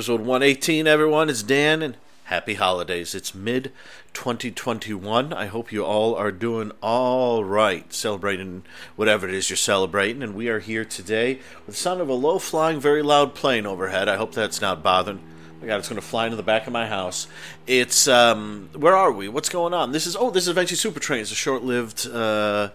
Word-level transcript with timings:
Episode 0.00 0.22
118, 0.22 0.86
everyone. 0.86 1.28
It's 1.28 1.42
Dan, 1.42 1.82
and 1.82 1.94
happy 2.24 2.54
holidays. 2.54 3.14
It's 3.14 3.34
mid 3.34 3.70
2021. 4.14 5.30
I 5.34 5.44
hope 5.44 5.70
you 5.72 5.84
all 5.84 6.14
are 6.14 6.32
doing 6.32 6.72
all 6.82 7.44
right, 7.44 7.92
celebrating 7.92 8.62
whatever 8.96 9.28
it 9.28 9.34
is 9.34 9.50
you're 9.50 9.58
celebrating. 9.58 10.22
And 10.22 10.34
we 10.34 10.48
are 10.48 10.60
here 10.60 10.86
today 10.86 11.34
with 11.66 11.74
the 11.74 11.80
sound 11.82 12.00
of 12.00 12.08
a 12.08 12.14
low 12.14 12.38
flying, 12.38 12.80
very 12.80 13.02
loud 13.02 13.34
plane 13.34 13.66
overhead. 13.66 14.08
I 14.08 14.16
hope 14.16 14.32
that's 14.32 14.62
not 14.62 14.82
bothering. 14.82 15.20
My 15.60 15.66
God, 15.66 15.80
it's 15.80 15.90
going 15.90 16.00
to 16.00 16.06
fly 16.06 16.24
into 16.24 16.36
the 16.36 16.42
back 16.42 16.66
of 16.66 16.72
my 16.72 16.86
house. 16.86 17.26
It's, 17.66 18.08
um, 18.08 18.70
where 18.72 18.96
are 18.96 19.12
we? 19.12 19.28
What's 19.28 19.50
going 19.50 19.74
on? 19.74 19.92
This 19.92 20.06
is, 20.06 20.16
oh, 20.16 20.30
this 20.30 20.44
is 20.44 20.48
Adventure 20.48 20.76
Super 20.76 20.98
Train. 20.98 21.20
It's 21.20 21.30
a 21.30 21.34
short 21.34 21.62
lived 21.62 22.08
uh, 22.10 22.70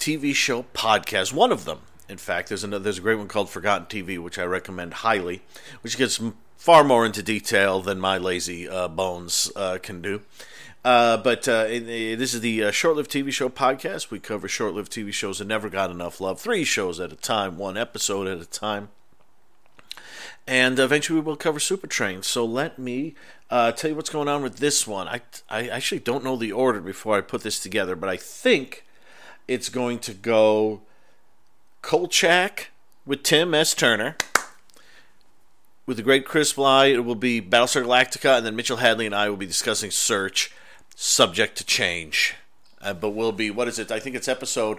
TV 0.00 0.34
show 0.34 0.64
podcast. 0.74 1.32
One 1.32 1.52
of 1.52 1.66
them. 1.66 1.82
In 2.08 2.18
fact, 2.18 2.48
there's 2.48 2.64
another, 2.64 2.82
there's 2.82 2.98
a 2.98 3.00
great 3.00 3.16
one 3.16 3.28
called 3.28 3.48
Forgotten 3.48 3.86
TV, 3.86 4.18
which 4.18 4.38
I 4.38 4.44
recommend 4.44 4.92
highly, 4.94 5.42
which 5.82 5.96
gets 5.96 6.20
far 6.64 6.82
more 6.82 7.04
into 7.04 7.22
detail 7.22 7.82
than 7.82 8.00
my 8.00 8.16
lazy 8.16 8.66
uh, 8.66 8.88
bones 8.88 9.52
uh, 9.54 9.76
can 9.82 10.00
do. 10.00 10.22
Uh, 10.82 11.14
but 11.18 11.46
uh, 11.46 11.64
this 11.64 12.32
is 12.32 12.40
the 12.40 12.64
uh, 12.64 12.70
short-lived 12.70 13.10
TV 13.10 13.30
show 13.30 13.50
podcast. 13.50 14.10
We 14.10 14.18
cover 14.18 14.48
short-lived 14.48 14.90
TV 14.90 15.12
shows 15.12 15.40
that 15.40 15.46
never 15.46 15.68
got 15.68 15.90
enough 15.90 16.22
love, 16.22 16.40
three 16.40 16.64
shows 16.64 16.98
at 17.00 17.12
a 17.12 17.16
time, 17.16 17.58
one 17.58 17.76
episode 17.76 18.26
at 18.26 18.40
a 18.40 18.46
time, 18.46 18.88
and 20.46 20.78
eventually 20.78 21.20
we 21.20 21.26
will 21.26 21.36
cover 21.36 21.60
Super 21.60 21.86
Train. 21.86 22.22
So 22.22 22.46
let 22.46 22.78
me 22.78 23.14
uh, 23.50 23.72
tell 23.72 23.90
you 23.90 23.96
what's 23.96 24.08
going 24.08 24.28
on 24.28 24.42
with 24.42 24.56
this 24.56 24.86
one. 24.86 25.06
I 25.06 25.20
I 25.50 25.68
actually 25.68 26.00
don't 26.00 26.24
know 26.24 26.36
the 26.36 26.52
order 26.52 26.80
before 26.80 27.18
I 27.18 27.20
put 27.20 27.42
this 27.42 27.60
together, 27.60 27.94
but 27.94 28.08
I 28.08 28.16
think 28.16 28.86
it's 29.46 29.68
going 29.68 29.98
to 29.98 30.14
go 30.14 30.80
Kolchak 31.82 32.70
with 33.04 33.22
Tim 33.22 33.52
S. 33.52 33.74
Turner 33.74 34.16
with 35.86 35.96
the 35.96 36.02
great 36.02 36.24
Chris 36.24 36.52
Bly, 36.52 36.86
it 36.86 37.04
will 37.04 37.14
be 37.14 37.40
Battlestar 37.40 37.84
Galactica, 37.84 38.38
and 38.38 38.46
then 38.46 38.56
Mitchell 38.56 38.78
Hadley 38.78 39.06
and 39.06 39.14
I 39.14 39.28
will 39.28 39.36
be 39.36 39.46
discussing 39.46 39.90
Search, 39.90 40.52
subject 40.94 41.56
to 41.58 41.64
change. 41.64 42.34
Uh, 42.80 42.94
but 42.94 43.10
we'll 43.10 43.32
be, 43.32 43.50
what 43.50 43.68
is 43.68 43.78
it? 43.78 43.90
I 43.90 44.00
think 44.00 44.16
it's 44.16 44.28
episode, 44.28 44.78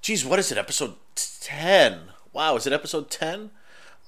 geez, 0.00 0.24
what 0.24 0.38
is 0.38 0.52
it? 0.52 0.58
Episode 0.58 0.94
10. 1.14 2.00
Wow, 2.32 2.56
is 2.56 2.66
it 2.66 2.72
episode 2.72 3.10
10 3.10 3.50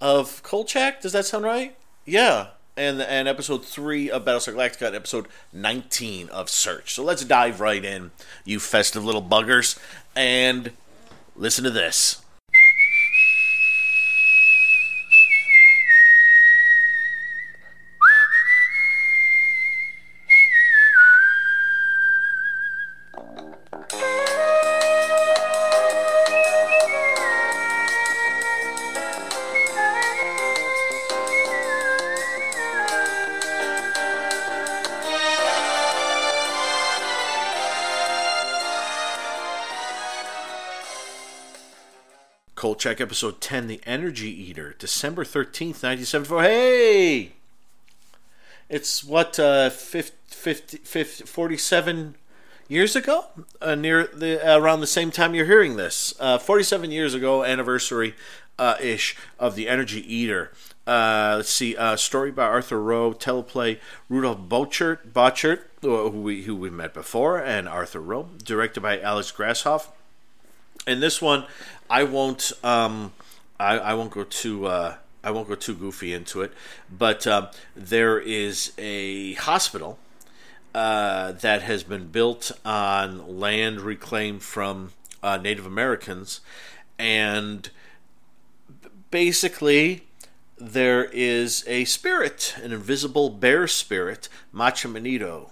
of 0.00 0.42
Kolchak? 0.42 1.00
Does 1.00 1.12
that 1.12 1.26
sound 1.26 1.44
right? 1.44 1.76
Yeah. 2.04 2.48
And, 2.76 3.00
and 3.00 3.28
episode 3.28 3.64
3 3.64 4.10
of 4.10 4.24
Battlestar 4.24 4.54
Galactica 4.54 4.88
and 4.88 4.96
episode 4.96 5.28
19 5.52 6.28
of 6.30 6.50
Search. 6.50 6.94
So 6.94 7.04
let's 7.04 7.24
dive 7.24 7.60
right 7.60 7.84
in, 7.84 8.10
you 8.44 8.58
festive 8.58 9.04
little 9.04 9.22
buggers, 9.22 9.78
and 10.16 10.72
listen 11.36 11.64
to 11.64 11.70
this. 11.70 12.23
Kolchak 42.84 43.00
episode 43.00 43.40
10, 43.40 43.66
The 43.66 43.80
Energy 43.86 44.28
Eater, 44.28 44.74
December 44.78 45.24
13th, 45.24 45.80
1974. 45.82 46.42
Hey! 46.42 47.32
It's 48.68 49.02
what, 49.02 49.40
uh, 49.40 49.70
50, 49.70 50.14
50, 50.26 50.76
50 50.76 51.24
47 51.24 52.14
years 52.68 52.94
ago? 52.94 53.24
Uh, 53.58 53.74
near 53.74 54.06
the 54.08 54.38
Around 54.46 54.80
the 54.80 54.86
same 54.86 55.10
time 55.10 55.34
you're 55.34 55.46
hearing 55.46 55.76
this. 55.76 56.12
Uh, 56.20 56.36
47 56.36 56.90
years 56.90 57.14
ago, 57.14 57.42
anniversary 57.42 58.14
uh, 58.58 58.76
ish 58.78 59.16
of 59.38 59.54
The 59.54 59.66
Energy 59.66 60.02
Eater. 60.14 60.52
Uh, 60.86 61.36
let's 61.38 61.48
see, 61.48 61.74
uh, 61.78 61.96
story 61.96 62.32
by 62.32 62.44
Arthur 62.44 62.82
Rowe, 62.82 63.14
teleplay 63.14 63.78
Rudolph 64.10 64.40
Borchert, 64.40 65.10
Borchert 65.10 65.60
who 65.80 66.10
we 66.10 66.42
who 66.42 66.54
we 66.54 66.68
met 66.68 66.92
before, 66.92 67.38
and 67.38 67.66
Arthur 67.66 68.00
Rowe, 68.00 68.28
directed 68.44 68.82
by 68.82 69.00
Alex 69.00 69.32
Grasshoff. 69.32 69.86
And 70.86 71.02
this 71.02 71.20
one, 71.22 71.44
I 71.88 72.04
won't. 72.04 72.52
Um, 72.62 73.12
I, 73.58 73.78
I 73.78 73.94
won't 73.94 74.10
go 74.10 74.24
too. 74.24 74.66
Uh, 74.66 74.96
I 75.22 75.30
won't 75.30 75.48
go 75.48 75.54
too 75.54 75.74
goofy 75.74 76.12
into 76.12 76.42
it, 76.42 76.52
but 76.90 77.26
uh, 77.26 77.50
there 77.74 78.18
is 78.18 78.72
a 78.76 79.34
hospital 79.34 79.98
uh, 80.74 81.32
that 81.32 81.62
has 81.62 81.82
been 81.82 82.08
built 82.08 82.52
on 82.64 83.38
land 83.38 83.80
reclaimed 83.80 84.42
from 84.42 84.92
uh, 85.22 85.38
Native 85.38 85.64
Americans, 85.64 86.40
and 86.98 87.70
basically 89.10 90.02
there 90.58 91.04
is 91.04 91.64
a 91.66 91.86
spirit, 91.86 92.54
an 92.62 92.72
invisible 92.72 93.30
bear 93.30 93.66
spirit, 93.66 94.28
Matchemonedo, 94.54 95.48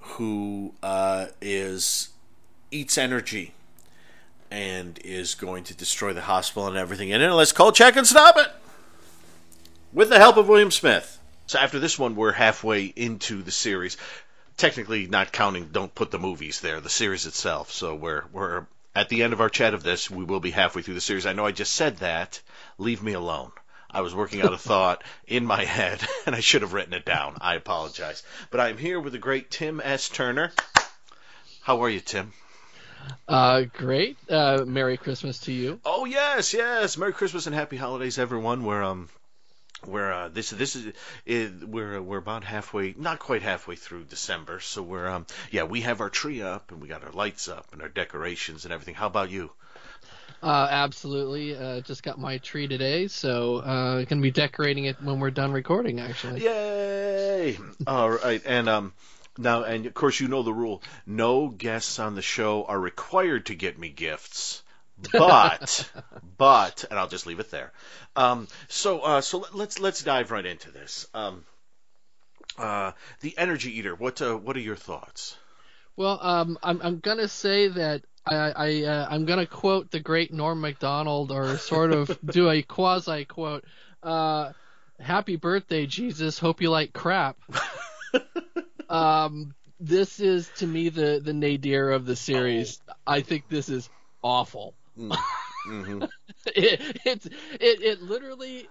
who 0.00 0.72
uh, 0.82 1.26
is 1.42 2.08
eats 2.70 2.96
energy 2.96 3.52
and 4.50 4.98
is 5.04 5.34
going 5.34 5.64
to 5.64 5.74
destroy 5.74 6.12
the 6.12 6.22
hospital 6.22 6.68
and 6.68 6.76
everything 6.76 7.10
in 7.10 7.20
it. 7.20 7.30
Let's 7.30 7.52
Kolchak 7.52 7.96
and 7.96 8.06
stop 8.06 8.36
it 8.36 8.48
with 9.92 10.08
the 10.08 10.18
help 10.18 10.36
of 10.36 10.48
William 10.48 10.70
Smith. 10.70 11.18
So 11.46 11.58
after 11.58 11.78
this 11.78 11.98
one, 11.98 12.14
we're 12.14 12.32
halfway 12.32 12.84
into 12.84 13.42
the 13.42 13.50
series. 13.50 13.96
Technically, 14.56 15.06
not 15.06 15.32
counting, 15.32 15.68
don't 15.72 15.94
put 15.94 16.10
the 16.10 16.18
movies 16.18 16.60
there, 16.60 16.80
the 16.80 16.90
series 16.90 17.26
itself. 17.26 17.70
So 17.72 17.94
we're 17.94 18.24
we're 18.32 18.66
at 18.94 19.08
the 19.08 19.22
end 19.22 19.32
of 19.32 19.40
our 19.40 19.48
chat 19.48 19.74
of 19.74 19.82
this. 19.82 20.10
We 20.10 20.24
will 20.24 20.40
be 20.40 20.50
halfway 20.50 20.82
through 20.82 20.94
the 20.94 21.00
series. 21.00 21.26
I 21.26 21.32
know 21.32 21.46
I 21.46 21.52
just 21.52 21.74
said 21.74 21.98
that. 21.98 22.40
Leave 22.76 23.02
me 23.02 23.12
alone. 23.12 23.52
I 23.90 24.02
was 24.02 24.14
working 24.14 24.42
out 24.42 24.52
a 24.52 24.58
thought 24.70 25.02
in 25.26 25.46
my 25.46 25.64
head, 25.64 26.06
and 26.26 26.34
I 26.34 26.40
should 26.40 26.62
have 26.62 26.74
written 26.74 26.92
it 26.92 27.04
down. 27.04 27.38
I 27.40 27.54
apologize. 27.54 28.22
But 28.50 28.60
I'm 28.60 28.76
here 28.76 29.00
with 29.00 29.12
the 29.12 29.18
great 29.18 29.50
Tim 29.50 29.80
S. 29.82 30.08
Turner. 30.08 30.52
How 31.62 31.82
are 31.82 31.90
you, 31.90 32.00
Tim? 32.00 32.32
Uh, 33.26 33.62
great. 33.72 34.16
Uh, 34.28 34.64
Merry 34.66 34.96
Christmas 34.96 35.40
to 35.40 35.52
you. 35.52 35.80
Oh 35.84 36.04
yes, 36.04 36.54
yes. 36.54 36.96
Merry 36.96 37.12
Christmas 37.12 37.46
and 37.46 37.54
Happy 37.54 37.76
Holidays, 37.76 38.18
everyone. 38.18 38.64
We're 38.64 38.82
um, 38.82 39.08
we're 39.86 40.12
uh, 40.12 40.28
this 40.28 40.50
this 40.50 40.76
is 40.76 40.92
it, 41.26 41.68
we're 41.68 42.00
we're 42.00 42.18
about 42.18 42.44
halfway, 42.44 42.94
not 42.96 43.18
quite 43.18 43.42
halfway 43.42 43.76
through 43.76 44.04
December. 44.04 44.60
So 44.60 44.82
we're 44.82 45.06
um, 45.06 45.26
yeah, 45.50 45.64
we 45.64 45.82
have 45.82 46.00
our 46.00 46.10
tree 46.10 46.42
up 46.42 46.72
and 46.72 46.80
we 46.80 46.88
got 46.88 47.04
our 47.04 47.12
lights 47.12 47.48
up 47.48 47.66
and 47.72 47.82
our 47.82 47.88
decorations 47.88 48.64
and 48.64 48.72
everything. 48.72 48.94
How 48.94 49.06
about 49.06 49.30
you? 49.30 49.50
Uh, 50.42 50.68
absolutely. 50.70 51.56
Uh, 51.56 51.80
just 51.80 52.02
got 52.02 52.18
my 52.18 52.38
tree 52.38 52.68
today, 52.68 53.08
so 53.08 53.56
uh, 53.56 54.04
gonna 54.04 54.20
be 54.22 54.30
decorating 54.30 54.84
it 54.84 55.02
when 55.02 55.20
we're 55.20 55.30
done 55.30 55.52
recording. 55.52 56.00
Actually. 56.00 56.42
Yay! 56.44 57.58
All 57.86 58.10
right, 58.10 58.42
and 58.46 58.68
um, 58.68 58.92
now, 59.38 59.62
and 59.62 59.86
of 59.86 59.94
course, 59.94 60.20
you 60.20 60.28
know 60.28 60.42
the 60.42 60.52
rule: 60.52 60.82
no 61.06 61.48
guests 61.48 61.98
on 61.98 62.14
the 62.14 62.22
show 62.22 62.64
are 62.64 62.78
required 62.78 63.46
to 63.46 63.54
get 63.54 63.78
me 63.78 63.88
gifts. 63.88 64.62
But, 65.12 65.90
but, 66.38 66.84
and 66.90 66.98
I'll 66.98 67.08
just 67.08 67.26
leave 67.26 67.38
it 67.38 67.52
there. 67.52 67.72
Um, 68.16 68.48
so, 68.66 69.00
uh, 69.00 69.20
so 69.20 69.46
let's 69.52 69.78
let's 69.78 70.02
dive 70.02 70.30
right 70.30 70.44
into 70.44 70.70
this. 70.70 71.06
Um, 71.14 71.44
uh, 72.58 72.92
the 73.20 73.36
Energy 73.38 73.78
Eater. 73.78 73.94
What 73.94 74.20
uh, 74.20 74.36
what 74.36 74.56
are 74.56 74.60
your 74.60 74.76
thoughts? 74.76 75.36
Well, 75.96 76.18
um, 76.20 76.58
I'm 76.62 76.80
I'm 76.82 76.98
gonna 76.98 77.28
say 77.28 77.68
that 77.68 78.02
I, 78.26 78.34
I 78.34 78.82
uh, 78.82 79.08
I'm 79.08 79.24
gonna 79.24 79.46
quote 79.46 79.90
the 79.90 80.00
great 80.00 80.32
Norm 80.32 80.60
Macdonald, 80.60 81.30
or 81.30 81.58
sort 81.58 81.92
of 81.92 82.18
do 82.24 82.50
a 82.50 82.62
quasi 82.62 83.24
quote. 83.24 83.64
Uh, 84.02 84.52
Happy 85.00 85.36
birthday, 85.36 85.86
Jesus. 85.86 86.38
Hope 86.38 86.60
you 86.60 86.70
like 86.70 86.92
crap. 86.92 87.36
um, 88.88 89.54
this 89.80 90.20
is 90.20 90.50
to 90.56 90.66
me 90.66 90.88
the 90.88 91.20
the 91.22 91.32
nadir 91.32 91.90
of 91.90 92.06
the 92.06 92.16
series. 92.16 92.80
Oh. 92.88 92.92
I 93.06 93.20
think 93.20 93.48
this 93.48 93.68
is 93.68 93.88
awful. 94.22 94.74
Mm. 94.98 95.16
Mm-hmm. 95.66 96.04
it, 96.46 97.00
it's 97.04 97.26
it 97.26 97.82
it 97.82 98.02
literally 98.02 98.68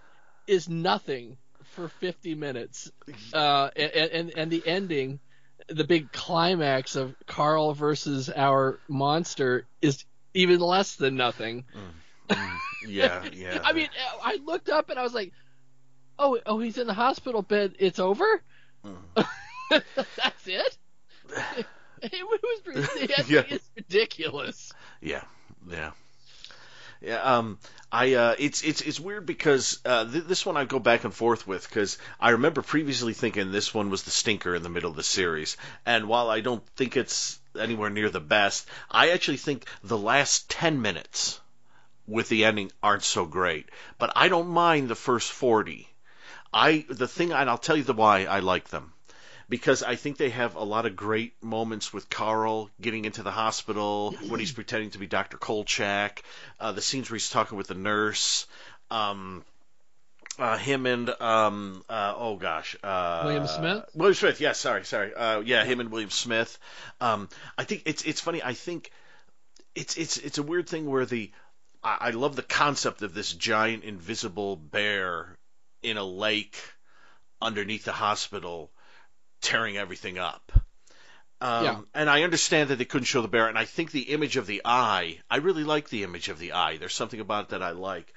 is 0.48 0.70
nothing 0.70 1.38
for 1.76 1.90
50 1.90 2.36
minutes, 2.36 2.92
uh, 3.34 3.70
and, 3.76 3.92
and 3.92 4.32
and 4.38 4.52
the 4.52 4.66
ending, 4.66 5.20
the 5.68 5.84
big 5.84 6.12
climax 6.12 6.96
of 6.96 7.16
Carl 7.28 7.74
versus 7.74 8.30
our 8.30 8.80
monster 8.88 9.66
is 9.82 10.04
even 10.34 10.60
less 10.60 10.96
than 10.96 11.16
nothing. 11.16 11.66
Mm. 11.76 12.36
Mm. 12.36 12.58
Yeah, 12.88 13.26
yeah. 13.34 13.62
I 13.64 13.74
mean, 13.74 13.90
I 14.24 14.40
looked 14.44 14.70
up 14.70 14.90
and 14.90 15.00
I 15.00 15.04
was 15.04 15.14
like, 15.14 15.34
"Oh, 16.20 16.40
oh, 16.46 16.60
he's 16.60 16.78
in 16.78 16.88
the 16.88 16.94
hospital 16.94 17.42
bed. 17.42 17.76
It's 17.80 18.00
over." 18.00 18.42
Mm. 18.86 19.26
That's 19.96 20.48
it. 20.48 20.78
it 22.02 22.24
was 22.24 23.30
yeah. 23.30 23.44
it's 23.50 23.70
ridiculous. 23.76 24.72
Yeah, 25.02 25.24
yeah. 25.70 25.92
Yeah, 27.02 27.22
um, 27.22 27.60
I 27.92 28.14
uh, 28.16 28.36
it's 28.40 28.64
it's 28.64 28.82
it's 28.82 29.00
weird 29.00 29.26
because 29.26 29.80
uh, 29.86 30.06
th- 30.06 30.24
this 30.24 30.46
one 30.46 30.58
I 30.58 30.66
go 30.66 30.80
back 30.80 31.04
and 31.04 31.14
forth 31.14 31.46
with 31.46 31.70
because 31.70 32.00
I 32.20 32.32
remember 32.32 32.64
previously 32.64 33.14
thinking 33.14 33.52
this 33.52 33.72
one 33.72 33.92
was 33.92 34.04
the 34.04 34.10
stinker 34.10 34.56
in 34.56 34.64
the 34.64 34.70
middle 34.70 34.90
of 34.90 34.96
the 34.96 35.04
series, 35.04 35.58
and 35.86 36.08
while 36.08 36.30
I 36.30 36.40
don't 36.40 36.66
think 36.76 36.98
it's 36.98 37.40
anywhere 37.60 37.92
near 37.92 38.10
the 38.10 38.20
best, 38.20 38.68
I 38.90 39.12
actually 39.12 39.38
think 39.38 39.66
the 39.84 39.98
last 39.98 40.50
ten 40.50 40.82
minutes 40.82 41.40
with 42.08 42.30
the 42.30 42.46
ending 42.46 42.72
aren't 42.82 43.04
so 43.04 43.26
great. 43.26 43.70
But 44.00 44.14
I 44.16 44.28
don't 44.28 44.50
mind 44.50 44.90
the 44.90 44.96
first 44.96 45.32
forty. 45.32 45.88
I 46.52 46.84
the 46.90 47.08
thing, 47.08 47.32
and 47.32 47.48
I'll 47.48 47.60
tell 47.60 47.78
you 47.78 47.84
the 47.84 47.94
why 47.94 48.26
I 48.26 48.40
like 48.40 48.70
them 48.70 48.94
because 49.50 49.84
I 49.84 49.96
think 49.96 50.18
they 50.18 50.30
have 50.30 50.56
a 50.56 50.64
lot 50.64 50.86
of 50.86 50.96
great 50.96 51.42
moments 51.42 51.94
with 51.94 52.10
Carl 52.10 52.70
getting 52.82 53.06
into 53.06 53.24
the 53.24 53.32
hospital 53.32 54.16
when 54.28 54.40
he's 54.40 54.52
pretending 54.52 54.92
to 54.92 54.98
be 54.98 55.08
Dr. 55.08 55.38
Kolchak, 55.38 56.24
uh, 56.60 56.74
the 56.74 56.82
scenes 56.82 57.10
where 57.10 57.16
he's 57.16 57.30
talking 57.30 57.58
with 57.58 57.68
the 57.68 57.74
nurse, 57.74 58.46
um, 58.92 59.44
uh, 60.38 60.58
him 60.58 60.86
and 60.86 61.10
um, 61.22 61.84
uh, 61.90 62.14
oh 62.16 62.36
gosh, 62.36 62.76
uh, 62.84 63.22
William 63.26 63.48
Smith. 63.48 63.86
William 63.96 64.14
Smith, 64.14 64.42
yes, 64.42 64.60
sorry, 64.60 64.86
sorry, 64.86 65.14
uh, 65.14 65.40
yeah, 65.40 65.64
him 65.64 65.80
and 65.80 65.92
William 65.92 66.12
Smith. 66.12 66.60
Um, 67.02 67.30
I 67.58 67.64
think 67.64 67.84
it's 67.86 68.04
it's 68.04 68.22
funny. 68.22 68.44
I 68.44 68.54
think 68.54 68.92
it's 69.76 69.98
it's 69.98 70.18
it's 70.18 70.38
a 70.38 70.44
weird 70.44 70.68
thing 70.68 70.86
where 70.86 71.06
the 71.06 71.32
I, 71.84 71.98
I 72.02 72.10
love 72.12 72.36
the 72.36 72.44
concept 72.44 73.02
of 73.02 73.14
this 73.14 73.34
giant 73.34 73.84
invisible 73.84 74.58
bear 74.58 75.38
in 75.82 75.98
a 75.98 76.04
lake 76.04 76.58
underneath 77.42 77.86
the 77.86 77.92
hospital 77.92 78.72
tearing 79.48 79.78
everything 79.78 80.18
up. 80.18 80.52
Um, 81.40 81.64
Yeah. 81.64 81.82
And 81.94 82.10
I 82.10 82.24
understand 82.24 82.70
that 82.70 82.78
they 82.78 82.86
couldn't 82.86 83.06
show 83.06 83.22
the 83.22 83.28
bear, 83.28 83.48
and 83.48 83.58
I 83.58 83.66
think 83.66 83.92
the 83.92 84.12
image 84.14 84.38
of 84.38 84.48
the 84.48 84.62
eye. 84.66 85.20
I 85.30 85.38
really 85.38 85.64
like 85.64 85.88
the 85.90 86.04
image 86.04 86.30
of 86.30 86.40
the 86.40 86.54
eye. 86.54 86.78
There's 86.78 86.96
something 86.96 87.20
about 87.20 87.46
it 87.46 87.50
that 87.50 87.64
I 87.64 87.72
like, 87.72 88.14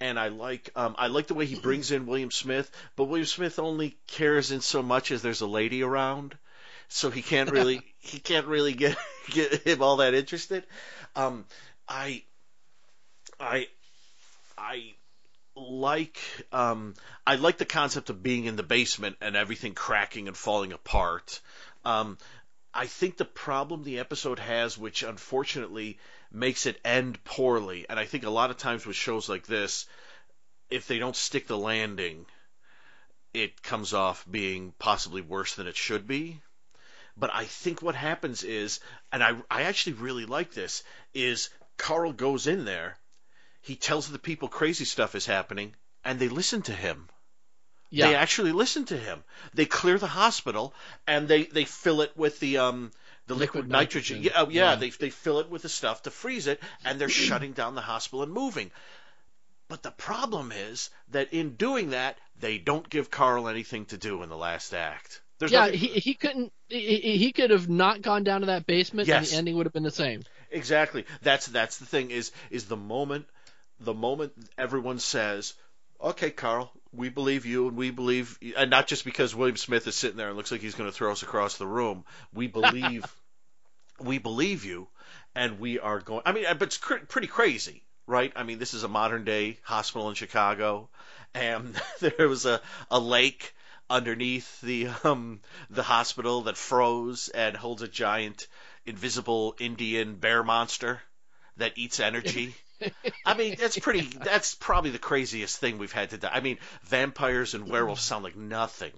and 0.00 0.18
I 0.18 0.28
like 0.28 0.70
um, 0.74 0.94
I 0.98 1.08
like 1.08 1.26
the 1.26 1.34
way 1.34 1.46
he 1.46 1.54
brings 1.54 1.92
in 1.92 2.06
William 2.06 2.30
Smith. 2.30 2.70
But 2.96 3.04
William 3.04 3.26
Smith 3.26 3.58
only 3.58 3.96
cares 4.08 4.50
in 4.50 4.60
so 4.60 4.82
much 4.82 5.10
as 5.12 5.22
there's 5.22 5.42
a 5.42 5.46
lady 5.46 5.82
around, 5.82 6.36
so 6.88 7.10
he 7.10 7.22
can't 7.22 7.50
really 7.58 7.82
he 7.98 8.18
can't 8.18 8.46
really 8.46 8.72
get 8.72 8.96
get 9.30 9.66
him 9.66 9.82
all 9.82 9.98
that 9.98 10.14
interested. 10.14 10.66
Um, 11.14 11.44
I 11.86 12.24
I 13.38 13.68
I 14.56 14.94
like 15.70 16.18
um, 16.52 16.94
I 17.26 17.36
like 17.36 17.58
the 17.58 17.64
concept 17.64 18.10
of 18.10 18.22
being 18.22 18.44
in 18.46 18.56
the 18.56 18.62
basement 18.62 19.16
and 19.20 19.36
everything 19.36 19.74
cracking 19.74 20.28
and 20.28 20.36
falling 20.36 20.72
apart. 20.72 21.40
Um, 21.84 22.18
I 22.74 22.86
think 22.86 23.16
the 23.16 23.24
problem 23.24 23.82
the 23.82 23.98
episode 23.98 24.38
has, 24.38 24.78
which 24.78 25.02
unfortunately 25.02 25.98
makes 26.30 26.66
it 26.66 26.80
end 26.84 27.22
poorly, 27.24 27.86
and 27.88 27.98
I 27.98 28.06
think 28.06 28.24
a 28.24 28.30
lot 28.30 28.50
of 28.50 28.56
times 28.56 28.86
with 28.86 28.96
shows 28.96 29.28
like 29.28 29.46
this, 29.46 29.86
if 30.70 30.86
they 30.86 30.98
don't 30.98 31.16
stick 31.16 31.46
the 31.46 31.58
landing, 31.58 32.24
it 33.34 33.62
comes 33.62 33.92
off 33.92 34.24
being 34.30 34.72
possibly 34.78 35.20
worse 35.20 35.54
than 35.54 35.66
it 35.66 35.76
should 35.76 36.06
be. 36.06 36.40
But 37.16 37.30
I 37.34 37.44
think 37.44 37.82
what 37.82 37.94
happens 37.94 38.42
is, 38.42 38.80
and 39.12 39.22
I, 39.22 39.36
I 39.50 39.62
actually 39.62 39.94
really 39.94 40.24
like 40.24 40.52
this, 40.52 40.82
is 41.12 41.50
Carl 41.76 42.12
goes 42.12 42.46
in 42.46 42.64
there, 42.64 42.96
he 43.62 43.74
tells 43.76 44.08
the 44.08 44.18
people 44.18 44.48
crazy 44.48 44.84
stuff 44.84 45.14
is 45.14 45.24
happening, 45.26 45.74
and 46.04 46.18
they 46.18 46.28
listen 46.28 46.62
to 46.62 46.72
him. 46.72 47.08
Yeah. 47.90 48.08
They 48.08 48.14
actually 48.14 48.52
listen 48.52 48.84
to 48.86 48.96
him. 48.96 49.22
They 49.54 49.66
clear 49.66 49.98
the 49.98 50.06
hospital 50.06 50.72
and 51.06 51.28
they, 51.28 51.42
they 51.44 51.64
fill 51.66 52.00
it 52.00 52.16
with 52.16 52.40
the 52.40 52.56
um 52.58 52.90
the 53.26 53.34
liquid, 53.34 53.64
Liquid 53.64 53.70
nitrogen. 53.70 54.16
nitrogen. 54.16 54.22
Yeah, 54.22 54.42
oh, 54.42 54.50
yeah, 54.50 54.70
Yeah. 54.70 54.76
they 54.76 54.90
they 54.90 55.10
fill 55.10 55.40
it 55.40 55.50
with 55.50 55.62
the 55.62 55.68
stuff 55.68 56.02
to 56.04 56.10
freeze 56.10 56.46
it, 56.46 56.60
and 56.84 56.98
they're 57.00 57.08
shutting 57.26 57.52
down 57.52 57.74
the 57.74 57.82
hospital 57.82 58.22
and 58.22 58.32
moving. 58.32 58.70
But 59.68 59.82
the 59.82 59.90
problem 59.90 60.52
is 60.52 60.90
that 61.10 61.32
in 61.32 61.54
doing 61.56 61.90
that, 61.90 62.18
they 62.40 62.58
don't 62.58 62.88
give 62.88 63.10
Carl 63.10 63.48
anything 63.48 63.84
to 63.86 63.96
do 63.98 64.22
in 64.22 64.28
the 64.28 64.36
last 64.36 64.74
act. 64.74 65.20
There's 65.38 65.52
yeah, 65.52 65.66
nothing- 65.66 65.78
he 65.78 65.86
he 65.88 66.14
couldn't. 66.14 66.52
He, 66.68 67.18
he 67.18 67.32
could 67.32 67.50
have 67.50 67.68
not 67.68 68.00
gone 68.02 68.24
down 68.24 68.40
to 68.40 68.46
that 68.46 68.66
basement, 68.66 69.08
and 69.08 69.20
Yes. 69.22 69.30
the 69.30 69.36
ending 69.36 69.56
would 69.56 69.66
have 69.66 69.72
been 69.72 69.82
the 69.82 69.90
same. 69.90 70.22
Exactly. 70.50 71.04
That's 71.22 71.46
that's 71.46 71.76
the 71.78 71.86
thing 71.86 72.10
is 72.10 72.32
is 72.50 72.64
the 72.66 72.76
moment 72.76 73.26
the 73.84 73.94
moment 73.94 74.32
everyone 74.58 74.98
says, 74.98 75.54
"Okay, 76.00 76.30
Carl, 76.30 76.72
we 76.92 77.08
believe 77.08 77.46
you 77.46 77.68
and 77.68 77.76
we 77.76 77.90
believe 77.90 78.38
and 78.56 78.70
not 78.70 78.86
just 78.86 79.04
because 79.04 79.34
William 79.34 79.56
Smith 79.56 79.86
is 79.86 79.94
sitting 79.96 80.16
there 80.16 80.28
and 80.28 80.36
looks 80.36 80.50
like 80.52 80.60
he's 80.60 80.74
going 80.74 80.90
to 80.90 80.96
throw 80.96 81.12
us 81.12 81.22
across 81.22 81.56
the 81.56 81.66
room. 81.66 82.04
We 82.32 82.46
believe 82.46 83.14
we 84.00 84.18
believe 84.18 84.64
you 84.64 84.88
and 85.34 85.58
we 85.58 85.78
are 85.78 86.00
going 86.00 86.22
I 86.26 86.32
mean, 86.32 86.44
but 86.50 86.62
it's 86.62 86.78
cr- 86.78 87.06
pretty 87.08 87.28
crazy, 87.28 87.84
right? 88.06 88.32
I 88.36 88.42
mean, 88.42 88.58
this 88.58 88.74
is 88.74 88.82
a 88.82 88.88
modern 88.88 89.24
day 89.24 89.58
hospital 89.62 90.08
in 90.08 90.14
Chicago 90.14 90.88
and 91.34 91.80
there 92.00 92.28
was 92.28 92.46
a 92.46 92.60
a 92.90 92.98
lake 93.00 93.54
underneath 93.90 94.60
the 94.60 94.88
um 95.04 95.40
the 95.70 95.82
hospital 95.82 96.42
that 96.42 96.56
froze 96.56 97.28
and 97.28 97.56
holds 97.56 97.82
a 97.82 97.88
giant 97.88 98.46
invisible 98.86 99.54
Indian 99.60 100.16
bear 100.16 100.42
monster 100.42 101.02
that 101.56 101.76
eats 101.76 102.00
energy. 102.00 102.54
I 103.26 103.34
mean, 103.34 103.56
that's 103.58 103.78
pretty. 103.78 104.00
That's 104.02 104.54
probably 104.54 104.90
the 104.90 104.98
craziest 104.98 105.58
thing 105.58 105.78
we've 105.78 105.92
had 105.92 106.10
to 106.10 106.18
do. 106.18 106.26
I 106.26 106.40
mean, 106.40 106.58
vampires 106.84 107.54
and 107.54 107.68
werewolves 107.68 108.02
sound 108.02 108.24
like 108.24 108.36
nothing 108.36 108.92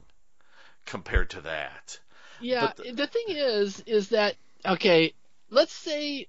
compared 0.87 1.31
to 1.31 1.43
that. 1.43 1.99
Yeah, 2.41 2.73
the- 2.77 2.93
the 2.93 3.07
thing 3.07 3.27
is, 3.29 3.81
is 3.87 4.09
that 4.11 4.37
okay? 4.67 5.15
Let's 5.51 5.73
say, 5.73 6.29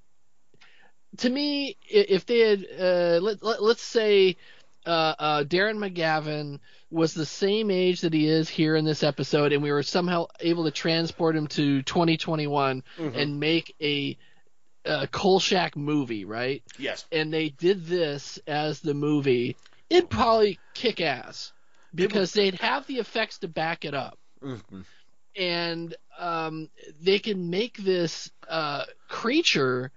to 1.17 1.29
me, 1.29 1.77
if 1.89 2.25
they 2.25 2.39
had, 2.39 2.65
uh, 2.79 3.19
let, 3.21 3.41
let 3.41 3.63
let's 3.63 3.81
say, 3.81 4.37
uh, 4.85 4.89
uh, 5.17 5.43
Darren 5.43 5.77
McGavin 5.77 6.59
was 6.91 7.13
the 7.13 7.25
same 7.25 7.71
age 7.71 8.01
that 8.01 8.13
he 8.13 8.27
is 8.27 8.47
here 8.49 8.75
in 8.75 8.85
this 8.85 9.01
episode, 9.03 9.51
and 9.51 9.63
we 9.63 9.71
were 9.71 9.83
somehow 9.83 10.27
able 10.39 10.65
to 10.65 10.71
transport 10.71 11.35
him 11.35 11.47
to 11.47 11.81
2021 11.81 12.83
Mm-hmm. 12.99 13.17
and 13.17 13.39
make 13.39 13.75
a, 13.81 14.17
a 14.85 15.07
Kolchak 15.07 15.75
movie, 15.75 16.25
right? 16.25 16.63
Yes. 16.77 17.05
and 17.11 17.33
they 17.33 17.49
did 17.49 17.85
this 17.85 18.39
as 18.47 18.79
the 18.81 18.93
movie, 18.93 19.57
it'd 19.89 20.09
probably 20.09 20.59
kick 20.73 21.01
ass 21.01 21.53
because 21.95 22.33
they'd 22.33 22.55
have 22.55 22.85
the 22.87 22.99
effects 22.99 23.39
to 23.39 23.47
back 23.47 23.85
it 23.85 23.93
up, 23.95 24.19
hmm 24.41 24.81
and 25.35 25.95
um, 26.17 26.69
they 27.01 27.19
can 27.19 27.49
make 27.49 27.77
this 27.77 28.29
uh, 28.49 28.83
creature. 29.09 29.91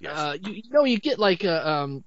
Yes. 0.00 0.16
Uh, 0.18 0.36
you, 0.40 0.52
you 0.52 0.62
know, 0.70 0.84
you 0.84 0.98
get 0.98 1.18
like 1.18 1.44
a, 1.44 1.68
um, 1.68 2.04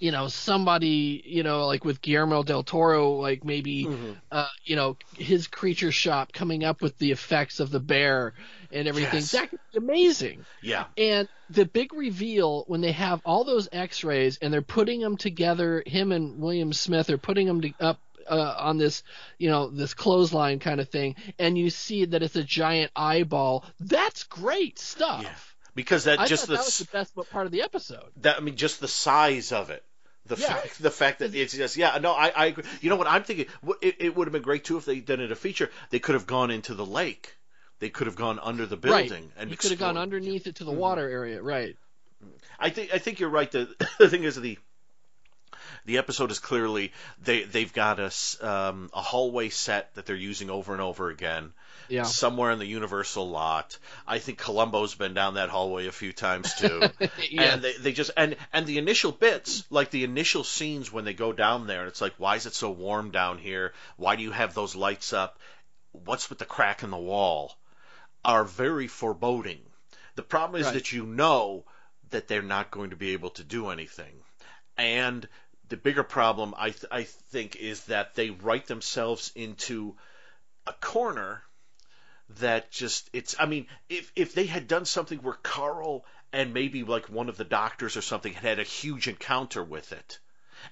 you 0.00 0.10
know, 0.10 0.26
somebody, 0.28 1.22
you 1.24 1.42
know, 1.42 1.66
like 1.66 1.84
with 1.84 2.02
Guillermo 2.02 2.42
del 2.42 2.64
Toro, 2.64 3.12
like 3.12 3.44
maybe, 3.44 3.84
Mhm. 3.84 4.16
uh, 4.32 4.48
you 4.64 4.74
know, 4.76 4.96
his 5.16 5.46
creature 5.46 5.92
shop 5.92 6.32
coming 6.32 6.64
up 6.64 6.82
with 6.82 6.98
the 6.98 7.12
effects 7.12 7.60
of 7.60 7.70
the 7.70 7.78
bear 7.80 8.34
and 8.72 8.88
everything. 8.88 9.20
Yes. 9.20 9.30
That 9.32 9.50
could 9.50 9.60
be 9.72 9.78
amazing. 9.78 10.44
Yeah. 10.60 10.86
And 10.98 11.28
the 11.50 11.64
big 11.66 11.92
reveal 11.94 12.64
when 12.66 12.80
they 12.80 12.92
have 12.92 13.20
all 13.24 13.44
those 13.44 13.68
X-rays 13.70 14.38
and 14.42 14.52
they're 14.52 14.60
putting 14.60 15.00
them 15.00 15.16
together, 15.16 15.84
him 15.86 16.10
and 16.10 16.40
William 16.40 16.72
Smith 16.72 17.08
are 17.08 17.18
putting 17.18 17.46
them 17.46 17.60
to, 17.60 17.72
up 17.80 18.00
uh, 18.28 18.56
on 18.58 18.76
this, 18.76 19.04
you 19.38 19.48
know, 19.48 19.68
this 19.70 19.94
clothesline 19.94 20.58
kind 20.58 20.80
of 20.80 20.88
thing, 20.88 21.14
and 21.38 21.56
you 21.56 21.70
see 21.70 22.06
that 22.06 22.24
it's 22.24 22.34
a 22.34 22.42
giant 22.42 22.90
eyeball. 22.96 23.64
That's 23.78 24.24
great 24.24 24.80
stuff. 24.80 25.54
Because 25.76 26.04
that 26.04 26.18
I 26.18 26.26
just 26.26 26.46
the 26.48 26.54
that 26.54 26.64
was 26.64 26.78
the 26.78 26.86
best 26.86 27.14
part 27.30 27.46
of 27.46 27.52
the 27.52 27.62
episode. 27.62 28.10
that 28.22 28.38
I 28.38 28.40
mean 28.40 28.56
just 28.56 28.80
the 28.80 28.88
size 28.88 29.52
of 29.52 29.70
it. 29.70 29.84
The 30.26 30.34
Yeah. 30.36 30.54
fact 30.54 30.82
the 30.82 30.90
fact 30.90 31.18
that 31.20 31.34
it's 31.36 31.54
just 31.54 31.76
yeah 31.76 31.96
no 32.02 32.12
I 32.12 32.28
I 32.34 32.46
agree. 32.46 32.64
You 32.80 32.90
know 32.90 32.96
what 32.96 33.06
I'm 33.06 33.22
thinking? 33.22 33.46
It, 33.82 33.96
it 34.00 34.16
would 34.16 34.26
have 34.26 34.32
been 34.32 34.42
great 34.42 34.64
too 34.64 34.78
if 34.78 34.84
they 34.86 34.98
done 35.00 35.20
it 35.20 35.30
a 35.30 35.36
feature. 35.36 35.70
They 35.90 36.00
could 36.00 36.14
have 36.14 36.26
gone 36.26 36.50
into 36.50 36.74
the 36.74 36.84
lake. 36.86 37.36
They 37.78 37.90
could 37.90 38.06
have 38.08 38.16
gone 38.16 38.38
under 38.42 38.64
the 38.66 38.76
building 38.78 39.10
right. 39.24 39.30
and 39.36 39.50
you 39.50 39.56
could 39.56 39.70
have 39.70 39.78
gone 39.78 39.90
explored. 39.98 40.02
underneath 40.14 40.46
it 40.48 40.56
to 40.56 40.64
the 40.64 40.72
Mhm. 40.72 40.76
water 40.86 41.08
area. 41.08 41.42
Right. 41.42 41.76
I 42.58 42.70
think 42.70 42.92
I 42.94 42.98
think 42.98 43.20
you're 43.20 43.28
right. 43.28 43.50
The 43.52 43.68
the 43.98 44.08
thing 44.08 44.24
is 44.24 44.34
the 44.40 44.58
the 45.86 45.98
episode 45.98 46.30
is 46.30 46.38
clearly 46.38 46.92
they 47.22 47.44
they've 47.44 47.72
got 47.72 47.98
a 48.00 48.10
um, 48.46 48.90
a 48.92 49.00
hallway 49.00 49.48
set 49.48 49.94
that 49.94 50.04
they're 50.06 50.16
using 50.16 50.50
over 50.50 50.72
and 50.72 50.82
over 50.82 51.08
again 51.10 51.52
Yeah. 51.88 52.02
somewhere 52.02 52.50
in 52.50 52.58
the 52.58 52.66
Universal 52.66 53.30
lot. 53.30 53.78
I 54.06 54.18
think 54.18 54.38
Columbo's 54.38 54.94
been 54.96 55.14
down 55.14 55.34
that 55.34 55.48
hallway 55.48 55.86
a 55.86 55.92
few 55.92 56.12
times 56.12 56.52
too. 56.54 56.82
yeah. 57.30 57.42
And 57.54 57.62
they, 57.62 57.72
they 57.74 57.92
just 57.92 58.10
and 58.16 58.36
and 58.52 58.66
the 58.66 58.78
initial 58.78 59.12
bits, 59.12 59.64
like 59.70 59.90
the 59.90 60.04
initial 60.04 60.44
scenes 60.44 60.92
when 60.92 61.04
they 61.04 61.14
go 61.14 61.32
down 61.32 61.66
there, 61.66 61.80
and 61.80 61.88
it's 61.88 62.00
like, 62.00 62.14
why 62.18 62.36
is 62.36 62.46
it 62.46 62.54
so 62.54 62.70
warm 62.70 63.10
down 63.12 63.38
here? 63.38 63.72
Why 63.96 64.16
do 64.16 64.22
you 64.22 64.32
have 64.32 64.54
those 64.54 64.74
lights 64.74 65.12
up? 65.12 65.38
What's 65.92 66.28
with 66.28 66.38
the 66.38 66.44
crack 66.44 66.82
in 66.82 66.90
the 66.90 66.96
wall? 66.98 67.56
Are 68.24 68.44
very 68.44 68.88
foreboding. 68.88 69.60
The 70.16 70.22
problem 70.22 70.60
is 70.60 70.66
Right. 70.66 70.74
that 70.74 70.92
you 70.92 71.06
know 71.06 71.64
that 72.10 72.26
they're 72.26 72.42
not 72.42 72.70
going 72.70 72.90
to 72.90 72.96
be 72.96 73.12
able 73.12 73.30
to 73.30 73.44
do 73.44 73.68
anything, 73.70 74.14
and 74.76 75.28
the 75.68 75.76
bigger 75.76 76.02
problem 76.02 76.54
I 76.56 76.70
th- 76.70 76.90
I 76.90 77.04
think 77.04 77.56
is 77.56 77.84
that 77.84 78.14
they 78.14 78.30
write 78.30 78.66
themselves 78.66 79.32
into 79.34 79.96
a 80.66 80.72
corner 80.72 81.42
that 82.40 82.70
just 82.70 83.08
it's 83.12 83.36
I 83.38 83.46
mean 83.46 83.66
if 83.88 84.10
if 84.16 84.34
they 84.34 84.46
had 84.46 84.68
done 84.68 84.84
something 84.84 85.18
where 85.18 85.34
Carl 85.34 86.04
and 86.32 86.52
maybe 86.52 86.82
like 86.82 87.08
one 87.08 87.28
of 87.28 87.36
the 87.36 87.44
doctors 87.44 87.96
or 87.96 88.02
something 88.02 88.32
had 88.32 88.44
had 88.44 88.58
a 88.58 88.64
huge 88.64 89.08
encounter 89.08 89.62
with 89.62 89.92
it. 89.92 90.18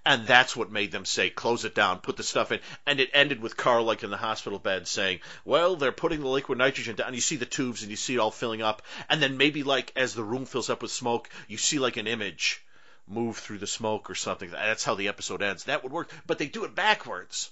And 0.05 0.27
that's 0.27 0.57
what 0.57 0.73
made 0.73 0.93
them 0.93 1.05
say, 1.05 1.31
close 1.31 1.65
it 1.65 1.75
down, 1.75 2.01
put 2.01 2.17
the 2.17 2.23
stuff 2.23 2.51
in. 2.51 2.61
And 2.87 3.01
it 3.01 3.11
ended 3.13 3.41
with 3.41 3.57
Carl, 3.57 3.85
like 3.85 4.03
in 4.03 4.11
the 4.11 4.17
hospital 4.17 4.59
bed, 4.59 4.89
saying, 4.89 5.21
well, 5.45 5.77
they're 5.77 5.93
putting 5.93 6.21
the 6.21 6.29
liquid 6.29 6.59
nitrogen 6.59 6.97
down. 6.97 7.15
You 7.15 7.21
see 7.21 7.37
the 7.37 7.47
tubes 7.47 7.83
and 7.83 7.91
you 7.91 7.97
see 7.97 8.15
it 8.15 8.19
all 8.19 8.31
filling 8.31 8.63
up. 8.63 8.83
And 9.09 9.23
then 9.23 9.37
maybe, 9.37 9.63
like, 9.63 9.93
as 9.95 10.15
the 10.15 10.25
room 10.25 10.47
fills 10.47 10.71
up 10.71 10.83
with 10.83 10.91
smoke, 10.91 11.29
you 11.49 11.59
see, 11.59 11.79
like, 11.79 11.99
an 11.99 12.07
image 12.07 12.65
move 13.07 13.37
through 13.37 13.59
the 13.59 13.67
smoke 13.67 14.11
or 14.11 14.15
something. 14.15 14.51
That's 14.51 14.85
how 14.85 14.95
the 14.95 15.09
episode 15.09 15.43
ends. 15.43 15.65
That 15.65 15.83
would 15.83 15.93
work. 15.93 16.11
But 16.27 16.39
they 16.39 16.47
do 16.47 16.65
it 16.65 16.75
backwards. 16.75 17.51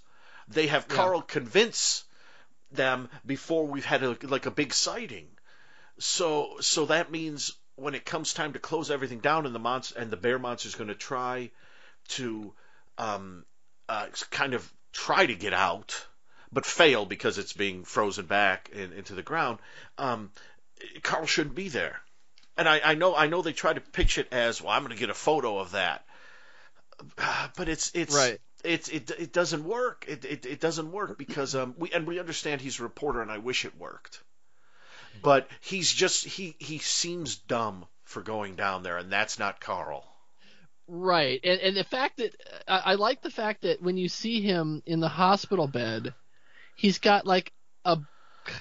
They 0.48 0.66
have 0.68 0.88
Carl 0.88 1.22
convince 1.22 2.04
them 2.70 3.08
before 3.24 3.66
we've 3.66 3.84
had 3.84 4.02
a, 4.02 4.16
like 4.22 4.46
a 4.46 4.50
big 4.50 4.72
sighting. 4.72 5.28
So 5.98 6.56
so 6.60 6.86
that 6.86 7.10
means 7.10 7.52
when 7.76 7.94
it 7.94 8.04
comes 8.04 8.32
time 8.32 8.52
to 8.54 8.58
close 8.58 8.90
everything 8.90 9.20
down 9.20 9.46
and 9.46 9.54
the 9.54 9.58
monster 9.58 9.98
and 9.98 10.10
the 10.10 10.16
bear 10.16 10.38
monster 10.38 10.68
is 10.68 10.74
going 10.74 10.88
to 10.88 10.94
try 10.94 11.50
to 12.08 12.52
um, 12.98 13.44
uh, 13.88 14.06
kind 14.30 14.54
of 14.54 14.72
try 14.92 15.24
to 15.24 15.34
get 15.34 15.52
out, 15.52 16.06
but 16.52 16.66
fail 16.66 17.06
because 17.06 17.38
it's 17.38 17.52
being 17.52 17.84
frozen 17.84 18.26
back 18.26 18.70
in, 18.72 18.92
into 18.92 19.14
the 19.14 19.22
ground. 19.22 19.58
Um, 19.98 20.30
Carl 21.02 21.26
shouldn't 21.26 21.54
be 21.54 21.68
there, 21.68 22.00
and 22.56 22.68
I, 22.68 22.80
I 22.84 22.94
know 22.94 23.14
I 23.14 23.26
know 23.26 23.42
they 23.42 23.52
try 23.52 23.72
to 23.72 23.80
pitch 23.80 24.18
it 24.18 24.28
as 24.32 24.60
well. 24.60 24.72
I'm 24.72 24.82
going 24.82 24.94
to 24.94 24.98
get 24.98 25.10
a 25.10 25.14
photo 25.14 25.58
of 25.58 25.72
that, 25.72 26.04
but 27.56 27.68
it's 27.68 27.90
it's 27.94 28.14
right. 28.14 28.40
It, 28.64 28.92
it 28.92 29.10
it 29.10 29.32
doesn't 29.32 29.64
work. 29.64 30.04
It, 30.06 30.24
it 30.24 30.46
it 30.46 30.60
doesn't 30.60 30.92
work 30.92 31.18
because 31.18 31.54
um 31.54 31.74
we 31.78 31.90
and 31.92 32.06
we 32.06 32.20
understand 32.20 32.60
he's 32.60 32.78
a 32.78 32.84
reporter 32.84 33.20
and 33.20 33.30
I 33.30 33.38
wish 33.38 33.64
it 33.64 33.76
worked, 33.78 34.22
but 35.22 35.48
he's 35.60 35.92
just 35.92 36.24
he 36.24 36.54
he 36.58 36.78
seems 36.78 37.36
dumb 37.36 37.86
for 38.04 38.22
going 38.22 38.54
down 38.56 38.82
there 38.82 38.98
and 38.98 39.10
that's 39.10 39.38
not 39.38 39.60
Carl. 39.60 40.04
Right, 40.86 41.40
and 41.42 41.60
and 41.60 41.76
the 41.76 41.84
fact 41.84 42.18
that 42.18 42.36
I, 42.68 42.78
I 42.78 42.94
like 42.94 43.22
the 43.22 43.30
fact 43.30 43.62
that 43.62 43.82
when 43.82 43.96
you 43.96 44.08
see 44.08 44.40
him 44.42 44.82
in 44.86 45.00
the 45.00 45.08
hospital 45.08 45.66
bed, 45.66 46.14
he's 46.76 46.98
got 46.98 47.26
like 47.26 47.52
a 47.84 47.98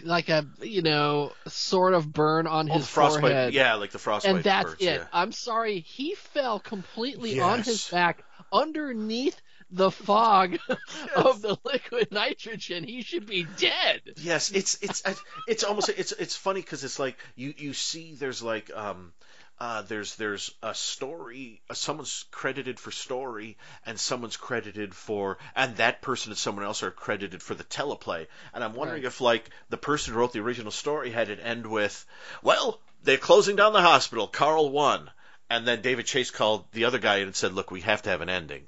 like 0.04 0.30
a 0.30 0.46
you 0.62 0.82
know 0.82 1.34
sort 1.48 1.94
of 1.94 2.12
burn 2.12 2.48
on 2.48 2.70
oh, 2.70 2.74
his 2.74 2.88
forehead. 2.88 3.54
Yeah, 3.54 3.76
like 3.76 3.92
the 3.92 4.00
frostbite. 4.00 4.36
And 4.36 4.44
that's 4.44 4.70
burns, 4.70 4.82
it. 4.82 4.86
Yeah. 4.86 5.06
I'm 5.14 5.32
sorry, 5.32 5.80
he 5.80 6.16
fell 6.16 6.60
completely 6.60 7.36
yes. 7.36 7.44
on 7.44 7.62
his 7.64 7.88
back 7.90 8.24
underneath 8.52 9.40
the 9.72 9.92
fog 9.92 10.58
yes. 10.70 10.80
of 11.16 11.42
the 11.42 11.58
liquid 11.64 12.10
nitrogen. 12.12 12.84
He 12.84 13.02
should 13.02 13.26
be 13.26 13.46
dead. 13.58 14.02
Yes, 14.18 14.52
it's 14.52 14.78
it's 14.82 15.04
it's 15.48 15.64
almost 15.64 15.90
it's 15.90 16.12
it's 16.12 16.36
funny 16.36 16.62
because 16.62 16.84
it's 16.84 17.00
like 17.00 17.18
you 17.36 17.54
you 17.58 17.74
see 17.74 18.16
there's 18.16 18.44
like 18.44 18.70
um 18.76 19.14
uh, 19.62 19.84
there's 19.84 20.16
there's 20.16 20.50
a 20.64 20.74
story. 20.74 21.62
Uh, 21.70 21.76
someone's 21.76 22.26
credited 22.32 22.80
for 22.80 22.90
story, 22.90 23.58
and 23.86 24.00
someone's 24.00 24.36
credited 24.36 24.96
for, 24.96 25.38
and 25.56 25.78
that 25.78 26.02
person 26.02 26.32
and 26.32 26.38
someone 26.40 26.66
else 26.66 26.82
are 26.82 26.90
credited 26.90 27.44
for 27.44 27.54
the 27.54 27.64
teleplay. 27.64 28.26
And 28.56 28.64
I'm 28.64 28.74
wondering 28.74 29.04
right. 29.04 29.08
if 29.08 29.22
like 29.22 29.48
the 29.70 29.78
person 29.78 30.14
who 30.14 30.20
wrote 30.20 30.34
the 30.34 30.40
original 30.40 30.72
story 30.72 31.12
had 31.12 31.30
it 31.30 31.40
end 31.40 31.68
with, 31.68 32.04
well, 32.42 32.82
they're 33.04 33.20
closing 33.20 33.56
down 33.56 33.74
the 33.74 33.84
hospital. 33.84 34.28
Carl 34.28 34.72
won, 34.72 35.12
and 35.48 35.68
then 35.68 35.84
David 35.84 36.08
Chase 36.08 36.32
called 36.32 36.66
the 36.72 36.86
other 36.86 36.98
guy 36.98 37.18
and 37.18 37.36
said, 37.36 37.54
look, 37.54 37.70
we 37.70 37.82
have 37.82 38.02
to 38.02 38.10
have 38.10 38.22
an 38.22 38.30
ending. 38.30 38.66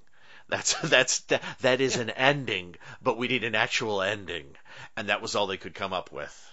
That's 0.47 0.73
that's 0.83 1.21
that, 1.21 1.41
that 1.61 1.81
is 1.81 1.95
an 1.95 2.11
ending, 2.11 2.75
but 3.01 3.17
we 3.17 3.29
need 3.29 3.43
an 3.43 3.55
actual 3.55 4.03
ending, 4.03 4.45
and 4.95 5.09
that 5.09 5.23
was 5.23 5.33
all 5.33 5.47
they 5.47 5.57
could 5.57 5.73
come 5.73 5.91
up 5.91 6.11
with. 6.11 6.51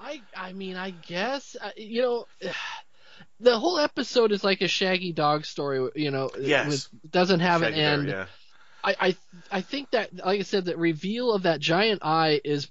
I 0.00 0.22
I 0.34 0.54
mean 0.54 0.76
I 0.76 0.88
guess 0.88 1.54
uh, 1.60 1.72
you 1.76 2.00
know 2.00 2.26
the 3.40 3.58
whole 3.58 3.78
episode 3.78 4.32
is 4.32 4.44
like 4.44 4.60
a 4.60 4.68
Shaggy 4.68 5.12
Dog 5.12 5.44
story. 5.44 5.90
You 5.94 6.10
know, 6.10 6.30
yes. 6.38 6.90
With, 6.92 7.10
doesn't 7.10 7.40
have 7.40 7.62
Shaggy 7.62 7.74
an 7.74 7.80
end. 7.80 8.06
Bear, 8.06 8.16
yeah. 8.16 8.26
I, 8.82 8.96
I 9.00 9.16
I 9.50 9.60
think 9.62 9.90
that, 9.92 10.14
like 10.24 10.40
I 10.40 10.42
said, 10.42 10.66
that 10.66 10.78
reveal 10.78 11.32
of 11.32 11.44
that 11.44 11.60
giant 11.60 12.00
eye 12.02 12.40
is 12.44 12.68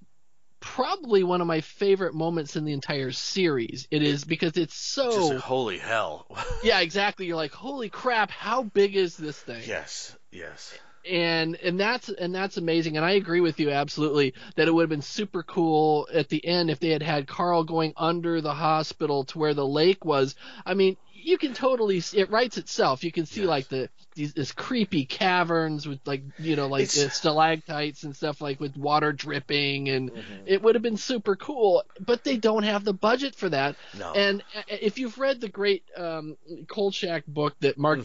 probably 0.60 1.24
one 1.24 1.42
of 1.42 1.48
my 1.48 1.62
favorite 1.62 2.14
moments 2.14 2.56
in 2.56 2.66
the 2.66 2.74
entire 2.74 3.12
series. 3.12 3.88
It 3.92 4.04
is 4.04 4.24
because 4.24 4.56
it's 4.56 4.76
so 4.76 5.32
Just, 5.32 5.44
holy 5.44 5.78
hell. 5.78 6.28
yeah, 6.64 6.80
exactly. 6.80 7.26
You're 7.26 7.36
like, 7.36 7.52
holy 7.52 7.90
crap, 7.90 8.32
how 8.32 8.64
big 8.64 8.96
is 8.96 9.18
this 9.18 9.38
thing? 9.38 9.64
Yes, 9.66 10.16
yes 10.32 10.78
and 11.10 11.56
and 11.56 11.80
that's 11.80 12.10
and 12.10 12.34
that's 12.34 12.58
amazing 12.58 12.96
and 12.98 13.06
i 13.06 13.12
agree 13.12 13.42
with 13.42 13.60
you 13.60 13.70
absolutely 13.72 14.34
that 14.56 14.68
it 14.68 14.74
would 14.74 14.84
have 14.84 14.90
been 14.90 15.02
super 15.02 15.44
cool 15.44 16.08
at 16.14 16.30
the 16.30 16.46
end 16.46 16.70
if 16.70 16.80
they 16.80 16.90
had 16.90 17.04
had 17.04 17.28
carl 17.28 17.64
going 17.64 17.94
under 17.98 18.42
the 18.42 18.54
hospital 18.54 19.24
to 19.26 19.38
where 19.38 19.54
the 19.54 19.68
lake 19.68 20.06
was 20.06 20.36
i 20.66 20.74
mean 20.74 20.96
you 21.24 21.38
can 21.38 21.54
totally 21.54 22.00
see, 22.02 22.20
it 22.20 22.30
writes 22.30 22.58
itself 22.58 23.04
you 23.04 23.12
can 23.12 23.26
see 23.26 23.42
yes. 23.42 23.50
like 23.50 23.68
the 23.70 23.90
these 24.16 24.34
this 24.34 24.52
creepy 24.52 25.06
caverns 25.06 25.88
with 25.88 26.00
like 26.06 26.22
you 26.38 26.56
know 26.56 26.68
like 26.68 26.88
stalactites 26.88 28.04
and 28.04 28.16
stuff 28.16 28.42
like 28.42 28.60
with 28.60 28.76
water 28.78 29.12
dripping 29.12 29.90
and 29.90 30.12
mm-hmm. 30.12 30.34
it 30.46 30.62
would 30.62 30.76
have 30.76 30.82
been 30.82 30.98
super 30.98 31.36
cool 31.36 31.84
but 32.00 32.24
they 32.24 32.38
don't 32.38 32.64
have 32.64 32.84
the 32.84 32.94
budget 32.94 33.36
for 33.36 33.50
that 33.50 33.76
no. 33.98 34.12
and 34.14 34.44
uh, 34.56 34.62
if 34.68 35.00
you've 35.00 35.18
read 35.18 35.42
the 35.42 35.50
great 35.50 35.84
um, 35.98 36.38
Kolchak 36.68 37.26
book 37.26 37.56
that 37.62 37.78
mark 37.78 38.00
mm 38.00 38.04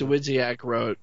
wrote 0.62 0.98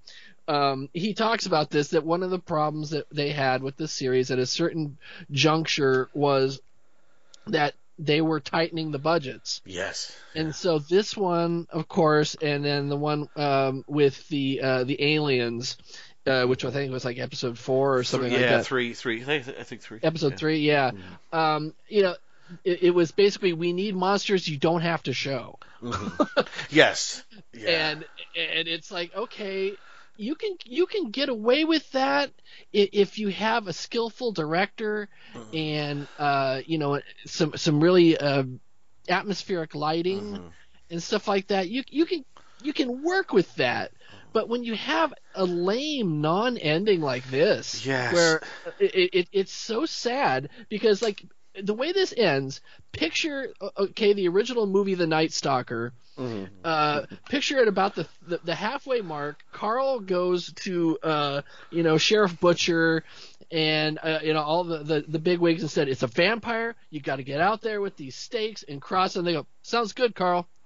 um, 0.47 0.89
he 0.93 1.13
talks 1.13 1.45
about 1.45 1.69
this 1.69 1.89
that 1.89 2.03
one 2.03 2.23
of 2.23 2.29
the 2.29 2.39
problems 2.39 2.91
that 2.91 3.09
they 3.09 3.31
had 3.31 3.63
with 3.63 3.77
the 3.77 3.87
series 3.87 4.31
at 4.31 4.39
a 4.39 4.45
certain 4.45 4.97
juncture 5.31 6.09
was 6.13 6.61
that 7.47 7.73
they 7.97 8.21
were 8.21 8.39
tightening 8.39 8.91
the 8.91 8.99
budgets. 8.99 9.61
Yes. 9.65 10.15
And 10.33 10.53
so 10.53 10.79
this 10.79 11.15
one, 11.15 11.67
of 11.69 11.87
course, 11.87 12.35
and 12.35 12.63
then 12.63 12.89
the 12.89 12.97
one 12.97 13.29
um, 13.35 13.85
with 13.87 14.27
the 14.27 14.61
uh, 14.61 14.83
the 14.83 15.01
aliens, 15.01 15.77
uh, 16.27 16.45
which 16.45 16.65
I 16.65 16.71
think 16.71 16.91
was 16.91 17.05
like 17.05 17.17
episode 17.17 17.57
four 17.57 17.97
or 17.97 18.03
something 18.03 18.31
yeah, 18.31 18.37
like 18.37 18.49
that. 18.49 18.55
Yeah, 18.57 18.63
three, 18.63 18.93
three. 18.93 19.23
I 19.23 19.39
think 19.39 19.81
three. 19.81 19.99
Episode 20.03 20.31
yeah. 20.31 20.37
three, 20.37 20.59
yeah. 20.59 20.91
Mm-hmm. 20.91 21.35
Um, 21.37 21.73
you 21.87 22.03
know, 22.03 22.15
it, 22.63 22.83
it, 22.83 22.91
was 22.91 23.11
basically 23.11 23.53
we 23.53 23.73
need 23.73 23.95
monsters 23.95 24.47
you 24.47 24.57
don't 24.57 24.81
have 24.81 25.03
to 25.03 25.13
show. 25.13 25.59
Mm-hmm. 25.81 26.41
yes. 26.69 27.23
Yeah. 27.57 27.91
And 27.91 28.05
and 28.35 28.67
it's 28.67 28.91
like 28.91 29.15
okay, 29.15 29.75
you 30.17 30.35
can 30.35 30.55
you 30.65 30.85
can 30.85 31.11
get 31.11 31.29
away 31.29 31.65
with 31.65 31.89
that 31.91 32.31
if 32.71 33.19
you 33.19 33.29
have 33.29 33.67
a 33.67 33.73
skillful 33.73 34.31
director 34.31 35.09
mm-hmm. 35.33 35.55
and 35.55 36.07
uh, 36.17 36.61
you 36.65 36.77
know 36.77 36.99
some 37.25 37.53
some 37.55 37.81
really 37.81 38.17
uh, 38.17 38.43
atmospheric 39.09 39.75
lighting 39.75 40.21
mm-hmm. 40.21 40.47
and 40.89 41.03
stuff 41.03 41.27
like 41.27 41.47
that. 41.47 41.69
You 41.69 41.83
you 41.89 42.05
can 42.05 42.25
you 42.61 42.73
can 42.73 43.03
work 43.03 43.33
with 43.33 43.53
that. 43.55 43.91
But 44.33 44.49
when 44.49 44.65
you 44.65 44.75
have 44.75 45.13
a 45.33 45.45
lame 45.45 46.19
non-ending 46.19 46.99
like 46.99 47.25
this, 47.29 47.85
yes. 47.85 48.13
where 48.13 48.41
it, 48.79 49.13
it, 49.13 49.27
it's 49.31 49.53
so 49.53 49.85
sad 49.85 50.49
because 50.67 51.01
like 51.01 51.23
the 51.61 51.73
way 51.73 51.91
this 51.91 52.13
ends, 52.15 52.61
picture 52.91 53.53
okay 53.77 54.13
the 54.13 54.27
original 54.27 54.65
movie 54.65 54.95
The 54.95 55.07
Night 55.07 55.33
Stalker 55.33 55.93
Mm-hmm. 56.17 56.45
Uh, 56.63 57.01
picture 57.29 57.59
it 57.59 57.67
about 57.67 57.95
the, 57.95 58.07
the, 58.27 58.39
the 58.43 58.55
halfway 58.55 59.01
mark. 59.01 59.43
Carl 59.51 59.99
goes 59.99 60.51
to 60.53 60.97
uh, 61.03 61.41
you 61.71 61.83
know 61.83 61.97
Sheriff 61.97 62.39
Butcher 62.39 63.03
and 63.51 63.99
uh, 64.01 64.19
you 64.23 64.33
know 64.33 64.41
all 64.41 64.63
the, 64.63 64.79
the 64.79 65.05
the 65.07 65.19
big 65.19 65.39
wigs 65.39 65.61
and 65.61 65.69
said 65.69 65.89
it's 65.89 66.03
a 66.03 66.07
vampire. 66.07 66.75
You 66.89 67.01
got 67.01 67.17
to 67.17 67.23
get 67.23 67.41
out 67.41 67.61
there 67.61 67.81
with 67.81 67.97
these 67.97 68.15
stakes 68.15 68.63
and 68.63 68.81
cross. 68.81 69.17
And 69.17 69.27
they 69.27 69.33
go, 69.33 69.45
sounds 69.61 69.93
good, 69.93 70.15
Carl. 70.15 70.47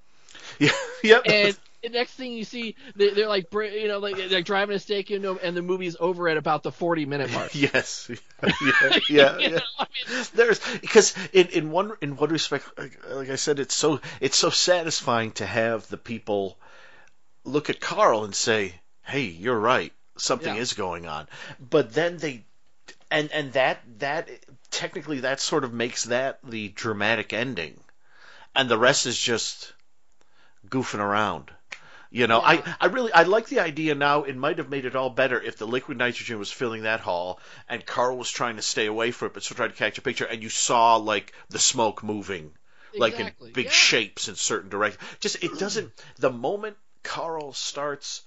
Yeah. 0.60 0.72
Yep. 1.04 1.22
And 1.26 1.58
the 1.82 1.90
next 1.90 2.14
thing 2.14 2.34
you 2.34 2.44
see, 2.44 2.76
they, 2.96 3.24
are 3.24 3.28
like, 3.28 3.52
you 3.54 3.88
know, 3.88 4.00
like 4.00 4.18
they're 4.30 4.42
driving 4.42 4.76
a 4.76 4.80
stake, 4.80 5.10
you 5.10 5.20
know, 5.20 5.38
and 5.38 5.56
the 5.56 5.62
movie's 5.62 5.96
over 6.00 6.28
at 6.28 6.38
about 6.38 6.64
the 6.64 6.72
forty 6.72 7.06
minute 7.06 7.32
mark. 7.32 7.52
yes, 7.56 8.10
yeah, 8.44 9.00
yeah, 9.10 9.38
yeah. 9.38 9.60
I 9.80 9.88
mean, 10.10 10.26
There's 10.34 10.60
because 10.80 11.16
in, 11.32 11.48
in 11.48 11.72
one 11.72 11.94
in 12.02 12.16
one 12.16 12.30
respect, 12.30 12.66
like 13.10 13.30
I 13.30 13.36
said, 13.36 13.60
it's 13.60 13.76
so 13.76 14.02
it's 14.20 14.38
so 14.38 14.50
satisfying 14.50 15.32
to 15.34 15.46
have 15.46 15.88
the 15.88 15.98
people 15.98 16.58
look 17.44 17.70
at 17.70 17.80
Carl 17.80 18.26
and 18.26 18.36
say, 18.36 18.76
"Hey, 19.04 19.24
you're 19.24 19.60
right, 19.60 19.94
something 20.18 20.56
yeah. 20.56 20.62
is 20.62 20.74
going 20.74 21.08
on," 21.08 21.28
but 21.60 21.94
then 21.94 22.18
they 22.18 22.44
and 23.10 23.32
and 23.32 23.54
that 23.54 23.80
that 24.00 24.30
technically 24.70 25.22
that 25.22 25.40
sort 25.40 25.64
of 25.64 25.74
makes 25.74 26.06
that 26.06 26.40
the 26.44 26.70
dramatic 26.70 27.34
ending, 27.34 27.80
and 28.56 28.70
the 28.70 28.78
rest 28.78 29.06
is 29.06 29.18
just 29.18 29.74
goofing 30.68 31.00
around. 31.00 31.52
You 32.12 32.26
know, 32.26 32.40
yeah. 32.40 32.64
I, 32.66 32.76
I 32.82 32.86
really 32.88 33.14
I 33.14 33.24
like 33.24 33.48
the 33.50 33.60
idea 33.60 33.94
now. 33.94 34.24
It 34.24 34.36
might 34.36 34.58
have 34.58 34.70
made 34.70 34.86
it 34.86 34.96
all 34.96 35.12
better 35.12 35.40
if 35.40 35.58
the 35.58 35.68
liquid 35.68 35.98
nitrogen 35.98 36.40
was 36.40 36.52
filling 36.52 36.84
that 36.84 37.02
hall 37.02 37.40
and 37.68 37.86
Carl 37.86 38.18
was 38.18 38.32
trying 38.32 38.56
to 38.56 38.64
stay 38.64 38.88
away 38.88 39.12
from 39.12 39.28
it, 39.28 39.34
but 39.36 39.44
still 39.44 39.58
trying 39.58 39.70
to 39.70 39.76
catch 39.76 40.00
a 40.00 40.02
picture, 40.02 40.26
and 40.26 40.42
you 40.42 40.50
saw 40.50 40.96
like 40.96 41.34
the 41.50 41.60
smoke 41.60 42.04
moving, 42.04 42.52
exactly. 42.94 43.00
like 43.00 43.20
in 43.20 43.54
big 43.54 43.66
yeah. 43.66 43.72
shapes 43.72 44.28
in 44.28 44.36
certain 44.36 44.72
directions. 44.72 45.04
Just 45.20 45.44
it 45.44 45.60
doesn't. 45.60 45.92
The 46.18 46.32
moment 46.32 46.78
Carl 47.04 47.54
starts, 47.54 48.24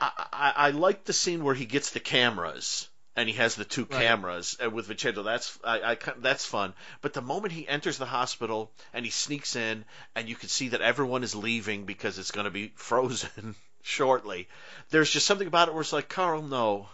I, 0.00 0.10
I 0.32 0.52
I 0.56 0.70
like 0.70 1.04
the 1.04 1.12
scene 1.12 1.44
where 1.44 1.54
he 1.54 1.66
gets 1.66 1.90
the 1.90 2.00
cameras 2.00 2.88
and 3.16 3.28
he 3.28 3.34
has 3.36 3.54
the 3.54 3.64
two 3.64 3.86
Right. 3.88 4.00
cameras 4.00 4.56
uh, 4.64 4.70
with 4.70 4.86
Vincenzo. 4.86 5.22
That's 5.22 5.58
I, 5.64 5.92
I 5.92 5.96
that's 6.18 6.44
fun. 6.46 6.74
But 7.02 7.12
the 7.14 7.22
moment 7.22 7.52
he 7.52 7.68
enters 7.68 7.98
the 7.98 8.06
hospital 8.06 8.72
and 8.92 9.04
he 9.04 9.10
sneaks 9.10 9.56
in, 9.56 9.84
and 10.14 10.28
you 10.28 10.36
can 10.36 10.48
see 10.48 10.68
that 10.68 10.80
everyone 10.82 11.22
is 11.24 11.34
leaving 11.34 11.84
because 11.84 12.18
it's 12.18 12.30
going 12.32 12.44
to 12.44 12.50
be 12.50 12.72
frozen 12.76 13.54
shortly. 13.82 14.48
There's 14.90 15.10
just 15.10 15.26
something 15.26 15.46
about 15.48 15.68
it 15.68 15.74
where 15.74 15.82
it's 15.82 15.92
like, 15.92 16.08
Carl, 16.08 16.42
no, 16.42 16.88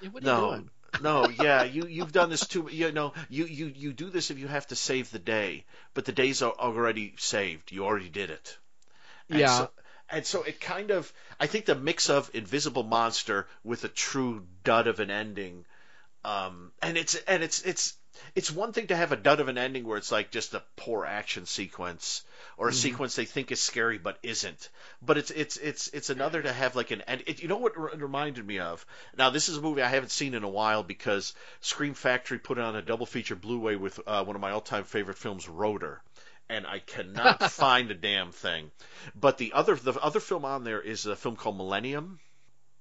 Yeah, 0.00 0.10
are 0.14 0.20
no, 0.20 0.64
no, 0.98 1.28
yeah, 1.28 1.62
you 1.62 1.86
you've 1.86 2.12
done 2.12 2.30
this 2.30 2.46
too. 2.46 2.68
You 2.70 2.92
know, 2.92 3.12
you 3.28 3.44
you 3.46 3.66
you 3.66 3.92
do 3.92 4.10
this 4.10 4.30
if 4.30 4.38
you 4.38 4.48
have 4.48 4.66
to 4.68 4.76
save 4.76 5.10
the 5.10 5.18
day, 5.18 5.64
but 5.94 6.04
the 6.04 6.12
day's 6.12 6.42
al- 6.42 6.56
already 6.58 7.14
saved. 7.18 7.72
You 7.72 7.84
already 7.84 8.08
did 8.10 8.30
it. 8.30 8.58
And 9.30 9.48
Yeah. 9.48 9.50
So, 9.50 9.70
and 10.10 10.26
so 10.26 10.42
it 10.42 10.60
kind 10.60 10.90
of, 10.90 11.12
I 11.38 11.46
think 11.46 11.66
the 11.66 11.74
mix 11.74 12.10
of 12.10 12.30
Invisible 12.34 12.82
Monster 12.82 13.46
with 13.64 13.84
a 13.84 13.88
true 13.88 14.44
dud 14.64 14.86
of 14.86 15.00
an 15.00 15.10
ending, 15.10 15.64
um, 16.24 16.72
and 16.82 16.96
it's 16.96 17.14
and 17.14 17.42
it's 17.42 17.62
it's 17.62 17.94
it's 18.34 18.50
one 18.50 18.72
thing 18.72 18.88
to 18.88 18.96
have 18.96 19.12
a 19.12 19.16
dud 19.16 19.40
of 19.40 19.48
an 19.48 19.56
ending 19.56 19.84
where 19.84 19.96
it's 19.96 20.12
like 20.12 20.30
just 20.30 20.52
a 20.54 20.62
poor 20.76 21.06
action 21.06 21.46
sequence 21.46 22.22
or 22.56 22.68
a 22.68 22.72
sequence 22.72 23.16
they 23.16 23.24
think 23.24 23.50
is 23.50 23.60
scary 23.60 23.96
but 23.96 24.18
isn't. 24.22 24.68
But 25.00 25.16
it's 25.16 25.30
it's 25.30 25.56
it's 25.56 25.88
it's 25.88 26.10
another 26.10 26.42
to 26.42 26.52
have 26.52 26.76
like 26.76 26.90
an 26.90 27.02
and 27.06 27.22
it, 27.26 27.40
you 27.40 27.48
know 27.48 27.56
what 27.56 27.72
it 27.72 28.00
reminded 28.00 28.46
me 28.46 28.58
of. 28.58 28.84
Now 29.16 29.30
this 29.30 29.48
is 29.48 29.56
a 29.56 29.62
movie 29.62 29.82
I 29.82 29.88
haven't 29.88 30.10
seen 30.10 30.34
in 30.34 30.42
a 30.42 30.48
while 30.48 30.82
because 30.82 31.34
Scream 31.60 31.94
Factory 31.94 32.38
put 32.38 32.58
it 32.58 32.64
on 32.64 32.76
a 32.76 32.82
double 32.82 33.06
feature 33.06 33.36
Blu-ray 33.36 33.76
with 33.76 33.98
uh, 34.06 34.24
one 34.24 34.36
of 34.36 34.42
my 34.42 34.50
all-time 34.50 34.84
favorite 34.84 35.18
films, 35.18 35.48
Rotor 35.48 36.02
and 36.50 36.66
I 36.66 36.80
cannot 36.80 37.42
find 37.50 37.90
a 37.90 37.94
damn 37.94 38.32
thing. 38.32 38.70
But 39.14 39.38
the 39.38 39.52
other 39.54 39.74
the 39.76 39.94
other 39.94 40.20
film 40.20 40.44
on 40.44 40.64
there 40.64 40.80
is 40.80 41.06
a 41.06 41.16
film 41.16 41.36
called 41.36 41.56
Millennium 41.56 42.20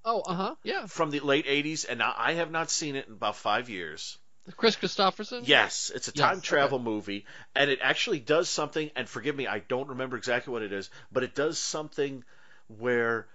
Oh, 0.05 0.21
uh 0.21 0.33
huh. 0.33 0.55
Yeah. 0.63 0.87
from 0.87 1.11
the 1.11 1.19
late 1.19 1.45
'80s, 1.45 1.85
and 1.87 2.01
I 2.01 2.33
have 2.33 2.51
not 2.51 2.69
seen 2.71 2.95
it 2.95 3.07
in 3.07 3.13
about 3.13 3.35
five 3.35 3.69
years. 3.69 4.17
Kris 4.57 4.75
Kristofferson. 4.75 5.43
Yes, 5.45 5.91
it's 5.93 6.07
a 6.07 6.11
Yes, 6.13 6.21
time 6.21 6.37
okay. 6.39 6.47
travel 6.47 6.79
movie, 6.79 7.25
and 7.55 7.69
it 7.69 7.79
actually 7.81 8.19
does 8.19 8.49
something. 8.49 8.89
And 8.95 9.07
forgive 9.07 9.35
me, 9.35 9.45
I 9.47 9.59
don't 9.59 9.89
remember 9.89 10.17
exactly 10.17 10.51
what 10.51 10.63
it 10.63 10.73
is, 10.73 10.89
but 11.11 11.23
it 11.23 11.35
does 11.35 11.59
something 11.59 12.23
where 12.79 13.27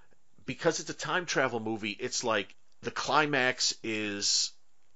because 0.47 0.81
it's 0.81 0.91
a 0.91 0.95
time 0.95 1.27
travel 1.27 1.61
movie, 1.61 1.97
it's 1.99 2.25
like 2.25 2.55
the 2.83 2.91
climax 2.91 3.75
is 3.83 4.53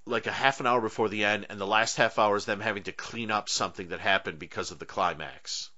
like 0.08 0.26
a 0.26 0.32
half 0.32 0.60
an 0.60 0.66
hour 0.66 0.80
before 0.80 1.08
the 1.08 1.24
end, 1.24 1.46
and 1.50 1.60
the 1.60 1.66
last 1.66 1.96
half 1.96 2.18
hour 2.18 2.36
is 2.36 2.44
them 2.44 2.60
having 2.60 2.84
to 2.84 2.92
clean 2.92 3.30
up 3.30 3.48
something 3.48 3.88
that 3.88 4.00
happened 4.00 4.38
because 4.38 4.70
of 4.70 4.78
the 4.78 4.86
climax. 4.86 5.70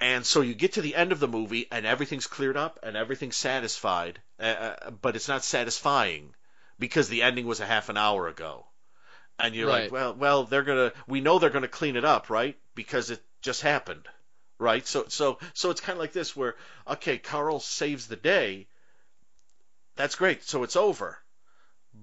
And 0.00 0.26
so 0.26 0.40
you 0.40 0.54
get 0.54 0.72
to 0.74 0.82
the 0.82 0.96
end 0.96 1.12
of 1.12 1.20
the 1.20 1.28
movie, 1.28 1.68
and 1.70 1.86
everything's 1.86 2.26
cleared 2.26 2.56
up, 2.56 2.80
and 2.82 2.96
everything's 2.96 3.36
satisfied, 3.36 4.20
uh, 4.40 4.42
uh, 4.42 4.90
but 4.90 5.14
it's 5.16 5.28
not 5.28 5.44
satisfying 5.44 6.34
because 6.78 7.08
the 7.08 7.22
ending 7.22 7.46
was 7.46 7.60
a 7.60 7.66
half 7.66 7.88
an 7.88 7.96
hour 7.96 8.26
ago. 8.28 8.66
And 9.38 9.54
you're 9.54 9.68
Right. 9.68 9.82
like, 9.84 9.92
well, 9.92 10.14
well, 10.14 10.44
they're 10.44 10.62
gonna, 10.64 10.92
we 11.06 11.20
know 11.20 11.38
they're 11.38 11.50
gonna 11.50 11.68
clean 11.68 11.96
it 11.96 12.04
up, 12.04 12.30
right? 12.30 12.58
Because 12.74 13.10
it 13.10 13.22
just 13.42 13.62
happened, 13.62 14.08
right? 14.58 14.86
So, 14.86 15.06
so, 15.08 15.38
so 15.54 15.70
it's 15.70 15.80
kind 15.80 15.96
of 15.96 16.00
like 16.00 16.12
this, 16.12 16.36
where 16.36 16.56
okay, 16.86 17.18
Carl 17.18 17.60
saves 17.60 18.08
the 18.08 18.16
day. 18.16 18.68
That's 19.96 20.16
great. 20.16 20.42
So 20.44 20.64
it's 20.64 20.76
over, 20.76 21.21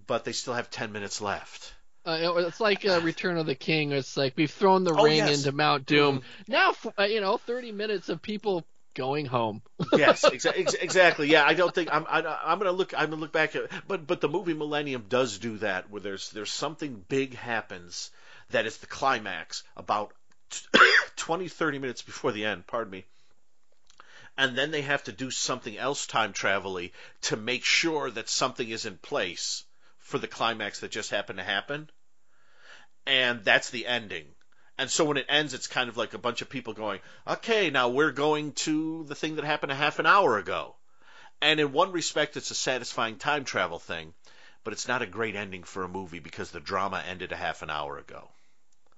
but 0.08 0.23
they 0.25 0.32
still 0.32 0.54
have 0.54 0.69
ten 0.69 0.91
minutes 0.91 1.21
left. 1.21 1.73
Uh, 2.06 2.34
it's 2.38 2.60
like 2.60 2.86
uh, 2.86 3.02
Return 3.04 3.38
of 3.38 3.45
the 3.45 3.56
King. 3.56 3.91
It's 3.91 4.15
like 4.17 4.34
we've 4.38 4.49
thrown 4.49 4.84
the 4.84 4.93
Oh, 4.93 5.04
ring 5.04 5.17
yes. 5.17 5.38
into 5.39 5.52
Mount 5.52 5.86
Doom. 5.86 6.21
Now, 6.47 6.69
f- 6.69 6.88
uh, 6.97 7.04
you 7.04 7.19
know, 7.21 7.38
30 7.38 7.71
minutes 7.73 8.08
of 8.10 8.21
people 8.21 8.65
going 8.95 9.25
home. 9.25 9.62
yes, 9.93 10.23
exa- 10.23 10.58
ex- 10.58 10.73
exactly. 10.73 11.28
Yeah, 11.30 11.43
I 11.45 11.54
don't 11.54 11.75
think 11.75 11.89
I'm. 11.91 12.06
I, 12.10 12.21
I'm 12.45 12.58
gonna 12.58 12.71
look. 12.71 12.93
I'm 12.97 13.10
gonna 13.10 13.21
look 13.21 13.34
back 13.34 13.56
at. 13.56 13.69
But 13.88 14.08
but 14.08 14.21
the 14.21 14.30
movie 14.30 14.54
Millennium 14.54 15.06
does 15.10 15.38
do 15.39 15.58
that, 15.58 15.89
where 15.91 16.02
there's 16.02 16.30
there's 16.32 16.52
something 16.52 17.04
big 17.08 17.36
happens 17.36 18.12
that 18.52 18.65
is 18.65 18.78
the 18.78 18.88
climax 18.88 19.63
about 19.78 20.12
20, 21.17 21.47
30 21.47 21.80
minutes 21.80 22.02
before 22.02 22.32
the 22.32 22.45
end. 22.45 22.65
Pardon 22.65 22.91
me. 22.91 23.06
And 24.38 24.58
then 24.58 24.71
they 24.71 24.82
have 24.82 25.04
to 25.04 25.12
do 25.12 25.30
something 25.32 25.78
else 25.78 26.08
time 26.08 26.32
travel 26.34 26.80
to 27.23 27.36
make 27.36 27.65
sure 27.65 28.10
that 28.10 28.30
something 28.30 28.67
is 28.67 28.86
in 28.86 28.97
place 28.97 29.65
for 30.10 30.17
the 30.17 30.28
climax 30.28 30.80
that 30.80 30.91
just 30.91 31.12
happened 31.12 31.38
to 31.38 31.45
happen. 31.45 31.89
And 33.06 33.43
that's 33.43 33.69
the 33.69 33.86
ending. 33.86 34.26
And 34.78 34.89
so 34.89 35.06
when 35.06 35.17
it 35.17 35.28
ends, 35.30 35.54
it's 35.54 35.67
kind 35.67 35.89
of 35.89 35.98
like 35.98 36.13
a 36.13 36.17
bunch 36.17 36.41
of 36.41 36.50
people 36.50 36.74
going, 36.74 37.00
okay, 37.28 37.69
now 37.69 37.89
we're 37.89 38.12
going 38.12 38.54
to 38.54 39.06
the 39.08 39.15
thing 39.15 39.36
that 39.36 39.45
happened 39.45 39.72
a 39.72 39.76
half 39.76 40.00
an 40.00 40.06
hour 40.06 40.38
ago. 40.38 40.76
And 41.41 41.60
in 41.60 41.72
one 41.72 41.91
respect, 41.91 42.38
it's 42.38 42.52
a 42.52 42.56
satisfying 42.56 43.17
time 43.17 43.45
travel 43.45 43.78
thing, 43.78 44.13
but 44.63 44.74
it's 44.74 44.88
not 44.88 45.02
a 45.02 45.08
great 45.08 45.36
ending 45.36 45.63
for 45.63 45.84
a 45.84 45.89
movie 45.89 46.19
because 46.19 46.52
the 46.52 46.60
drama 46.60 47.04
ended 47.08 47.32
a 47.32 47.38
half 47.38 47.62
an 47.62 47.69
hour 47.69 47.98
ago. 47.98 48.30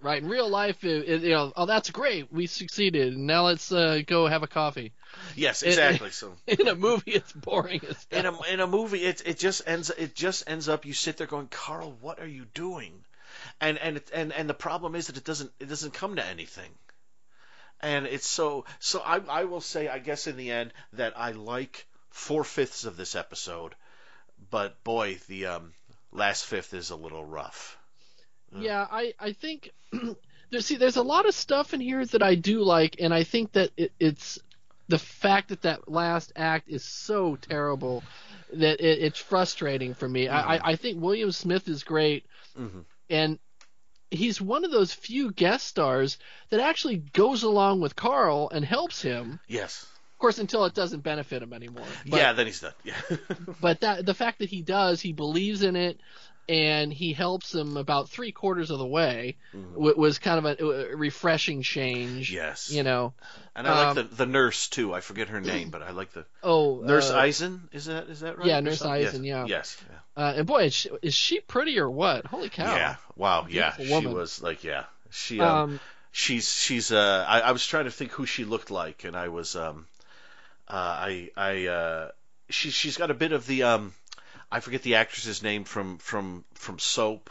Right. 0.02 0.22
In 0.22 0.28
real 0.28 0.50
life, 0.50 0.84
it, 0.84 1.08
it, 1.08 1.22
you 1.22 1.30
know, 1.30 1.54
oh, 1.56 1.68
that's 1.68 1.92
great. 1.92 2.34
We 2.34 2.48
succeeded. 2.48 3.16
Now 3.16 3.46
let's 3.46 3.72
uh, 3.72 4.02
go 4.06 4.26
have 4.26 4.42
a 4.42 4.48
coffee. 4.48 4.94
Yes, 5.36 5.62
exactly. 5.62 6.10
so 6.10 6.34
In 6.48 6.68
a 6.68 6.74
movie, 6.74 7.12
it's 7.12 7.32
boring 7.32 7.82
as 7.88 8.08
in 8.10 8.26
a 8.26 8.42
in 8.44 8.60
a 8.62 8.68
movie, 8.68 9.04
it 9.04 9.22
it 9.26 9.38
just 9.38 9.62
ends 9.68 9.92
it 9.92 10.16
just 10.16 10.50
ends 10.50 10.68
up 10.68 10.86
you 10.86 10.94
sit 10.94 11.18
there 11.18 11.28
going, 11.28 11.48
Carl, 11.48 11.96
what 12.02 12.20
are 12.20 12.28
you 12.28 12.46
doing? 12.54 13.04
And 13.60 13.78
and 13.78 13.98
it, 13.98 14.10
and 14.12 14.34
and 14.34 14.50
the 14.50 14.56
problem 14.56 14.96
is 14.96 15.08
that 15.08 15.18
it 15.18 15.24
doesn't 15.24 15.52
it 15.60 15.70
doesn't 15.70 15.94
come 15.94 16.16
to 16.16 16.26
anything. 16.26 16.72
And 17.80 18.08
it's 18.08 18.28
so 18.28 18.66
so 18.80 19.02
I 19.02 19.18
I 19.18 19.44
will 19.44 19.62
say 19.62 19.88
I 19.88 20.00
guess 20.00 20.26
in 20.26 20.36
the 20.36 20.50
end 20.50 20.74
that 20.94 21.14
I 21.16 21.32
like 21.32 21.86
four 22.10 22.44
fifths 22.44 22.86
of 22.86 22.98
this 22.98 23.16
episode, 23.16 23.76
but 24.50 24.84
boy 24.84 25.20
the 25.28 25.46
um 25.46 25.74
last 26.12 26.46
fifth 26.46 26.74
is 26.74 26.90
a 26.90 26.96
little 26.96 27.24
rough. 27.24 27.78
Yeah, 28.56 28.86
I 28.90 29.14
I 29.20 29.34
think 29.34 29.72
there's 30.52 30.66
see 30.66 30.76
there's 30.78 30.98
a 30.98 31.04
lot 31.04 31.26
of 31.28 31.34
stuff 31.36 31.74
in 31.74 31.80
here 31.82 32.06
that 32.06 32.22
I 32.24 32.36
do 32.36 32.64
like, 32.64 32.98
and 33.00 33.14
I 33.14 33.24
think 33.24 33.54
that 33.54 33.72
it, 33.78 33.92
it's 34.00 34.40
the 34.88 35.00
fact 35.00 35.50
that 35.50 35.62
that 35.62 35.90
last 35.90 36.34
act 36.36 36.68
is 36.70 36.84
so 36.84 37.36
terrible 37.38 38.04
that 38.54 38.82
it, 38.82 39.00
it's 39.04 39.20
frustrating 39.20 39.94
for 39.94 40.08
me. 40.10 40.28
I, 40.28 40.56
I 40.56 40.72
I 40.72 40.76
think 40.76 41.02
William 41.02 41.32
Smith 41.32 41.68
is 41.68 41.84
great, 41.84 42.26
Mhm. 42.60 42.84
and 43.10 43.40
he's 44.10 44.42
one 44.42 44.66
of 44.66 44.72
those 44.72 44.92
few 44.92 45.32
guest 45.32 45.66
stars 45.68 46.18
that 46.50 46.60
actually 46.60 46.98
goes 46.98 47.44
along 47.44 47.80
with 47.80 47.96
Carl 47.96 48.50
and 48.50 48.66
helps 48.66 49.02
him. 49.02 49.40
Yes. 49.48 49.84
Of 50.14 50.20
course, 50.20 50.38
until 50.38 50.66
it 50.66 50.74
doesn't 50.76 51.00
benefit 51.00 51.42
him 51.42 51.54
anymore. 51.54 51.86
But, 52.06 52.20
yeah, 52.20 52.34
then 52.34 52.46
he's 52.46 52.60
done. 52.60 52.74
Yeah. 52.84 53.00
but 53.62 53.80
that 53.80 54.06
the 54.06 54.14
fact 54.14 54.40
that 54.40 54.50
he 54.50 54.62
does, 54.62 55.00
he 55.02 55.14
believes 55.14 55.64
in 55.64 55.76
it, 55.78 56.00
and 56.50 56.92
he 56.92 57.14
helps 57.14 57.54
him 57.54 57.78
about 57.78 58.10
three 58.10 58.32
quarters 58.32 58.72
of 58.72 58.80
the 58.80 58.86
way, 58.86 59.38
w- 59.54 59.96
was 59.96 60.20
kind 60.20 60.46
of 60.46 60.60
a, 60.60 60.92
a 60.92 60.96
refreshing 60.96 61.62
change. 61.62 62.32
Yes. 62.32 62.72
You 62.72 62.84
know. 62.84 63.14
and 63.56 63.68
I 63.68 63.78
like 63.86 63.88
um, 63.88 63.96
the 63.96 64.16
the 64.16 64.26
nurse 64.26 64.68
too. 64.68 64.94
I 64.94 65.02
forget 65.02 65.30
her 65.30 65.40
name, 65.42 65.70
but 65.70 65.82
I 65.82 65.92
like 65.92 66.12
the 66.14 66.26
Oh, 66.44 66.82
Nurse 66.84 67.10
uh, 67.10 67.18
Eisen. 67.18 67.70
Is 67.72 67.86
that 67.86 68.10
is 68.10 68.20
that 68.22 68.38
right? 68.38 68.48
yeah, 68.48 68.60
Nurse? 68.60 68.82
Eisen, 68.82 69.24
yeah. 69.24 69.46
Yes. 69.46 69.82
yeah. 69.90 70.24
Uh, 70.24 70.34
and 70.38 70.48
boy, 70.48 70.64
is 70.66 70.74
she, 70.74 70.90
is 71.02 71.14
she 71.14 71.40
pretty 71.40 71.80
or 71.80 71.90
what? 71.90 72.26
Holy 72.26 72.50
cow! 72.50 72.76
Yeah. 72.76 72.96
Wow. 73.16 73.48
Yeah. 73.50 73.74
Beautiful 73.78 74.02
She 74.02 74.08
was 74.08 74.42
like, 74.42 74.64
yeah. 74.64 74.84
She. 75.10 75.40
Um, 75.40 75.50
Um, 75.50 75.80
she's 76.12 76.52
she's. 76.54 76.92
Uh. 76.92 77.26
I, 77.28 77.40
I 77.42 77.52
was 77.52 77.66
trying 77.66 77.86
to 77.86 77.92
think 77.92 78.12
who 78.12 78.26
she 78.26 78.44
looked 78.46 78.72
like, 78.72 79.04
and 79.06 79.16
I 79.16 79.30
was. 79.30 79.56
Um. 79.56 79.86
Uh. 80.68 80.74
I. 80.74 81.30
I. 81.38 81.66
Uh. 81.68 82.10
She. 82.50 82.72
She's 82.72 82.98
got 82.98 83.12
a 83.12 83.14
bit 83.14 83.32
of 83.32 83.46
the. 83.48 83.64
Um. 83.64 83.94
I 84.52 84.60
forget 84.60 84.82
the 84.84 84.96
actress's 84.96 85.42
name 85.42 85.64
from 85.64 85.98
from 85.98 86.44
from 86.56 86.80
Soap. 86.80 87.30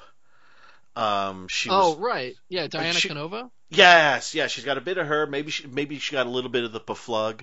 Um. 0.96 1.48
She 1.48 1.68
oh, 1.70 1.90
was. 1.90 1.98
right. 1.98 2.34
Yeah, 2.48 2.66
Diana 2.66 2.94
she- 2.94 3.08
Canova. 3.08 3.50
Yes. 3.68 4.34
Yeah. 4.34 4.48
She's 4.48 4.64
got 4.64 4.78
a 4.78 4.80
bit 4.80 4.98
of 4.98 5.06
her. 5.06 5.26
Maybe 5.26 5.50
she. 5.50 5.66
Maybe 5.66 5.98
she 5.98 6.12
got 6.12 6.26
a 6.26 6.30
little 6.30 6.50
bit 6.50 6.64
of 6.64 6.72
the 6.72 6.80
paflug, 6.80 7.42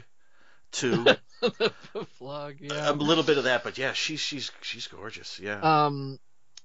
too. 0.72 1.06
the 1.42 1.72
Flug, 2.20 2.58
yeah. 2.60 2.90
a 2.90 2.94
little 2.94 3.24
bit 3.24 3.38
of 3.38 3.46
that, 3.46 3.63
but 3.63 3.78
yeah, 3.78 3.94
she's 3.94 4.20
she's 4.20 4.52
she's 4.62 4.88
gorgeous. 4.88 5.40
Yeah. 5.40 5.60
Um, 5.62 6.20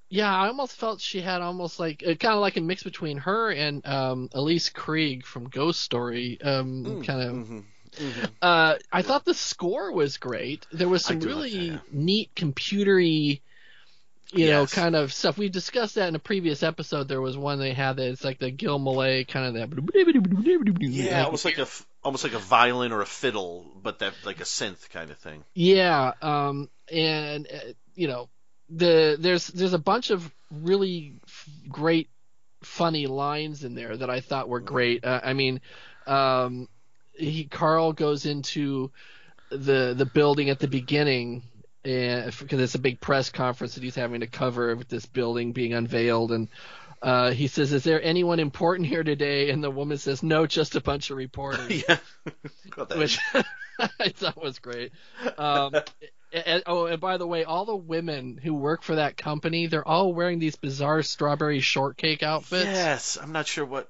yeah, 0.08 0.34
I 0.34 0.48
almost 0.48 0.76
felt 0.76 1.00
she 1.00 1.20
had 1.20 1.40
almost 1.40 1.78
like 1.80 2.00
kind 2.00 2.34
of 2.34 2.40
like 2.40 2.56
a 2.56 2.60
mix 2.60 2.82
between 2.82 3.18
her 3.18 3.50
and 3.50 3.86
um, 3.86 4.28
Alice 4.34 4.68
Krige 4.70 5.24
from 5.24 5.48
Ghost 5.48 5.80
Story. 5.80 6.38
Um, 6.42 6.84
Mm, 6.84 7.06
kind 7.06 7.20
of. 7.22 7.32
mhm, 7.34 7.64
mhm. 7.96 8.30
Uh, 8.40 8.76
I 8.92 9.02
thought 9.02 9.24
the 9.24 9.34
score 9.34 9.92
was 9.92 10.16
great. 10.16 10.66
There 10.72 10.88
was 10.88 11.04
some 11.04 11.20
like 11.20 11.28
really 11.28 11.50
that, 11.50 11.74
yeah. 11.74 11.78
neat 11.92 12.34
computery, 12.34 13.40
you 14.32 14.46
know, 14.46 14.66
kind 14.66 14.96
of 14.96 15.12
stuff. 15.12 15.36
We 15.38 15.48
discussed 15.48 15.96
that 15.96 16.08
in 16.08 16.14
a 16.14 16.20
previous 16.20 16.62
episode. 16.62 17.08
There 17.08 17.20
was 17.20 17.36
one 17.36 17.58
they 17.58 17.72
had 17.72 17.96
that 17.96 18.08
it's 18.08 18.24
like 18.24 18.38
the 18.38 18.50
Gil 18.50 18.80
Mellé 18.80 19.28
kind 19.28 19.46
of 19.46 19.54
that. 19.54 20.80
Yeah, 20.80 21.24
almost 21.24 21.44
like 21.44 21.58
a 21.58 21.66
almost 22.02 22.24
like 22.24 22.32
a 22.32 22.38
violin 22.38 22.92
or 22.92 23.00
a 23.00 23.06
fiddle, 23.06 23.66
but 23.82 24.00
that 24.00 24.14
like 24.24 24.40
a 24.40 24.44
synth 24.44 24.90
kind 24.90 25.10
of 25.10 25.18
thing. 25.18 25.44
Yeah, 25.54 26.12
um, 26.22 26.68
and 26.90 27.46
uh, 27.46 27.72
you 27.94 28.08
know, 28.08 28.28
the 28.70 29.16
there's 29.18 29.46
there's 29.48 29.74
a 29.74 29.78
bunch 29.78 30.10
of 30.10 30.30
really 30.50 31.14
f- 31.26 31.48
great, 31.68 32.08
funny 32.62 33.06
lines 33.06 33.64
in 33.64 33.74
there 33.74 33.96
that 33.96 34.10
I 34.10 34.20
thought 34.20 34.48
were 34.48 34.60
great. 34.60 35.04
Uh, 35.04 35.20
I 35.22 35.32
mean, 35.32 35.60
um, 36.06 36.68
he 37.14 37.44
Carl 37.44 37.92
goes 37.92 38.26
into 38.26 38.90
the 39.50 39.94
the 39.96 40.06
building 40.06 40.50
at 40.50 40.58
the 40.58 40.68
beginning, 40.68 41.42
and 41.84 42.34
because 42.38 42.60
it's 42.60 42.74
a 42.74 42.80
big 42.80 43.00
press 43.00 43.30
conference 43.30 43.74
that 43.74 43.84
he's 43.84 43.94
having 43.94 44.20
to 44.20 44.26
cover 44.26 44.74
with 44.76 44.88
this 44.88 45.06
building 45.06 45.52
being 45.52 45.74
unveiled, 45.74 46.32
and 46.32 46.48
uh, 47.02 47.30
he 47.32 47.48
says, 47.48 47.72
"Is 47.72 47.84
there 47.84 48.02
anyone 48.02 48.40
important 48.40 48.88
here 48.88 49.04
today?" 49.04 49.50
And 49.50 49.62
the 49.62 49.70
woman 49.70 49.98
says, 49.98 50.22
"No, 50.22 50.46
just 50.46 50.76
a 50.76 50.80
bunch 50.80 51.10
of 51.10 51.16
reporters." 51.16 51.84
yeah, 51.88 51.98
which 52.96 53.18
I 53.78 54.08
thought 54.10 54.42
was 54.42 54.58
great. 54.58 54.92
Um, 55.36 55.74
and, 56.32 56.62
oh, 56.66 56.86
and 56.86 57.00
by 57.00 57.18
the 57.18 57.26
way, 57.26 57.44
all 57.44 57.66
the 57.66 57.76
women 57.76 58.38
who 58.42 58.54
work 58.54 58.82
for 58.82 58.94
that 58.94 59.16
company, 59.16 59.66
they're 59.66 59.86
all 59.86 60.14
wearing 60.14 60.38
these 60.38 60.56
bizarre 60.56 61.02
strawberry 61.02 61.60
shortcake 61.60 62.22
outfits. 62.22 62.64
Yes, 62.64 63.18
I'm 63.20 63.32
not 63.32 63.46
sure 63.46 63.66
what. 63.66 63.88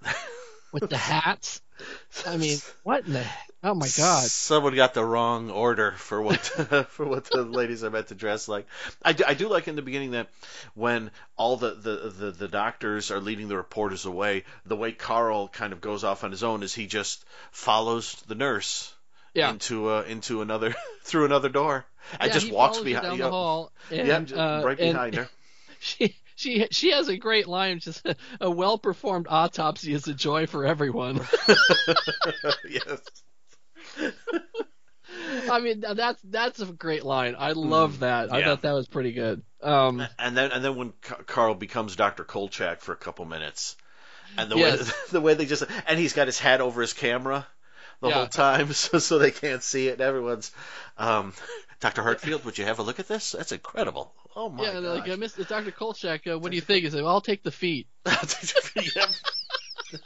with 0.73 0.91
the 0.91 0.97
hats. 0.97 1.62
I 2.27 2.37
mean, 2.37 2.59
what 2.83 3.07
in 3.07 3.15
the? 3.15 3.27
Oh 3.65 3.75
my 3.75 3.89
God! 3.97 4.25
Someone 4.25 4.75
got 4.75 4.93
the 4.95 5.05
wrong 5.05 5.51
order 5.51 5.93
for 5.93 6.21
what 6.21 6.41
for 6.89 7.07
what 7.07 7.25
the 7.25 7.43
ladies 7.43 7.85
are 7.85 7.91
meant 7.91 8.09
to 8.09 8.15
dress 8.15 8.49
like. 8.49 8.67
I 9.03 9.13
do, 9.13 9.25
I 9.27 9.35
do 9.35 9.49
like 9.49 9.69
in 9.69 9.77
the 9.77 9.83
beginning 9.83 10.13
that 10.13 10.29
when 10.75 11.11
all 11.37 11.57
the, 11.57 11.75
the, 11.75 12.13
the, 12.17 12.31
the 12.33 12.49
doctors 12.49 13.11
are 13.11 13.21
leading 13.21 13.49
the 13.49 13.57
reporters 13.57 14.05
away, 14.05 14.45
the 14.67 14.77
way 14.77 14.93
Carl 14.93 15.49
kind 15.49 15.73
of 15.73 15.81
goes 15.81 16.03
off 16.03 16.25
on 16.25 16.31
his 16.33 16.43
own 16.43 16.63
is 16.63 16.75
he 16.75 16.87
just 16.87 17.25
follows 17.53 18.15
the 18.27 18.35
nurse 18.35 18.93
yeah. 19.35 19.51
into 19.51 19.89
uh, 19.89 20.03
into 20.03 20.43
another 20.43 20.75
through 21.05 21.25
another 21.25 21.49
door 21.49 21.85
and 22.19 22.29
yeah, 22.29 22.35
just 22.35 22.51
walks 22.51 22.81
behind 22.81 23.05
down 23.05 23.19
yep. 23.19 23.27
the 23.27 23.31
hall. 23.31 23.73
And, 23.91 24.31
yeah, 24.31 24.37
uh, 24.37 24.63
right 24.65 24.79
behind 24.79 25.15
her. 25.15 25.29
She 25.79 26.17
she 26.43 26.67
she 26.71 26.91
has 26.93 27.09
a 27.09 27.17
great 27.17 27.47
line. 27.47 27.79
Just 27.79 28.07
a 28.41 28.51
well 28.51 28.79
performed 28.79 29.27
autopsy 29.29 29.93
is 29.93 30.09
a 30.09 30.15
joy 30.15 30.47
for 30.47 30.67
everyone. 30.67 31.21
yes. 32.69 33.01
I 35.51 35.61
mean 35.61 35.85
that's 35.95 36.21
that's 36.23 36.61
a 36.61 36.67
great 36.67 37.05
line. 37.05 37.37
I 37.39 37.53
love 37.53 38.01
that. 38.01 38.29
Yeah. 38.29 38.37
I 38.37 38.45
thought 38.45 38.63
that 38.63 38.73
was 38.73 38.89
pretty 38.89 39.13
good. 39.13 39.43
Um, 39.63 40.05
and 40.19 40.37
then 40.37 40.51
and 40.53 40.65
then 40.65 40.77
when 40.77 40.93
Carl 41.27 41.55
becomes 41.55 41.97
Dr. 41.97 42.25
Kolchak 42.25 42.81
for 42.81 42.93
a 42.93 42.97
couple 42.97 43.25
minutes, 43.25 43.77
and 44.37 44.51
the 44.51 44.57
yes. 44.57 44.89
way 44.89 44.95
the 45.13 45.21
way 45.21 45.35
they 45.35 45.47
just 45.47 45.65
and 45.87 45.99
he's 45.99 46.13
got 46.13 46.27
his 46.27 46.39
hat 46.39 46.61
over 46.61 46.81
his 46.81 46.93
camera 46.93 47.47
the 48.01 48.09
yeah. 48.09 48.15
whole 48.15 48.27
time 48.27 48.73
so 48.73 48.99
so 48.99 49.19
they 49.19 49.31
can't 49.31 49.63
see 49.63 49.89
it. 49.89 49.93
And 49.93 50.01
everyone's 50.01 50.51
um, 50.99 51.33
Dr. 51.81 52.03
Hartfield, 52.03 52.45
would 52.45 52.59
you 52.59 52.65
have 52.65 52.79
a 52.79 52.83
look 52.83 53.01
at 53.01 53.09
this? 53.09 53.33
That's 53.33 53.53
incredible. 53.53 54.15
Oh 54.35 54.49
my 54.49 54.65
yeah, 54.65 54.79
like 54.79 55.09
uh, 55.09 55.17
Mr. 55.17 55.47
Dr. 55.47 55.71
Kolchak, 55.71 56.27
uh, 56.27 56.39
what 56.39 56.51
do 56.51 56.57
you 56.57 56.63
think? 56.63 56.85
He 56.85 56.91
said, 56.91 57.03
well, 57.03 57.13
"I'll 57.13 57.21
take 57.21 57.43
the 57.43 57.51
feet." 57.51 57.87
I'll 58.07 58.17
take 58.17 58.55
the 58.55 58.61
feet. 58.63 58.97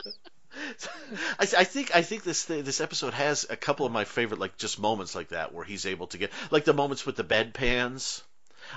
I, 1.39 1.43
I, 1.43 1.65
think 1.65 1.95
I 1.95 2.03
think 2.03 2.25
this 2.25 2.45
this 2.47 2.81
episode 2.81 3.15
has 3.15 3.47
a 3.49 3.57
couple 3.57 3.87
of 3.87 3.93
my 3.93 4.05
favorite 4.05 4.41
like 4.41 4.57
just 4.57 4.81
moments 4.81 5.15
like 5.15 5.29
that 5.29 5.55
where 5.55 5.65
he's 5.65 5.87
able 5.87 6.09
to 6.09 6.19
get 6.19 6.33
like 6.51 6.65
the 6.65 6.75
moments 6.75 7.07
with 7.07 7.17
the 7.17 7.25
bedpans. 7.25 8.23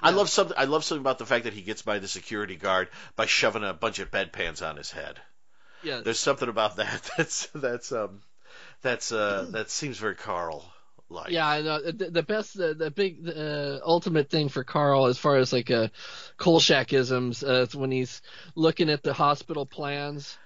Yeah. 0.03 0.09
I 0.09 0.11
love 0.11 0.29
something. 0.29 0.55
I 0.57 0.65
love 0.65 0.83
something 0.83 1.01
about 1.01 1.17
the 1.17 1.25
fact 1.25 1.45
that 1.45 1.53
he 1.53 1.61
gets 1.61 1.81
by 1.81 1.97
the 1.97 2.07
security 2.07 2.55
guard 2.55 2.89
by 3.15 3.25
shoving 3.25 3.63
a 3.63 3.73
bunch 3.73 3.99
of 3.99 4.11
bedpans 4.11 4.67
on 4.67 4.77
his 4.77 4.91
head. 4.91 5.19
Yeah, 5.81 6.01
there's 6.01 6.19
something 6.19 6.49
about 6.49 6.75
that 6.75 7.09
that's 7.17 7.47
that's 7.55 7.91
um 7.91 8.21
that's 8.81 9.11
uh 9.11 9.47
that 9.51 9.71
seems 9.71 9.97
very 9.97 10.15
Carl 10.15 10.63
like. 11.09 11.31
Yeah, 11.31 11.61
the, 11.61 12.09
the 12.11 12.23
best, 12.23 12.57
the, 12.57 12.73
the 12.73 12.91
big, 12.91 13.27
uh, 13.27 13.79
ultimate 13.83 14.29
thing 14.29 14.49
for 14.49 14.63
Carl 14.63 15.05
as 15.05 15.17
far 15.17 15.37
as 15.37 15.51
like 15.51 15.69
a 15.69 15.83
uh, 15.83 15.87
Kolchakisms 16.37 17.47
uh, 17.47 17.63
is 17.63 17.75
when 17.75 17.91
he's 17.91 18.21
looking 18.55 18.89
at 18.89 19.03
the 19.03 19.13
hospital 19.13 19.65
plans 19.65 20.37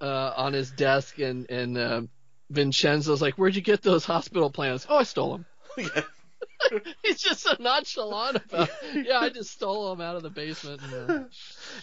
uh, 0.00 0.32
on 0.36 0.52
his 0.52 0.70
desk, 0.70 1.18
and 1.18 1.50
and 1.50 1.76
uh, 1.76 2.02
Vincenzo's 2.50 3.22
like, 3.22 3.34
"Where'd 3.34 3.56
you 3.56 3.62
get 3.62 3.82
those 3.82 4.04
hospital 4.04 4.50
plans?" 4.50 4.86
Oh, 4.88 4.96
I 4.96 5.02
stole 5.04 5.32
them. 5.32 5.46
Yeah. 5.76 6.02
He's 7.02 7.20
just 7.20 7.40
so 7.40 7.52
nonchalant 7.58 8.36
about. 8.36 8.70
Yeah, 8.94 9.18
I 9.18 9.28
just 9.30 9.50
stole 9.50 9.90
them 9.90 10.00
out 10.00 10.16
of 10.16 10.22
the 10.22 10.30
basement. 10.30 10.80
And, 10.82 11.10
uh... 11.10 11.24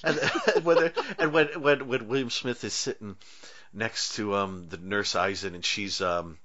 and, 0.04 0.20
when 0.64 0.92
and 1.18 1.34
when 1.34 1.48
when 1.62 1.88
when 1.88 2.08
William 2.08 2.30
Smith 2.30 2.64
is 2.64 2.74
sitting 2.74 3.16
next 3.74 4.16
to 4.16 4.36
um 4.36 4.68
the 4.70 4.78
nurse 4.78 5.16
Eisen, 5.16 5.56
and 5.56 5.66
she's 5.66 6.02
um 6.02 6.38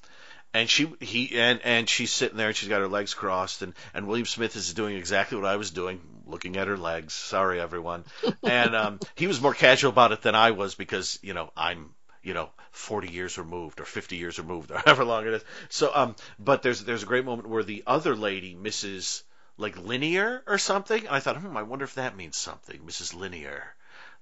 and 0.55 0.69
she 0.69 0.93
he 1.01 1.39
and 1.39 1.61
and 1.65 1.89
she's 1.89 2.13
sitting 2.13 2.37
there 2.37 2.49
and 2.49 2.57
she's 2.57 2.69
got 2.69 2.81
her 2.81 2.89
legs 2.89 3.15
crossed 3.15 3.63
and 3.63 3.75
and 3.95 4.07
William 4.07 4.27
Smith 4.27 4.57
is 4.57 4.75
doing 4.75 4.97
exactly 4.97 5.39
what 5.39 5.47
I 5.47 5.57
was 5.57 5.71
doing 5.71 6.01
looking 6.27 6.57
at 6.57 6.69
her 6.69 6.77
legs 6.77 7.15
sorry 7.15 7.61
everyone 7.61 8.05
and 8.43 8.75
um 8.77 9.01
he 9.15 9.27
was 9.27 9.41
more 9.41 9.55
casual 9.55 9.91
about 9.91 10.13
it 10.13 10.23
than 10.23 10.35
I 10.35 10.51
was 10.51 10.75
because 10.75 11.19
you 11.23 11.35
know 11.35 11.51
I'm 11.57 11.95
you 12.23 12.35
know 12.35 12.51
40 12.73 13.11
years 13.11 13.39
removed 13.39 13.81
or 13.81 13.85
50 13.85 14.17
years 14.17 14.39
removed 14.39 14.71
or 14.71 14.79
however 14.85 15.05
long 15.05 15.27
it 15.27 15.35
is 15.35 15.45
so 15.69 15.91
um 15.95 16.17
but 16.39 16.63
there's 16.63 16.85
there's 16.85 17.03
a 17.03 17.07
great 17.07 17.25
moment 17.25 17.49
where 17.49 17.65
the 17.65 17.83
other 17.87 18.15
lady 18.15 18.55
Mrs. 18.55 19.23
like 19.57 19.77
Linear 19.79 20.43
or 20.47 20.59
something 20.59 21.07
and 21.07 21.15
I 21.15 21.21
thought 21.21 21.39
hmm 21.39 21.57
I 21.57 21.63
wonder 21.63 21.85
if 21.85 21.95
that 21.95 22.17
means 22.17 22.37
something 22.37 22.81
Mrs. 22.81 23.15
Linear 23.15 23.75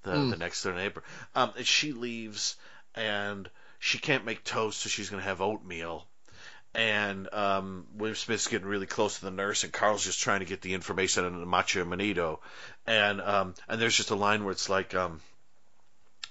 the 0.03 0.13
mm. 0.13 0.31
the 0.31 0.37
next 0.37 0.63
door 0.63 0.75
neighbor 0.75 1.03
um 1.35 1.53
she 1.63 1.93
leaves 1.93 2.57
and 2.95 3.51
she 3.81 3.99
can't 3.99 4.25
make 4.25 4.45
toast 4.45 4.81
so 4.81 4.89
she's 4.89 5.11
going 5.11 5.23
to 5.23 5.29
have 5.29 5.41
oatmeal 5.41 6.07
and 6.75 7.33
um, 7.33 7.87
William 7.95 8.15
Smith's 8.15 8.47
getting 8.47 8.67
really 8.67 8.87
close 8.87 9.19
to 9.19 9.25
the 9.25 9.31
nurse, 9.31 9.65
and 9.65 9.73
Carl's 9.73 10.05
just 10.05 10.21
trying 10.21 10.41
to 10.41 10.47
get 10.47 10.61
the 10.61 10.75
information 10.75 11.25
on 11.25 11.41
the 11.41 11.47
Matchemonedo, 11.47 12.39
and 12.87 13.21
um, 13.21 13.55
and 13.69 13.81
there's 13.81 13.97
just 13.97 14.11
a 14.11 14.15
line 14.15 14.45
where 14.45 14.53
it's 14.53 14.69
like, 14.69 14.95
um, 14.95 15.21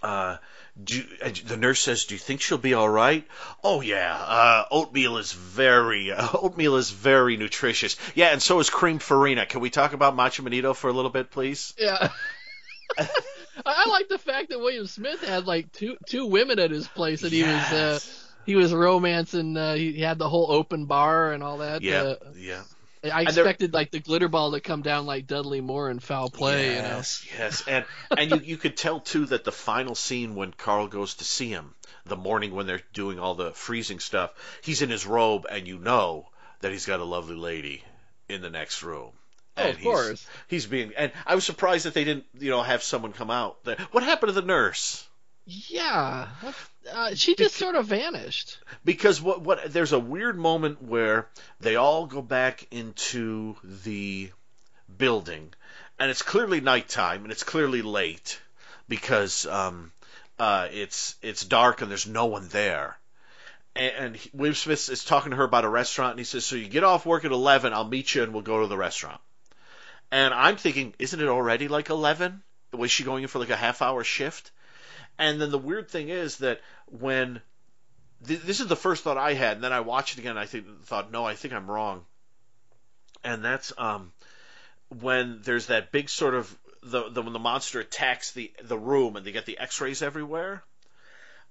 uh, 0.02 0.38
do, 0.82 1.04
the 1.46 1.58
nurse 1.58 1.82
says, 1.82 2.06
"Do 2.06 2.16
you 2.16 2.20
think 2.20 2.40
she'll 2.40 2.58
be 2.58 2.74
all 2.74 2.88
right?" 2.88 3.28
Oh 3.64 3.82
yeah, 3.82 4.16
uh, 4.16 4.66
oatmeal 4.72 5.18
is 5.18 5.34
very 5.34 6.12
uh, 6.12 6.28
oatmeal 6.34 6.78
is 6.78 6.90
very 6.90 7.36
nutritious. 7.36 7.98
Yeah, 8.16 8.28
and 8.28 8.42
so 8.42 8.60
is 8.60 8.70
cream 8.70 9.00
farina. 9.00 9.46
Can 9.46 9.60
we 9.60 9.70
talk 9.70 9.92
about 9.94 10.16
Matchemonedo 10.16 10.74
for 10.76 10.90
a 10.90 10.94
little 10.94 11.12
bit, 11.12 11.32
please? 11.32 11.74
Yeah. 11.78 12.10
I 13.66 13.90
like 13.90 14.08
the 14.08 14.18
fact 14.18 14.50
that 14.50 14.60
William 14.60 14.88
Smith 14.88 15.22
had 15.22 15.46
like 15.46 15.72
two 15.74 15.98
two 16.08 16.28
women 16.28 16.60
at 16.60 16.72
his 16.72 16.88
place, 16.88 17.24
and 17.24 17.34
yes. 17.34 17.70
he 17.70 17.76
was. 17.76 18.29
He 18.50 18.56
was 18.56 18.74
romancing. 18.74 19.56
Uh, 19.56 19.76
he 19.76 20.02
had 20.02 20.18
the 20.18 20.28
whole 20.28 20.52
open 20.52 20.86
bar 20.86 21.34
and 21.34 21.44
all 21.44 21.60
that. 21.60 21.84
Yeah, 21.84 22.02
uh, 22.02 22.16
yeah. 22.36 22.64
I 23.04 23.22
expected 23.22 23.76
like 23.76 23.92
the 23.92 24.00
glitter 24.00 24.28
ball 24.28 24.54
to 24.54 24.60
come 24.60 24.82
down 24.82 25.06
like 25.06 25.28
Dudley 25.28 25.62
Moore 25.62 25.92
in 25.92 26.00
foul 26.00 26.32
play. 26.32 26.74
Yes, 26.74 27.24
you 27.24 27.38
know? 27.38 27.44
yes, 27.44 27.64
and 27.68 27.86
and 28.10 28.32
you 28.32 28.54
you 28.54 28.58
could 28.58 28.76
tell 28.76 29.02
too 29.02 29.28
that 29.28 29.44
the 29.44 29.52
final 29.52 29.94
scene 29.94 30.34
when 30.34 30.52
Carl 30.52 30.88
goes 30.88 31.14
to 31.16 31.26
see 31.26 31.50
him, 31.50 31.76
the 32.08 32.16
morning 32.16 32.56
when 32.56 32.66
they're 32.66 32.82
doing 32.92 33.20
all 33.20 33.36
the 33.36 33.52
freezing 33.52 34.00
stuff, 34.00 34.32
he's 34.64 34.82
in 34.82 34.90
his 34.90 35.06
robe, 35.06 35.46
and 35.48 35.68
you 35.68 35.78
know 35.78 36.28
that 36.62 36.72
he's 36.72 36.88
got 36.88 37.02
a 37.02 37.06
lovely 37.06 37.36
lady 37.36 37.84
in 38.28 38.42
the 38.42 38.50
next 38.50 38.82
room. 38.82 39.12
Oh, 39.58 39.62
and 39.62 39.70
of 39.70 39.78
he's, 39.78 39.84
course. 39.84 40.28
He's 40.48 40.66
being, 40.66 40.94
and 40.98 41.12
I 41.28 41.36
was 41.36 41.46
surprised 41.46 41.86
that 41.86 41.94
they 41.94 42.04
didn't, 42.04 42.26
you 42.40 42.50
know, 42.50 42.64
have 42.64 42.82
someone 42.82 43.14
come 43.14 43.30
out. 43.30 43.64
There. 43.64 43.78
What 43.92 44.04
happened 44.04 44.30
to 44.34 44.42
the 44.42 44.48
nurse? 44.48 45.08
Yeah, 45.52 46.28
uh, 46.94 47.16
she 47.16 47.34
just 47.34 47.56
sort 47.56 47.74
of 47.74 47.88
vanished. 47.88 48.60
Because 48.86 49.20
what 49.20 49.42
what 49.42 49.74
there's 49.74 49.94
a 49.94 50.00
weird 50.00 50.38
moment 50.38 50.84
where 50.84 51.28
they 51.60 51.76
all 51.76 52.06
go 52.06 52.22
back 52.22 52.68
into 52.70 53.56
the 53.64 54.32
building, 54.96 55.52
and 55.98 56.12
it's 56.12 56.22
clearly 56.22 56.62
nighttime 56.62 57.24
and 57.24 57.32
it's 57.32 57.42
clearly 57.42 57.82
late 57.82 58.40
because 58.88 59.48
um, 59.48 59.92
uh, 60.38 60.68
it's 60.72 61.16
it's 61.24 61.44
dark 61.44 61.82
and 61.82 61.90
there's 61.90 62.06
no 62.06 62.28
one 62.28 62.48
there. 62.50 63.00
And, 63.76 63.94
and 63.98 64.30
William 64.34 64.54
Smith 64.54 64.88
is 64.90 65.04
talking 65.04 65.32
to 65.32 65.38
her 65.38 65.46
about 65.46 65.66
a 65.66 65.70
restaurant, 65.70 66.12
and 66.12 66.20
he 66.20 66.26
says, 66.26 66.46
"So 66.46 66.58
you 66.58 66.68
get 66.68 66.84
off 66.84 67.08
work 67.08 67.26
at 67.26 67.32
eleven, 67.32 67.74
I'll 67.74 67.86
meet 67.88 68.14
you, 68.14 68.22
and 68.22 68.34
we'll 68.34 68.44
go 68.44 68.62
to 68.62 68.68
the 68.68 68.78
restaurant." 68.78 69.20
And 70.12 70.32
I'm 70.32 70.58
thinking, 70.58 70.94
isn't 71.00 71.20
it 71.20 71.28
already 71.28 71.68
like 71.68 71.90
eleven? 71.90 72.44
Was 72.72 72.92
she 72.92 73.04
going 73.04 73.24
in 73.24 73.30
for 73.30 73.40
like 73.40 73.50
a 73.50 73.56
half 73.56 73.82
hour 73.82 74.04
shift? 74.04 74.52
And 75.20 75.42
then 75.42 75.52
the 75.52 75.60
weird 75.60 75.92
thing 75.92 76.08
is 76.08 76.38
that 76.38 76.62
when 76.88 77.42
th- 78.26 78.42
this 78.42 78.62
is 78.62 78.68
the 78.68 78.78
first 78.78 79.04
thought 79.04 79.18
I 79.18 79.34
had, 79.34 79.58
and 79.58 79.64
then 79.64 79.74
I 79.74 79.82
watched 79.82 80.18
it 80.18 80.22
again, 80.22 80.38
I 80.38 80.46
think 80.46 80.86
thought, 80.86 81.12
no, 81.12 81.26
I 81.26 81.36
think 81.36 81.54
I'm 81.54 81.70
wrong. 81.70 82.06
And 83.22 83.44
that's 83.44 83.74
um, 83.78 84.14
when 85.02 85.42
there's 85.44 85.66
that 85.66 85.92
big 85.92 86.10
sort 86.10 86.36
of 86.36 86.58
the, 86.82 87.10
the 87.10 87.22
when 87.22 87.34
the 87.34 87.40
monster 87.40 87.82
attacks 87.82 88.32
the 88.32 88.54
the 88.64 88.78
room 88.78 89.18
and 89.18 89.26
they 89.26 89.34
get 89.34 89.46
the 89.46 89.60
X-rays 89.60 90.02
everywhere. 90.02 90.64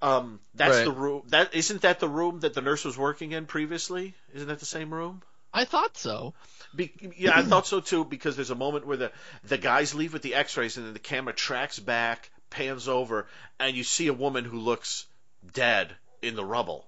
Um, 0.01 0.41
that's 0.55 0.77
right. 0.77 0.85
the 0.85 0.93
room. 0.93 1.25
That 1.29 1.55
isn't 1.55 1.83
that 1.83 2.01
the 2.01 2.09
room 2.09 2.41
that 2.41 2.55
the 2.55 2.63
nurse 2.63 2.87
was 2.87 2.97
working 2.97 3.33
in 3.33 3.45
previously. 3.45 4.15
Isn't 4.33 4.49
that 4.49 4.61
the 4.61 4.67
same 4.67 4.95
room? 4.95 5.23
I 5.53 5.67
thought 5.67 5.99
so. 5.99 6.33
Be, 6.75 6.93
yeah, 7.19 7.37
I 7.37 7.43
thought 7.43 7.67
so 7.67 7.81
too 7.81 8.05
because 8.05 8.37
there's 8.37 8.51
a 8.51 8.55
moment 8.55 8.87
where 8.87 8.97
the 8.97 9.13
the 9.45 9.59
guys 9.59 9.95
leave 9.95 10.15
with 10.15 10.23
the 10.23 10.35
X-rays 10.37 10.79
and 10.79 10.87
then 10.87 10.95
the 10.95 10.99
camera 10.99 11.35
tracks 11.35 11.79
back 11.79 12.31
pans 12.51 12.89
over, 12.89 13.27
and 13.59 13.77
you 13.77 13.85
see 13.85 14.07
a 14.07 14.13
woman 14.13 14.45
who 14.45 14.59
looks 14.59 15.07
dead 15.53 15.95
in 16.23 16.37
the 16.37 16.45
rubble. 16.45 16.87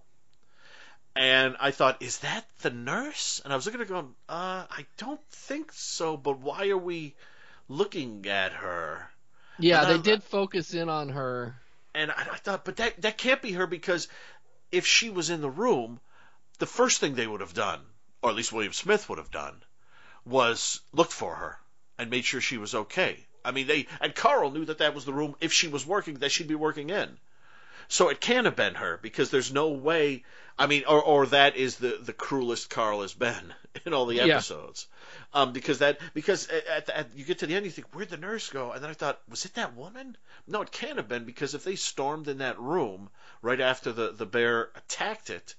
And 1.16 1.56
I 1.60 1.70
thought, 1.70 2.02
is 2.02 2.18
that 2.18 2.46
the 2.60 2.70
nurse? 2.70 3.40
And 3.44 3.52
I 3.52 3.56
was 3.56 3.66
looking 3.66 3.80
at 3.80 3.88
her 3.88 3.94
going, 3.94 4.14
uh, 4.28 4.64
I 4.70 4.86
don't 4.96 5.22
think 5.30 5.72
so, 5.72 6.16
but 6.16 6.38
why 6.38 6.68
are 6.68 6.78
we 6.78 7.14
looking 7.68 8.26
at 8.26 8.52
her? 8.52 9.10
Yeah, 9.58 9.84
they 9.84 9.98
did 9.98 10.22
focus 10.22 10.72
in 10.72 10.88
on 10.88 11.10
her. 11.10 11.56
And 11.94 12.10
I, 12.10 12.26
I 12.32 12.36
thought, 12.36 12.64
but 12.64 12.76
that, 12.76 13.02
that 13.02 13.18
can't 13.18 13.42
be 13.42 13.52
her 13.52 13.66
because 13.66 14.08
if 14.70 14.86
she 14.86 15.10
was 15.10 15.30
in 15.30 15.40
the 15.40 15.50
room, 15.50 16.00
the 16.58 16.66
first 16.66 17.00
thing 17.00 17.14
they 17.14 17.26
would 17.26 17.40
have 17.40 17.54
done, 17.54 17.80
or 18.22 18.30
at 18.30 18.36
least 18.36 18.52
William 18.52 18.72
Smith 18.72 19.08
would 19.08 19.18
have 19.18 19.30
done, 19.30 19.60
was 20.24 20.80
looked 20.92 21.12
for 21.12 21.34
her 21.34 21.58
and 21.98 22.10
made 22.10 22.24
sure 22.24 22.40
she 22.40 22.58
was 22.58 22.74
okay. 22.74 23.26
I 23.44 23.50
mean, 23.52 23.66
they 23.66 23.86
and 24.00 24.14
Carl 24.14 24.50
knew 24.50 24.64
that 24.66 24.78
that 24.78 24.94
was 24.94 25.04
the 25.04 25.12
room 25.12 25.34
if 25.40 25.52
she 25.52 25.68
was 25.68 25.86
working 25.86 26.14
that 26.14 26.30
she'd 26.30 26.48
be 26.48 26.54
working 26.54 26.90
in. 26.90 27.18
So 27.88 28.08
it 28.08 28.20
can't 28.20 28.44
have 28.44 28.56
been 28.56 28.76
her 28.76 28.98
because 29.02 29.30
there's 29.30 29.52
no 29.52 29.70
way. 29.70 30.24
I 30.58 30.66
mean, 30.66 30.84
or 30.86 31.02
or 31.02 31.26
that 31.26 31.56
is 31.56 31.76
the 31.76 31.98
the 32.00 32.12
cruelest 32.12 32.70
Carl 32.70 33.02
has 33.02 33.14
been 33.14 33.52
in 33.84 33.94
all 33.94 34.06
the 34.06 34.16
Yeah. 34.16 34.36
episodes. 34.36 34.86
Um, 35.34 35.52
because 35.52 35.78
that 35.78 35.98
because 36.14 36.48
at, 36.48 36.88
at, 36.88 37.16
you 37.16 37.24
get 37.24 37.38
to 37.40 37.46
the 37.46 37.54
end, 37.56 37.64
you 37.64 37.70
think 37.70 37.88
where'd 37.94 38.10
the 38.10 38.16
nurse 38.16 38.48
go? 38.50 38.72
And 38.72 38.82
then 38.82 38.90
I 38.90 38.94
thought, 38.94 39.20
was 39.28 39.44
it 39.44 39.54
that 39.54 39.74
woman? 39.74 40.16
No, 40.46 40.62
it 40.62 40.70
can't 40.70 40.98
have 40.98 41.08
been 41.08 41.24
because 41.24 41.54
if 41.54 41.64
they 41.64 41.76
stormed 41.76 42.28
in 42.28 42.38
that 42.38 42.60
room 42.60 43.10
right 43.42 43.60
after 43.60 43.92
the 43.92 44.12
the 44.12 44.26
bear 44.26 44.70
attacked 44.76 45.30
it, 45.30 45.54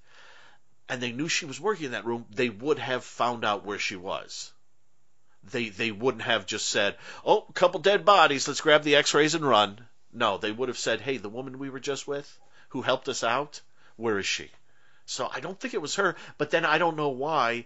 and 0.87 1.01
they 1.01 1.11
knew 1.11 1.27
she 1.27 1.45
was 1.45 1.59
working 1.59 1.87
in 1.87 1.91
that 1.91 2.05
room, 2.05 2.25
they 2.29 2.49
would 2.49 2.79
have 2.79 3.03
found 3.03 3.43
out 3.43 3.65
where 3.65 3.79
she 3.79 3.95
was. 3.95 4.51
They 5.43 5.69
they 5.69 5.91
wouldn't 5.91 6.23
have 6.23 6.45
just 6.45 6.69
said, 6.69 6.97
"Oh, 7.25 7.45
a 7.49 7.53
couple 7.53 7.79
dead 7.79 8.05
bodies. 8.05 8.47
Let's 8.47 8.61
grab 8.61 8.83
the 8.83 8.95
X-rays 8.95 9.33
and 9.35 9.45
run." 9.47 9.79
No, 10.13 10.37
they 10.37 10.51
would 10.51 10.69
have 10.69 10.77
said, 10.77 11.01
"Hey, 11.01 11.17
the 11.17 11.29
woman 11.29 11.57
we 11.59 11.69
were 11.69 11.79
just 11.79 12.07
with, 12.07 12.39
who 12.69 12.81
helped 12.81 13.09
us 13.09 13.23
out, 13.23 13.61
where 13.95 14.19
is 14.19 14.25
she?" 14.27 14.49
So 15.05 15.27
I 15.33 15.39
don't 15.39 15.59
think 15.59 15.73
it 15.73 15.81
was 15.81 15.95
her. 15.95 16.15
But 16.37 16.51
then 16.51 16.63
I 16.65 16.77
don't 16.77 16.95
know 16.97 17.09
why 17.09 17.65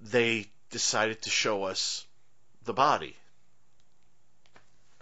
they 0.00 0.46
decided 0.70 1.22
to 1.22 1.30
show 1.30 1.64
us 1.64 2.04
the 2.64 2.74
body. 2.74 3.16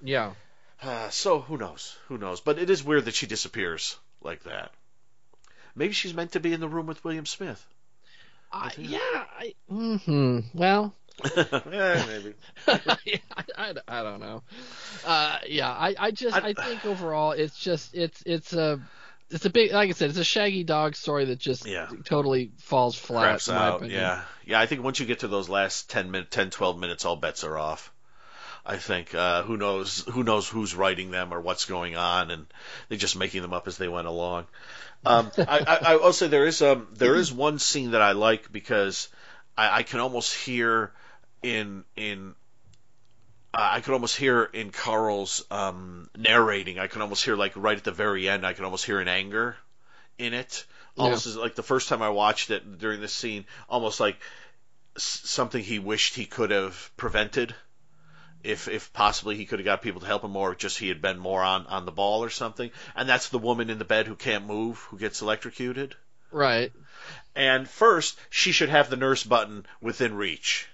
Yeah. 0.03 0.33
Uh, 0.83 1.09
so 1.11 1.41
who 1.41 1.57
knows? 1.57 1.97
Who 2.09 2.19
knows? 2.19 2.41
But 2.41 2.59
it 2.59 2.71
is 2.71 2.85
weird 2.85 3.07
that 3.07 3.15
she 3.15 3.27
disappears 3.27 3.97
like 4.23 4.43
that. 4.45 4.71
Maybe 5.75 5.93
she's 5.95 6.15
meant 6.15 6.33
to 6.33 6.41
be 6.41 6.53
in 6.53 6.61
the 6.61 6.69
room 6.69 6.87
with 6.87 7.03
William 7.05 7.27
Smith. 7.27 7.65
I, 8.53 8.69
think- 8.69 8.91
yeah. 8.91 8.99
I, 9.39 9.55
hmm 9.69 10.41
Well, 10.53 10.95
yeah, 11.37 12.05
maybe. 12.07 12.35
yeah, 13.05 13.17
I, 13.37 13.45
I, 13.57 13.75
I 13.89 14.03
don't 14.03 14.21
know. 14.21 14.43
Uh, 15.07 15.39
yeah, 15.49 15.71
I, 15.71 15.95
I 15.99 16.11
just 16.11 16.37
I- 16.37 16.49
I, 16.49 16.53
think 16.55 16.85
overall 16.85 17.33
it's 17.33 17.59
just 17.59 17.95
it's 17.95 18.23
it's 18.27 18.53
a 18.53 18.81
it's 19.31 19.45
a 19.45 19.51
big 19.51 19.73
like 19.73 19.89
I 19.89 19.93
said 19.93 20.11
it's 20.11 20.19
a 20.19 20.25
Shaggy 20.25 20.65
Dog 20.65 20.97
story 20.97 21.27
that 21.27 21.39
just 21.39 21.67
Yeah. 21.67 21.89
totally 22.05 22.51
falls 22.59 22.97
flat. 22.97 23.23
Craps 23.23 23.49
out. 23.49 23.77
opinion. 23.77 24.01
Yeah, 24.01 24.23
yeah. 24.45 24.61
I 24.61 24.67
think 24.67 24.83
once 24.83 25.01
you 25.01 25.07
get 25.07 25.21
to 25.21 25.29
those 25.29 25.49
last 25.49 25.89
10, 25.91 26.11
min- 26.11 26.27
10 26.31 26.51
12 26.51 26.79
minutes, 26.79 27.05
all 27.05 27.17
bets 27.17 27.45
are 27.45 27.59
off. 27.59 27.93
I 28.67 28.77
think 28.79 29.15
uh, 29.15 29.43
who 29.43 29.57
knows 29.57 30.05
who 30.11 30.25
knows 30.25 30.49
who's 30.49 30.75
writing 30.75 31.11
them 31.11 31.35
or 31.35 31.41
what's 31.41 31.67
going 31.67 31.97
on, 31.97 32.31
and 32.31 32.47
they're 32.89 32.97
just 32.99 33.17
making 33.17 33.43
them 33.43 33.53
up 33.53 33.69
as 33.69 33.77
they 33.77 33.89
went 33.89 34.07
along. 34.07 34.47
Um, 35.05 35.31
I, 35.39 35.59
I, 35.67 35.79
I 35.93 35.97
will 35.97 36.15
say 36.15 36.29
there 36.29 36.47
is 36.47 36.63
um 36.63 36.89
there 36.95 37.15
is 37.15 37.31
one 37.33 37.59
scene 37.59 37.91
that 37.91 38.01
I 38.01 38.13
like 38.13 38.51
because 38.51 39.09
I, 39.57 39.79
I 39.79 39.83
can 39.83 40.01
almost 40.01 40.35
hear 40.35 40.93
in 41.45 41.85
in 41.95 42.35
uh, 43.53 43.69
I 43.73 43.81
could 43.81 43.93
almost 43.93 44.17
hear 44.17 44.43
in 44.43 44.71
Carl's 44.71 45.45
um, 45.51 46.11
narrating. 46.17 46.79
I 46.79 46.89
could 46.89 47.03
almost 47.03 47.25
hear 47.25 47.37
like 47.37 47.53
right 47.55 47.77
at 47.77 47.85
the 47.85 47.93
very 47.93 48.29
end. 48.29 48.45
I 48.45 48.55
could 48.55 48.65
almost 48.65 48.85
hear 48.85 48.99
an 48.99 49.09
anger 49.09 49.57
in 50.19 50.33
it, 50.35 50.65
almost 50.97 51.27
as 51.27 51.37
like 51.37 51.55
the 51.55 51.63
first 51.63 51.89
time 51.89 52.03
I 52.03 52.09
watched 52.09 52.51
it 52.51 52.79
during 52.79 53.01
this 53.01 53.13
scene, 53.13 53.45
almost 53.69 54.01
like 54.01 54.17
something 54.97 55.63
he 55.63 55.79
wished 55.79 56.15
he 56.15 56.25
could 56.27 56.51
have 56.51 56.91
prevented. 56.97 57.55
If, 58.43 58.69
if 58.69 58.93
possibly 58.93 59.37
he 59.37 59.47
could 59.47 59.59
have 59.59 59.65
got 59.65 59.81
people 59.81 60.03
to 60.03 60.07
help 60.07 60.23
him, 60.23 60.37
or 60.37 60.55
just 60.55 60.79
he 60.79 60.89
had 60.89 61.01
been 61.01 61.19
more 61.19 61.43
on, 61.43 61.65
on 61.67 61.87
the 61.87 61.93
ball 61.93 62.23
or 62.23 62.29
something. 62.29 62.71
And 62.95 63.09
that's 63.09 63.31
the 63.31 63.39
woman 63.39 63.71
in 63.71 63.79
the 63.79 63.87
bed 63.87 64.07
who 64.07 64.17
can't 64.17 64.47
move, 64.47 64.81
who 64.91 64.99
gets 64.99 65.23
electrocuted. 65.23 65.97
Right. 66.31 66.71
And 67.35 67.67
first, 67.67 68.19
she 68.29 68.53
should 68.53 68.69
have 68.69 68.91
the 68.91 68.97
nurse 68.97 69.25
button 69.25 69.65
within 69.81 70.15
reach. 70.15 70.69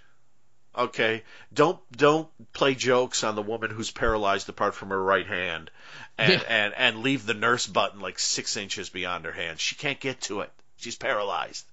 Okay, 0.76 1.24
don't 1.52 1.80
don't 1.90 2.28
play 2.52 2.74
jokes 2.76 3.24
on 3.24 3.34
the 3.34 3.42
woman 3.42 3.70
who's 3.70 3.90
paralyzed 3.90 4.48
apart 4.48 4.74
from 4.74 4.90
her 4.90 5.02
right 5.02 5.26
hand, 5.26 5.70
and 6.16 6.32
Yeah. 6.32 6.46
and 6.48 6.74
and 6.74 7.02
leave 7.02 7.26
the 7.26 7.34
nurse 7.34 7.66
button 7.66 8.00
like 8.00 8.18
six 8.20 8.56
inches 8.56 8.88
beyond 8.88 9.24
her 9.24 9.32
hand. 9.32 9.58
She 9.58 9.74
can't 9.74 9.98
get 9.98 10.20
to 10.22 10.40
it. 10.42 10.52
She's 10.76 10.96
paralyzed. 10.96 11.66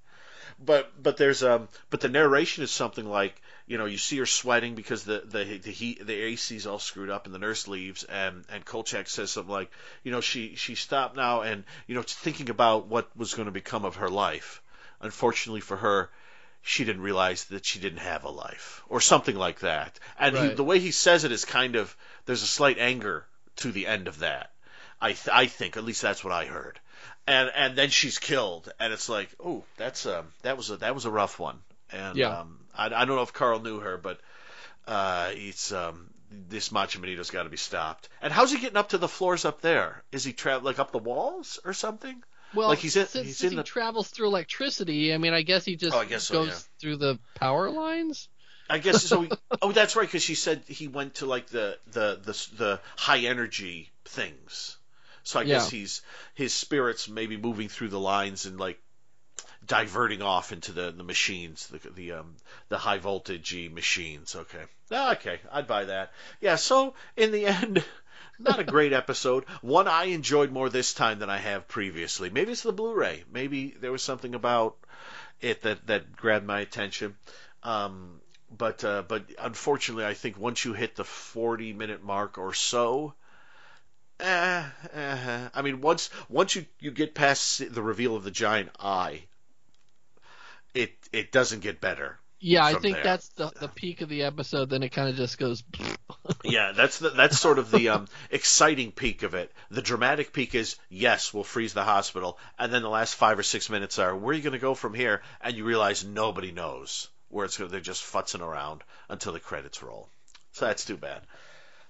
But 0.59 0.91
but 1.01 1.17
there's 1.17 1.43
um 1.43 1.67
but 1.91 2.01
the 2.01 2.09
narration 2.09 2.63
is 2.63 2.71
something 2.71 3.05
like 3.07 3.39
you 3.67 3.77
know 3.77 3.85
you 3.85 3.99
see 3.99 4.17
her 4.17 4.25
sweating 4.25 4.73
because 4.73 5.03
the 5.03 5.21
the 5.23 5.43
the 5.59 5.71
heat 5.71 6.03
the 6.05 6.15
AC's 6.15 6.65
all 6.65 6.79
screwed 6.79 7.11
up 7.11 7.27
and 7.27 7.35
the 7.35 7.39
nurse 7.39 7.67
leaves 7.67 8.03
and 8.03 8.43
and 8.49 8.65
Kolchak 8.65 9.07
says 9.09 9.29
something 9.29 9.53
like 9.53 9.69
you 10.03 10.11
know 10.11 10.21
she 10.21 10.55
she 10.55 10.73
stopped 10.73 11.15
now 11.15 11.41
and 11.41 11.63
you 11.85 11.93
know 11.93 12.01
thinking 12.01 12.49
about 12.49 12.87
what 12.87 13.15
was 13.15 13.35
going 13.35 13.45
to 13.45 13.51
become 13.51 13.85
of 13.85 13.97
her 13.97 14.09
life. 14.09 14.63
Unfortunately 14.99 15.61
for 15.61 15.77
her, 15.77 16.09
she 16.61 16.83
didn't 16.83 17.01
realize 17.01 17.45
that 17.45 17.65
she 17.65 17.79
didn't 17.79 17.99
have 17.99 18.23
a 18.23 18.29
life 18.29 18.83
or 18.89 18.99
something 19.01 19.35
like 19.35 19.59
that. 19.59 19.99
And 20.19 20.35
he, 20.35 20.47
the 20.55 20.63
way 20.63 20.79
he 20.79 20.91
says 20.91 21.23
it 21.23 21.31
is 21.31 21.45
kind 21.45 21.75
of 21.75 21.95
there's 22.25 22.43
a 22.43 22.47
slight 22.47 22.77
anger 22.77 23.25
to 23.57 23.71
the 23.71 23.87
end 23.87 24.07
of 24.07 24.19
that. 24.19 24.51
I 24.99 25.13
th- 25.13 25.29
I 25.31 25.45
think 25.47 25.77
at 25.77 25.83
least 25.83 26.01
that's 26.01 26.23
what 26.23 26.33
I 26.33 26.45
heard. 26.45 26.79
And 27.27 27.51
and 27.55 27.75
then 27.77 27.89
she's 27.89 28.19
killed 28.19 28.71
and 28.79 28.91
it's 28.93 29.09
like, 29.09 29.29
"Oh, 29.43 29.63
that's 29.77 30.05
um 30.05 30.27
that 30.41 30.57
was 30.57 30.69
a 30.69 30.77
that 30.77 30.95
was 30.95 31.05
a 31.05 31.11
rough 31.11 31.39
one." 31.39 31.59
And 31.91 32.17
Yeah. 32.17 32.39
um 32.39 32.59
I, 32.75 32.85
I 32.85 33.05
don't 33.05 33.15
know 33.15 33.21
if 33.21 33.33
Carl 33.33 33.59
knew 33.59 33.79
her, 33.79 33.97
but 33.97 34.19
uh 34.87 35.31
it's 35.33 35.71
um 35.71 36.09
this 36.49 36.69
Matchemonedo's 36.69 37.31
got 37.31 37.43
to 37.43 37.49
be 37.49 37.57
stopped. 37.57 38.09
And 38.21 38.33
how's 38.33 38.51
he 38.51 38.59
getting 38.59 38.77
up 38.77 38.89
to 38.89 38.97
the 38.97 39.07
floors 39.07 39.45
up 39.45 39.61
there? 39.61 40.03
Is 40.11 40.25
he 40.25 40.33
tra- 40.33 40.57
like 40.57 40.79
up 40.79 40.91
the 40.91 40.97
walls 40.97 41.59
or 41.63 41.73
something? 41.73 42.21
Well, 42.53 42.69
Like, 42.69 42.79
he's 42.79 42.95
in- 42.95 43.07
since, 43.07 43.25
he's 43.27 43.37
since 43.37 43.51
in 43.51 43.57
he 43.57 43.61
the- 43.61 43.63
travels 43.63 44.07
through 44.09 44.27
electricity, 44.27 45.13
I 45.13 45.17
mean, 45.17 45.33
I 45.33 45.41
guess 45.41 45.65
he 45.65 45.75
just 45.75 45.95
Oh, 45.95 46.05
guess 46.05 46.23
so, 46.23 46.45
goes 46.45 46.47
yeah. 46.49 46.79
through 46.79 46.97
the 46.97 47.19
power 47.35 47.69
lines. 47.69 48.29
I 48.69 48.79
guess 48.79 49.03
so. 49.03 49.21
He, 49.21 49.31
oh, 49.61 49.71
that's 49.71 49.95
right, 49.95 50.07
because 50.07 50.23
she 50.23 50.35
said 50.35 50.63
he 50.67 50.87
went 50.87 51.15
to 51.15 51.25
like 51.25 51.47
the 51.47 51.77
the 51.87 52.19
the, 52.23 52.47
the 52.57 52.79
high 52.97 53.19
energy 53.19 53.89
things. 54.05 54.77
So 55.23 55.39
I 55.39 55.43
guess 55.43 55.69
he's 55.69 56.01
his 56.35 56.53
spirits 56.53 57.07
maybe 57.09 57.35
moving 57.37 57.67
through 57.69 57.89
the 57.89 57.99
lines 57.99 58.45
and 58.45 58.57
like 58.59 58.79
diverting 59.65 60.21
off 60.21 60.51
into 60.51 60.71
the 60.71 60.91
the 60.91 61.03
machines, 61.03 61.67
the 61.67 61.89
the 61.91 62.11
um 62.13 62.35
the 62.69 62.77
high 62.77 62.97
voltage 62.97 63.53
machines. 63.71 64.35
Okay, 64.35 64.63
Ah, 64.91 65.13
okay, 65.13 65.39
I'd 65.51 65.67
buy 65.67 65.85
that. 65.85 66.11
Yeah. 66.41 66.55
So 66.55 66.93
in 67.15 67.31
the 67.31 67.45
end. 67.45 67.83
Not 68.39 68.59
a 68.59 68.63
great 68.63 68.93
episode. 68.93 69.45
One 69.61 69.87
I 69.87 70.05
enjoyed 70.05 70.51
more 70.51 70.69
this 70.69 70.93
time 70.93 71.19
than 71.19 71.29
I 71.29 71.37
have 71.37 71.67
previously. 71.67 72.29
Maybe 72.29 72.51
it's 72.51 72.61
the 72.61 72.71
Blu-ray. 72.71 73.23
Maybe 73.31 73.71
there 73.79 73.91
was 73.91 74.03
something 74.03 74.35
about 74.35 74.77
it 75.41 75.61
that 75.63 75.87
that 75.87 76.15
grabbed 76.15 76.45
my 76.45 76.59
attention. 76.59 77.17
Um, 77.63 78.21
but 78.55 78.83
uh, 78.83 79.03
but 79.07 79.25
unfortunately, 79.39 80.05
I 80.05 80.13
think 80.13 80.37
once 80.37 80.63
you 80.63 80.73
hit 80.73 80.95
the 80.95 81.03
40 81.03 81.73
minute 81.73 82.03
mark 82.03 82.37
or 82.37 82.53
so, 82.53 83.13
eh, 84.19 84.63
eh, 84.93 85.49
I 85.53 85.61
mean 85.61 85.81
once 85.81 86.09
once 86.29 86.55
you 86.55 86.65
you 86.79 86.91
get 86.91 87.15
past 87.15 87.73
the 87.73 87.81
reveal 87.81 88.15
of 88.15 88.23
the 88.23 88.31
giant 88.31 88.69
eye, 88.79 89.23
it 90.73 90.93
it 91.11 91.31
doesn't 91.31 91.61
get 91.61 91.81
better. 91.81 92.19
Yeah, 92.39 92.65
I 92.65 92.75
think 92.75 92.95
there. 92.95 93.03
that's 93.03 93.29
the 93.29 93.51
the 93.59 93.67
peak 93.67 94.01
of 94.01 94.09
the 94.09 94.23
episode. 94.23 94.69
Then 94.69 94.83
it 94.83 94.89
kind 94.89 95.09
of 95.09 95.15
just 95.15 95.37
goes. 95.37 95.63
Yeah, 96.43 96.73
that's 96.73 96.99
the, 96.99 97.09
that's 97.09 97.39
sort 97.39 97.57
of 97.57 97.71
the 97.71 97.89
um, 97.89 98.07
exciting 98.29 98.91
peak 98.91 99.23
of 99.23 99.33
it. 99.33 99.51
The 99.71 99.81
dramatic 99.81 100.33
peak 100.33 100.55
is 100.55 100.75
yes, 100.89 101.33
we'll 101.33 101.45
freeze 101.45 101.73
the 101.73 101.83
hospital, 101.83 102.37
and 102.59 102.71
then 102.71 102.81
the 102.81 102.89
last 102.89 103.15
five 103.15 103.39
or 103.39 103.43
six 103.43 103.69
minutes 103.69 103.97
are 103.97 104.15
where 104.15 104.31
are 104.31 104.33
you 104.33 104.43
going 104.43 104.51
to 104.51 104.59
go 104.59 104.73
from 104.73 104.93
here? 104.93 105.21
And 105.41 105.55
you 105.55 105.63
realize 105.63 106.03
nobody 106.03 106.51
knows 106.51 107.07
where 107.29 107.45
it's 107.45 107.57
going. 107.57 107.71
They're 107.71 107.79
just 107.79 108.03
futzing 108.03 108.41
around 108.41 108.83
until 109.09 109.33
the 109.33 109.39
credits 109.39 109.81
roll. 109.81 110.09
So 110.51 110.65
that's 110.65 110.83
too 110.83 110.97
bad. 110.97 111.21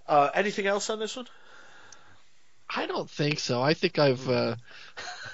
Uh, 0.07 0.29
anything 0.33 0.67
else 0.67 0.89
on 0.89 0.99
this 0.99 1.15
one? 1.15 1.27
I 2.69 2.85
don't 2.85 3.09
think 3.09 3.39
so. 3.39 3.61
I 3.61 3.73
think 3.73 3.97
I've. 3.97 4.29
Uh, 4.29 4.55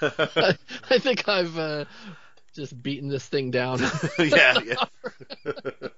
I 0.02 0.98
think 0.98 1.28
I've 1.28 1.58
uh, 1.58 1.84
just 2.54 2.80
beating 2.80 3.08
this 3.08 3.26
thing 3.26 3.50
down. 3.50 3.80
yeah, 4.18 4.58
yeah. 4.64 5.52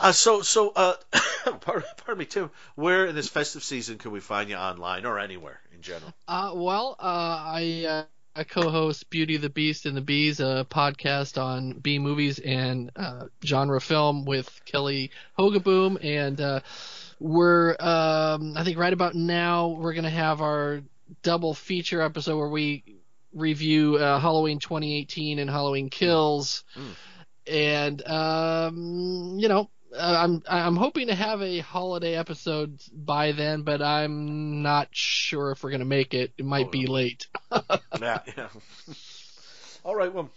uh, 0.00 0.12
so, 0.12 0.42
so, 0.42 0.72
uh, 0.74 0.94
pardon, 1.60 1.88
pardon 1.98 2.18
me, 2.18 2.24
Tim. 2.26 2.50
Where 2.74 3.06
in 3.06 3.14
this 3.14 3.28
festive 3.28 3.62
season 3.62 3.98
can 3.98 4.10
we 4.10 4.20
find 4.20 4.48
you 4.50 4.56
online 4.56 5.04
or 5.04 5.18
anywhere 5.18 5.60
in 5.74 5.82
general? 5.82 6.12
Uh, 6.26 6.52
well, 6.54 6.96
uh, 6.98 7.02
I, 7.04 7.84
uh, 7.88 8.02
I 8.36 8.44
co-host 8.44 9.10
Beauty 9.10 9.36
the 9.36 9.48
Beast 9.48 9.86
and 9.86 9.96
the 9.96 10.00
Bees, 10.00 10.40
a 10.40 10.66
podcast 10.68 11.40
on 11.40 11.72
B 11.74 12.00
movies 12.00 12.40
and 12.40 12.90
uh, 12.96 13.26
genre 13.44 13.80
film 13.80 14.24
with 14.24 14.60
Kelly 14.64 15.12
Hogaboom, 15.38 16.04
and 16.04 16.40
uh, 16.40 16.60
we're 17.20 17.76
um, 17.78 18.56
I 18.56 18.64
think 18.64 18.76
right 18.76 18.92
about 18.92 19.14
now 19.14 19.68
we're 19.68 19.94
gonna 19.94 20.10
have 20.10 20.40
our 20.40 20.82
double 21.22 21.54
feature 21.54 22.00
episode 22.02 22.36
where 22.36 22.48
we 22.48 22.82
review 23.34 23.96
uh, 23.96 24.18
Halloween 24.20 24.58
2018 24.58 25.38
and 25.38 25.50
Halloween 25.50 25.90
Kills, 25.90 26.64
Mm. 26.76 26.94
and 27.46 28.08
um, 28.08 29.36
you 29.38 29.48
know. 29.48 29.70
Uh, 29.96 30.18
I'm 30.24 30.42
I'm 30.48 30.74
hoping 30.74 31.06
to 31.06 31.14
have 31.14 31.40
a 31.40 31.60
holiday 31.60 32.16
episode 32.16 32.80
by 32.92 33.30
then, 33.30 33.62
but 33.62 33.80
I'm 33.80 34.60
not 34.60 34.88
sure 34.90 35.52
if 35.52 35.62
we're 35.62 35.70
gonna 35.70 35.84
make 35.84 36.14
it. 36.14 36.32
It 36.36 36.44
might 36.44 36.66
Oh, 36.66 36.70
be 36.70 36.86
no. 36.86 36.92
late. 36.94 37.28
yeah, 38.00 38.18
yeah. 38.36 38.48
All 39.84 39.94
right, 39.94 40.12
well, 40.12 40.30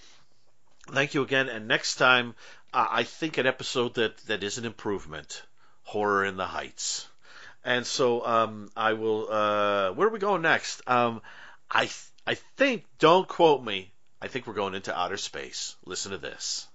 thank 0.92 1.16
you 1.16 1.24
again. 1.24 1.50
And 1.50 1.68
next 1.68 1.96
time, 1.96 2.36
uh, 2.72 2.86
I 2.88 3.02
think 3.02 3.40
an 3.40 3.48
episode 3.48 3.96
that 3.96 4.18
that 4.28 4.44
is 4.44 4.60
an 4.60 4.66
improvement, 4.66 5.42
Horror 5.82 6.26
in 6.26 6.38
the 6.38 6.46
Heights. 6.46 7.08
And 7.64 7.84
so 7.84 8.24
um, 8.28 8.70
I 8.78 8.94
will. 8.94 9.28
Uh, 9.28 9.92
where 9.94 10.08
are 10.08 10.12
we 10.12 10.20
going 10.20 10.44
next? 10.44 10.82
Um, 10.88 11.22
I 11.72 11.90
I 12.28 12.36
think. 12.36 12.84
Don't 13.00 13.28
quote 13.28 13.64
me. 13.64 13.94
I 14.22 14.28
think 14.28 14.46
we're 14.46 14.54
going 14.54 14.76
into 14.76 14.98
outer 14.98 15.16
space. 15.16 15.78
Listen 15.86 16.12
to 16.12 16.18
this. 16.18 16.68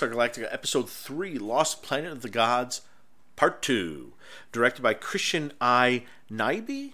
Battlestar 0.00 0.12
Galactica 0.14 0.48
Episode 0.50 0.88
3 0.88 1.38
Lost 1.38 1.82
Planet 1.82 2.12
of 2.12 2.22
the 2.22 2.30
Gods, 2.30 2.80
Part 3.36 3.60
2. 3.62 4.12
Directed 4.50 4.82
by 4.82 4.94
Christian 4.94 5.52
I. 5.60 6.04
Nyby. 6.30 6.92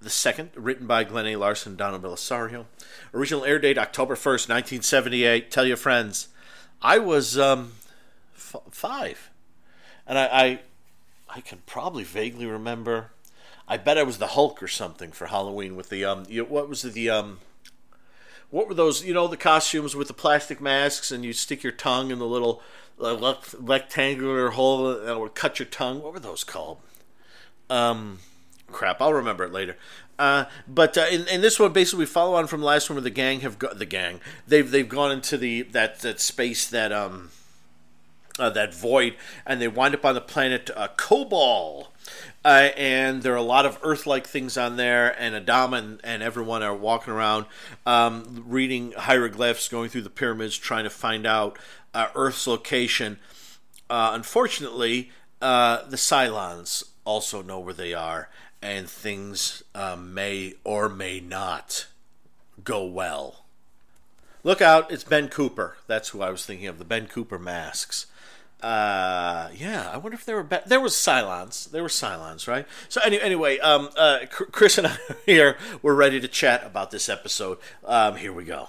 The 0.00 0.10
second, 0.10 0.50
written 0.54 0.86
by 0.86 1.04
Glen 1.04 1.26
A. 1.26 1.36
Larson 1.36 1.72
and 1.72 1.78
Donald 1.78 2.02
Bellisario. 2.02 2.66
Original 3.14 3.44
air 3.44 3.58
date 3.58 3.78
October 3.78 4.14
1st, 4.14 4.48
1978. 4.48 5.50
Tell 5.50 5.66
your 5.66 5.76
friends. 5.76 6.28
I 6.82 6.98
was 6.98 7.38
um, 7.38 7.72
f- 8.34 8.56
five. 8.70 9.30
And 10.06 10.18
I, 10.18 10.26
I, 10.26 10.60
I 11.28 11.40
can 11.40 11.62
probably 11.66 12.04
vaguely 12.04 12.46
remember. 12.46 13.10
I 13.68 13.76
bet 13.76 13.98
I 13.98 14.04
was 14.04 14.18
the 14.18 14.28
Hulk 14.28 14.62
or 14.62 14.68
something 14.68 15.12
for 15.12 15.26
Halloween 15.26 15.76
with 15.76 15.90
the 15.90 16.04
um. 16.04 16.24
What 16.24 16.68
was 16.68 16.82
the 16.82 17.10
um 17.10 17.38
what 18.50 18.68
were 18.68 18.74
those? 18.74 19.04
You 19.04 19.14
know, 19.14 19.26
the 19.26 19.36
costumes 19.36 19.94
with 19.94 20.08
the 20.08 20.14
plastic 20.14 20.60
masks, 20.60 21.10
and 21.10 21.24
you 21.24 21.32
stick 21.32 21.62
your 21.62 21.72
tongue 21.72 22.10
in 22.10 22.18
the 22.18 22.26
little 22.26 22.62
uh, 23.02 23.34
rectangular 23.58 24.50
hole, 24.50 24.90
and 24.90 25.08
it 25.08 25.18
would 25.18 25.34
cut 25.34 25.58
your 25.58 25.66
tongue. 25.66 26.02
What 26.02 26.12
were 26.12 26.20
those 26.20 26.44
called? 26.44 26.78
Um, 27.70 28.20
crap, 28.72 29.00
I'll 29.00 29.12
remember 29.12 29.44
it 29.44 29.52
later. 29.52 29.76
Uh, 30.18 30.46
but 30.66 30.98
uh, 30.98 31.06
in, 31.10 31.28
in 31.28 31.40
this 31.42 31.60
one, 31.60 31.72
basically, 31.72 32.00
we 32.00 32.06
follow 32.06 32.34
on 32.34 32.46
from 32.48 32.60
the 32.60 32.66
last 32.66 32.90
one 32.90 32.96
where 32.96 33.02
the 33.02 33.10
gang 33.10 33.40
have 33.40 33.58
got 33.58 33.78
the 33.78 33.86
gang. 33.86 34.20
They've 34.46 34.68
they've 34.68 34.88
gone 34.88 35.12
into 35.12 35.36
the 35.36 35.62
that 35.62 36.00
that 36.00 36.20
space 36.20 36.66
that 36.68 36.90
um 36.90 37.30
uh, 38.38 38.50
that 38.50 38.74
void, 38.74 39.16
and 39.46 39.60
they 39.60 39.68
wind 39.68 39.94
up 39.94 40.04
on 40.04 40.14
the 40.14 40.20
planet 40.20 40.70
uh, 40.74 40.88
Kobol. 40.96 41.88
Uh, 42.44 42.70
and 42.76 43.22
there 43.22 43.32
are 43.32 43.36
a 43.36 43.42
lot 43.42 43.66
of 43.66 43.78
Earth-like 43.82 44.26
things 44.26 44.56
on 44.56 44.76
there, 44.76 45.14
and 45.20 45.34
Adama 45.34 45.78
and, 45.78 46.00
and 46.04 46.22
everyone 46.22 46.62
are 46.62 46.74
walking 46.74 47.12
around, 47.12 47.46
um, 47.84 48.44
reading 48.46 48.92
hieroglyphs, 48.92 49.68
going 49.68 49.90
through 49.90 50.02
the 50.02 50.10
pyramids, 50.10 50.56
trying 50.56 50.84
to 50.84 50.90
find 50.90 51.26
out 51.26 51.58
uh, 51.92 52.08
Earth's 52.14 52.46
location. 52.46 53.18
Uh, 53.90 54.12
unfortunately, 54.14 55.10
uh, 55.42 55.84
the 55.88 55.96
Cylons 55.96 56.84
also 57.04 57.42
know 57.42 57.58
where 57.58 57.74
they 57.74 57.92
are, 57.92 58.28
and 58.62 58.88
things 58.88 59.62
uh, 59.74 59.96
may 59.96 60.54
or 60.64 60.88
may 60.88 61.20
not 61.20 61.86
go 62.62 62.84
well. 62.84 63.44
Look 64.44 64.62
out! 64.62 64.90
It's 64.90 65.04
Ben 65.04 65.28
Cooper. 65.28 65.76
That's 65.86 66.10
who 66.10 66.22
I 66.22 66.30
was 66.30 66.46
thinking 66.46 66.68
of. 66.68 66.78
The 66.78 66.84
Ben 66.84 67.08
Cooper 67.08 67.38
masks. 67.38 68.06
Uh, 68.62 69.48
yeah, 69.54 69.88
I 69.92 69.98
wonder 69.98 70.16
if 70.16 70.24
there 70.24 70.36
were 70.36 70.42
be- 70.42 70.58
there 70.66 70.80
was 70.80 70.94
Cylons. 70.94 71.70
There 71.70 71.82
were 71.82 71.88
Cylons, 71.88 72.48
right? 72.48 72.66
So 72.88 73.00
any- 73.02 73.20
anyway, 73.20 73.58
um, 73.60 73.88
uh, 73.96 74.20
Chris 74.30 74.78
and 74.78 74.88
I 74.88 74.96
here 75.26 75.56
we're 75.80 75.94
ready 75.94 76.20
to 76.20 76.28
chat 76.28 76.64
about 76.66 76.90
this 76.90 77.08
episode. 77.08 77.58
Um, 77.84 78.16
here 78.16 78.32
we 78.32 78.44
go. 78.44 78.68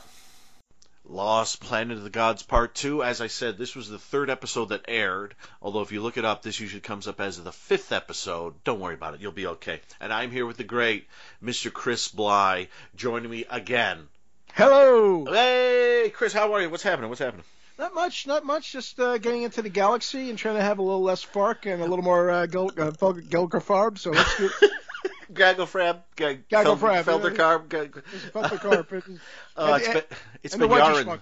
Lost 1.12 1.60
Planet 1.60 1.98
of 1.98 2.04
the 2.04 2.12
Gods 2.12 2.44
Part 2.44 2.76
2. 2.76 3.04
As 3.04 3.20
I 3.20 3.26
said, 3.26 3.58
this 3.58 3.76
was 3.76 3.90
the 3.90 3.98
third 3.98 4.30
episode 4.30 4.70
that 4.70 4.86
aired. 4.88 5.34
Although, 5.60 5.82
if 5.82 5.92
you 5.92 6.02
look 6.04 6.18
it 6.20 6.26
up, 6.26 6.44
this 6.44 6.60
usually 6.60 6.82
comes 6.82 7.08
up 7.08 7.20
as 7.20 7.42
the 7.44 7.52
fifth 7.52 7.92
episode. 7.92 8.64
Don't 8.64 8.80
worry 8.80 8.94
about 8.94 9.16
it. 9.16 9.20
You'll 9.22 9.32
be 9.32 9.48
okay. 9.48 9.82
And 10.00 10.14
I'm 10.14 10.30
here 10.30 10.46
with 10.46 10.58
the 10.58 10.64
great 10.64 11.08
Mr. 11.44 11.74
Chris 11.74 12.10
Bly 12.10 12.68
joining 12.96 13.32
me 13.32 13.46
again. 13.50 14.08
Hello! 14.54 15.26
Hey, 15.26 16.12
Chris, 16.14 16.32
how 16.32 16.54
are 16.54 16.62
you? 16.62 16.70
What's 16.70 16.84
happening? 16.84 17.10
What's 17.10 17.22
happening? 17.22 17.46
Not 17.80 17.96
much, 17.96 18.28
not 18.28 18.46
much. 18.46 18.74
Just 18.74 19.00
uh, 19.00 19.18
getting 19.20 19.44
into 19.44 19.62
the 19.62 19.70
galaxy 19.70 20.30
and 20.30 20.38
trying 20.38 20.56
to 20.56 20.62
have 20.62 20.80
a 20.80 20.82
little 20.82 21.02
less 21.02 21.24
fark 21.24 21.66
and 21.66 21.82
a 21.82 21.86
little 21.86 22.04
more 22.04 22.30
uh, 22.30 22.46
Gel- 22.46 22.74
uh, 22.78 22.92
Gelgerfarb. 22.92 23.98
So 23.98 24.12
let's 24.12 24.38
do. 24.38 24.50
Gaglefrab, 25.34 26.02
Gaglefrab, 26.18 27.04
Feldercarb. 27.04 28.04
Feldercarb. 28.34 29.20
Oh, 29.56 29.74
it's 29.76 29.88
been 29.88 30.04
it's 30.44 30.56
been 30.56 30.70
yarn. 30.70 31.22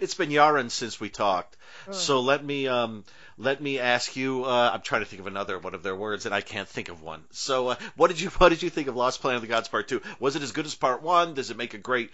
it's 0.00 0.14
been 0.14 0.30
yarn 0.30 0.70
since 0.70 1.00
we 1.00 1.10
talked. 1.10 1.56
Uh. 1.88 1.92
So 1.92 2.20
let 2.20 2.44
me 2.44 2.68
um 2.68 3.04
let 3.36 3.60
me 3.60 3.78
ask 3.78 4.16
you. 4.16 4.44
Uh, 4.44 4.70
I'm 4.72 4.82
trying 4.82 5.02
to 5.02 5.06
think 5.06 5.20
of 5.20 5.26
another 5.26 5.58
one 5.58 5.74
of 5.74 5.82
their 5.82 5.96
words, 5.96 6.26
and 6.26 6.34
I 6.34 6.40
can't 6.42 6.68
think 6.68 6.88
of 6.88 7.02
one. 7.02 7.24
So 7.30 7.68
uh, 7.68 7.76
what 7.96 8.08
did 8.08 8.20
you 8.20 8.30
what 8.30 8.50
did 8.50 8.62
you 8.62 8.70
think 8.70 8.88
of 8.88 8.96
Lost 8.96 9.20
Planet 9.20 9.36
of 9.36 9.42
the 9.42 9.48
Gods 9.48 9.68
Part 9.68 9.88
Two? 9.88 10.00
Was 10.18 10.36
it 10.36 10.42
as 10.42 10.52
good 10.52 10.66
as 10.66 10.74
Part 10.74 11.02
One? 11.02 11.34
Does 11.34 11.50
it 11.50 11.56
make 11.56 11.74
a 11.74 11.78
great 11.78 12.10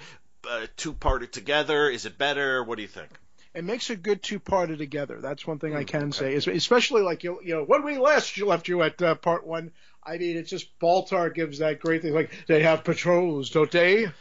uh, 0.49 0.67
two-parted 0.77 1.33
together? 1.33 1.89
Is 1.89 2.07
it 2.07 2.19
better? 2.19 2.63
What 2.63 2.77
do 2.77 2.83
you 2.83 2.89
think? 2.89 3.11
It 3.55 3.65
makes 3.65 3.89
a 3.89 3.97
good 3.97 4.23
two-parted 4.23 4.79
together. 4.79 5.21
That's 5.21 5.47
one 5.47 5.59
thing 5.59 5.73
mm, 5.73 5.79
I 5.79 5.85
can 5.85 6.09
okay. 6.15 6.39
say. 6.39 6.53
Especially 6.53 7.03
like 7.03 7.25
you, 7.25 7.41
you 7.43 7.55
know, 7.55 7.65
when 7.65 7.85
we 7.85 7.99
last 7.99 8.39
left 8.39 8.69
you 8.69 8.83
at 8.83 9.01
uh, 9.01 9.15
part 9.15 9.47
one, 9.47 9.73
I 10.05 10.19
mean, 10.19 10.37
it's 10.37 10.51
just 10.51 10.79
Baltar 10.79 11.35
gives 11.35 11.59
that 11.59 11.81
great 11.81 12.03
thing. 12.03 12.15
Like 12.15 12.31
they 12.47 12.63
have 12.63 12.85
patrols, 12.85 13.51
don't 13.51 13.71
they? 13.71 14.05
Mm. 14.05 14.13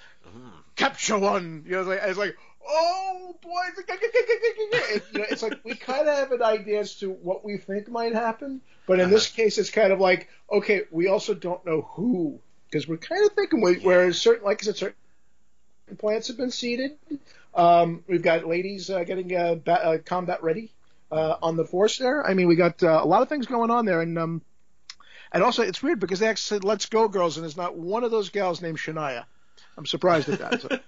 Capture 0.75 1.19
one. 1.19 1.63
You 1.65 1.73
know, 1.73 1.79
it's 1.81 1.89
like, 1.89 1.99
it's 2.03 2.17
like 2.17 2.37
oh 2.67 3.35
boy, 3.41 3.61
it's, 3.77 5.13
you 5.13 5.19
know, 5.19 5.25
it's 5.29 5.43
like 5.43 5.59
we 5.63 5.75
kind 5.75 6.07
of 6.07 6.15
have 6.15 6.31
an 6.31 6.41
idea 6.41 6.79
as 6.79 6.95
to 6.95 7.11
what 7.11 7.45
we 7.45 7.57
think 7.57 7.89
might 7.89 8.13
happen, 8.13 8.61
but 8.87 8.99
in 8.99 9.05
uh-huh. 9.05 9.13
this 9.13 9.27
case, 9.27 9.57
it's 9.57 9.69
kind 9.69 9.91
of 9.91 9.99
like 9.99 10.29
okay, 10.51 10.83
we 10.91 11.07
also 11.07 11.33
don't 11.33 11.65
know 11.65 11.81
who 11.81 12.39
because 12.69 12.87
we're 12.87 12.97
kind 12.97 13.25
of 13.25 13.33
thinking 13.33 13.61
where 13.61 14.11
certain, 14.13 14.43
like 14.43 14.61
I 14.63 14.65
said, 14.65 14.77
certain 14.77 14.95
plants 15.97 16.27
have 16.27 16.37
been 16.37 16.51
seeded. 16.51 16.97
Um, 17.53 18.03
we've 18.07 18.21
got 18.21 18.45
ladies 18.45 18.89
uh, 18.89 19.03
getting 19.03 19.35
uh, 19.35 19.55
ba- 19.55 19.85
uh, 19.85 19.97
combat 19.99 20.43
ready 20.43 20.71
uh, 21.11 21.35
on 21.41 21.55
the 21.55 21.65
force 21.65 21.97
there. 21.97 22.25
I 22.25 22.33
mean, 22.33 22.47
we 22.47 22.55
got 22.55 22.83
uh, 22.83 22.99
a 23.01 23.05
lot 23.05 23.21
of 23.21 23.29
things 23.29 23.45
going 23.45 23.71
on 23.71 23.85
there, 23.85 24.01
and 24.01 24.17
um, 24.17 24.41
and 25.31 25.43
also 25.43 25.63
it's 25.63 25.81
weird 25.81 25.99
because 25.99 26.19
they 26.19 26.27
actually 26.27 26.57
said 26.57 26.63
"Let's 26.63 26.87
go, 26.87 27.07
girls," 27.07 27.37
and 27.37 27.43
there's 27.43 27.57
not 27.57 27.77
one 27.77 28.03
of 28.03 28.11
those 28.11 28.29
gals 28.29 28.61
named 28.61 28.77
Shania. 28.77 29.25
I'm 29.77 29.85
surprised 29.85 30.29
at 30.29 30.39
that. 30.39 30.61
So. 30.61 30.79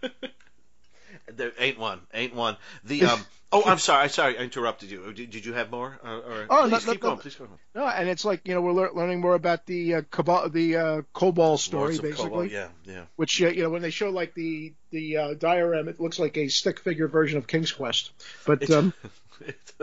there 1.33 1.51
ain't 1.60 1.77
one, 1.77 2.02
ain't 2.13 2.33
one. 2.33 2.58
The 2.83 3.06
um, 3.06 3.25
Oh, 3.50 3.63
I'm 3.65 3.77
sorry. 3.77 4.04
I'm 4.04 4.10
sorry. 4.10 4.37
I 4.37 4.41
interrupted 4.41 4.91
you. 4.91 5.13
Did, 5.13 5.29
did 5.29 5.45
you 5.45 5.54
have 5.54 5.71
more? 5.71 5.98
Uh, 6.04 6.17
or, 6.17 6.45
oh, 6.50 6.62
please, 6.63 6.85
no, 6.85 6.91
keep 6.91 7.04
no, 7.04 7.10
going. 7.10 7.19
Please 7.19 7.35
go 7.35 7.45
on. 7.45 7.52
No, 7.73 7.87
and 7.87 8.10
it's 8.10 8.25
like 8.25 8.45
you 8.45 8.54
know 8.54 8.62
we're 8.62 8.73
lear- 8.73 8.91
learning 8.93 9.21
more 9.21 9.35
about 9.35 9.65
the 9.65 9.95
uh, 9.95 10.02
Cabal, 10.12 10.50
the 10.50 10.75
uh, 10.75 11.02
Kobol 11.15 11.58
story, 11.58 11.98
basically. 11.98 12.52
yeah, 12.52 12.67
yeah. 12.83 13.04
Which 13.15 13.41
uh, 13.41 13.48
you 13.48 13.63
know 13.63 13.69
when 13.69 13.81
they 13.81 13.89
show 13.89 14.10
like 14.10 14.33
the 14.33 14.73
the 14.91 15.17
uh, 15.17 15.33
diorama, 15.35 15.91
it 15.91 16.00
looks 16.02 16.19
like 16.19 16.37
a 16.37 16.50
stick 16.50 16.81
figure 16.81 17.08
version 17.08 17.37
of 17.37 17.48
King's 17.48 17.71
Quest. 17.71 18.12
But 18.45 18.69
um, 18.69 18.93
it, 19.41 19.73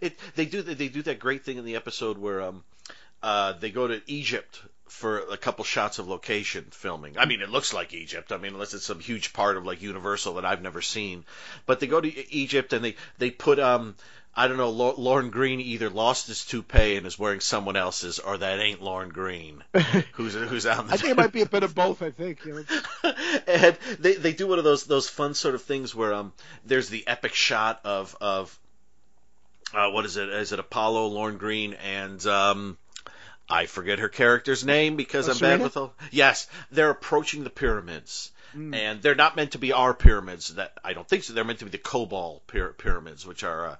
it, 0.00 0.18
they 0.34 0.46
do 0.46 0.62
they 0.62 0.88
do 0.88 1.02
that 1.02 1.18
great 1.18 1.44
thing 1.44 1.58
in 1.58 1.64
the 1.66 1.76
episode 1.76 2.16
where 2.16 2.40
um 2.40 2.64
uh, 3.22 3.52
they 3.52 3.70
go 3.70 3.86
to 3.86 4.00
Egypt 4.06 4.62
for 4.94 5.18
a 5.18 5.36
couple 5.36 5.64
shots 5.64 5.98
of 5.98 6.06
location 6.06 6.64
filming. 6.70 7.18
I 7.18 7.24
mean, 7.24 7.40
it 7.42 7.50
looks 7.50 7.74
like 7.74 7.92
Egypt. 7.92 8.30
I 8.30 8.36
mean, 8.36 8.52
unless 8.52 8.74
it's 8.74 8.86
some 8.86 9.00
huge 9.00 9.32
part 9.32 9.56
of 9.56 9.66
like 9.66 9.82
Universal 9.82 10.34
that 10.34 10.44
I've 10.44 10.62
never 10.62 10.80
seen. 10.80 11.24
But 11.66 11.80
they 11.80 11.88
go 11.88 12.00
to 12.00 12.32
Egypt 12.32 12.72
and 12.72 12.84
they 12.84 12.94
they 13.18 13.30
put 13.30 13.58
um 13.58 13.96
I 14.36 14.46
don't 14.46 14.56
know 14.56 14.70
Lorne 14.70 15.30
Greene 15.30 15.60
either 15.60 15.90
lost 15.90 16.28
his 16.28 16.44
toupee 16.44 16.96
and 16.96 17.06
is 17.06 17.18
wearing 17.18 17.40
someone 17.40 17.74
else's, 17.74 18.20
or 18.20 18.38
that 18.38 18.60
ain't 18.60 18.82
Lorne 18.82 19.08
Greene 19.08 19.64
who's 20.12 20.34
who's 20.34 20.64
out. 20.64 20.86
I 20.90 20.96
think 20.96 21.10
it 21.10 21.16
might 21.16 21.32
be 21.32 21.42
a 21.42 21.46
bit 21.46 21.64
of 21.64 21.74
both. 21.74 22.00
I 22.00 22.12
think. 22.12 22.44
You 22.44 22.64
know. 23.02 23.12
and 23.48 23.76
they 23.98 24.14
they 24.14 24.32
do 24.32 24.46
one 24.46 24.58
of 24.58 24.64
those 24.64 24.84
those 24.84 25.08
fun 25.08 25.34
sort 25.34 25.56
of 25.56 25.62
things 25.62 25.92
where 25.92 26.14
um 26.14 26.32
there's 26.64 26.88
the 26.88 27.06
epic 27.08 27.34
shot 27.34 27.80
of 27.84 28.16
of 28.20 28.56
uh, 29.74 29.90
what 29.90 30.04
is 30.04 30.16
it? 30.16 30.28
Is 30.28 30.52
it 30.52 30.60
Apollo, 30.60 31.08
Lorne 31.08 31.36
Greene, 31.36 31.74
and 31.74 32.24
um, 32.26 32.78
I 33.48 33.66
forget 33.66 33.98
her 33.98 34.08
character's 34.08 34.64
name 34.64 34.96
because 34.96 35.28
oh, 35.28 35.32
I'm 35.32 35.36
Serena? 35.36 35.56
bad 35.58 35.64
with 35.64 35.76
all. 35.76 35.94
Yes, 36.10 36.48
they're 36.70 36.90
approaching 36.90 37.44
the 37.44 37.50
pyramids. 37.50 38.30
Mm. 38.56 38.74
And 38.74 39.02
they're 39.02 39.14
not 39.14 39.36
meant 39.36 39.52
to 39.52 39.58
be 39.58 39.72
our 39.72 39.94
pyramids. 39.94 40.54
That 40.54 40.78
I 40.84 40.92
don't 40.92 41.08
think 41.08 41.24
so. 41.24 41.32
They're 41.32 41.44
meant 41.44 41.58
to 41.58 41.64
be 41.64 41.72
the 41.72 41.78
Kobol 41.78 42.40
pyramids, 42.78 43.26
which 43.26 43.42
are 43.42 43.66
uh, 43.70 43.76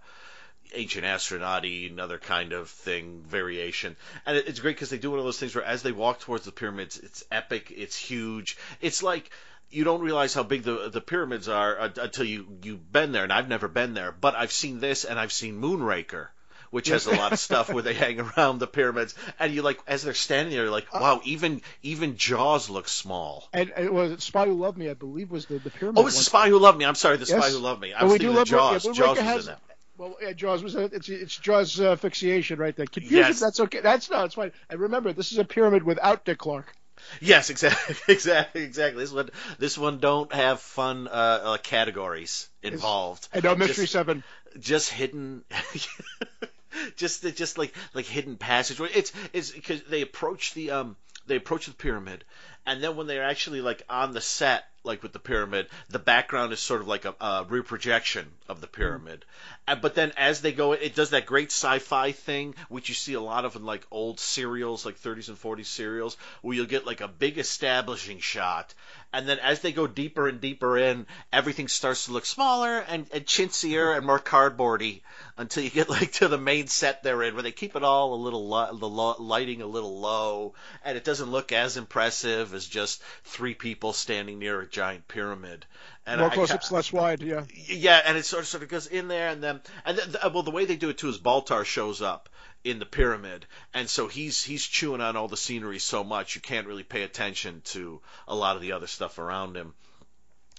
ancient 0.75 1.05
astronauty, 1.05 1.91
another 1.91 2.19
kind 2.19 2.53
of 2.53 2.69
thing 2.69 3.23
variation. 3.27 3.97
And 4.27 4.37
it's 4.37 4.61
great 4.61 4.77
because 4.77 4.91
they 4.91 4.99
do 4.99 5.11
one 5.11 5.21
of 5.21 5.25
those 5.25 5.39
things 5.39 5.55
where 5.55 5.65
as 5.65 5.83
they 5.83 5.93
walk 5.93 6.21
towards 6.21 6.45
the 6.45 6.53
pyramids, 6.53 6.99
it's 6.99 7.25
epic, 7.31 7.73
it's 7.75 7.97
huge. 7.97 8.57
It's 8.81 9.03
like 9.03 9.31
you 9.71 9.85
don't 9.85 10.01
realize 10.01 10.35
how 10.35 10.43
big 10.43 10.62
the 10.62 10.91
the 10.91 11.01
pyramids 11.01 11.49
are 11.49 11.79
uh, 11.79 11.91
until 12.01 12.25
you 12.25 12.47
you've 12.62 12.93
been 12.93 13.12
there, 13.12 13.25
and 13.25 13.33
I've 13.33 13.49
never 13.49 13.69
been 13.69 13.95
there, 13.95 14.12
but 14.12 14.35
I've 14.35 14.53
seen 14.53 14.81
this 14.81 15.05
and 15.05 15.19
I've 15.19 15.33
seen 15.33 15.61
Moonraker. 15.61 16.29
Which 16.75 16.89
has 16.89 17.07
a 17.07 17.14
lot 17.14 17.33
of 17.33 17.39
stuff 17.39 17.72
where 17.72 17.85
they 17.85 17.95
hang 17.95 18.18
around 18.18 18.59
the 18.59 18.66
pyramids, 18.66 19.14
and 19.39 19.55
you 19.55 19.62
like 19.62 19.79
as 19.87 20.03
they're 20.03 20.12
standing 20.12 20.53
there, 20.53 20.64
you're 20.64 20.72
like, 20.72 20.93
wow, 20.93 21.20
even 21.25 21.62
even 21.85 22.16
Jaws 22.16 22.68
looks 22.68 22.91
small. 22.91 23.49
And 23.53 23.72
it 23.79 23.93
was 23.93 24.25
Spy 24.25 24.47
Who 24.47 24.55
Loved 24.55 24.77
Me, 24.77 24.91
I 24.91 24.95
believe, 24.95 25.31
was 25.31 25.47
the 25.47 25.59
the 25.59 25.70
pyramid. 25.70 26.03
Oh, 26.03 26.07
it's 26.09 26.18
the. 26.18 26.25
Spy 26.25 26.49
Who 26.49 26.59
Loved 26.59 26.77
Me. 26.79 26.85
I'm 26.85 26.97
sorry, 26.97 27.16
the 27.16 27.27
Spy 27.27 27.49
Who 27.51 27.59
Loved 27.59 27.81
Me. 27.81 27.93
I 27.95 28.01
But 28.01 28.09
was 28.09 28.12
thinking 28.18 28.37
of 28.37 28.47
Jaws. 28.49 28.85
yeah, 28.85 28.93
Jaws 28.93 29.16
was 29.16 29.18
has- 29.20 29.47
in 29.47 29.53
that. 29.53 29.61
Well, 29.97 30.16
yeah, 30.20 30.33
Jaws 30.33 30.64
was 30.64 30.75
a, 30.75 30.81
it's 30.87 31.09
it's 31.09 31.37
Jaws 31.37 31.79
uh, 31.79 31.95
fixation 31.95 32.59
right 32.59 32.75
there. 32.75 32.87
Confusion. 32.87 33.18
Yes. 33.18 33.39
That's 33.39 33.61
okay. 33.61 33.79
That's 33.81 34.11
no, 34.11 34.25
it's 34.25 34.35
fine. 34.35 34.51
And 34.68 34.81
remember, 34.81 35.12
this 35.12 35.31
is 35.31 35.39
a 35.39 35.45
pyramid 35.45 35.85
without 35.85 36.25
Dick 36.25 36.39
Clark. 36.39 36.75
Yes, 37.20 37.51
exactly, 37.51 37.95
exactly, 38.12 38.62
exactly. 38.64 39.05
This 39.05 39.12
one, 39.12 39.31
this 39.61 39.79
one 39.79 39.99
don't 40.01 40.33
have 40.33 40.59
fun 40.59 41.07
uh, 41.07 41.11
uh, 41.11 41.57
categories 41.59 42.49
involved. 42.64 43.29
And 43.33 43.45
no 43.45 43.55
Mystery 43.55 43.85
Just- 43.85 43.93
Seven. 43.93 44.25
just 44.59 44.91
hidden 44.91 45.45
just 46.97 47.22
just 47.37 47.59
like 47.59 47.75
like 47.95 48.07
hidden 48.07 48.37
passage 48.37 48.81
it's 48.95 49.12
it's 49.33 49.51
because 49.51 49.83
they 49.85 50.03
approach 50.03 50.55
the 50.55 50.70
um 50.70 50.97
they 51.27 51.37
approach 51.37 51.66
the 51.66 51.72
pyramid 51.72 52.25
and 52.66 52.83
then 52.83 52.97
when 52.97 53.07
they're 53.07 53.25
actually 53.25 53.61
like 53.61 53.83
on 53.89 54.12
the 54.12 54.20
set 54.20 54.64
like 54.83 55.03
with 55.03 55.12
the 55.12 55.18
pyramid 55.18 55.66
the 55.89 55.99
background 55.99 56.53
is 56.53 56.61
sort 56.61 56.81
of 56.81 56.89
like 56.89 57.05
a, 57.05 57.14
a 57.20 57.47
reprojection 57.49 58.31
of 58.49 58.61
the 58.61 58.66
pyramid 58.66 59.25
Uh, 59.67 59.75
but 59.75 59.95
then 59.95 60.12
as 60.17 60.43
they 60.43 60.53
go 60.53 60.73
it 60.73 60.95
does 60.95 61.11
that 61.11 61.25
great 61.25 61.51
sci-fi 61.51 62.12
thing 62.12 62.55
which 62.69 62.89
you 62.91 62.95
see 62.95 63.15
a 63.15 63.21
lot 63.21 63.45
of 63.45 63.57
in 63.57 63.65
like 63.65 63.87
old 63.91 64.21
serials 64.21 64.85
like 64.85 65.01
30s 65.01 65.29
and 65.29 65.41
40s 65.41 65.67
serials 65.67 66.17
where 66.43 66.55
you'll 66.55 66.67
get 66.67 66.87
like 66.87 67.01
a 67.01 67.09
big 67.09 67.39
establishing 67.39 68.19
shot. 68.19 68.75
And 69.12 69.29
then 69.29 69.39
as 69.39 69.61
they 69.61 69.73
go 69.73 69.87
deeper 69.87 70.29
and 70.29 70.41
deeper 70.41 70.77
in 70.77 71.07
everything 71.33 71.69
starts 71.69 72.07
to 72.07 72.12
look 72.12 72.27
smaller 72.27 72.79
and, 72.81 73.07
and 73.12 73.25
chintzier 73.25 73.97
and 73.97 74.05
more 74.05 74.21
cardboardy 74.21 75.01
until 75.39 75.62
you 75.62 75.71
get 75.71 75.89
like 75.99 76.12
to 76.12 76.29
the 76.29 76.37
main 76.37 76.67
set 76.67 77.03
they're 77.03 77.23
in 77.23 77.35
where 77.35 77.43
they 77.43 77.53
keep 77.53 77.75
it 77.75 77.85
all 77.85 78.15
a 78.15 78.17
little 78.17 78.47
lo- 78.49 78.77
the 78.77 78.89
lo- 78.89 79.17
lighting 79.19 79.62
a 79.62 79.67
little 79.67 79.99
low 79.99 80.55
and 80.85 80.97
it 80.97 81.05
doesn't 81.05 81.31
look 81.31 81.53
as 81.53 81.77
impressive 81.77 82.53
as 82.53 82.67
just 82.67 83.03
three 83.25 83.55
people 83.55 83.93
standing 83.93 84.39
near 84.39 84.61
a 84.61 84.69
giant 84.69 85.09
pyramid 85.09 85.65
and 86.07 86.21
More 86.21 86.31
I 86.31 86.35
close-ups, 86.35 86.71
less 86.71 86.93
wide. 86.93 87.23
Yeah. 87.23 87.45
yeah, 87.55 88.01
and 88.05 88.19
it 88.19 88.25
sort 88.25 88.43
of 88.43 88.49
sort 88.49 88.63
of 88.63 88.69
goes 88.69 88.87
in 88.87 89.09
there, 89.09 89.29
and 89.29 89.43
then 89.43 89.61
and 89.85 89.99
then, 89.99 90.33
well, 90.33 90.43
the 90.43 90.51
way 90.51 90.65
they 90.65 90.77
do 90.77 90.91
it 90.91 90.99
too 90.99 91.09
is 91.09 91.19
Baltar 91.19 91.65
shows 91.65 92.03
up 92.03 92.29
in 92.63 92.79
the 92.79 92.87
pyramid, 92.87 93.47
and 93.73 93.89
so 93.89 94.09
he's 94.09 94.43
he's 94.43 94.65
chewing 94.65 95.01
on 95.01 95.17
all 95.17 95.29
the 95.29 95.37
scenery 95.37 95.79
so 95.79 96.05
much 96.05 96.35
you 96.35 96.41
can't 96.41 96.67
really 96.67 96.83
pay 96.83 97.03
attention 97.03 97.63
to 97.65 98.01
a 98.29 98.35
lot 98.35 98.57
of 98.57 98.63
the 98.63 98.73
other 98.73 98.87
stuff 98.87 99.19
around 99.19 99.57
him. 99.57 99.75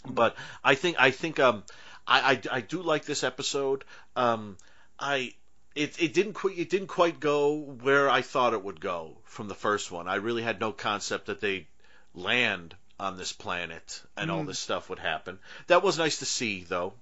But 0.08 0.36
I 0.64 0.76
think 0.76 0.98
I 1.00 1.12
think 1.12 1.40
um 1.40 1.64
I 2.08 2.34
I, 2.34 2.58
I 2.58 2.62
do 2.62 2.82
like 2.82 3.06
this 3.06 3.24
episode. 3.24 3.84
Um 4.16 4.58
I 5.00 5.34
it, 5.76 6.02
it 6.02 6.14
didn't 6.14 6.34
quite 6.34 6.58
it 6.58 6.70
didn't 6.70 6.88
quite 6.88 7.20
go 7.20 7.56
where 7.56 8.10
I 8.10 8.22
thought 8.22 8.54
it 8.54 8.64
would 8.64 8.80
go 8.80 9.18
from 9.26 9.48
the 9.48 9.56
first 9.56 9.92
one. 9.92 10.08
I 10.08 10.16
really 10.16 10.44
had 10.44 10.60
no 10.60 10.72
concept 10.72 11.26
that 11.26 11.42
they 11.42 11.68
land 12.14 12.76
on 13.00 13.18
this 13.18 13.34
planet 13.34 14.02
and 14.18 14.32
all 14.32 14.44
Mm. 14.44 14.48
this 14.48 14.60
stuff 14.60 14.90
would 14.90 15.00
happen. 15.00 15.40
That 15.68 15.84
was 15.84 15.98
nice 15.98 16.20
to 16.20 16.26
see 16.26 16.64
though. 16.64 16.94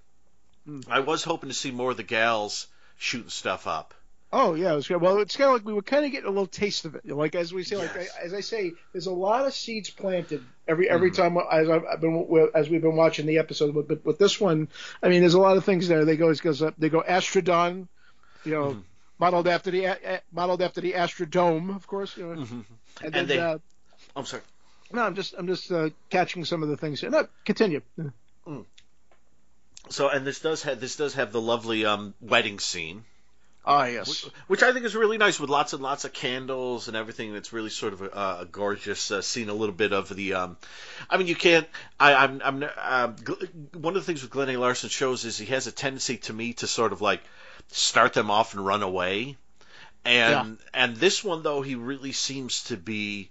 Mm. 0.67 0.89
I 0.89 1.01
was 1.01 1.23
hoping 1.23 1.49
to 1.49 1.55
see 1.55 1.71
more 1.71 1.91
of 1.91 1.97
the 1.97 2.03
gals 2.03 2.67
shooting 2.97 3.29
stuff 3.29 3.67
up. 3.67 3.93
Oh 4.35 4.55
yeah, 4.55 4.73
it 4.73 4.75
was 4.75 4.87
good. 4.87 4.99
Well, 4.99 5.19
it's 5.19 5.35
kind 5.35 5.49
of 5.49 5.53
like 5.57 5.65
we 5.65 5.73
were 5.73 5.83
kind 5.83 6.05
of 6.05 6.11
getting 6.11 6.25
a 6.25 6.31
little 6.31 6.47
taste 6.47 6.85
of 6.85 6.95
it. 6.95 7.05
Like 7.07 7.35
as 7.35 7.53
we 7.53 7.63
say, 7.63 7.75
like 7.77 7.91
Yes. 7.93 8.09
as 8.23 8.33
I 8.33 8.39
say, 8.39 8.71
there's 8.91 9.05
a 9.05 9.11
lot 9.11 9.45
of 9.45 9.53
seeds 9.53 9.91
planted 9.91 10.43
every 10.67 10.89
every 10.89 11.11
Mm-hmm. 11.11 11.35
time 11.35 11.45
as 11.51 11.69
I've 11.69 12.01
been 12.01 12.49
as 12.55 12.67
we've 12.69 12.81
been 12.81 12.95
watching 12.95 13.27
the 13.27 13.37
episode. 13.37 13.75
But, 13.75 13.87
but 13.87 14.03
with 14.03 14.17
this 14.17 14.41
one, 14.41 14.69
I 15.03 15.09
mean, 15.09 15.19
there's 15.19 15.35
a 15.35 15.39
lot 15.39 15.57
of 15.57 15.63
things 15.65 15.87
there. 15.87 16.03
They 16.05 16.17
go 16.17 16.33
goes 16.33 16.63
up. 16.63 16.73
They 16.79 16.89
go 16.89 17.01
Astrodon, 17.07 17.87
you 18.43 18.53
know, 18.53 18.71
Mhm. 18.73 18.83
modeled 19.19 19.47
after 19.47 19.69
the 19.69 20.21
modeled 20.31 20.63
after 20.63 20.81
the 20.81 20.93
Astrodome, 20.93 21.75
of 21.75 21.85
course. 21.85 22.17
You 22.17 22.25
know, 22.33 22.41
Mhm. 22.41 22.65
and 23.03 23.13
then 23.13 23.27
they- 23.27 23.39
uh, 23.39 23.59
I'm 24.15 24.25
sorry. 24.25 24.41
No, 24.93 25.03
I'm 25.03 25.15
just 25.15 25.33
I'm 25.37 25.47
just 25.47 25.71
uh, 25.71 25.89
catching 26.09 26.45
some 26.45 26.63
of 26.63 26.69
the 26.69 26.77
things. 26.77 27.01
here. 27.01 27.09
No, 27.09 27.27
continue. 27.45 27.81
So 29.89 30.07
and 30.09 30.25
this 30.25 30.39
does 30.39 30.63
have 30.63 30.79
this 30.79 30.95
does 30.95 31.15
have 31.15 31.31
the 31.31 31.41
lovely 31.41 31.85
um 31.85 32.13
wedding 32.21 32.59
scene. 32.59 33.03
Ah 33.65 33.85
yes. 33.85 34.29
which 34.47 34.61
I 34.61 34.73
think 34.73 34.85
is 34.85 34.95
really 34.95 35.17
nice 35.17 35.39
with 35.39 35.49
lots 35.49 35.71
and 35.71 35.81
lots 35.81 36.03
of 36.03 36.11
candles 36.11 36.89
and 36.89 36.97
everything. 36.97 37.33
It's 37.33 37.53
really 37.53 37.69
sort 37.69 37.93
of 37.93 38.01
a, 38.01 38.07
a 38.41 38.47
gorgeous 38.49 39.09
uh, 39.09 39.21
scene. 39.21 39.47
A 39.47 39.53
little 39.53 39.75
bit 39.75 39.93
of 39.93 40.09
the, 40.09 40.33
um, 40.33 40.57
I 41.09 41.17
mean, 41.17 41.27
you 41.27 41.35
can't. 41.35 41.65
I, 41.97 42.13
I'm, 42.13 42.41
I'm. 42.43 42.63
Um, 42.77 43.15
one 43.73 43.95
of 43.95 44.01
the 44.01 44.05
things 44.05 44.21
with 44.21 44.31
Glen 44.31 44.49
A. 44.49 44.57
Larson 44.57 44.89
shows 44.89 45.23
is 45.23 45.37
he 45.37 45.45
has 45.47 45.65
a 45.65 45.71
tendency 45.71 46.17
to 46.17 46.33
me 46.33 46.53
to 46.53 46.67
sort 46.67 46.91
of 46.91 47.01
like 47.01 47.21
start 47.69 48.13
them 48.13 48.29
off 48.29 48.53
and 48.53 48.65
run 48.65 48.83
away, 48.83 49.37
and 50.03 50.57
and 50.73 50.97
this 50.97 51.23
one 51.23 51.41
though 51.41 51.61
he 51.61 51.75
really 51.75 52.11
seems 52.11 52.65
to 52.65 52.75
be. 52.77 53.29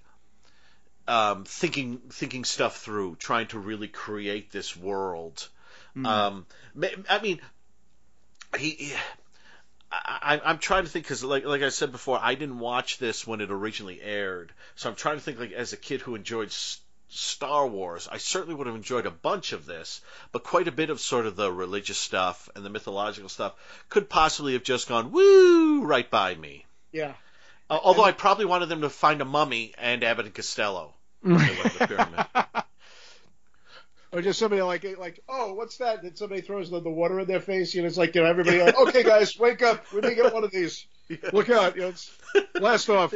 Um, 1.08 1.44
thinking 1.44 1.98
thinking 2.10 2.44
stuff 2.44 2.76
through, 2.76 3.16
trying 3.16 3.48
to 3.48 3.58
really 3.58 3.88
create 3.88 4.52
this 4.52 4.76
world. 4.76 5.48
Mm. 5.96 6.06
Um, 6.06 6.46
I 7.10 7.18
mean, 7.18 7.40
he, 8.56 8.70
he 8.70 8.94
I, 9.92 10.40
I'm 10.42 10.58
trying 10.58 10.84
to 10.84 10.90
think 10.90 11.04
because, 11.04 11.22
like, 11.22 11.44
like 11.44 11.62
I 11.62 11.68
said 11.68 11.92
before, 11.92 12.18
I 12.20 12.34
didn't 12.34 12.58
watch 12.58 12.98
this 12.98 13.26
when 13.26 13.40
it 13.40 13.50
originally 13.50 14.00
aired, 14.00 14.52
so 14.74 14.88
I'm 14.88 14.96
trying 14.96 15.16
to 15.16 15.22
think, 15.22 15.38
like, 15.38 15.52
as 15.52 15.72
a 15.72 15.76
kid 15.76 16.00
who 16.00 16.14
enjoyed 16.14 16.48
S- 16.48 16.80
Star 17.10 17.66
Wars, 17.66 18.08
I 18.10 18.16
certainly 18.16 18.54
would 18.54 18.66
have 18.66 18.76
enjoyed 18.76 19.04
a 19.04 19.10
bunch 19.10 19.52
of 19.52 19.66
this, 19.66 20.00
but 20.32 20.44
quite 20.44 20.66
a 20.66 20.72
bit 20.72 20.88
of 20.88 20.98
sort 20.98 21.26
of 21.26 21.36
the 21.36 21.52
religious 21.52 21.98
stuff 21.98 22.48
and 22.56 22.64
the 22.64 22.70
mythological 22.70 23.28
stuff 23.28 23.54
could 23.90 24.08
possibly 24.08 24.54
have 24.54 24.62
just 24.62 24.88
gone 24.88 25.12
woo 25.12 25.84
right 25.84 26.08
by 26.08 26.34
me. 26.34 26.64
yeah. 26.92 27.12
Uh, 27.72 27.80
although 27.82 28.04
I 28.04 28.12
probably 28.12 28.44
wanted 28.44 28.66
them 28.66 28.82
to 28.82 28.90
find 28.90 29.22
a 29.22 29.24
mummy 29.24 29.72
and 29.78 30.04
Abbott 30.04 30.26
and 30.26 30.34
Costello. 30.34 30.92
when 31.22 31.38
they 31.38 31.56
went 31.56 31.78
the 31.78 31.86
pyramid. 31.86 32.26
Or 34.14 34.20
just 34.20 34.38
somebody 34.38 34.60
like 34.60 34.84
like 34.98 35.20
oh 35.26 35.54
what's 35.54 35.78
that? 35.78 36.02
Then 36.02 36.14
somebody 36.16 36.42
throws 36.42 36.68
the, 36.68 36.80
the 36.80 36.90
water 36.90 37.18
in 37.20 37.26
their 37.26 37.40
face. 37.40 37.74
You 37.74 37.80
know, 37.80 37.88
it's 37.88 37.96
like 37.96 38.14
you 38.14 38.20
know 38.20 38.28
everybody 38.28 38.60
like 38.60 38.78
okay 38.78 39.02
guys 39.02 39.38
wake 39.38 39.62
up. 39.62 39.90
We 39.90 40.02
may 40.02 40.14
get 40.14 40.34
one 40.34 40.44
of 40.44 40.50
these. 40.50 40.86
Look 41.32 41.48
out! 41.48 41.76
You 41.76 41.80
know, 41.80 41.88
it's 41.88 42.14
blast 42.54 42.90
off. 42.90 43.14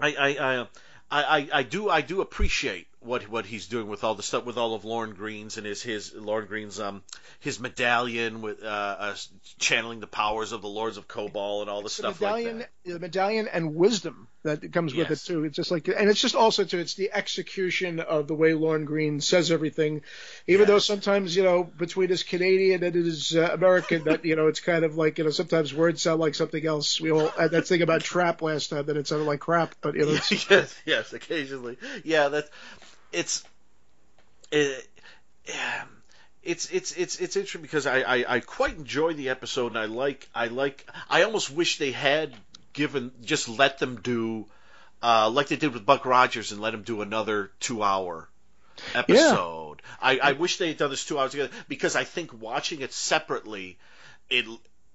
I 0.00 0.14
I 0.14 0.36
I, 0.36 0.56
uh, 0.58 0.66
I 1.10 1.24
I 1.24 1.48
I 1.52 1.62
do 1.64 1.90
I 1.90 2.02
do 2.02 2.20
appreciate 2.20 2.86
what 3.04 3.28
what 3.28 3.46
he's 3.46 3.66
doing 3.66 3.88
with 3.88 4.04
all 4.04 4.14
the 4.14 4.22
stuff 4.22 4.44
with 4.44 4.56
all 4.56 4.74
of 4.74 4.84
Lorne 4.84 5.14
Greene's 5.14 5.56
and 5.56 5.66
his 5.66 5.82
his 5.82 6.14
Lorne 6.14 6.46
Greene's 6.46 6.80
um 6.80 7.02
his 7.40 7.60
medallion 7.60 8.42
with 8.42 8.62
uh, 8.62 8.66
uh 8.66 9.16
channeling 9.58 10.00
the 10.00 10.06
powers 10.06 10.52
of 10.52 10.62
the 10.62 10.68
Lords 10.68 10.96
of 10.96 11.08
Kobol 11.08 11.60
and 11.60 11.70
all 11.70 11.78
the 11.78 11.84
the 11.84 11.90
stuff 11.90 12.20
medallion, 12.20 12.58
like 12.58 12.70
the 12.84 12.98
medallion 12.98 13.48
and 13.48 13.74
wisdom 13.74 14.28
that 14.44 14.72
comes 14.72 14.94
with 14.94 15.10
it 15.10 15.18
too. 15.20 15.44
It's 15.44 15.56
just 15.56 15.70
like, 15.70 15.88
and 15.88 16.10
it's 16.10 16.20
just 16.20 16.34
also 16.34 16.64
too. 16.64 16.78
It's 16.78 16.94
the 16.94 17.10
execution 17.12 17.98
of 18.00 18.28
the 18.28 18.34
way 18.34 18.52
Lorne 18.52 18.84
Greene 18.84 19.20
says 19.20 19.50
everything, 19.50 20.02
even 20.46 20.66
though 20.66 20.78
sometimes 20.78 21.34
you 21.34 21.42
know 21.42 21.64
between 21.64 22.10
his 22.10 22.22
Canadian 22.22 22.82
and 22.82 22.94
his 22.94 23.34
uh, 23.34 23.50
American, 23.52 24.04
that 24.04 24.24
you 24.24 24.36
know 24.36 24.48
it's 24.48 24.60
kind 24.60 24.84
of 24.84 24.96
like 24.96 25.18
you 25.18 25.24
know 25.24 25.30
sometimes 25.30 25.72
words 25.72 26.02
sound 26.02 26.20
like 26.20 26.34
something 26.34 26.64
else. 26.64 27.00
We 27.00 27.10
all 27.10 27.28
had 27.28 27.52
that 27.52 27.66
thing 27.66 27.82
about 27.82 28.02
trap 28.02 28.42
last 28.42 28.68
time 28.68 28.86
that 28.86 28.96
it 28.96 29.06
sounded 29.06 29.24
like 29.24 29.40
crap, 29.40 29.74
but 29.80 29.94
you 29.94 30.04
know 30.04 30.12
yes 30.50 30.82
yes 30.84 31.12
occasionally 31.12 31.78
yeah 32.04 32.28
that 32.28 32.50
it's 33.14 33.44
it, 34.50 34.88
it's 36.42 36.70
it's 36.70 36.92
it's 36.92 37.18
it's 37.18 37.36
interesting 37.36 37.62
because 37.62 37.86
I, 37.86 38.00
I 38.00 38.34
I 38.36 38.40
quite 38.40 38.76
enjoy 38.76 39.14
the 39.14 39.30
episode 39.30 39.68
and 39.68 39.78
I 39.78 39.86
like 39.86 40.28
I 40.34 40.46
like 40.48 40.86
I 41.08 41.22
almost 41.22 41.50
wish 41.50 41.78
they 41.78 41.92
had 41.92 42.34
given 42.72 43.12
just 43.22 43.48
let 43.48 43.78
them 43.78 44.00
do 44.02 44.46
uh, 45.02 45.30
like 45.30 45.48
they 45.48 45.56
did 45.56 45.72
with 45.72 45.84
Buck 45.84 46.04
Rogers 46.06 46.52
and 46.52 46.60
let 46.60 46.74
him 46.74 46.82
do 46.82 47.02
another 47.02 47.50
two 47.60 47.82
hour 47.82 48.28
episode. 48.94 49.82
I, 50.00 50.18
I 50.18 50.32
wish 50.32 50.56
they 50.56 50.68
had 50.68 50.78
done 50.78 50.90
this 50.90 51.04
two 51.04 51.18
hours 51.18 51.32
together 51.32 51.52
because 51.68 51.94
I 51.94 52.04
think 52.04 52.40
watching 52.40 52.80
it 52.80 52.92
separately, 52.92 53.78
it, 54.30 54.46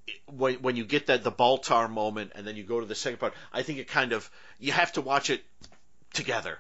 it 0.07 0.20
when 0.26 0.55
when 0.55 0.76
you 0.76 0.86
get 0.86 1.07
that 1.07 1.24
the 1.24 1.32
Baltar 1.32 1.89
moment 1.89 2.32
and 2.36 2.45
then 2.45 2.55
you 2.55 2.63
go 2.63 2.80
to 2.80 2.86
the 2.86 2.95
second 2.95 3.20
part, 3.20 3.34
I 3.53 3.61
think 3.61 3.80
it 3.80 3.88
kind 3.88 4.11
of 4.11 4.30
you 4.59 4.72
have 4.72 4.93
to 4.93 5.01
watch 5.01 5.30
it 5.30 5.43
together. 6.13 6.59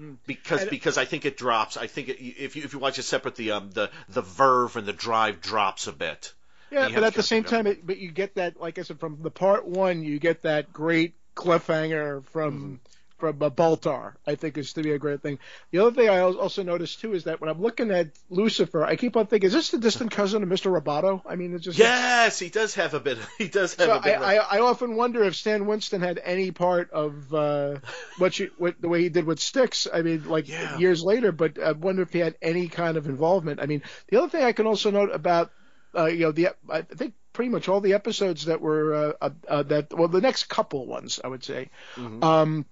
Mm. 0.00 0.16
Because 0.26 0.64
because 0.64 0.96
I 0.96 1.04
think 1.04 1.26
it 1.26 1.36
drops. 1.36 1.76
I 1.76 1.86
think 1.86 2.08
it, 2.08 2.22
if 2.22 2.56
you 2.56 2.62
if 2.62 2.72
you 2.72 2.78
watch 2.78 2.98
it 2.98 3.02
separate, 3.02 3.36
the 3.36 3.52
um 3.52 3.70
the 3.70 3.90
the 4.08 4.22
verve 4.22 4.76
and 4.76 4.86
the 4.86 4.92
drive 4.92 5.40
drops 5.40 5.86
a 5.86 5.92
bit. 5.92 6.32
yeah. 6.70 6.88
But 6.92 7.04
at 7.04 7.14
the 7.14 7.22
same 7.22 7.44
time, 7.44 7.66
it, 7.66 7.86
but 7.86 7.98
you 7.98 8.10
get 8.10 8.36
that, 8.36 8.60
like 8.60 8.78
I 8.78 8.82
said, 8.82 8.98
from 8.98 9.18
the 9.22 9.30
part 9.30 9.66
one, 9.66 10.02
you 10.02 10.18
get 10.18 10.42
that 10.42 10.72
great 10.72 11.14
cliffhanger 11.34 12.24
from. 12.26 12.80
From 13.20 13.42
uh, 13.42 13.50
Baltar, 13.50 14.14
I 14.26 14.34
think 14.34 14.56
is 14.56 14.72
to 14.72 14.82
be 14.82 14.92
a 14.92 14.98
great 14.98 15.22
thing. 15.22 15.38
The 15.70 15.80
other 15.80 15.92
thing 15.92 16.08
I 16.08 16.20
also 16.20 16.62
noticed 16.62 17.00
too 17.00 17.12
is 17.12 17.24
that 17.24 17.40
when 17.40 17.50
I'm 17.50 17.60
looking 17.60 17.90
at 17.90 18.08
Lucifer, 18.30 18.82
I 18.82 18.96
keep 18.96 19.16
on 19.16 19.26
thinking, 19.26 19.46
is 19.46 19.52
this 19.52 19.70
the 19.70 19.78
distant 19.78 20.10
cousin 20.10 20.42
of 20.42 20.48
Mr. 20.48 20.72
Roboto? 20.72 21.22
I 21.26 21.36
mean, 21.36 21.54
it's 21.54 21.64
just 21.64 21.78
yes, 21.78 22.38
he 22.38 22.48
does 22.48 22.74
have 22.76 22.94
a 22.94 23.00
bit. 23.00 23.18
He 23.38 23.48
does 23.48 23.74
have 23.74 23.86
so 23.86 23.96
a 23.96 24.00
bit. 24.00 24.18
I, 24.18 24.36
I, 24.36 24.56
I, 24.56 24.60
often 24.60 24.96
wonder 24.96 25.22
if 25.24 25.34
Stan 25.34 25.66
Winston 25.66 26.02
had 26.02 26.20
any 26.22 26.50
part 26.50 26.90
of 26.90 27.32
uh, 27.32 27.76
what 28.18 28.38
you 28.38 28.50
what 28.58 28.80
the 28.80 28.88
way 28.88 29.02
he 29.02 29.08
did 29.08 29.24
with 29.24 29.40
Styx. 29.40 29.86
I 29.92 30.02
mean, 30.02 30.28
like 30.28 30.48
yeah. 30.48 30.78
years 30.78 31.02
later, 31.02 31.32
but 31.32 31.58
I 31.58 31.72
wonder 31.72 32.02
if 32.02 32.12
he 32.12 32.18
had 32.18 32.36
any 32.42 32.68
kind 32.68 32.96
of 32.96 33.06
involvement. 33.06 33.60
I 33.60 33.66
mean, 33.66 33.82
the 34.08 34.18
other 34.18 34.28
thing 34.28 34.44
I 34.44 34.52
can 34.52 34.66
also 34.66 34.90
note 34.90 35.10
about 35.12 35.50
uh, 35.96 36.06
you 36.06 36.20
know 36.20 36.32
the 36.32 36.48
I 36.68 36.82
think 36.82 37.14
pretty 37.32 37.50
much 37.50 37.68
all 37.68 37.80
the 37.80 37.94
episodes 37.94 38.46
that 38.46 38.60
were 38.60 38.94
uh, 38.94 39.12
uh, 39.20 39.30
uh, 39.48 39.62
that 39.64 39.96
well 39.96 40.08
the 40.08 40.20
next 40.20 40.44
couple 40.44 40.86
ones 40.86 41.20
I 41.22 41.28
would 41.28 41.44
say. 41.44 41.70
Mm-hmm. 41.96 42.22
Um, 42.22 42.66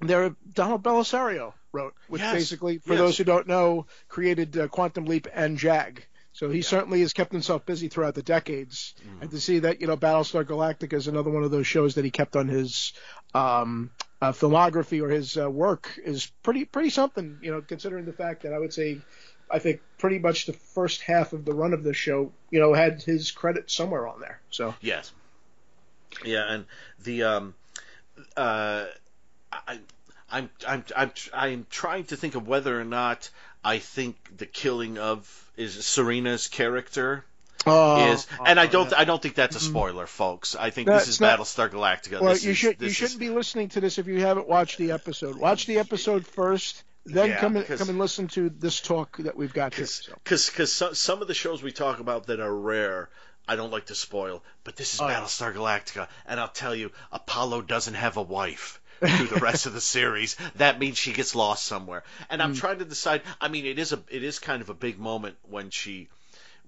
there, 0.00 0.34
Donald 0.52 0.82
Bellisario 0.82 1.54
wrote, 1.72 1.94
which 2.08 2.22
yes. 2.22 2.34
basically, 2.34 2.78
for 2.78 2.94
yes. 2.94 2.98
those 2.98 3.18
who 3.18 3.24
don't 3.24 3.46
know, 3.46 3.86
created 4.08 4.56
uh, 4.56 4.68
Quantum 4.68 5.06
Leap 5.06 5.26
and 5.32 5.58
Jag. 5.58 6.04
So 6.32 6.48
he 6.50 6.58
yeah. 6.58 6.64
certainly 6.64 7.00
has 7.00 7.12
kept 7.12 7.32
himself 7.32 7.66
busy 7.66 7.88
throughout 7.88 8.14
the 8.14 8.22
decades. 8.22 8.94
Mm-hmm. 9.00 9.22
And 9.22 9.30
to 9.32 9.40
see 9.40 9.58
that, 9.60 9.80
you 9.80 9.88
know, 9.88 9.96
Battlestar 9.96 10.44
Galactica 10.44 10.92
is 10.92 11.08
another 11.08 11.30
one 11.30 11.42
of 11.42 11.50
those 11.50 11.66
shows 11.66 11.96
that 11.96 12.04
he 12.04 12.12
kept 12.12 12.36
on 12.36 12.46
his 12.46 12.92
um, 13.34 13.90
uh, 14.22 14.32
filmography 14.32 15.02
or 15.02 15.08
his 15.08 15.36
uh, 15.36 15.50
work 15.50 15.98
is 16.04 16.30
pretty 16.42 16.64
pretty 16.64 16.90
something. 16.90 17.38
You 17.42 17.50
know, 17.50 17.60
considering 17.60 18.04
the 18.04 18.12
fact 18.12 18.42
that 18.42 18.52
I 18.52 18.58
would 18.58 18.72
say, 18.72 19.00
I 19.50 19.58
think 19.58 19.80
pretty 19.98 20.20
much 20.20 20.46
the 20.46 20.52
first 20.52 21.00
half 21.02 21.32
of 21.32 21.44
the 21.44 21.52
run 21.52 21.72
of 21.72 21.82
the 21.82 21.94
show, 21.94 22.32
you 22.50 22.60
know, 22.60 22.72
had 22.72 23.02
his 23.02 23.32
credit 23.32 23.70
somewhere 23.70 24.06
on 24.06 24.20
there. 24.20 24.40
So 24.50 24.74
yes, 24.80 25.12
yeah, 26.24 26.52
and 26.52 26.64
the 27.02 27.24
um, 27.24 27.54
uh, 28.36 28.86
I, 29.52 29.78
I'm 30.30 30.50
I'm 30.66 30.84
I'm 30.96 31.12
I'm 31.32 31.66
trying 31.70 32.04
to 32.04 32.16
think 32.16 32.34
of 32.34 32.46
whether 32.46 32.78
or 32.78 32.84
not 32.84 33.30
I 33.64 33.78
think 33.78 34.36
the 34.36 34.46
killing 34.46 34.98
of 34.98 35.50
is 35.56 35.74
Serena's 35.86 36.48
character 36.48 37.24
oh, 37.66 38.12
is, 38.12 38.26
and 38.44 38.60
I 38.60 38.66
don't 38.66 38.92
I 38.92 39.04
don't 39.04 39.20
think 39.20 39.34
that's 39.34 39.56
a 39.56 39.58
mm-hmm. 39.58 39.68
spoiler, 39.68 40.06
folks. 40.06 40.54
I 40.54 40.70
think 40.70 40.88
this 40.88 41.08
is 41.08 41.20
not, 41.20 41.38
Battlestar 41.38 41.70
Galactica. 41.70 42.20
Well, 42.20 42.34
this 42.34 42.44
you 42.44 42.52
is, 42.52 42.58
should 42.58 42.80
you 42.80 42.90
shouldn't 42.90 43.20
be 43.20 43.30
listening 43.30 43.70
to 43.70 43.80
this 43.80 43.98
if 43.98 44.06
you 44.06 44.20
haven't 44.20 44.48
watched 44.48 44.78
the 44.78 44.92
episode. 44.92 45.36
Watch 45.36 45.66
the 45.66 45.78
episode 45.78 46.26
first. 46.26 46.84
Then 47.06 47.30
yeah, 47.30 47.40
come 47.40 47.56
and 47.56 47.66
come 47.66 47.88
and 47.88 47.98
listen 47.98 48.28
to 48.28 48.50
this 48.50 48.80
talk 48.80 49.16
that 49.18 49.34
we've 49.34 49.54
got 49.54 49.72
cause, 49.72 50.04
here. 50.04 50.14
Because 50.22 50.44
so. 50.44 50.52
because 50.52 50.72
some, 50.72 50.94
some 50.94 51.22
of 51.22 51.28
the 51.28 51.34
shows 51.34 51.62
we 51.62 51.72
talk 51.72 52.00
about 52.00 52.26
that 52.26 52.38
are 52.38 52.54
rare, 52.54 53.08
I 53.48 53.56
don't 53.56 53.70
like 53.70 53.86
to 53.86 53.94
spoil, 53.94 54.42
but 54.62 54.76
this 54.76 54.92
is 54.92 55.00
oh, 55.00 55.04
Battlestar 55.04 55.54
Galactica, 55.54 56.08
and 56.26 56.38
I'll 56.38 56.48
tell 56.48 56.74
you, 56.74 56.92
Apollo 57.10 57.62
doesn't 57.62 57.94
have 57.94 58.18
a 58.18 58.22
wife 58.22 58.78
through 58.98 59.26
the 59.26 59.40
rest 59.40 59.66
of 59.66 59.72
the 59.72 59.80
series. 59.80 60.36
That 60.56 60.78
means 60.78 60.98
she 60.98 61.12
gets 61.12 61.34
lost 61.34 61.64
somewhere. 61.64 62.04
And 62.30 62.42
I'm 62.42 62.54
mm. 62.54 62.58
trying 62.58 62.78
to 62.78 62.84
decide. 62.84 63.22
I 63.40 63.48
mean, 63.48 63.66
it 63.66 63.78
is 63.78 63.92
a 63.92 64.00
it 64.08 64.22
is 64.22 64.38
kind 64.38 64.62
of 64.62 64.68
a 64.68 64.74
big 64.74 64.98
moment 64.98 65.36
when 65.48 65.70
she 65.70 66.08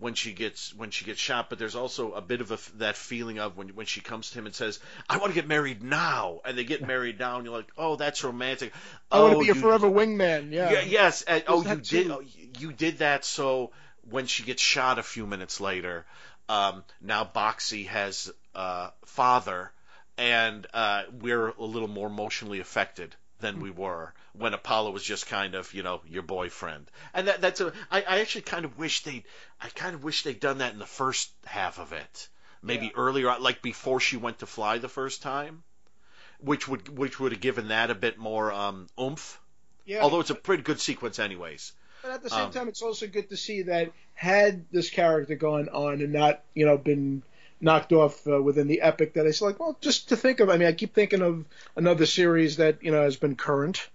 when 0.01 0.14
she 0.14 0.33
gets 0.33 0.74
when 0.74 0.91
she 0.91 1.05
gets 1.05 1.20
shot, 1.20 1.51
but 1.51 1.59
there's 1.59 1.76
also 1.76 2.12
a 2.12 2.22
bit 2.22 2.41
of 2.41 2.51
a, 2.51 2.59
that 2.78 2.97
feeling 2.97 3.39
of 3.39 3.57
when 3.57 3.68
when 3.68 3.87
she 3.87 4.01
comes 4.01 4.31
to 4.31 4.39
him 4.39 4.47
and 4.47 4.55
says, 4.55 4.81
"I 5.09 5.18
want 5.18 5.31
to 5.31 5.35
get 5.35 5.47
married 5.47 5.83
now," 5.83 6.41
and 6.45 6.57
they 6.57 6.64
get 6.64 6.87
married 6.87 7.18
now, 7.18 7.37
and 7.37 7.45
you're 7.45 7.55
like, 7.55 7.70
"Oh, 7.76 7.97
that's 7.97 8.24
romantic." 8.24 8.72
I 9.12 9.18
oh, 9.18 9.22
want 9.22 9.35
to 9.35 9.41
be 9.41 9.47
your 9.47 9.55
forever 9.55 9.89
wingman. 9.89 10.53
Yeah. 10.53 10.72
yeah 10.72 10.81
yes. 10.81 11.22
And, 11.22 11.45
oh, 11.47 11.62
you 11.62 11.76
did. 11.76 12.11
Oh, 12.11 12.22
you 12.59 12.72
did 12.72 12.99
that. 12.99 13.24
So 13.24 13.72
when 14.09 14.26
she 14.26 14.43
gets 14.43 14.62
shot 14.62 14.99
a 14.99 15.03
few 15.03 15.26
minutes 15.26 15.61
later, 15.61 16.07
um, 16.49 16.83
now 17.03 17.24
Boxey 17.24 17.85
has 17.85 18.33
uh, 18.55 18.91
father 19.05 19.70
and 20.20 20.66
uh, 20.74 21.04
we're 21.22 21.48
a 21.48 21.64
little 21.64 21.88
more 21.88 22.06
emotionally 22.06 22.60
affected 22.60 23.16
than 23.40 23.58
we 23.58 23.70
were 23.70 24.12
when 24.34 24.52
Apollo 24.52 24.90
was 24.90 25.02
just 25.02 25.26
kind 25.26 25.54
of, 25.54 25.72
you 25.72 25.82
know, 25.82 26.02
your 26.06 26.22
boyfriend. 26.22 26.90
And 27.14 27.26
that, 27.26 27.40
that's 27.40 27.62
a. 27.62 27.72
I, 27.90 28.02
I 28.02 28.20
actually 28.20 28.42
kind 28.42 28.66
of 28.66 28.78
wish 28.78 29.02
they'd—I 29.02 29.68
kind 29.70 29.94
of 29.94 30.04
wish 30.04 30.22
they'd 30.22 30.38
done 30.38 30.58
that 30.58 30.74
in 30.74 30.78
the 30.78 30.84
first 30.84 31.30
half 31.46 31.78
of 31.78 31.94
it, 31.94 32.28
maybe 32.62 32.86
yeah. 32.86 32.92
earlier, 32.96 33.34
like 33.40 33.62
before 33.62 33.98
she 33.98 34.18
went 34.18 34.40
to 34.40 34.46
fly 34.46 34.76
the 34.76 34.90
first 34.90 35.22
time, 35.22 35.62
which 36.38 36.68
would 36.68 36.90
which 36.98 37.18
would 37.18 37.32
have 37.32 37.40
given 37.40 37.68
that 37.68 37.90
a 37.90 37.94
bit 37.94 38.18
more 38.18 38.52
um, 38.52 38.88
oomph. 39.00 39.40
Yeah. 39.86 40.02
Although 40.02 40.20
it's 40.20 40.30
a 40.30 40.34
pretty 40.34 40.62
good 40.62 40.80
sequence, 40.80 41.18
anyways. 41.18 41.72
But 42.02 42.10
at 42.12 42.22
the 42.22 42.30
same 42.30 42.46
um, 42.46 42.52
time, 42.52 42.68
it's 42.68 42.82
also 42.82 43.06
good 43.06 43.30
to 43.30 43.38
see 43.38 43.62
that 43.62 43.90
had 44.14 44.66
this 44.70 44.90
character 44.90 45.34
gone 45.34 45.70
on 45.70 46.02
and 46.02 46.12
not, 46.12 46.42
you 46.54 46.66
know, 46.66 46.76
been 46.76 47.22
knocked 47.61 47.92
off 47.92 48.26
uh, 48.26 48.42
within 48.42 48.68
the 48.68 48.80
epic 48.80 49.14
that 49.14 49.26
I 49.26 49.30
said, 49.30 49.44
like, 49.46 49.61
well, 49.61 49.76
just 49.80 50.08
to 50.08 50.16
think 50.16 50.40
of. 50.40 50.48
I 50.48 50.56
mean, 50.56 50.68
I 50.68 50.72
keep 50.72 50.94
thinking 50.94 51.22
of 51.22 51.44
another 51.76 52.06
series 52.06 52.56
that 52.56 52.82
you 52.82 52.90
know 52.90 53.02
has 53.02 53.16
been 53.16 53.36
current. 53.36 53.88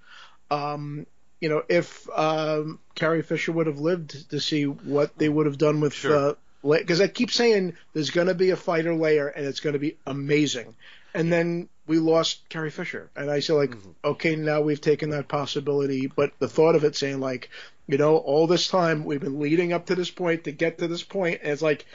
Um, 0.52 1.06
you 1.42 1.50
know, 1.50 1.64
if 1.68 2.08
um, 2.18 2.80
Carrie 2.94 3.22
Fisher 3.22 3.52
would 3.52 3.68
have 3.68 3.80
lived 3.80 4.30
to 4.30 4.40
see 4.40 4.64
what 4.64 5.18
they 5.18 5.30
would 5.30 5.46
have 5.46 5.58
done 5.58 5.82
with, 5.82 5.94
because 5.94 6.38
sure. 6.64 7.02
uh, 7.02 7.04
I 7.04 7.08
keep 7.08 7.32
saying 7.32 7.76
there's 7.94 8.12
going 8.12 8.28
to 8.28 8.36
be 8.36 8.52
a 8.52 8.56
fighter 8.56 8.94
layer 8.94 9.28
and 9.28 9.46
it's 9.46 9.60
going 9.60 9.74
to 9.74 9.80
be 9.80 9.98
amazing, 10.06 10.76
and 11.14 11.32
then 11.32 11.70
we 11.88 12.00
lost 12.00 12.48
Carrie 12.50 12.72
Fisher, 12.72 13.10
and 13.16 13.30
I 13.30 13.40
said 13.40 13.54
like, 13.54 13.72
mm-hmm. 13.72 13.90
okay, 14.04 14.36
now 14.36 14.62
we've 14.62 14.82
taken 14.82 15.12
that 15.12 15.28
possibility, 15.28 16.08
but 16.08 16.32
the 16.40 16.48
thought 16.48 16.76
of 16.76 16.84
it 16.84 16.96
saying 16.96 17.20
like, 17.20 17.50
you 17.88 17.98
know, 17.98 18.18
all 18.18 18.48
this 18.48 18.68
time 18.68 19.06
we've 19.06 19.22
been 19.22 19.40
leading 19.40 19.74
up 19.74 19.88
to 19.88 19.96
this 19.96 20.10
point 20.10 20.46
to 20.46 20.52
get 20.52 20.80
to 20.80 20.88
this 20.88 21.04
point, 21.04 21.42
and 21.44 21.52
it's 21.52 21.62
like 21.62 21.86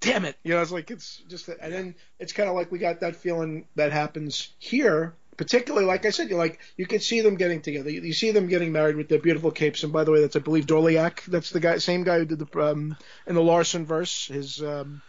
damn 0.00 0.24
it, 0.24 0.36
you 0.42 0.54
know, 0.54 0.62
it's 0.62 0.72
like 0.72 0.90
it's 0.90 1.18
just, 1.28 1.48
and 1.48 1.72
then 1.72 1.94
it's 2.18 2.32
kind 2.32 2.48
of 2.48 2.54
like 2.54 2.72
we 2.72 2.78
got 2.78 3.00
that 3.00 3.16
feeling 3.16 3.66
that 3.76 3.92
happens 3.92 4.52
here. 4.58 5.14
Particularly, 5.36 5.86
like 5.86 6.04
I 6.04 6.10
said, 6.10 6.28
you 6.28 6.36
like 6.36 6.60
you 6.76 6.86
can 6.86 7.00
see 7.00 7.22
them 7.22 7.36
getting 7.36 7.62
together. 7.62 7.88
You, 7.88 8.02
you, 8.02 8.12
see 8.12 8.30
them 8.30 8.46
getting 8.46 8.72
married 8.72 8.96
with 8.96 9.08
their 9.08 9.18
beautiful 9.18 9.50
capes. 9.50 9.82
And 9.82 9.90
by 9.90 10.04
the 10.04 10.10
way, 10.10 10.20
that's 10.20 10.36
I 10.36 10.40
believe 10.40 10.66
Dorléac. 10.66 11.24
That's 11.24 11.48
the 11.48 11.60
guy, 11.60 11.78
same 11.78 12.04
guy 12.04 12.18
who 12.18 12.24
did 12.26 12.40
the 12.40 12.60
um, 12.60 12.94
in 13.26 13.36
the 13.36 13.42
Larson 13.42 13.86
verse, 13.86 14.26
his 14.26 14.60
um, 14.60 15.00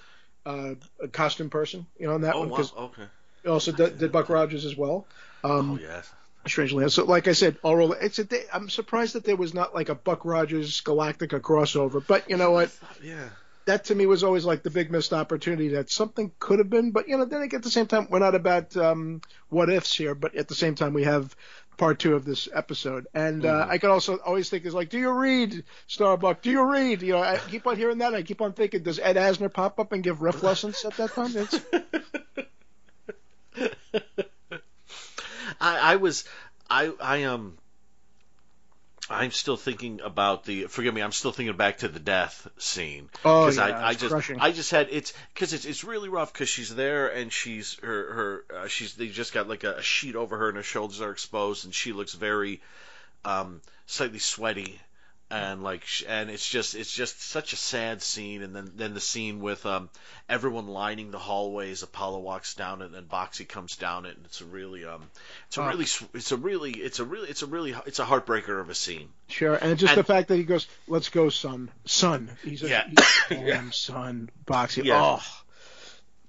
uh, 0.45 0.75
costume 1.11 1.49
person. 1.49 1.85
You 1.99 2.07
know, 2.07 2.15
in 2.15 2.21
that 2.21 2.35
oh, 2.35 2.39
one 2.39 2.49
because 2.49 2.73
wow. 2.73 2.83
okay. 2.83 3.09
also 3.45 3.73
did, 3.73 3.97
did, 3.97 4.13
Buck 4.13 4.29
Rogers 4.29 4.63
as 4.63 4.77
well. 4.77 5.05
Um, 5.43 5.71
oh 5.71 5.79
yes 5.81 6.09
strangely 6.47 6.89
so 6.89 7.05
like 7.05 7.27
i 7.27 7.33
said 7.33 7.55
all 7.61 7.91
it's 7.93 8.17
a 8.17 8.55
i'm 8.55 8.67
surprised 8.67 9.13
that 9.13 9.23
there 9.23 9.35
was 9.35 9.53
not 9.53 9.75
like 9.75 9.89
a 9.89 9.95
buck 9.95 10.25
rogers 10.25 10.81
galactica 10.81 11.39
crossover 11.39 12.03
but 12.07 12.27
you 12.29 12.35
know 12.35 12.49
what 12.49 12.75
yeah 13.03 13.29
that 13.71 13.85
to 13.85 13.95
me 13.95 14.05
was 14.05 14.23
always 14.23 14.43
like 14.43 14.63
the 14.63 14.69
big 14.69 14.91
missed 14.91 15.13
opportunity 15.13 15.69
that 15.69 15.89
something 15.89 16.29
could 16.39 16.59
have 16.59 16.69
been. 16.69 16.91
But 16.91 17.07
you 17.07 17.17
know, 17.17 17.23
then 17.23 17.49
at 17.53 17.63
the 17.63 17.71
same 17.71 17.87
time, 17.87 18.07
we're 18.09 18.19
not 18.19 18.35
about 18.35 18.75
um, 18.75 19.21
what 19.47 19.69
ifs 19.69 19.95
here, 19.95 20.13
but 20.13 20.35
at 20.35 20.49
the 20.49 20.55
same 20.55 20.75
time, 20.75 20.93
we 20.93 21.05
have 21.05 21.33
part 21.77 21.99
two 21.99 22.15
of 22.15 22.25
this 22.25 22.49
episode. 22.53 23.07
And 23.13 23.45
uh, 23.45 23.61
mm-hmm. 23.61 23.71
I 23.71 23.77
could 23.77 23.89
also 23.89 24.17
always 24.17 24.49
think 24.49 24.65
is 24.65 24.73
like, 24.73 24.89
do 24.89 24.99
you 24.99 25.09
read 25.09 25.63
Starbuck? 25.87 26.41
Do 26.41 26.51
you 26.51 26.69
read? 26.69 27.01
You 27.01 27.13
know, 27.13 27.21
I 27.21 27.37
keep 27.37 27.65
on 27.65 27.77
hearing 27.77 27.99
that. 27.99 28.13
I 28.13 28.23
keep 28.23 28.41
on 28.41 28.51
thinking, 28.51 28.83
does 28.83 28.99
Ed 28.99 29.15
Asner 29.15 29.51
pop 29.51 29.79
up 29.79 29.93
and 29.93 30.03
give 30.03 30.21
riff 30.21 30.43
lessons 30.43 30.83
at 30.83 30.97
that 30.97 31.13
time? 31.13 31.33
I, 35.61 35.93
I 35.93 35.95
was, 35.95 36.25
I, 36.69 36.91
I 36.99 37.23
um, 37.23 37.57
I'm 39.11 39.31
still 39.31 39.57
thinking 39.57 40.01
about 40.01 40.45
the. 40.45 40.65
Forgive 40.65 40.93
me. 40.93 41.01
I'm 41.01 41.11
still 41.11 41.31
thinking 41.31 41.55
back 41.55 41.79
to 41.79 41.87
the 41.87 41.99
death 41.99 42.47
scene. 42.57 43.09
Oh 43.25 43.49
yeah, 43.49 43.63
I, 43.63 43.89
I 43.89 43.93
just 43.93 44.11
crushing. 44.11 44.39
I 44.39 44.51
just 44.51 44.71
had 44.71 44.87
it's 44.89 45.13
because 45.33 45.53
it's 45.53 45.65
it's 45.65 45.83
really 45.83 46.09
rough 46.09 46.31
because 46.31 46.49
she's 46.49 46.73
there 46.73 47.07
and 47.07 47.31
she's 47.31 47.77
her 47.81 48.13
her 48.13 48.45
uh, 48.55 48.67
she's 48.67 48.95
they 48.95 49.07
just 49.07 49.33
got 49.33 49.47
like 49.47 49.63
a, 49.63 49.75
a, 49.75 49.81
sheet 49.81 50.15
over 50.15 50.37
her 50.37 50.47
and 50.47 50.57
her 50.57 50.63
shoulders 50.63 51.01
are 51.01 51.11
exposed 51.11 51.65
and 51.65 51.73
she 51.73 51.93
looks 51.93 52.13
very 52.13 52.61
um 53.25 53.61
slightly 53.85 54.19
sweaty 54.19 54.79
and 55.31 55.63
like 55.63 55.83
and 56.07 56.29
it's 56.29 56.47
just 56.47 56.75
it's 56.75 56.91
just 56.91 57.21
such 57.21 57.53
a 57.53 57.55
sad 57.55 58.01
scene. 58.01 58.41
And 58.41 58.55
then 58.55 58.71
then 58.75 58.93
the 58.93 58.99
scene 58.99 59.39
with 59.39 59.65
um 59.65 59.89
everyone 60.29 60.67
lining 60.67 61.11
the 61.11 61.19
hallways 61.19 61.83
apollo 61.83 62.19
walks 62.19 62.53
down 62.53 62.81
it 62.81 62.85
and 62.85 62.93
then 62.93 63.05
boxey 63.05 63.47
comes 63.47 63.75
down 63.75 64.05
it. 64.05 64.17
And 64.17 64.25
it's 64.25 64.41
a 64.41 64.45
really 64.45 64.85
um 64.85 65.03
it's 65.47 65.57
a 65.57 65.63
really 65.63 65.85
it's 66.13 66.31
a 66.31 66.37
really 66.37 66.71
it's 66.71 66.99
a 66.99 67.05
really 67.05 67.29
it's 67.29 67.41
a 67.41 67.47
really 67.47 67.75
it's 67.85 67.99
a 67.99 68.05
heartbreaker 68.05 68.59
of 68.59 68.69
a 68.69 68.75
scene. 68.75 69.09
Sure. 69.27 69.55
And 69.55 69.77
just 69.79 69.93
and, 69.93 69.99
the 69.99 70.03
fact 70.03 70.27
that 70.27 70.37
he 70.37 70.43
goes 70.43 70.67
let's 70.87 71.09
go 71.09 71.29
son. 71.29 71.71
Son. 71.85 72.29
He's 72.43 72.63
a 72.63 72.69
yeah, 72.69 72.87
yeah. 73.31 73.69
son 73.71 74.29
boxey. 74.45 74.85
Yeah. 74.85 75.01
oh 75.01 75.40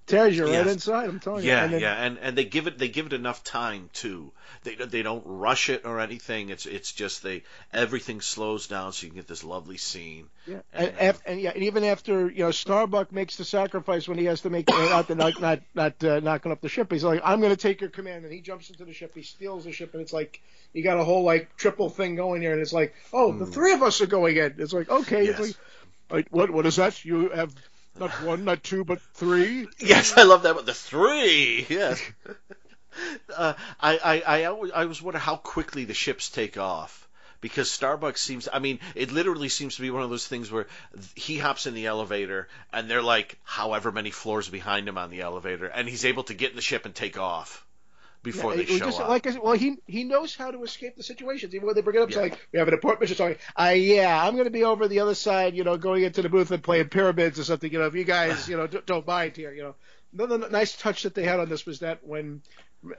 tears 0.07 0.37
you 0.37 0.47
right 0.47 0.67
inside. 0.67 1.09
I'm 1.09 1.21
telling 1.21 1.45
yeah, 1.45 1.67
you. 1.67 1.73
Yeah, 1.73 1.79
yeah, 1.79 2.05
and 2.05 2.19
and 2.19 2.37
they 2.37 2.45
give 2.45 2.67
it 2.67 2.79
they 2.79 2.89
give 2.89 3.07
it 3.07 3.13
enough 3.13 3.45
time 3.45 3.91
too. 3.93 4.33
They 4.65 4.75
they 4.75 5.03
don't 5.03 5.25
rush 5.27 5.71
it 5.71 5.85
or 5.85 6.01
anything. 6.01 6.51
It's 6.51 6.67
it's 6.67 6.93
just 6.93 7.23
they 7.23 7.43
everything 7.73 8.21
slows 8.21 8.67
down 8.67 8.93
so 8.93 9.05
you 9.05 9.11
can 9.11 9.19
get 9.19 9.29
this 9.29 9.45
lovely 9.45 9.77
scene. 9.77 10.29
Yeah, 10.47 10.61
and, 10.73 10.93
and, 10.99 11.19
and 11.27 11.41
yeah, 11.41 11.53
and 11.55 11.65
even 11.65 11.85
after 11.85 12.29
you 12.31 12.45
know 12.45 12.51
Starbuck 12.51 13.13
makes 13.13 13.37
the 13.37 13.45
sacrifice 13.45 14.09
when 14.09 14.19
he 14.19 14.25
has 14.27 14.43
to 14.43 14.51
make 14.51 14.69
not 14.69 15.09
the 15.09 15.15
not 15.15 15.41
not 15.41 15.61
not 15.75 16.05
uh, 16.05 16.21
knocking 16.21 16.53
up 16.53 16.61
the 16.61 16.69
ship. 16.69 16.93
He's 16.93 17.05
like, 17.05 17.21
I'm 17.25 17.41
going 17.41 17.55
to 17.55 17.61
take 17.61 17.81
your 17.81 17.91
command, 17.91 18.25
and 18.25 18.33
he 18.33 18.41
jumps 18.41 18.71
into 18.71 18.85
the 18.85 18.93
ship. 18.93 19.13
He 19.15 19.23
steals 19.23 19.65
the 19.65 19.73
ship, 19.73 19.93
and 19.95 20.03
it's 20.03 20.13
like 20.13 20.43
you 20.73 20.83
got 20.83 20.99
a 20.99 21.05
whole 21.05 21.25
like 21.25 21.57
triple 21.57 21.91
thing 21.91 22.17
going 22.17 22.43
here, 22.43 22.53
and 22.53 22.61
it's 22.61 22.73
like, 22.73 22.95
oh, 23.13 23.33
mm. 23.33 23.39
the 23.39 23.45
hmm. 23.47 23.51
three 23.51 23.73
of 23.73 23.83
us 23.83 24.01
are 24.01 24.07
going 24.07 24.37
in. 24.37 24.55
It's 24.59 24.73
like 24.73 24.91
okay, 24.91 25.27
yes. 25.27 25.41
it's 25.41 25.59
like, 26.11 26.29
what 26.31 26.51
what 26.51 26.67
is 26.67 26.77
that? 26.77 27.05
You 27.05 27.31
have 27.31 27.55
not 27.99 28.11
one, 28.23 28.45
not 28.45 28.63
two, 28.63 28.85
but 28.85 29.01
three. 29.15 29.69
Yes, 29.79 30.17
I 30.17 30.23
love 30.23 30.43
that. 30.45 30.55
But 30.55 30.67
the 30.67 30.75
three, 30.75 31.67
yes. 31.69 32.03
uh, 33.37 33.55
I, 33.81 33.99
I, 33.99 34.23
I, 34.27 34.45
always, 34.45 34.73
I 34.73 34.85
was 34.87 35.03
wonder 35.03 35.19
how 35.19 35.37
quickly 35.37 35.85
the 35.85 35.95
ships 35.95 36.31
take 36.31 36.59
off 36.59 37.09
because 37.41 37.69
Starbucks 37.69 38.19
seems 38.19 38.49
I 38.51 38.61
mean 38.61 38.79
it 38.95 39.13
literally 39.13 39.49
seems 39.49 39.77
to 39.77 39.83
be 39.83 39.91
one 39.91 40.03
of 40.03 40.11
those 40.11 40.27
things 40.27 40.51
where 40.51 40.67
he 41.15 41.37
hops 41.37 41.67
in 41.67 41.75
the 41.75 41.87
elevator 41.87 42.49
and 42.73 42.89
they're 42.89 43.03
like 43.03 43.39
however 43.43 43.93
many 43.93 44.11
floors 44.11 44.49
behind 44.49 44.89
him 44.89 44.97
on 44.97 45.11
the 45.11 45.21
elevator 45.21 45.67
and 45.67 45.89
he's 45.89 46.05
able 46.05 46.23
to 46.25 46.35
get 46.35 46.51
in 46.51 46.57
the 46.57 46.63
ship 46.63 46.87
and 46.87 46.95
take 46.95 47.19
off 47.19 47.67
before 48.23 48.53
yeah, 48.53 48.59
they 48.59 48.67
show 48.67 48.87
just, 48.87 49.01
up. 49.01 49.09
Like 49.09 49.27
I 49.27 49.33
said, 49.33 49.41
well, 49.43 49.55
he 49.55 49.77
he 49.87 50.05
knows 50.05 50.37
how 50.37 50.51
to 50.51 50.63
escape 50.63 50.97
the 50.97 51.03
situations. 51.03 51.55
Even 51.55 51.67
when 51.67 51.75
they 51.75 51.81
bring 51.81 51.97
it 51.97 52.03
up, 52.03 52.11
yeah. 52.11 52.21
it's 52.21 52.31
like 52.31 52.49
we 52.53 52.59
have 52.59 52.69
an 52.69 52.75
appointment. 52.75 53.11
It's 53.11 53.21
like, 53.21 53.41
uh, 53.59 53.75
yeah, 53.75 54.25
I'm 54.25 54.35
going 54.35 54.45
to 54.45 54.51
be 54.51 54.65
over 54.65 54.87
the 54.89 55.01
other 55.01 55.15
side, 55.15 55.55
you 55.55 55.65
know, 55.65 55.77
going 55.77 56.05
into 56.05 56.23
the 56.23 56.29
booth 56.29 56.51
and 56.51 56.63
playing 56.63 56.89
pyramids 56.89 57.39
or 57.39 57.45
something. 57.45 57.73
You 57.73 57.81
know, 57.81 57.87
if 57.87 57.95
you 57.95 58.05
guys, 58.05 58.49
you 58.49 58.57
know, 58.57 58.67
don't 58.67 59.07
mind 59.07 59.37
here, 59.37 59.53
you 59.53 59.63
know. 59.63 59.75
Another 60.15 60.51
nice 60.51 60.77
touch 60.77 61.05
that 61.05 61.15
they 61.15 61.25
had 61.25 61.41
on 61.41 61.49
this 61.49 61.65
was 61.65 61.81
that 61.81 62.07
when, 62.07 62.43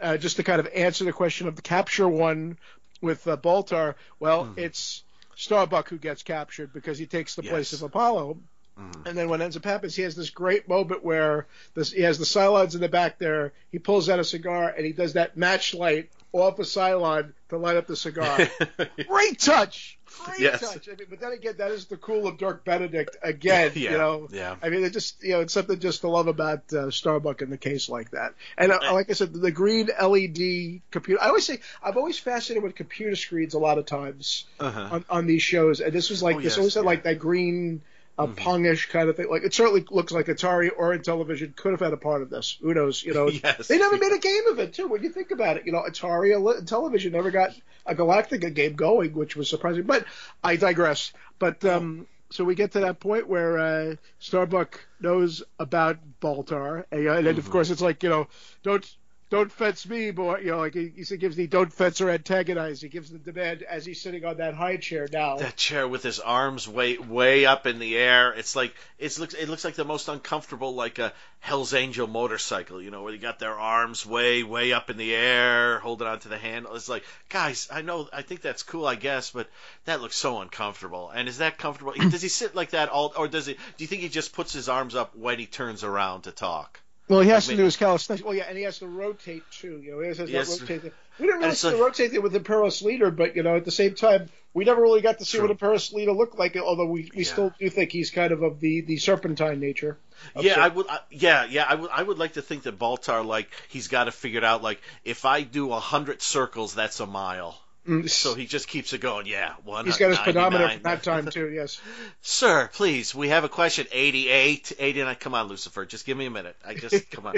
uh, 0.01 0.17
just 0.17 0.37
to 0.37 0.43
kind 0.43 0.59
of 0.59 0.67
answer 0.73 1.03
the 1.03 1.13
question 1.13 1.47
of 1.47 1.55
the 1.55 1.61
capture 1.61 2.07
one 2.07 2.57
with 3.01 3.27
uh, 3.27 3.37
Baltar, 3.37 3.95
well, 4.19 4.45
mm. 4.45 4.57
it's 4.57 5.03
Starbuck 5.35 5.89
who 5.89 5.97
gets 5.97 6.23
captured 6.23 6.73
because 6.73 6.97
he 6.97 7.05
takes 7.05 7.35
the 7.35 7.43
yes. 7.43 7.51
place 7.51 7.73
of 7.73 7.83
Apollo. 7.83 8.39
Mm. 8.79 9.05
And 9.05 9.17
then 9.17 9.29
what 9.29 9.41
ends 9.41 9.55
up 9.55 9.65
happens, 9.65 9.95
he 9.95 10.03
has 10.03 10.15
this 10.15 10.29
great 10.29 10.67
moment 10.67 11.03
where 11.03 11.47
this, 11.73 11.91
he 11.91 12.01
has 12.01 12.17
the 12.17 12.25
Cylons 12.25 12.75
in 12.75 12.81
the 12.81 12.89
back 12.89 13.19
there. 13.19 13.53
He 13.71 13.79
pulls 13.79 14.09
out 14.09 14.19
a 14.19 14.23
cigar 14.23 14.73
and 14.75 14.85
he 14.85 14.93
does 14.93 15.13
that 15.13 15.37
match 15.37 15.73
light 15.73 16.09
off 16.33 16.57
a 16.57 16.63
Cylon 16.63 17.33
to 17.49 17.57
light 17.57 17.77
up 17.77 17.85
the 17.85 17.95
cigar. 17.95 18.49
great 19.07 19.39
touch. 19.39 19.99
Great 20.25 20.39
yes. 20.39 20.59
touch. 20.59 20.89
I 20.89 20.95
mean, 20.95 21.07
but 21.09 21.19
then 21.19 21.31
again, 21.31 21.55
that 21.57 21.71
is 21.71 21.85
the 21.85 21.97
cool 21.97 22.27
of 22.27 22.37
Dirk 22.37 22.65
Benedict 22.65 23.15
again. 23.21 23.71
yeah, 23.75 23.91
you 23.91 23.97
know, 23.97 24.27
yeah. 24.31 24.55
I 24.61 24.69
mean, 24.69 24.83
it 24.83 24.91
just 24.93 25.23
you 25.23 25.33
know, 25.33 25.41
it's 25.41 25.53
something 25.53 25.79
just 25.79 26.01
to 26.01 26.09
love 26.09 26.27
about 26.27 26.71
uh, 26.73 26.89
Starbuck 26.91 27.41
in 27.41 27.49
the 27.49 27.57
case 27.57 27.89
like 27.89 28.11
that. 28.11 28.33
And 28.57 28.71
uh, 28.71 28.79
like 28.93 29.09
I 29.09 29.13
said, 29.13 29.33
the 29.33 29.51
green 29.51 29.87
LED 29.87 30.81
computer. 30.91 31.21
I 31.21 31.27
always 31.27 31.45
say 31.45 31.59
I'm 31.83 31.97
always 31.97 32.19
fascinated 32.19 32.63
with 32.63 32.75
computer 32.75 33.15
screens 33.15 33.53
a 33.53 33.59
lot 33.59 33.77
of 33.77 33.85
times 33.85 34.45
uh-huh. 34.59 34.89
on, 34.91 35.05
on 35.09 35.27
these 35.27 35.43
shows, 35.43 35.81
and 35.81 35.93
this 35.93 36.09
was 36.09 36.21
like 36.21 36.37
oh, 36.37 36.41
this 36.41 36.53
yes, 36.53 36.57
always 36.57 36.73
had 36.73 36.81
yeah. 36.81 36.87
like 36.87 37.03
that 37.03 37.19
green 37.19 37.81
a 38.17 38.27
mm-hmm. 38.27 38.35
Pongish 38.35 38.89
kind 38.89 39.09
of 39.09 39.17
thing. 39.17 39.29
Like 39.29 39.43
it 39.43 39.53
certainly 39.53 39.85
looks 39.89 40.11
like 40.11 40.27
Atari 40.27 40.69
or 40.75 40.95
Intellivision 40.95 41.55
could 41.55 41.71
have 41.71 41.79
had 41.79 41.93
a 41.93 41.97
part 41.97 42.21
of 42.21 42.29
this. 42.29 42.57
Who 42.61 42.73
knows? 42.73 43.03
You 43.03 43.13
know, 43.13 43.27
yes. 43.43 43.67
they 43.67 43.77
never 43.77 43.97
made 43.97 44.11
a 44.11 44.19
game 44.19 44.47
of 44.51 44.59
it 44.59 44.73
too. 44.73 44.87
When 44.87 45.03
you 45.03 45.09
think 45.09 45.31
about 45.31 45.57
it, 45.57 45.65
you 45.65 45.71
know, 45.71 45.83
Atari 45.83 46.35
and 46.35 46.67
Intellivision 46.67 47.11
never 47.11 47.31
got 47.31 47.51
a 47.85 47.95
Galactica 47.95 48.53
game 48.53 48.75
going, 48.75 49.13
which 49.13 49.35
was 49.35 49.49
surprising. 49.49 49.83
But 49.83 50.05
I 50.43 50.55
digress. 50.55 51.11
But 51.39 51.65
um, 51.65 52.07
so 52.29 52.43
we 52.43 52.55
get 52.55 52.71
to 52.73 52.81
that 52.81 52.99
point 52.99 53.27
where 53.27 53.57
uh, 53.57 53.95
Starbuck 54.19 54.85
knows 54.99 55.43
about 55.59 55.97
Baltar, 56.21 56.85
and, 56.91 57.07
and 57.07 57.27
mm-hmm. 57.27 57.39
of 57.39 57.49
course 57.49 57.69
it's 57.69 57.81
like 57.81 58.03
you 58.03 58.09
know, 58.09 58.27
don't 58.63 58.85
don't 59.33 59.51
fence 59.51 59.87
me, 59.87 60.11
boy. 60.11 60.37
You 60.37 60.51
know, 60.51 60.59
like 60.59 60.75
he, 60.75 60.89
he 60.95 61.17
gives 61.17 61.35
the 61.35 61.47
don't 61.47 61.73
fence 61.73 61.99
or 62.01 62.11
antagonize. 62.11 62.81
He 62.81 62.87
gives 62.87 63.09
the 63.09 63.17
demand 63.17 63.63
as 63.63 63.83
he's 63.83 63.99
sitting 63.99 64.23
on 64.25 64.37
that 64.37 64.53
high 64.53 64.77
chair 64.77 65.07
now. 65.11 65.37
That 65.37 65.57
chair 65.57 65.87
with 65.87 66.03
his 66.03 66.19
arms 66.19 66.67
way 66.67 66.99
way 66.99 67.47
up 67.47 67.65
in 67.65 67.79
the 67.79 67.97
air. 67.97 68.31
It's 68.33 68.55
like 68.55 68.75
it 68.99 69.17
looks 69.17 69.33
it 69.33 69.49
looks 69.49 69.65
like 69.65 69.73
the 69.73 69.85
most 69.85 70.07
uncomfortable 70.07 70.75
like 70.75 70.99
a 70.99 71.13
Hell's 71.39 71.73
Angel 71.73 72.05
motorcycle. 72.05 72.79
You 72.79 72.91
know, 72.91 73.01
where 73.01 73.11
they 73.11 73.17
got 73.17 73.39
their 73.39 73.57
arms 73.57 74.05
way 74.05 74.43
way 74.43 74.71
up 74.71 74.91
in 74.91 74.97
the 74.97 75.15
air, 75.15 75.79
holding 75.79 76.07
onto 76.07 76.29
the 76.29 76.37
handle. 76.37 76.75
It's 76.75 76.87
like, 76.87 77.03
guys, 77.29 77.67
I 77.71 77.81
know, 77.81 78.07
I 78.13 78.21
think 78.21 78.41
that's 78.41 78.61
cool, 78.61 78.85
I 78.85 78.93
guess, 78.93 79.31
but 79.31 79.49
that 79.85 79.99
looks 79.99 80.15
so 80.15 80.41
uncomfortable. 80.41 81.09
And 81.09 81.27
is 81.27 81.39
that 81.39 81.57
comfortable? 81.57 81.93
does 81.93 82.21
he 82.21 82.29
sit 82.29 82.53
like 82.53 82.69
that 82.69 82.89
all, 82.89 83.11
or 83.17 83.27
does 83.27 83.47
he? 83.47 83.53
Do 83.53 83.59
you 83.79 83.87
think 83.87 84.03
he 84.03 84.09
just 84.09 84.31
puts 84.31 84.53
his 84.53 84.69
arms 84.69 84.93
up 84.93 85.15
when 85.15 85.39
he 85.39 85.47
turns 85.47 85.83
around 85.83 86.25
to 86.25 86.31
talk? 86.31 86.82
Well, 87.07 87.21
he 87.21 87.29
has 87.29 87.47
to 87.47 87.55
do 87.55 87.63
his 87.63 87.77
calisthenics. 87.77 88.23
Well, 88.23 88.33
yeah, 88.33 88.45
and 88.47 88.57
he 88.57 88.63
has 88.63 88.79
to 88.79 88.87
rotate 88.87 89.43
too. 89.51 89.81
You 89.83 89.91
know, 89.91 89.99
he 90.01 90.07
has 90.07 90.17
to 90.17 90.29
yes. 90.29 90.61
rotate. 90.61 90.93
We 91.19 91.27
didn't 91.27 91.41
really 91.41 91.55
see 91.55 91.69
like, 91.69 91.79
rotate 91.79 92.13
it 92.13 92.23
with 92.23 92.35
Imperial 92.35 92.71
Leader, 92.81 93.11
but 93.11 93.35
you 93.35 93.43
know, 93.43 93.55
at 93.55 93.65
the 93.65 93.71
same 93.71 93.93
time, 93.93 94.29
we 94.53 94.65
never 94.65 94.81
really 94.81 95.01
got 95.01 95.19
to 95.19 95.25
see 95.25 95.37
true. 95.37 95.47
what 95.47 95.51
Imperial 95.51 95.81
Leader 95.93 96.11
looked 96.13 96.39
like. 96.39 96.55
Although 96.57 96.87
we, 96.87 97.11
we 97.13 97.23
yeah. 97.23 97.31
still 97.31 97.53
do 97.59 97.69
think 97.69 97.91
he's 97.91 98.09
kind 98.09 98.31
of 98.31 98.41
of 98.41 98.59
the, 98.59 98.81
the 98.81 98.97
serpentine 98.97 99.59
nature. 99.59 99.97
Yeah, 100.39 100.59
I 100.59 100.69
would. 100.69 100.87
I, 100.89 100.99
yeah, 101.11 101.45
yeah, 101.45 101.65
I 101.67 101.75
would. 101.75 101.89
I 101.91 102.01
would 102.01 102.17
like 102.17 102.33
to 102.33 102.41
think 102.41 102.63
that 102.63 102.79
Baltar, 102.79 103.25
like, 103.25 103.49
he's 103.67 103.89
got 103.89 104.05
to 104.05 104.11
figure 104.11 104.33
it 104.33 104.33
figured 104.33 104.43
out. 104.43 104.63
Like, 104.63 104.81
if 105.05 105.25
I 105.25 105.43
do 105.43 105.71
a 105.71 105.79
hundred 105.79 106.21
circles, 106.21 106.73
that's 106.73 106.99
a 106.99 107.05
mile. 107.05 107.55
Mm. 107.87 108.09
So 108.09 108.33
he 108.33 108.45
just 108.45 108.67
keeps 108.67 108.93
it 108.93 108.99
going. 108.99 109.25
Yeah, 109.25 109.53
one. 109.65 109.85
He's 109.85 109.97
got 109.97 110.09
his 110.09 110.19
pedometer 110.19 110.69
from 110.69 110.83
that 110.83 111.03
time 111.03 111.27
too. 111.27 111.49
Yes. 111.49 111.81
Sir, 112.21 112.69
please, 112.71 113.13
we 113.13 113.27
have 113.29 113.43
a 113.43 113.49
question. 113.49 113.87
88, 113.91 114.73
89. 114.79 115.15
Come 115.15 115.35
on, 115.35 115.47
Lucifer. 115.47 115.85
Just 115.85 116.05
give 116.05 116.17
me 116.17 116.25
a 116.25 116.31
minute. 116.31 116.55
I 116.65 116.75
just 116.75 117.11
come 117.11 117.25
on. 117.25 117.35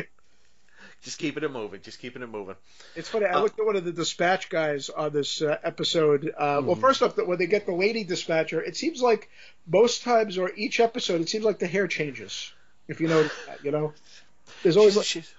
just 1.01 1.17
keeping 1.17 1.43
it 1.43 1.51
moving. 1.51 1.81
Just 1.81 1.99
keeping 1.99 2.21
it 2.21 2.29
moving. 2.29 2.55
It's 2.95 3.09
funny. 3.09 3.25
I 3.25 3.33
uh, 3.33 3.41
looked 3.41 3.59
at 3.59 3.65
one 3.65 3.75
of 3.75 3.85
the 3.85 3.91
dispatch 3.91 4.49
guys 4.49 4.89
on 4.89 5.11
this 5.11 5.41
uh, 5.41 5.57
episode. 5.63 6.31
Uh, 6.37 6.57
mm-hmm. 6.57 6.67
Well, 6.67 6.75
first 6.75 7.01
off, 7.01 7.17
when 7.17 7.39
they 7.39 7.47
get 7.47 7.65
the 7.65 7.73
lady 7.73 8.03
dispatcher, 8.03 8.61
it 8.61 8.77
seems 8.77 9.01
like 9.01 9.29
most 9.65 10.03
times 10.03 10.37
or 10.37 10.51
each 10.55 10.79
episode, 10.79 11.21
it 11.21 11.29
seems 11.29 11.43
like 11.43 11.57
the 11.57 11.67
hair 11.67 11.87
changes. 11.87 12.53
If 12.87 13.01
you 13.01 13.07
know 13.07 13.23
that, 13.23 13.63
you 13.63 13.71
know, 13.71 13.93
there's 14.61 14.77
always. 14.77 14.93
She's, 14.93 15.05
she's, 15.05 15.33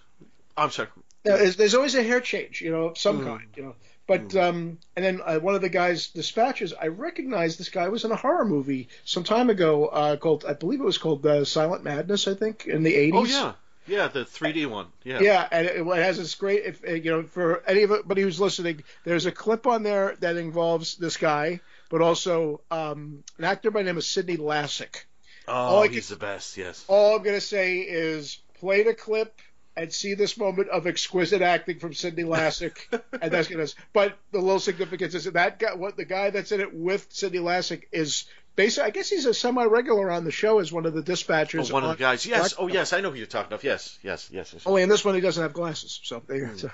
I'm 0.56 0.70
sorry. 0.70 0.88
there's, 1.22 1.54
there's, 1.54 1.76
always 1.76 1.94
a 1.94 2.02
hair 2.02 2.20
change, 2.20 2.60
you 2.60 2.72
know, 2.72 2.86
of 2.86 2.98
some 2.98 3.20
mm. 3.20 3.26
kind, 3.26 3.46
you 3.54 3.62
know. 3.62 3.76
But 4.06 4.28
mm. 4.28 4.42
um, 4.42 4.78
and 4.94 5.04
then 5.04 5.20
uh, 5.24 5.38
one 5.38 5.54
of 5.54 5.60
the 5.60 5.68
guys 5.68 6.08
dispatches, 6.08 6.72
I 6.72 6.88
recognized 6.88 7.58
this 7.58 7.70
guy 7.70 7.88
was 7.88 8.04
in 8.04 8.12
a 8.12 8.16
horror 8.16 8.44
movie 8.44 8.88
some 9.04 9.24
time 9.24 9.50
ago 9.50 9.86
uh, 9.86 10.16
called 10.16 10.44
I 10.46 10.52
believe 10.52 10.80
it 10.80 10.84
was 10.84 10.98
called 10.98 11.26
uh, 11.26 11.44
Silent 11.44 11.82
Madness, 11.82 12.28
I 12.28 12.34
think, 12.34 12.66
in 12.66 12.82
the 12.82 12.94
80s. 12.94 13.12
Oh 13.14 13.24
yeah. 13.24 13.52
Yeah, 13.88 14.08
the 14.08 14.24
3D 14.24 14.66
one. 14.66 14.86
Yeah. 15.04 15.20
Yeah, 15.20 15.48
and 15.50 15.66
it, 15.66 15.86
it 15.86 16.02
has 16.02 16.18
this 16.18 16.34
great. 16.34 16.64
If 16.64 16.82
you 17.04 17.10
know, 17.10 17.22
for 17.22 17.62
anybody 17.66 18.22
who's 18.22 18.40
listening, 18.40 18.82
there's 19.04 19.26
a 19.26 19.32
clip 19.32 19.66
on 19.66 19.84
there 19.84 20.16
that 20.20 20.36
involves 20.36 20.96
this 20.96 21.16
guy, 21.16 21.60
but 21.88 22.02
also 22.02 22.62
um, 22.70 23.22
an 23.38 23.44
actor 23.44 23.70
by 23.70 23.80
the 23.80 23.86
name 23.86 23.96
of 23.96 24.04
Sidney 24.04 24.38
Lassick. 24.38 25.04
Oh, 25.46 25.82
he's 25.82 26.08
can, 26.08 26.16
the 26.16 26.20
best. 26.20 26.56
Yes. 26.56 26.84
All 26.88 27.16
I'm 27.16 27.22
gonna 27.22 27.40
say 27.40 27.78
is 27.78 28.38
play 28.58 28.82
the 28.82 28.94
clip 28.94 29.40
and 29.76 29.92
see 29.92 30.14
this 30.14 30.38
moment 30.38 30.70
of 30.70 30.86
exquisite 30.86 31.42
acting 31.42 31.78
from 31.78 31.92
Sidney 31.92 32.24
Lassick, 32.24 32.78
and 33.20 33.30
that's 33.30 33.48
gonna. 33.48 33.66
But 33.92 34.16
the 34.32 34.40
little 34.40 34.58
significance 34.58 35.14
is 35.14 35.24
that, 35.24 35.34
that 35.34 35.58
guy, 35.58 35.74
what 35.74 35.96
the 35.96 36.04
guy 36.04 36.30
that's 36.30 36.52
in 36.52 36.60
it 36.60 36.74
with 36.74 37.06
Sidney 37.10 37.38
Lassick 37.38 37.84
is 37.92 38.24
basically. 38.54 38.88
I 38.88 38.90
guess 38.90 39.10
he's 39.10 39.26
a 39.26 39.34
semi-regular 39.34 40.10
on 40.10 40.24
the 40.24 40.30
show 40.30 40.58
as 40.58 40.72
one 40.72 40.86
of 40.86 40.94
the 40.94 41.02
dispatchers. 41.02 41.70
Oh, 41.70 41.74
one 41.74 41.84
of 41.84 41.90
the 41.90 41.96
guys. 41.96 42.24
Yes. 42.24 42.54
oh, 42.58 42.68
yes. 42.68 42.92
I 42.92 43.02
know 43.02 43.10
who 43.10 43.18
you're 43.18 43.26
talking 43.26 43.52
of. 43.52 43.62
Yes. 43.62 43.98
Yes. 44.02 44.30
Yes. 44.32 44.52
yes. 44.52 44.62
Only 44.66 44.82
in 44.82 44.88
this 44.88 45.04
one 45.04 45.14
he 45.14 45.20
doesn't 45.20 45.42
have 45.42 45.52
glasses. 45.52 46.00
So 46.02 46.22
there. 46.26 46.46
Mm. 46.46 46.70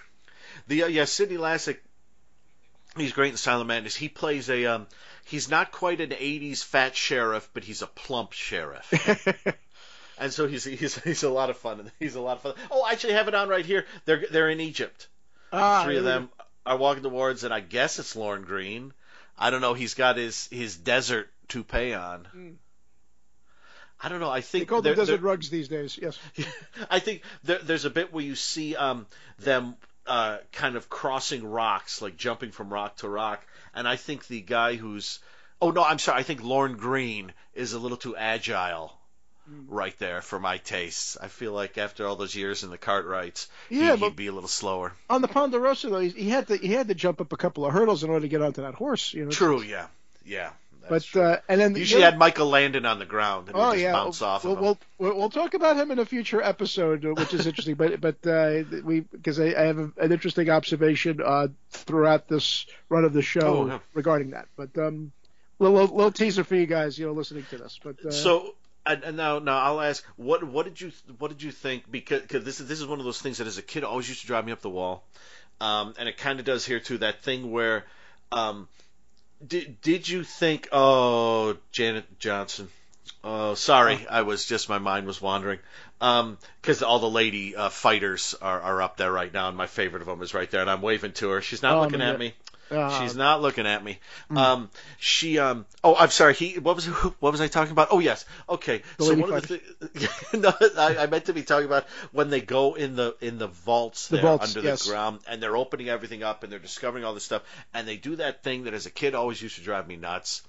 The 0.69 0.85
uh, 0.85 0.87
yeah, 0.87 1.05
Sidney 1.07 1.37
Lassick. 1.37 1.79
He's 2.97 3.13
great 3.13 3.31
in 3.31 3.37
Silent 3.39 3.69
Madness. 3.69 3.97
He 3.97 4.09
plays 4.09 4.51
a 4.51 4.67
um, 4.67 4.87
he's 5.25 5.49
not 5.49 5.73
quite 5.73 6.01
an 6.01 6.11
'80s 6.11 6.63
fat 6.63 6.95
sheriff, 6.95 7.49
but 7.55 7.65
he's 7.65 7.83
a 7.83 7.87
plump 7.87 8.33
sheriff. 8.33 8.87
and 10.23 10.33
so 10.33 10.47
he's 10.47 10.65
he's 10.65 10.95
he's 11.05 11.23
a 11.25 11.31
lot 11.31 11.51
of 11.51 11.57
fun. 11.57 11.91
He's 11.99 12.15
a 12.15 12.21
lot 12.21 12.37
of 12.37 12.43
fun. 12.43 12.55
Oh, 12.71 12.83
I 12.83 12.93
actually 12.93 13.15
have 13.15 13.29
it 13.29 13.35
on 13.35 13.49
right 13.49 13.67
here. 13.67 13.85
They're 14.05 14.25
they're 14.31 14.51
in 14.51 14.61
Egypt. 14.61 15.09
Ah, 15.53 15.83
Three 15.85 15.99
of 15.99 16.05
them 16.05 16.31
are 16.65 16.77
walking 16.77 17.03
towards, 17.03 17.45
and 17.45 17.53
I 17.53 17.61
guess 17.61 17.99
it's 17.99 18.17
Lorne 18.17 18.43
Greene. 18.43 18.93
I 19.39 19.51
don't 19.51 19.61
know. 19.61 19.75
He's 19.75 19.95
got 19.95 20.17
his 20.17 20.49
his 20.51 20.77
desert 20.77 21.29
toupee 21.49 21.93
on. 21.93 22.29
Mm. 22.35 22.55
I 24.05 24.09
don't 24.09 24.21
know. 24.21 24.31
I 24.31 24.41
think 24.41 24.63
they 24.63 24.67
call 24.67 24.83
them 24.83 24.97
desert 24.97 25.21
rugs 25.21 25.51
these 25.51 25.69
days. 25.69 25.99
Yes. 26.01 26.19
I 26.91 26.99
think 26.99 27.23
there, 27.45 27.59
there's 27.59 27.85
a 27.85 27.91
bit 27.91 28.13
where 28.13 28.25
you 28.25 28.35
see 28.35 28.75
um, 28.75 29.07
them 29.39 29.77
uh, 30.07 30.39
kind 30.51 30.75
of 30.75 30.89
crossing 30.89 31.45
rocks, 31.45 32.03
like 32.03 32.17
jumping 32.17 32.51
from 32.51 32.73
rock 32.73 32.97
to 32.99 33.09
rock, 33.09 33.47
and 33.75 33.87
I 33.87 33.97
think 33.97 34.27
the 34.27 34.41
guy 34.41 34.75
who's 34.77 35.21
oh 35.61 35.71
no, 35.71 35.85
I'm 35.85 35.99
sorry. 35.99 36.21
I 36.21 36.23
think 36.23 36.43
Lorne 36.43 36.77
Greene 36.77 37.33
is 37.55 37.73
a 37.73 37.79
little 37.79 37.99
too 37.99 38.17
agile 38.17 38.99
Mm. 39.51 39.65
right 39.69 39.99
there 39.99 40.23
for 40.23 40.39
my 40.39 40.59
tastes. 40.59 41.17
I 41.21 41.27
feel 41.27 41.53
like 41.53 41.77
after 41.77 42.07
all 42.07 42.15
those 42.15 42.35
years 42.35 42.63
in 42.63 42.71
the 42.71 42.79
Cartwrights, 42.79 43.49
yeah, 43.71 43.97
he, 43.97 44.03
would 44.03 44.15
be 44.15 44.29
a 44.29 44.33
little 44.33 44.49
slower. 44.49 44.93
On 45.11 45.21
the 45.21 45.27
Ponderosa 45.27 45.91
though, 45.91 45.99
he 45.99 46.29
had 46.29 46.47
to 46.47 46.57
he 46.57 46.69
had 46.69 46.87
to 46.89 46.95
jump 46.95 47.21
up 47.21 47.33
a 47.33 47.37
couple 47.37 47.67
of 47.67 47.73
hurdles 47.73 48.05
in 48.05 48.11
order 48.11 48.21
to 48.21 48.29
get 48.29 48.41
onto 48.41 48.63
that 48.63 48.75
horse. 48.75 49.13
You 49.13 49.25
know. 49.25 49.31
True. 49.33 49.61
Yeah. 49.63 49.89
Yeah. 50.25 50.51
but 50.89 51.05
uh, 51.17 51.39
and 51.49 51.61
then 51.61 51.75
usually 51.75 52.03
had 52.03 52.19
Michael 52.19 52.49
Landon 52.49 52.87
on 52.87 53.01
the 53.01 53.05
ground 53.05 53.49
and 53.49 53.57
oh, 53.57 53.73
yeah. 53.73 53.93
bounce 53.93 54.23
off 54.23 54.45
we'll, 54.45 54.57
we'll, 54.57 54.79
we'll, 54.99 55.31
talk 55.31 55.55
about 55.55 55.77
him 55.77 55.91
in 55.91 55.99
a 55.99 56.05
future 56.05 56.41
episode, 56.41 57.05
uh, 57.05 57.15
which 57.15 57.35
is 57.35 57.45
interesting. 57.45 57.75
but 57.75 58.01
but 58.01 58.25
uh, 58.25 58.63
we 58.85 59.01
because 59.01 59.41
I, 59.41 59.47
I, 59.47 59.63
have 59.63 59.79
a, 59.79 59.93
an 59.97 60.13
interesting 60.13 60.51
observation 60.51 61.21
uh, 61.21 61.49
throughout 61.71 62.29
this 62.29 62.67
run 62.89 63.05
of 63.05 63.13
the 63.13 63.23
show 63.23 63.59
oh, 63.59 63.67
yeah. 63.67 63.79
regarding 63.95 64.31
that. 64.31 64.47
But 64.57 64.79
um, 64.79 65.11
little, 65.59 65.87
little 65.87 66.13
teaser 66.13 66.45
for 66.45 66.55
you 66.55 66.67
guys, 66.67 66.99
you 66.99 67.07
know, 67.07 67.13
listening 67.13 67.47
to 67.51 67.59
this. 67.59 67.81
But 67.83 68.05
uh, 68.05 68.11
so 68.11 68.55
and, 68.87 69.17
now, 69.17 69.39
now 69.39 69.59
I'll 69.59 69.81
ask, 69.81 70.05
what 70.17 70.43
what 70.45 70.65
did 70.65 70.81
you 70.81 70.93
what 71.19 71.29
did 71.29 71.43
you 71.43 71.53
think? 71.53 71.91
Because 71.91 72.23
cause 72.23 72.45
this 72.45 72.61
is 72.61 72.69
this 72.69 72.81
is 72.81 72.87
one 72.87 72.99
of 72.99 73.05
those 73.05 73.21
things 73.21 73.39
that 73.39 73.47
as 73.47 73.59
a 73.59 73.63
kid 73.63 73.85
always 73.85 74.09
used 74.09 74.23
to 74.23 74.27
drive 74.27 74.45
me 74.45 74.53
up 74.53 74.61
the 74.61 74.71
wall, 74.71 75.05
um, 75.61 75.95
and 75.99 76.09
it 76.09 76.17
kind 76.17 76.39
of 76.39 76.45
does 76.45 76.67
here 76.67 76.81
too. 76.81 76.99
That 76.99 77.23
thing 77.23 77.51
where, 77.51 77.85
um, 78.31 78.69
did 79.47 79.81
did 79.81 80.09
you 80.09 80.25
think, 80.25 80.69
oh, 80.73 81.57
Janet 81.71 82.19
Johnson, 82.19 82.69
Oh, 83.25 83.55
sorry, 83.55 84.07
I 84.09 84.23
was 84.23 84.47
just 84.47 84.69
my 84.69 84.79
mind 84.79 85.07
was 85.07 85.21
wandering. 85.21 85.61
Because 86.01 86.83
all 86.83 86.99
the 86.99 87.09
lady 87.09 87.55
uh, 87.55 87.69
fighters 87.69 88.35
are, 88.43 88.61
are 88.61 88.83
up 88.83 88.97
there 88.97 89.13
right 89.13 89.33
now, 89.33 89.49
and 89.49 89.57
my 89.57 89.69
favorite 89.69 90.01
of 90.03 90.09
them 90.09 90.23
is 90.23 90.35
right 90.35 90.51
there, 90.51 90.61
and 90.61 90.71
I'm 90.71 90.83
waving 90.83 91.13
to 91.15 91.31
her. 91.31 91.41
She's 91.41 91.63
not 91.63 91.77
Oh, 91.77 91.81
looking 91.83 92.01
my 92.01 92.11
at 92.11 92.19
me. 92.19 92.35
Uh, 92.73 93.01
She's 93.01 93.15
not 93.15 93.43
looking 93.43 93.67
at 93.67 93.83
me. 93.85 93.99
Um, 94.31 94.71
she 94.99 95.39
um. 95.39 95.67
Oh, 95.85 95.95
I'm 95.95 96.11
sorry. 96.11 96.35
He. 96.35 96.59
What 96.59 96.77
was 96.77 96.87
what 97.21 97.33
was 97.33 97.41
I 97.41 97.49
talking 97.49 97.73
about? 97.73 97.89
Oh 97.91 97.99
yes. 97.99 98.25
Okay. 98.49 98.83
So 98.99 99.15
one 99.15 99.33
of 99.33 99.47
the 99.47 99.59
thi- 99.59 100.37
no, 100.39 100.53
I, 100.79 100.97
I 101.01 101.07
meant 101.07 101.27
to 101.27 101.33
be 101.33 101.43
talking 101.43 101.67
about 101.67 101.87
when 102.13 102.31
they 102.31 102.41
go 102.41 102.75
in 102.75 102.97
the 102.97 103.15
in 103.21 103.39
the 103.39 103.49
vaults 103.49 104.09
The 104.09 104.17
there 104.17 104.23
vaults, 104.23 104.57
under 104.57 104.67
yes. 104.69 104.85
the 104.85 104.91
ground 104.91 105.21
and 105.29 105.43
they're 105.43 105.57
opening 105.57 105.89
everything 105.89 106.23
up 106.23 106.43
and 106.43 106.53
they're 106.53 106.59
discovering 106.59 107.05
all 107.05 107.15
this 107.15 107.25
stuff 107.25 107.43
and 107.75 107.87
they 107.87 107.97
do 107.97 108.17
that 108.17 108.43
thing 108.43 108.65
that 108.65 108.75
as 108.75 108.87
a 108.87 108.91
kid 108.91 109.15
always 109.15 109.41
used 109.41 109.57
to 109.57 109.63
drive 109.63 109.87
me 109.87 109.97
nuts. 109.97 110.43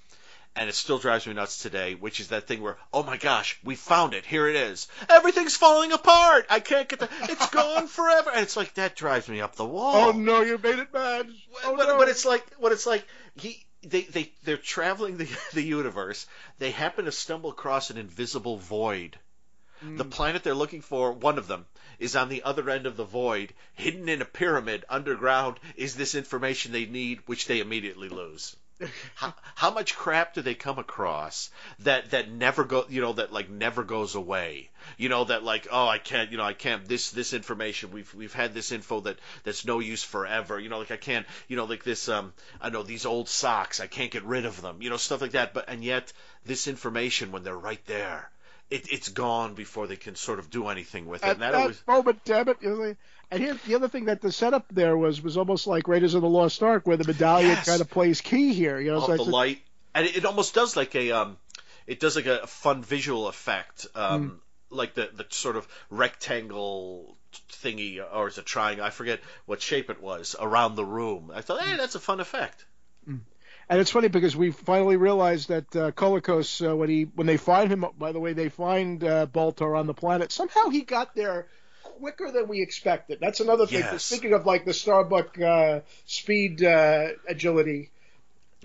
And 0.56 0.68
it 0.68 0.74
still 0.74 0.98
drives 0.98 1.26
me 1.26 1.32
nuts 1.32 1.58
today, 1.58 1.94
which 1.94 2.20
is 2.20 2.28
that 2.28 2.46
thing 2.46 2.62
where, 2.62 2.76
oh 2.92 3.02
my 3.02 3.16
gosh, 3.16 3.58
we 3.64 3.74
found 3.74 4.14
it. 4.14 4.24
Here 4.24 4.46
it 4.46 4.54
is. 4.54 4.86
Everything's 5.08 5.56
falling 5.56 5.90
apart. 5.90 6.46
I 6.48 6.60
can't 6.60 6.88
get 6.88 7.00
the. 7.00 7.08
It's 7.22 7.50
gone 7.50 7.88
forever. 7.88 8.30
And 8.30 8.40
it's 8.40 8.56
like 8.56 8.74
that 8.74 8.94
drives 8.94 9.28
me 9.28 9.40
up 9.40 9.56
the 9.56 9.64
wall. 9.64 9.96
oh 9.96 10.12
no, 10.12 10.42
you 10.42 10.56
made 10.58 10.78
it 10.78 10.92
bad. 10.92 11.28
Oh, 11.64 11.76
but, 11.76 11.88
no. 11.88 11.98
but 11.98 12.08
it's 12.08 12.24
like 12.24 12.44
what 12.58 12.70
it's 12.70 12.86
like 12.86 13.04
he 13.34 13.64
they 13.82 14.02
they 14.02 14.32
they're 14.44 14.56
traveling 14.56 15.16
the 15.16 15.28
the 15.52 15.62
universe. 15.62 16.26
They 16.58 16.70
happen 16.70 17.06
to 17.06 17.12
stumble 17.12 17.50
across 17.50 17.90
an 17.90 17.98
invisible 17.98 18.56
void. 18.56 19.18
Mm. 19.84 19.98
The 19.98 20.04
planet 20.04 20.44
they're 20.44 20.54
looking 20.54 20.82
for, 20.82 21.12
one 21.12 21.38
of 21.38 21.48
them, 21.48 21.66
is 21.98 22.16
on 22.16 22.28
the 22.28 22.42
other 22.44 22.70
end 22.70 22.86
of 22.86 22.96
the 22.96 23.04
void, 23.04 23.52
hidden 23.74 24.08
in 24.08 24.22
a 24.22 24.24
pyramid 24.24 24.84
underground. 24.88 25.58
Is 25.76 25.96
this 25.96 26.14
information 26.14 26.72
they 26.72 26.86
need, 26.86 27.20
which 27.26 27.46
they 27.46 27.60
immediately 27.60 28.08
lose? 28.08 28.56
How, 29.14 29.34
how 29.54 29.70
much 29.70 29.94
crap 29.94 30.34
do 30.34 30.42
they 30.42 30.54
come 30.54 30.78
across 30.78 31.50
that 31.80 32.10
that 32.10 32.30
never 32.30 32.64
go 32.64 32.84
you 32.88 33.00
know 33.00 33.12
that 33.12 33.32
like 33.32 33.48
never 33.48 33.84
goes 33.84 34.14
away? 34.14 34.70
You 34.98 35.08
know 35.08 35.24
that 35.24 35.44
like 35.44 35.68
oh 35.70 35.86
i 35.86 35.98
can't 35.98 36.30
you 36.30 36.36
know 36.36 36.44
i 36.44 36.52
can't 36.52 36.86
this 36.86 37.10
this 37.10 37.32
information 37.32 37.92
we've 37.92 38.12
we've 38.14 38.32
had 38.32 38.54
this 38.54 38.72
info 38.72 39.00
that 39.00 39.18
that's 39.44 39.64
no 39.64 39.78
use 39.78 40.02
forever. 40.02 40.58
You 40.58 40.68
know 40.68 40.78
like 40.78 40.90
i 40.90 40.96
can't 40.96 41.26
you 41.48 41.56
know 41.56 41.64
like 41.64 41.84
this 41.84 42.08
um 42.08 42.32
i 42.60 42.70
know 42.70 42.82
these 42.82 43.06
old 43.06 43.28
socks 43.28 43.80
i 43.80 43.86
can't 43.86 44.10
get 44.10 44.24
rid 44.24 44.44
of 44.44 44.60
them 44.60 44.82
you 44.82 44.90
know 44.90 44.96
stuff 44.96 45.20
like 45.20 45.32
that. 45.32 45.54
But 45.54 45.68
and 45.68 45.84
yet 45.84 46.12
this 46.44 46.66
information 46.66 47.32
when 47.32 47.44
they're 47.44 47.56
right 47.56 47.84
there 47.86 48.30
it, 48.70 48.90
it's 48.90 49.08
gone 49.10 49.54
before 49.54 49.86
they 49.86 49.96
can 49.96 50.16
sort 50.16 50.38
of 50.38 50.50
do 50.50 50.68
anything 50.68 51.06
with 51.06 51.22
it. 51.22 51.28
At 51.28 51.32
and 51.34 51.42
that 51.42 51.52
that 51.52 51.60
always 51.60 51.82
moment, 51.86 52.24
damn 52.24 52.48
it. 52.48 52.56
you 52.60 52.70
know, 52.70 52.96
And 53.34 53.42
here, 53.42 53.58
the 53.66 53.74
other 53.74 53.88
thing 53.88 54.04
that 54.06 54.20
the 54.20 54.30
setup 54.32 54.66
there 54.72 54.96
was 54.96 55.20
was 55.22 55.36
almost 55.36 55.66
like 55.66 55.88
Raiders 55.88 56.14
of 56.14 56.22
the 56.22 56.28
Lost 56.28 56.62
Ark, 56.62 56.86
where 56.86 56.96
the 56.96 57.04
medallion 57.04 57.50
Yes. 57.50 57.66
kind 57.66 57.80
of 57.80 57.90
plays 57.90 58.20
key 58.20 58.54
here. 58.54 58.78
You 58.78 58.92
know, 58.92 58.98
off 58.98 59.06
so 59.06 59.16
the 59.16 59.22
a- 59.22 59.24
light, 59.24 59.60
and 59.94 60.06
it, 60.06 60.18
it 60.18 60.24
almost 60.24 60.54
does 60.54 60.76
like 60.76 60.94
a 60.94 61.10
um, 61.12 61.36
it 61.86 62.00
does 62.00 62.16
like 62.16 62.26
a 62.26 62.46
fun 62.46 62.82
visual 62.82 63.26
effect, 63.28 63.86
um, 63.94 64.40
like 64.70 64.94
the 64.94 65.10
the 65.12 65.26
sort 65.30 65.56
of 65.56 65.66
rectangle 65.90 67.16
thingy, 67.50 68.00
or 68.14 68.28
is 68.28 68.38
it 68.38 68.46
triangle? 68.46 68.84
I 68.84 68.90
forget 68.90 69.20
what 69.46 69.60
shape 69.60 69.90
it 69.90 70.00
was 70.00 70.36
around 70.38 70.76
the 70.76 70.84
room. 70.84 71.32
I 71.34 71.40
thought, 71.40 71.60
hey, 71.62 71.76
that's 71.76 71.94
a 71.96 72.00
fun 72.00 72.20
effect. 72.20 72.64
And 73.66 73.80
it's 73.80 73.90
funny 73.90 74.08
because 74.08 74.36
we 74.36 74.50
finally 74.50 74.96
realized 74.96 75.48
that 75.48 75.74
uh, 75.74 75.90
Kolokos, 75.92 76.70
uh, 76.70 76.76
when 76.76 76.90
he 76.90 77.04
when 77.04 77.26
they 77.26 77.38
find 77.38 77.70
him, 77.70 77.86
by 77.98 78.12
the 78.12 78.20
way, 78.20 78.34
they 78.34 78.50
find 78.50 79.02
uh, 79.02 79.26
Baltar 79.26 79.76
on 79.78 79.86
the 79.86 79.94
planet. 79.94 80.30
Somehow 80.32 80.68
he 80.68 80.82
got 80.82 81.14
there 81.14 81.46
quicker 81.98 82.30
than 82.30 82.48
we 82.48 82.62
expected. 82.62 83.18
That's 83.20 83.40
another 83.40 83.66
thing. 83.66 83.80
Yes. 83.80 84.04
Speaking 84.04 84.32
of 84.32 84.46
like 84.46 84.64
the 84.64 84.74
Starbuck 84.74 85.40
uh, 85.40 85.80
speed 86.06 86.62
uh, 86.62 87.08
agility, 87.28 87.90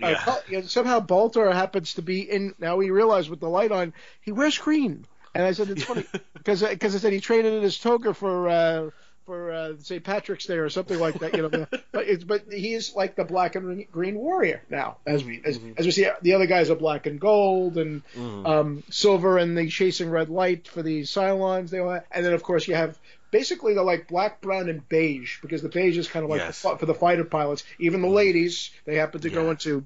uh, 0.02 0.08
Yeah. 0.08 0.36
You 0.48 0.60
know, 0.60 0.66
somehow 0.66 1.00
Baltar 1.00 1.52
happens 1.52 1.94
to 1.94 2.02
be 2.02 2.20
in. 2.20 2.54
Now 2.58 2.76
we 2.76 2.90
realize 2.90 3.28
with 3.28 3.40
the 3.40 3.48
light 3.48 3.72
on, 3.72 3.92
he 4.20 4.32
wears 4.32 4.58
green. 4.58 5.06
And 5.34 5.44
I 5.44 5.52
said 5.52 5.70
it's 5.70 5.84
funny 5.84 6.04
because 6.34 6.62
because 6.62 6.94
I 6.94 6.98
said 6.98 7.12
he 7.12 7.20
traded 7.20 7.54
in 7.54 7.62
his 7.62 7.78
toga 7.78 8.14
for. 8.14 8.48
Uh, 8.48 8.90
for 9.26 9.52
uh, 9.52 9.74
St. 9.78 10.02
Patrick's 10.02 10.46
Day 10.46 10.56
or 10.56 10.68
something 10.70 10.98
like 10.98 11.20
that, 11.20 11.36
you 11.36 11.42
know. 11.48 11.66
but 11.92 12.08
it's 12.08 12.24
but 12.24 12.46
he's 12.50 12.96
like 12.96 13.14
the 13.14 13.22
black 13.22 13.54
and 13.54 13.88
green 13.92 14.16
warrior 14.16 14.60
now, 14.68 14.96
as 15.06 15.22
we 15.22 15.40
as, 15.44 15.60
as 15.76 15.86
we 15.86 15.92
see 15.92 16.08
the 16.22 16.32
other 16.34 16.46
guys 16.46 16.68
are 16.68 16.74
black 16.74 17.06
and 17.06 17.20
gold 17.20 17.78
and 17.78 18.02
um, 18.44 18.82
silver 18.90 19.38
and 19.38 19.56
the 19.56 19.68
chasing 19.68 20.10
red 20.10 20.30
light 20.30 20.66
for 20.66 20.82
the 20.82 21.02
Cylons. 21.02 21.70
They 21.70 21.78
all 21.78 21.90
have, 21.90 22.04
and 22.10 22.26
then 22.26 22.32
of 22.32 22.42
course 22.42 22.66
you 22.66 22.74
have 22.74 22.98
basically 23.30 23.74
they're 23.74 23.84
like 23.84 24.08
black, 24.08 24.40
brown, 24.40 24.68
and 24.68 24.88
beige 24.88 25.40
because 25.42 25.62
the 25.62 25.68
beige 25.68 25.98
is 25.98 26.08
kind 26.08 26.24
of 26.24 26.30
like 26.30 26.40
Yes. 26.40 26.62
the, 26.62 26.76
for 26.76 26.86
the 26.86 26.94
fighter 26.94 27.24
pilots. 27.24 27.64
Even 27.78 28.00
the 28.00 28.08
mm-hmm. 28.08 28.16
ladies 28.16 28.70
they 28.84 28.96
happen 28.96 29.20
to 29.20 29.30
go 29.30 29.50
into, 29.50 29.84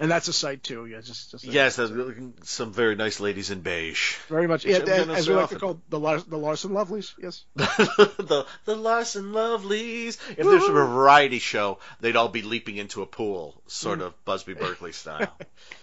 and 0.00 0.10
that's 0.10 0.28
a 0.28 0.32
sight 0.32 0.62
too. 0.62 0.86
Yeah, 0.86 1.02
just 1.02 1.30
just 1.30 1.44
Yes, 1.44 1.78
really 1.78 2.32
some 2.42 2.72
very 2.72 2.96
nice 2.96 3.20
ladies 3.20 3.50
in 3.50 3.60
beige. 3.60 4.16
very 4.28 4.48
much. 4.48 4.64
Yeah, 4.64 4.78
haven't 4.78 5.10
as 5.10 5.28
we 5.28 5.34
like 5.34 5.50
to 5.50 5.58
call 5.58 5.80
the 5.90 6.00
Lars, 6.00 6.24
the 6.24 6.38
Larson 6.38 6.70
Lovelies. 6.70 7.12
Yes. 7.22 7.44
the 7.54 8.46
the 8.64 8.76
Larson 8.76 9.32
Lovelies. 9.32 10.16
If 10.30 10.38
there's 10.38 10.64
a 10.64 10.72
variety 10.72 11.38
show, 11.38 11.78
they'd 12.00 12.16
all 12.16 12.30
be 12.30 12.40
leaping 12.42 12.78
into 12.78 13.02
a 13.02 13.06
pool, 13.06 13.62
sort 13.66 14.00
of 14.00 14.14
Busby 14.24 14.54
Berkeley 14.64 14.92
style. 14.92 15.36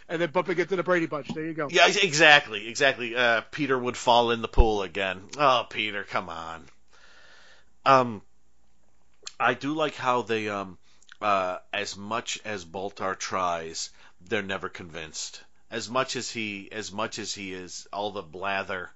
and 0.10 0.20
then 0.20 0.32
bumping 0.32 0.58
into 0.58 0.76
the 0.76 0.84
Brady 0.84 1.06
Bunch. 1.06 1.28
There 1.28 1.46
you 1.46 1.54
go. 1.54 1.68
Yeah, 1.70 1.88
exactly, 1.88 2.68
exactly. 2.68 3.16
Uh, 3.16 3.42
Peter 3.52 3.78
would 3.78 3.96
fall 3.96 4.32
in 4.32 4.42
the 4.42 4.48
pool 4.48 4.82
again. 4.82 5.22
Oh, 5.38 5.68
Peter, 5.70 6.04
come 6.04 6.30
on. 6.30 6.64
Um, 7.86 8.22
I 9.40 9.54
do 9.54 9.74
like 9.74 9.96
how 9.96 10.24
they 10.24 10.50
um, 10.50 10.80
uh, 11.22 11.58
as 11.74 11.96
much 11.98 12.40
as 12.46 12.66
Baltar 12.66 13.18
tries, 13.18 13.90
they're 14.22 14.42
never 14.44 14.70
convinced. 14.70 15.42
As 15.70 15.90
much 15.90 16.16
as 16.16 16.30
he, 16.32 16.70
as 16.72 16.92
much 16.92 17.20
as 17.20 17.34
he 17.34 17.54
is 17.54 17.88
all 17.92 18.12
the 18.12 18.22
blather 18.22 18.90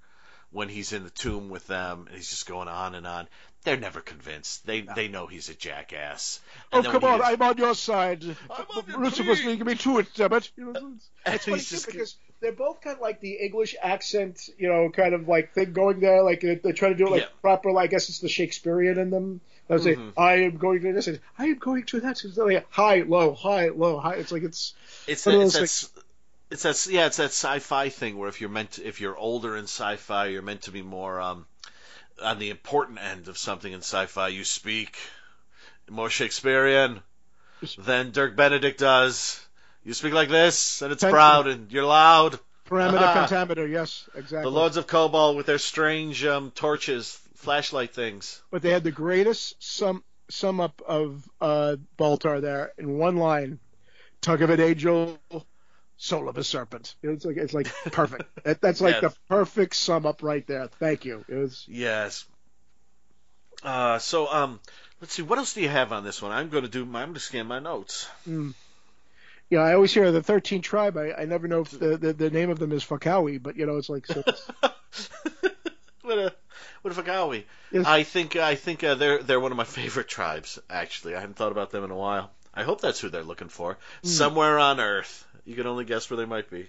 when 0.51 0.69
he's 0.69 0.93
in 0.93 1.03
the 1.03 1.09
tomb 1.09 1.49
with 1.49 1.67
them, 1.67 2.05
and 2.07 2.15
he's 2.15 2.29
just 2.29 2.45
going 2.47 2.67
on 2.67 2.95
and 2.95 3.05
on. 3.07 3.27
They're 3.63 3.77
never 3.77 4.01
convinced. 4.01 4.65
They 4.65 4.81
they 4.81 5.07
know 5.07 5.27
he's 5.27 5.49
a 5.49 5.53
jackass. 5.53 6.39
Oh 6.73 6.77
And 6.77 6.85
then 6.85 6.91
come 6.93 7.03
on! 7.03 7.19
is- 7.19 7.25
I'm 7.27 7.41
on 7.43 7.57
your 7.57 7.75
side. 7.75 8.23
I'm 8.49 8.65
on 8.75 8.83
your 8.87 8.99
Lucifer's 9.03 9.37
team. 9.39 9.49
leading 9.49 9.65
me 9.67 9.75
to 9.75 9.99
it, 9.99 10.07
damn 10.15 10.33
it. 10.33 10.49
You 10.57 10.65
know, 10.65 10.71
uh, 10.71 10.81
it's, 10.95 11.09
And 11.25 11.35
it's 11.35 11.45
funny 11.45 11.57
just- 11.61 11.85
because 11.85 12.15
they're 12.39 12.51
both 12.53 12.81
kind 12.81 12.95
of 12.95 13.01
like 13.01 13.21
the 13.21 13.33
English 13.35 13.75
accent, 13.81 14.49
you 14.57 14.67
know, 14.67 14.89
kind 14.89 15.13
of 15.13 15.27
like 15.27 15.53
thing 15.53 15.73
going 15.73 15.99
there. 15.99 16.23
Like 16.23 16.39
uh, 16.43 16.47
they're, 16.47 16.55
they're 16.55 16.73
trying 16.73 16.93
to 16.93 16.97
do 16.97 17.07
it 17.07 17.11
like 17.11 17.21
Yeah. 17.21 17.27
proper. 17.41 17.71
Like, 17.71 17.83
I 17.83 17.91
guess 17.91 18.09
it's 18.09 18.19
the 18.19 18.29
Shakespearean 18.29 18.97
in 18.97 19.11
them. 19.11 19.41
I 19.71 19.77
say, 19.77 19.95
Mhm. 19.95 20.13
I 20.17 20.33
am 20.43 20.57
going 20.57 20.81
to 20.81 20.93
this, 20.93 21.07
and 21.07 21.19
I 21.37 21.45
am 21.45 21.57
going 21.59 21.85
to 21.85 21.99
that. 22.01 22.23
It's 22.23 22.37
like 22.37 22.65
high, 22.69 23.01
low, 23.01 23.33
high, 23.33 23.69
low, 23.69 23.99
high. 23.99 24.15
It's 24.15 24.31
like 24.31 24.43
it's 24.43 24.73
It's 25.07 25.23
that, 25.23 25.33
it's 25.39 25.53
that, 25.53 26.03
it's 26.51 26.63
that 26.63 26.91
yeah, 26.91 27.05
it's 27.07 27.17
that 27.17 27.31
sci-fi 27.31 27.89
thing 27.89 28.17
where 28.17 28.29
if 28.29 28.41
you're 28.41 28.49
meant 28.49 28.71
to, 28.73 28.85
if 28.85 28.99
you're 28.99 29.15
older 29.17 29.55
in 29.55 29.63
sci-fi, 29.65 30.27
you're 30.27 30.41
meant 30.41 30.63
to 30.63 30.71
be 30.71 30.81
more 30.81 31.21
um, 31.21 31.45
on 32.21 32.39
the 32.39 32.49
important 32.49 32.99
end 32.99 33.27
of 33.29 33.37
something 33.37 33.71
in 33.71 33.79
sci-fi. 33.79 34.27
You 34.27 34.43
speak 34.43 34.97
more 35.89 36.09
Shakespearean 36.09 37.01
than 37.77 38.11
Dirk 38.11 38.35
Benedict 38.35 38.79
does. 38.79 39.39
You 39.83 39.93
speak 39.93 40.13
like 40.13 40.29
this, 40.29 40.81
and 40.81 40.91
it's 40.91 41.01
Thank 41.01 41.13
proud, 41.13 41.47
and 41.47 41.71
you're 41.71 41.85
loud. 41.85 42.39
parameter, 42.69 43.13
pentameter. 43.13 43.67
Yes, 43.67 44.07
exactly. 44.15 44.43
The 44.43 44.51
Lords 44.51 44.77
of 44.77 44.87
Cobalt 44.87 45.35
with 45.35 45.45
their 45.45 45.57
strange 45.57 46.23
um, 46.25 46.51
torches, 46.51 47.19
flashlight 47.41 47.93
things. 47.93 48.41
but 48.51 48.61
they 48.61 48.71
had 48.71 48.83
the 48.83 48.91
greatest 48.91 49.55
sum 49.61 50.03
sum 50.29 50.59
up 50.61 50.81
of 50.87 51.27
uh, 51.41 51.75
Baltar 51.97 52.39
there 52.41 52.71
in 52.77 52.97
one 52.97 53.17
line: 53.17 53.59
"Tug 54.21 54.41
of 54.41 54.49
an 54.49 54.59
angel, 54.61 55.19
soul 55.97 56.29
of 56.29 56.37
a 56.37 56.43
serpent." 56.43 56.95
It's 57.03 57.25
like 57.25 57.37
it's 57.37 57.53
like 57.53 57.67
perfect. 57.91 58.23
That- 58.43 58.61
That's 58.61 58.81
like 58.81 59.01
Yes. 59.01 59.13
the 59.13 59.19
perfect 59.29 59.75
sum 59.75 60.05
up 60.05 60.23
right 60.23 60.45
there. 60.47 60.67
Thank 60.79 61.05
you. 61.05 61.25
It 61.27 61.35
was 61.35 61.65
Yes. 61.67 62.25
Uh, 63.63 63.99
so 63.99 64.27
um, 64.31 64.59
let's 65.01 65.13
see. 65.13 65.21
What 65.21 65.37
else 65.37 65.53
do 65.53 65.61
you 65.61 65.69
have 65.69 65.91
on 65.91 66.03
this 66.03 66.21
one? 66.21 66.31
I'm 66.31 66.49
going 66.49 66.63
to 66.63 66.69
do. 66.69 66.83
I'm 66.83 66.91
going 66.91 67.13
to 67.13 67.19
scan 67.19 67.45
my 67.45 67.59
notes. 67.59 68.07
yeah. 69.49 69.59
I 69.59 69.73
always 69.75 69.93
hear 69.93 70.11
the 70.11 70.23
Thirteen 70.23 70.61
Tribe. 70.61 70.97
I, 70.97 71.13
I 71.13 71.25
never 71.25 71.47
know 71.47 71.61
if 71.61 71.71
the, 71.71 71.97
the 71.97 72.13
the 72.13 72.29
name 72.31 72.49
of 72.49 72.57
them 72.57 72.71
is 72.71 72.83
Fakawi, 72.83 73.41
but 73.41 73.57
you 73.57 73.65
know 73.67 73.77
it's 73.77 73.89
like 73.89 74.07
so 74.07 74.23
it's, 74.27 75.09
what 76.01 76.17
a 76.17 76.33
what 76.81 76.97
a 76.97 77.01
Fagawi. 77.01 77.43
Yes. 77.71 77.85
I 77.85 78.03
think 78.03 78.35
I 78.35 78.55
think 78.55 78.83
uh, 78.83 78.95
they're 78.95 79.21
they're 79.23 79.39
one 79.39 79.51
of 79.51 79.57
my 79.57 79.63
favorite 79.63 80.07
tribes. 80.07 80.59
Actually, 80.69 81.15
I 81.15 81.19
hadn't 81.19 81.35
thought 81.35 81.51
about 81.51 81.71
them 81.71 81.83
in 81.83 81.91
a 81.91 81.95
while. 81.95 82.31
I 82.53 82.63
hope 82.63 82.81
that's 82.81 82.99
who 82.99 83.09
they're 83.09 83.23
looking 83.23 83.49
for. 83.49 83.77
Somewhere 84.03 84.59
on 84.59 84.79
Earth. 84.79 85.25
You 85.45 85.55
can 85.55 85.67
only 85.67 85.85
guess 85.85 86.09
where 86.09 86.17
they 86.17 86.25
might 86.25 86.49
be. 86.51 86.67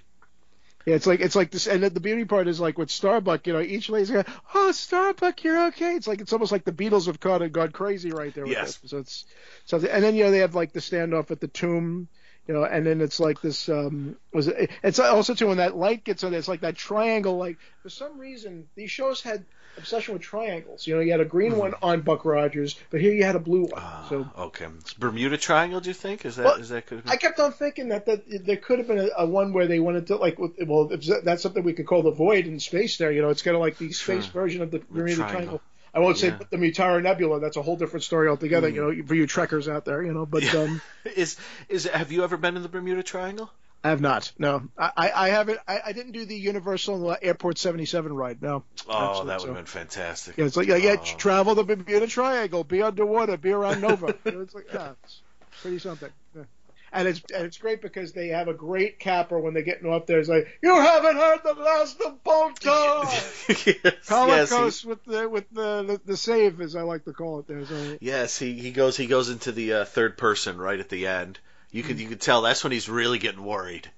yeah. 0.87 0.95
It's 0.95 1.07
like 1.07 1.21
it's 1.21 1.35
like 1.37 1.51
this. 1.51 1.67
And 1.67 1.83
the 1.83 2.01
beauty 2.01 2.25
part 2.25 2.47
is 2.49 2.61
like 2.61 2.79
with 2.79 2.91
Starbuck. 2.91 3.47
You 3.47 3.55
know, 3.55 3.61
each 3.61 3.89
lady's 3.91 4.11
going, 4.11 4.25
"Oh, 4.55 4.71
Starbuck, 4.73 5.43
you're 5.43 5.67
okay." 5.69 5.95
It's 5.97 6.07
like 6.07 6.21
it's 6.21 6.33
almost 6.33 6.53
like 6.53 6.65
the 6.65 6.73
Beatles 6.73 7.07
have 7.07 7.21
caught 7.21 7.43
and 7.43 7.53
gone 7.53 7.73
crazy 7.73 8.13
right 8.13 8.33
there. 8.35 8.45
With 8.45 8.53
Yes. 8.53 8.79
So 8.87 8.99
it's 8.99 9.25
so 9.65 9.77
and 9.79 10.05
then 10.05 10.15
you 10.15 10.25
know 10.25 10.31
they 10.31 10.39
have 10.39 10.55
like 10.55 10.73
the 10.73 10.81
standoff 10.81 11.31
at 11.31 11.41
the 11.41 11.49
tomb. 11.49 12.09
you 12.49 12.55
know, 12.55 12.65
and 12.65 12.85
then 12.87 13.01
it's 13.01 13.21
like 13.21 13.41
this. 13.41 13.69
Um, 13.69 14.17
was 14.33 14.49
it, 14.49 14.71
it's 14.83 14.99
also 14.99 15.35
too 15.35 15.49
when 15.49 15.59
that 15.59 15.77
light 15.77 16.05
gets 16.05 16.25
on, 16.25 16.35
it's 16.35 16.49
like 16.49 16.61
that 16.63 16.77
triangle. 16.77 17.37
Like 17.37 17.59
for 17.83 17.89
some 17.89 18.19
reason, 18.19 18.69
these 18.75 18.91
shows 18.91 19.21
had 19.21 19.45
obsession 19.77 20.15
with 20.15 20.23
triangles. 20.23 20.87
You 20.87 20.95
know, 20.95 21.01
you 21.01 21.13
had 21.13 21.21
a 21.21 21.25
green 21.25 21.53
mm-hmm. 21.53 21.61
one 21.61 21.75
on 21.83 22.01
Buck 22.03 22.25
Rogers, 22.25 22.79
but 22.91 23.01
here 23.01 23.13
you 23.13 23.25
had 23.25 23.37
a 23.37 23.41
blue 23.41 23.63
one. 23.65 23.83
Uh, 23.83 24.09
so 24.09 24.31
okay, 24.39 24.67
it's 24.79 24.95
Bermuda 24.95 25.37
Triangle. 25.37 25.81
Do 25.81 25.91
you 25.91 25.95
think 25.95 26.25
is 26.25 26.37
that 26.37 26.45
well, 26.45 26.55
is 26.57 26.69
that 26.71 26.87
could? 26.87 27.03
I 27.07 27.17
kept 27.17 27.41
on 27.41 27.53
thinking 27.53 27.89
that 27.89 28.07
that 28.07 28.45
there 28.45 28.57
could 28.57 28.79
have 28.79 28.89
been 28.89 28.99
a, 28.99 29.09
a 29.19 29.27
one 29.27 29.53
where 29.53 29.67
they 29.67 29.81
wanted 29.81 30.07
to 30.09 30.17
like, 30.17 30.39
well, 30.39 30.91
that's 31.25 31.43
something 31.43 31.63
we 31.63 31.73
could 31.73 31.87
call 31.87 32.03
the 32.03 32.11
void 32.11 32.47
in 32.47 32.61
space. 32.61 32.97
There, 32.97 33.13
you 33.13 33.23
know, 33.23 33.31
it's 33.31 33.43
kind 33.43 33.55
of 33.55 33.61
like 33.61 33.79
the 33.79 33.93
space 33.93 34.25
sure. 34.25 34.33
version 34.33 34.63
of 34.63 34.71
the 34.71 34.79
Bermuda 34.79 35.17
triangle. 35.17 35.33
triangle. 35.33 35.61
I 35.95 36.01
won't 36.01 36.17
say 36.17 36.29
yeah. 36.29 36.39
the 36.51 36.57
Mutara 36.57 37.03
Nebula. 37.03 37.41
That's 37.41 37.59
a 37.59 37.63
whole 37.63 37.77
different 37.77 38.05
story 38.05 38.29
altogether. 38.29 38.71
Mm. 38.71 38.75
You 38.75 38.81
know, 38.81 39.07
for 39.07 39.15
you 39.15 39.27
trekkers 39.27 39.69
out 39.69 39.85
there, 39.85 40.03
you 40.03 40.13
know. 40.13 40.25
But 40.25 40.43
yeah. 40.43 40.61
um, 40.61 40.81
is 41.17 41.37
is 41.69 41.85
have 41.85 42.13
you 42.13 42.25
ever 42.25 42.37
been 42.37 42.57
in 42.57 42.63
the 42.63 42.69
Bermuda 42.69 43.03
Triangle? 43.03 43.51
I 43.85 43.89
have 43.89 44.01
not. 44.01 44.33
No, 44.39 44.69
I, 44.79 45.11
I 45.15 45.29
haven't. 45.31 45.59
I, 45.67 45.81
I 45.87 45.93
didn't 45.93 46.13
do 46.13 46.25
the 46.25 46.37
Universal 46.37 47.17
Airport 47.21 47.59
77 47.59 48.13
ride. 48.13 48.41
No. 48.41 48.63
Oh, 48.89 49.25
that 49.25 49.41
would 49.41 49.49
have 49.49 49.57
been 49.57 49.65
fantastic. 49.65 50.37
Yeah, 50.37 50.45
it's 50.45 50.57
like 50.57 50.69
yeah, 50.69 50.77
yeah, 50.77 50.97
oh. 51.01 51.05
travel 51.17 51.55
the 51.55 51.65
Bermuda 51.65 52.07
Triangle, 52.07 52.63
be 52.63 52.83
underwater, 52.83 53.37
be 53.37 53.51
around 53.51 53.81
Nova. 53.81 54.15
it's 54.25 54.55
like 54.55 54.73
yeah, 54.73 54.93
it's 55.03 55.23
pretty 55.63 55.79
something. 55.79 56.11
Yeah 56.37 56.45
and 56.93 57.09
it's 57.09 57.23
and 57.35 57.45
it's 57.45 57.57
great 57.57 57.81
because 57.81 58.13
they 58.13 58.29
have 58.29 58.49
a 58.49 58.55
great 58.55 58.99
capper 58.99 59.39
when 59.39 59.55
they 59.55 59.63
get 59.63 59.85
up 59.85 60.07
there. 60.07 60.21
It's 60.21 60.29
like 60.29 60.47
you 60.63 60.75
haven't 60.75 61.17
heard 61.17 61.41
the 61.43 61.55
last 61.55 62.01
of 62.03 62.23
Baltar. 62.23 63.05
yes, 64.09 64.51
yes, 64.53 64.85
with 64.85 65.05
the 65.05 65.29
with 65.29 65.51
the, 65.51 65.83
the, 65.83 66.01
the 66.05 66.17
save, 66.17 66.61
as 66.61 66.77
I 66.77 66.83
like 66.83 67.05
to 67.07 67.13
call 67.13 67.41
it. 67.41 67.49
There. 67.49 67.65
So. 67.65 67.97
Yes, 68.01 68.39
he, 68.39 68.53
he 68.59 68.73
goes 68.73 68.97
he 68.97 69.07
goes 69.07 69.31
into 69.31 69.53
the 69.53 69.73
uh, 69.73 69.85
third 69.87 70.19
person 70.19 70.59
right 70.59 70.79
at 70.79 70.91
the 70.91 71.07
end. 71.07 71.39
You 71.73 71.83
could 71.83 71.99
you 71.99 72.09
could 72.09 72.21
tell 72.21 72.43
that's 72.43 72.63
when 72.63 72.73
he's 72.73 72.89
really 72.89 73.19
getting 73.19 73.45
worried 73.45 73.91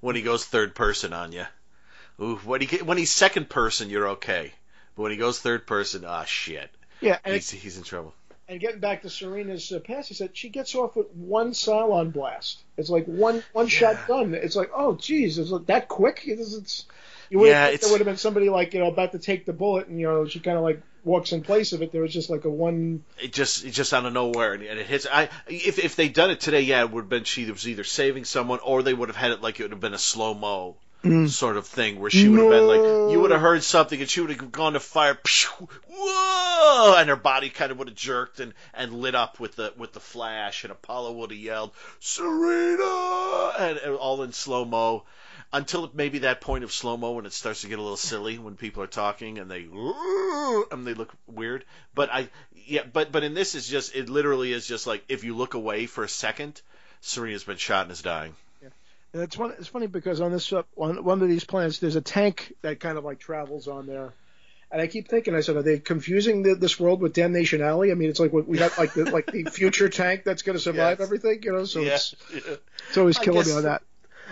when 0.00 0.14
he 0.14 0.22
goes 0.22 0.44
third 0.44 0.74
person 0.74 1.12
on 1.12 1.32
you. 1.32 1.46
Ooh, 2.20 2.36
when 2.36 2.60
he 2.60 2.76
when 2.78 2.98
he's 2.98 3.10
second 3.10 3.50
person, 3.50 3.90
you're 3.90 4.10
okay, 4.10 4.52
but 4.94 5.02
when 5.02 5.12
he 5.12 5.18
goes 5.18 5.40
third 5.40 5.66
person, 5.66 6.04
ah 6.06 6.24
shit. 6.24 6.70
Yeah, 7.00 7.18
he's, 7.24 7.50
he's 7.50 7.76
in 7.76 7.82
trouble 7.82 8.14
and 8.48 8.60
getting 8.60 8.80
back 8.80 9.02
to 9.02 9.10
Serena's 9.10 9.72
uh, 9.72 9.80
pass, 9.80 10.08
he 10.08 10.14
said 10.14 10.36
she 10.36 10.48
gets 10.48 10.74
off 10.74 10.96
with 10.96 11.10
one 11.12 11.52
Cylon 11.52 12.12
blast. 12.12 12.62
It's 12.76 12.90
like 12.90 13.06
one 13.06 13.42
one 13.52 13.66
yeah. 13.66 13.70
shot 13.70 14.08
done. 14.08 14.34
It's 14.34 14.56
like, 14.56 14.70
oh, 14.74 14.94
geez, 14.94 15.38
is 15.38 15.52
it 15.52 15.66
that 15.66 15.88
quick? 15.88 16.22
It's, 16.24 16.54
it's 16.54 16.86
you 17.30 17.38
would 17.38 17.48
yeah, 17.48 17.76
there 17.76 17.90
would 17.90 18.00
have 18.00 18.06
been 18.06 18.16
somebody 18.16 18.48
like 18.48 18.74
you 18.74 18.80
know 18.80 18.88
about 18.88 19.12
to 19.12 19.18
take 19.18 19.46
the 19.46 19.52
bullet, 19.52 19.88
and 19.88 20.00
you 20.00 20.06
know 20.06 20.26
she 20.26 20.40
kind 20.40 20.56
of 20.56 20.62
like 20.62 20.82
walks 21.04 21.32
in 21.32 21.42
place 21.42 21.72
of 21.72 21.82
it. 21.82 21.92
There 21.92 22.02
was 22.02 22.12
just 22.12 22.30
like 22.30 22.44
a 22.44 22.50
one. 22.50 23.04
It 23.20 23.32
just 23.32 23.64
it 23.64 23.70
just 23.70 23.92
out 23.92 24.06
of 24.06 24.12
nowhere, 24.12 24.54
and, 24.54 24.62
and 24.62 24.78
it 24.78 24.86
hits. 24.86 25.06
I 25.10 25.28
if 25.48 25.78
if 25.78 25.96
they'd 25.96 26.12
done 26.12 26.30
it 26.30 26.40
today, 26.40 26.62
yeah, 26.62 26.80
it 26.80 26.90
would 26.90 27.02
have 27.02 27.08
been 27.08 27.24
she 27.24 27.50
was 27.50 27.66
either 27.68 27.84
saving 27.84 28.24
someone 28.24 28.60
or 28.60 28.82
they 28.82 28.94
would 28.94 29.08
have 29.08 29.16
had 29.16 29.32
it 29.32 29.42
like 29.42 29.60
it 29.60 29.64
would 29.64 29.72
have 29.72 29.80
been 29.80 29.94
a 29.94 29.98
slow 29.98 30.34
mo 30.34 30.76
mm. 31.04 31.28
sort 31.28 31.56
of 31.56 31.66
thing 31.66 32.00
where 32.00 32.10
she 32.10 32.28
would 32.28 32.40
have 32.40 32.50
been 32.50 32.66
like, 32.66 33.12
you 33.12 33.20
would 33.20 33.30
have 33.30 33.40
heard 33.40 33.62
something 33.62 34.00
and 34.00 34.08
she 34.08 34.20
would 34.20 34.30
have 34.30 34.52
gone 34.52 34.74
to 34.74 34.80
fire, 34.80 35.18
whoa, 35.88 36.94
and 36.96 37.08
her 37.08 37.16
body 37.16 37.50
kind 37.50 37.72
of 37.72 37.78
would 37.78 37.88
have 37.88 37.96
jerked 37.96 38.40
and, 38.40 38.54
and 38.74 38.92
lit 38.92 39.14
up 39.14 39.40
with 39.40 39.56
the 39.56 39.72
with 39.76 39.92
the 39.92 40.00
flash, 40.00 40.64
and 40.64 40.70
Apollo 40.70 41.12
would 41.12 41.30
have 41.30 41.38
yelled, 41.38 41.72
Serena, 42.00 43.52
and, 43.58 43.78
and 43.78 43.94
all 43.96 44.22
in 44.22 44.32
slow 44.32 44.64
mo. 44.64 45.04
Until 45.52 45.88
maybe 45.94 46.18
that 46.20 46.40
point 46.40 46.64
of 46.64 46.72
slow 46.72 46.96
mo 46.96 47.12
when 47.12 47.24
it 47.24 47.32
starts 47.32 47.60
to 47.60 47.68
get 47.68 47.78
a 47.78 47.82
little 47.82 47.96
silly 47.96 48.36
when 48.36 48.56
people 48.56 48.82
are 48.82 48.88
talking 48.88 49.38
and 49.38 49.48
they 49.48 49.68
and 50.72 50.84
they 50.84 50.92
look 50.92 51.12
weird. 51.28 51.64
But 51.94 52.10
I 52.12 52.28
yeah, 52.66 52.82
but 52.92 53.12
but 53.12 53.22
in 53.22 53.32
this 53.32 53.54
is 53.54 53.68
just 53.68 53.94
it 53.94 54.08
literally 54.08 54.52
is 54.52 54.66
just 54.66 54.88
like 54.88 55.04
if 55.08 55.22
you 55.22 55.36
look 55.36 55.54
away 55.54 55.86
for 55.86 56.02
a 56.02 56.08
second, 56.08 56.60
Serena's 57.00 57.44
been 57.44 57.58
shot 57.58 57.82
and 57.82 57.92
is 57.92 58.02
dying. 58.02 58.34
And 59.16 59.24
it's 59.24 59.38
one. 59.38 59.50
It's 59.58 59.68
funny 59.68 59.86
because 59.86 60.20
on 60.20 60.30
this 60.30 60.52
uh, 60.52 60.64
on 60.76 61.02
one 61.02 61.22
of 61.22 61.28
these 61.30 61.42
planets, 61.42 61.78
there's 61.78 61.96
a 61.96 62.02
tank 62.02 62.52
that 62.60 62.80
kind 62.80 62.98
of 62.98 63.04
like 63.04 63.18
travels 63.18 63.66
on 63.66 63.86
there. 63.86 64.12
And 64.70 64.82
I 64.82 64.88
keep 64.88 65.08
thinking, 65.08 65.34
I 65.34 65.40
said, 65.40 65.56
are 65.56 65.62
they 65.62 65.78
confusing 65.78 66.42
the, 66.42 66.54
this 66.54 66.78
world 66.78 67.00
with 67.00 67.14
Damnation 67.14 67.62
Alley? 67.62 67.90
I 67.90 67.94
mean, 67.94 68.10
it's 68.10 68.20
like 68.20 68.34
we 68.34 68.58
got 68.58 68.76
like 68.76 68.92
the 68.92 69.10
like 69.10 69.24
the 69.32 69.44
future 69.44 69.88
tank 69.88 70.24
that's 70.24 70.42
going 70.42 70.58
to 70.58 70.62
survive 70.62 70.98
yes. 70.98 71.06
everything, 71.06 71.42
you 71.44 71.52
know. 71.52 71.64
So 71.64 71.80
yeah. 71.80 71.94
it's 71.94 72.14
it's 72.34 72.98
always 72.98 73.16
killing 73.16 73.40
guess, 73.40 73.48
me 73.48 73.54
on 73.54 73.62
that. 73.62 73.82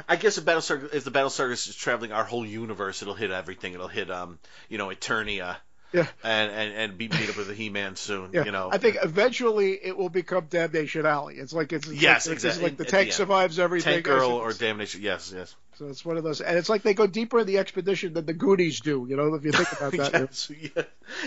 I 0.07 0.17
guess 0.17 0.37
if 0.37 0.45
Battlestar 0.45 0.93
if 0.93 1.03
the 1.03 1.11
Battlestar 1.11 1.51
is 1.51 1.75
traveling 1.75 2.13
our 2.13 2.25
whole 2.25 2.45
universe, 2.45 3.01
it'll 3.01 3.15
hit 3.15 3.31
everything. 3.31 3.73
It'll 3.73 3.89
hit 3.89 4.11
um 4.11 4.39
you 4.69 4.77
know 4.77 4.89
Eternia 4.89 5.57
yeah. 5.95 6.07
And 6.25 6.51
and 6.51 6.75
and 6.75 6.99
be 6.99 7.07
beat 7.07 7.31
up 7.31 7.37
with 7.37 7.49
a 7.49 7.55
He-Man 7.55 7.95
soon. 7.97 8.31
Yeah. 8.33 8.45
You 8.45 8.51
know. 8.51 8.69
I 8.73 8.79
think 8.79 8.97
eventually 9.03 9.73
it 9.73 9.97
will 9.97 10.09
become 10.09 10.47
Damnation 10.51 11.07
Alley. 11.07 11.37
It's 11.37 11.53
like 11.53 11.73
it's, 11.73 11.87
yes, 11.87 12.27
like, 12.27 12.35
exactly. 12.35 12.65
It's 12.65 12.71
like 12.71 12.77
the 12.77 12.85
tank 12.85 13.13
survives 13.13 13.59
everything. 13.59 13.95
Tank 13.95 14.05
Girl 14.05 14.33
or 14.33 14.53
Damnation. 14.53 15.03
Yes, 15.03 15.33
yes. 15.35 15.55
So 15.79 15.87
it's 15.87 16.05
one 16.05 16.17
of 16.17 16.25
those, 16.25 16.41
and 16.41 16.57
it's 16.57 16.69
like 16.69 16.83
they 16.83 16.95
go 16.95 17.07
deeper 17.07 17.41
in 17.41 17.47
the 17.47 17.59
expedition 17.59 18.13
than 18.13 18.27
the 18.27 18.33
Goonies 18.33 18.81
do. 18.81 19.07
You 19.09 19.17
know, 19.17 19.35
if 19.35 19.45
you 19.45 19.53
think 19.53 19.73
about 19.73 19.93
that. 20.13 20.13
yes, 20.13 20.51
yeah, 20.51 20.83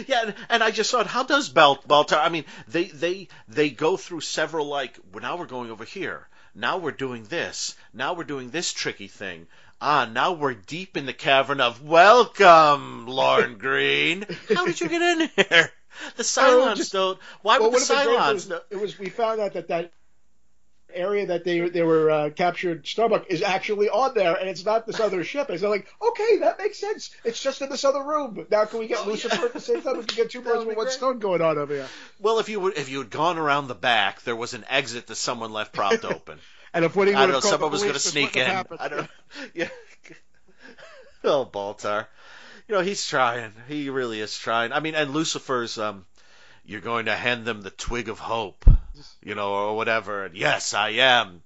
yeah. 0.06 0.22
And, 0.24 0.36
and 0.50 0.64
I 0.64 0.72
just 0.72 0.92
thought, 0.92 1.08
how 1.08 1.24
does 1.24 1.50
Balt 1.50 1.88
Baltar? 1.88 2.20
I 2.20 2.30
mean, 2.30 2.46
they 2.68 2.86
they 2.86 3.30
they 3.48 3.70
go 3.70 3.98
through 3.98 4.22
several 4.22 4.68
like. 4.68 5.00
Well, 5.14 5.22
now 5.22 5.38
we're 5.38 5.46
going 5.46 5.72
over 5.72 5.86
here. 5.86 6.28
Now 6.56 6.78
we're 6.78 6.92
doing 6.92 7.24
this. 7.26 7.76
Now 7.94 8.14
we're 8.14 8.24
doing 8.24 8.50
this 8.50 8.74
tricky 8.74 9.08
thing. 9.08 9.48
Ah, 9.80 10.10
now 10.12 10.32
we're 10.32 10.56
deep 10.56 10.98
in 10.98 11.06
the 11.06 11.14
cavern 11.14 11.62
of 11.62 11.84
welcome, 11.84 13.06
Lorne 13.06 13.58
Greene. 13.60 14.26
How 14.54 14.66
did 14.66 14.82
you 14.82 14.90
get 14.90 15.02
in 15.04 15.20
here? 15.36 15.72
The 16.16 16.24
Cylons 16.24 16.72
oh, 16.72 16.76
just, 16.76 16.94
don't. 16.94 17.20
Why 17.44 17.60
well, 17.60 17.70
would 17.70 17.82
the 17.82 17.86
Cylons? 17.86 18.50
It, 18.50 18.66
it 18.72 18.80
was 18.80 18.98
we 18.98 19.10
found 19.10 19.40
out 19.40 19.54
that 19.54 19.68
that 19.68 19.92
area 20.92 21.28
that 21.28 21.44
they 21.44 21.60
they 21.70 21.84
were 21.84 22.10
uh, 22.10 22.30
captured 22.32 22.88
Starbuck 22.88 23.28
is 23.30 23.44
actually 23.44 23.88
on 23.90 24.16
there, 24.16 24.34
and 24.34 24.50
it's 24.50 24.66
not 24.66 24.88
this 24.88 25.00
other 25.00 25.24
ship. 25.24 25.50
And 25.50 25.60
so 25.60 25.70
like, 25.70 25.88
okay, 26.02 26.40
that 26.40 26.58
makes 26.58 26.80
sense. 26.80 27.12
It's 27.24 27.42
just 27.42 27.62
in 27.62 27.70
this 27.70 27.86
other 27.86 28.02
room. 28.02 28.48
Now 28.50 28.66
can 28.66 28.80
we 28.80 28.88
get 28.88 29.02
oh, 29.02 29.06
Lucifer 29.10 29.36
yeah. 29.36 29.46
at 29.46 29.54
the 29.54 29.60
same 29.60 29.84
time? 29.84 29.98
We 29.98 30.06
can 30.06 30.16
get 30.16 30.32
two 30.32 30.42
birds 30.44 30.66
with 30.66 30.76
one 30.76 30.90
stone 30.90 31.20
going 31.20 31.44
on 31.44 31.60
over 31.60 31.74
here. 31.74 31.88
Well, 32.20 32.40
if 32.40 32.50
you 32.50 32.60
would, 32.62 32.78
if 32.78 32.90
you 32.90 32.98
had 32.98 33.12
gone 33.12 33.38
around 33.38 33.68
the 33.68 33.76
back, 33.76 34.24
there 34.24 34.36
was 34.36 34.56
an 34.56 34.66
exit 34.70 35.06
that 35.06 35.16
someone 35.18 35.54
left 35.54 35.74
propped 35.74 36.04
open. 36.04 36.40
And 36.78 36.86
if 36.86 36.96
Woody 36.96 37.10
would 37.10 37.18
I 37.18 37.26
don't 37.26 37.32
know, 37.32 37.40
someone 37.40 37.72
was 37.72 37.82
going 37.82 37.96
to 37.96 38.00
sneak 38.00 38.38
in. 38.38 38.48
I 38.48 38.88
don't. 38.88 39.10
Yeah. 39.56 39.70
oh, 41.24 41.50
Baltar. 41.52 42.06
You 42.68 42.76
know 42.76 42.82
he's 42.82 43.04
trying. 43.08 43.52
He 43.68 43.90
really 43.90 44.22
is 44.22 44.38
trying. 44.38 44.72
I 44.72 44.80
mean, 44.80 44.94
and 44.94 45.12
Lucifer's. 45.12 45.80
Um, 45.80 46.06
you're 46.68 46.82
going 46.82 47.08
to 47.08 47.16
hand 47.16 47.46
them 47.46 47.62
the 47.62 47.72
twig 47.72 48.10
of 48.10 48.20
hope, 48.20 48.64
you 49.24 49.34
know, 49.34 49.54
or 49.54 49.76
whatever. 49.76 50.26
And 50.26 50.38
yes, 50.38 50.76
I 50.76 50.90
am. 50.90 51.42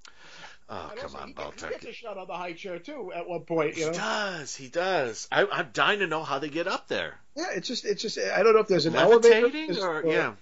Oh, 0.69 0.89
and 0.91 0.99
come 0.99 1.15
on, 1.15 1.27
he 1.29 1.33
Baltar. 1.33 1.67
He 1.67 1.69
gets 1.75 1.85
a 1.85 1.93
shot 1.93 2.17
on 2.17 2.27
the 2.27 2.33
high 2.33 2.51
chair 2.51 2.79
too 2.79 3.13
at 3.15 3.25
one 3.25 3.41
point. 3.41 3.77
You 3.77 3.85
know? 3.85 3.91
He 3.91 3.97
does. 3.97 4.55
He 4.55 4.67
does. 4.67 5.29
I, 5.31 5.45
I'm 5.49 5.69
dying 5.71 5.99
to 5.99 6.07
know 6.07 6.23
how 6.23 6.39
they 6.39 6.49
get 6.49 6.67
up 6.67 6.89
there. 6.89 7.17
Yeah, 7.37 7.51
it's 7.55 7.69
just, 7.69 7.85
it's 7.85 8.01
just. 8.01 8.17
I 8.17 8.43
don't 8.43 8.53
know 8.53 8.59
if 8.59 8.67
there's 8.67 8.85
an 8.85 8.93
Levitating 8.95 9.69
elevator 9.69 9.87
or, 9.87 10.01
or 10.01 10.11
yeah 10.11 10.33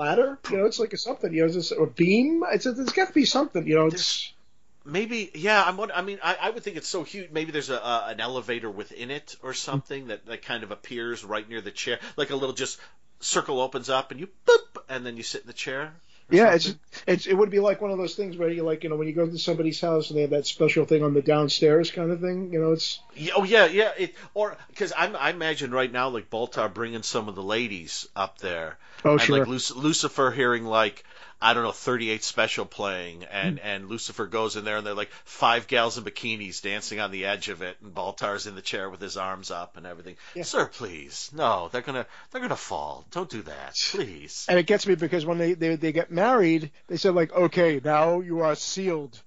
ladder. 0.00 0.38
You 0.50 0.58
know, 0.58 0.66
it's 0.66 0.78
like 0.78 0.92
a 0.92 0.96
something. 0.96 1.32
You 1.32 1.46
know, 1.46 1.54
it's 1.54 1.70
a 1.70 1.86
beam. 1.86 2.42
It's 2.50 2.66
a, 2.66 2.72
there's 2.72 2.92
got 2.92 3.08
to 3.08 3.14
be 3.14 3.24
something. 3.24 3.66
You 3.66 3.76
know, 3.76 3.86
it's. 3.86 4.32
Maybe, 4.84 5.30
yeah. 5.34 5.62
I'm. 5.62 5.78
I 5.78 6.02
mean, 6.02 6.18
I, 6.22 6.36
I 6.40 6.50
would 6.50 6.62
think 6.62 6.76
it's 6.76 6.88
so 6.88 7.04
huge. 7.04 7.30
Maybe 7.30 7.52
there's 7.52 7.70
a, 7.70 7.76
a 7.76 8.06
an 8.08 8.20
elevator 8.20 8.70
within 8.70 9.10
it 9.10 9.36
or 9.42 9.52
something 9.54 10.08
that, 10.08 10.26
that 10.26 10.42
kind 10.42 10.64
of 10.64 10.70
appears 10.70 11.22
right 11.24 11.48
near 11.48 11.60
the 11.60 11.70
chair, 11.70 11.98
like 12.16 12.30
a 12.30 12.36
little 12.36 12.54
just 12.54 12.80
circle 13.20 13.60
opens 13.60 13.90
up 13.90 14.10
and 14.10 14.18
you 14.18 14.28
boop, 14.46 14.82
and 14.88 15.04
then 15.04 15.16
you 15.16 15.22
sit 15.22 15.42
in 15.42 15.46
the 15.46 15.52
chair. 15.52 15.92
Yeah, 16.30 16.54
it's 16.54 16.74
it's 17.06 17.26
it 17.26 17.34
would 17.34 17.50
be 17.50 17.60
like 17.60 17.80
one 17.80 17.90
of 17.90 17.98
those 17.98 18.14
things 18.14 18.36
where 18.36 18.48
you 18.48 18.62
like 18.62 18.84
you 18.84 18.90
know 18.90 18.96
when 18.96 19.08
you 19.08 19.14
go 19.14 19.26
to 19.26 19.38
somebody's 19.38 19.80
house 19.80 20.10
and 20.10 20.16
they 20.16 20.22
have 20.22 20.30
that 20.30 20.46
special 20.46 20.84
thing 20.84 21.02
on 21.02 21.14
the 21.14 21.22
downstairs 21.22 21.90
kind 21.90 22.10
of 22.10 22.20
thing. 22.20 22.52
You 22.52 22.60
know, 22.60 22.72
it's 22.72 23.00
oh 23.36 23.44
yeah, 23.44 23.66
yeah. 23.66 23.92
It, 23.98 24.14
or 24.34 24.56
because 24.68 24.92
I 24.92 25.06
I 25.06 25.30
imagine 25.30 25.70
right 25.72 25.90
now 25.90 26.08
like 26.08 26.30
Baltar 26.30 26.72
bringing 26.72 27.02
some 27.02 27.28
of 27.28 27.34
the 27.34 27.42
ladies 27.42 28.08
up 28.14 28.38
there. 28.38 28.78
Oh 29.04 29.12
and, 29.12 29.20
sure. 29.20 29.44
Like 29.44 29.70
Lucifer 29.74 30.30
hearing 30.30 30.64
like 30.64 31.04
I 31.42 31.54
don't 31.54 31.62
know, 31.62 31.72
38 31.72 32.22
special 32.22 32.66
playing, 32.66 33.24
and 33.24 33.58
mm. 33.58 33.64
and 33.64 33.88
Lucifer 33.88 34.26
goes 34.26 34.56
in 34.56 34.64
there, 34.64 34.76
and 34.76 34.86
they're 34.86 34.94
like 34.94 35.10
five 35.24 35.66
gals 35.66 35.96
in 35.96 36.04
bikinis 36.04 36.60
dancing 36.60 37.00
on 37.00 37.10
the 37.10 37.24
edge 37.24 37.48
of 37.48 37.62
it, 37.62 37.76
and 37.82 37.94
Baltar's 37.94 38.46
in 38.46 38.54
the 38.54 38.62
chair 38.62 38.90
with 38.90 39.00
his 39.00 39.16
arms 39.16 39.50
up 39.50 39.76
and 39.76 39.86
everything. 39.86 40.16
Yeah. 40.34 40.42
Sir, 40.42 40.66
please, 40.66 41.30
no, 41.34 41.68
they're 41.72 41.82
gonna 41.82 42.06
they're 42.30 42.42
gonna 42.42 42.56
fall. 42.56 43.06
Don't 43.10 43.30
do 43.30 43.42
that, 43.42 43.74
please. 43.90 44.46
And 44.48 44.58
it 44.58 44.66
gets 44.66 44.86
me 44.86 44.94
because 44.94 45.24
when 45.24 45.38
they 45.38 45.54
they, 45.54 45.76
they 45.76 45.92
get 45.92 46.10
married, 46.10 46.70
they 46.88 46.96
said 46.96 47.14
like, 47.14 47.32
okay, 47.32 47.80
now 47.82 48.20
you 48.20 48.40
are 48.40 48.54
sealed 48.54 49.20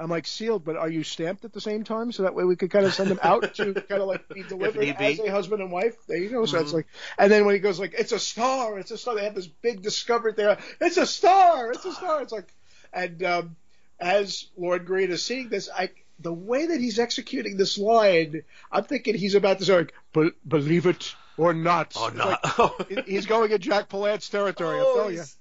I'm 0.00 0.08
like 0.08 0.26
sealed, 0.26 0.64
but 0.64 0.76
are 0.76 0.88
you 0.88 1.04
stamped 1.04 1.44
at 1.44 1.52
the 1.52 1.60
same 1.60 1.84
time? 1.84 2.10
So 2.10 2.22
that 2.22 2.34
way 2.34 2.44
we 2.44 2.56
could 2.56 2.70
kind 2.70 2.86
of 2.86 2.94
send 2.94 3.10
them 3.10 3.20
out 3.22 3.54
to 3.56 3.74
kind 3.88 4.00
of 4.00 4.08
like 4.08 4.26
be 4.30 4.42
delivered 4.42 4.82
as 4.82 5.20
a 5.20 5.30
husband 5.30 5.60
and 5.60 5.70
wife. 5.70 5.94
There 6.08 6.16
you 6.16 6.30
go. 6.30 6.46
So 6.46 6.56
mm-hmm. 6.56 6.64
it's 6.64 6.72
like, 6.72 6.86
and 7.18 7.30
then 7.30 7.44
when 7.44 7.54
he 7.54 7.60
goes 7.60 7.78
like, 7.78 7.94
it's 7.98 8.12
a 8.12 8.18
star, 8.18 8.78
it's 8.78 8.90
a 8.90 8.96
star. 8.96 9.14
They 9.14 9.24
have 9.24 9.34
this 9.34 9.46
big 9.46 9.82
discovery 9.82 10.32
there. 10.34 10.58
It's 10.80 10.96
a 10.96 11.06
star, 11.06 11.70
it's 11.70 11.84
a 11.84 11.92
star. 11.92 12.22
It's 12.22 12.32
like, 12.32 12.50
and 12.94 13.22
um, 13.22 13.56
as 14.00 14.46
Lorne 14.56 14.86
Greene 14.86 15.10
is 15.10 15.22
seeing 15.22 15.50
this, 15.50 15.68
I 15.68 15.90
the 16.18 16.32
way 16.32 16.66
that 16.66 16.80
he's 16.80 16.98
executing 16.98 17.58
this 17.58 17.76
line, 17.76 18.42
I'm 18.72 18.84
thinking 18.84 19.14
he's 19.14 19.34
about 19.34 19.58
to 19.58 19.66
say 19.66 19.76
like, 19.76 19.94
Be- 20.14 20.32
believe 20.48 20.86
it 20.86 21.14
or 21.36 21.52
not. 21.52 21.96
Or 22.00 22.10
not. 22.10 22.40
Like, 22.58 23.06
he's 23.06 23.26
going 23.26 23.50
in 23.50 23.60
Jack 23.60 23.88
Palance 23.88 24.30
territory. 24.30 24.78
Oh, 24.78 24.88
I'll 24.88 24.94
tell 24.94 25.10
you. 25.10 25.18
He's 25.18 25.36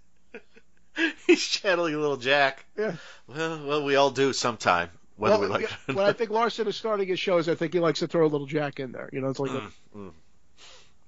channeling 1.38 1.96
a 1.96 2.00
little 2.00 2.18
Jack. 2.18 2.66
Yeah. 2.78 2.96
Well, 3.28 3.66
well, 3.66 3.84
we 3.84 3.96
all 3.96 4.12
do 4.12 4.34
sometime, 4.34 4.90
whether 5.18 5.38
well, 5.38 5.42
we 5.42 5.48
like. 5.48 5.72
yeah, 5.88 5.96
when 5.96 6.06
I 6.06 6.14
think 6.14 6.30
Larson 6.30 6.68
is 6.68 6.76
starting 6.76 7.08
his 7.08 7.20
shows, 7.20 7.48
I 7.50 7.56
think 7.56 7.74
he 7.74 7.80
likes 7.80 8.00
to 8.00 8.08
throw 8.08 8.26
a 8.26 8.28
little 8.28 8.48
Jack 8.48 8.80
in 8.80 8.92
there. 8.92 9.10
You 9.12 9.22
know, 9.22 9.30
it's 9.30 9.40
like. 9.40 9.52
Mm, 9.52 9.72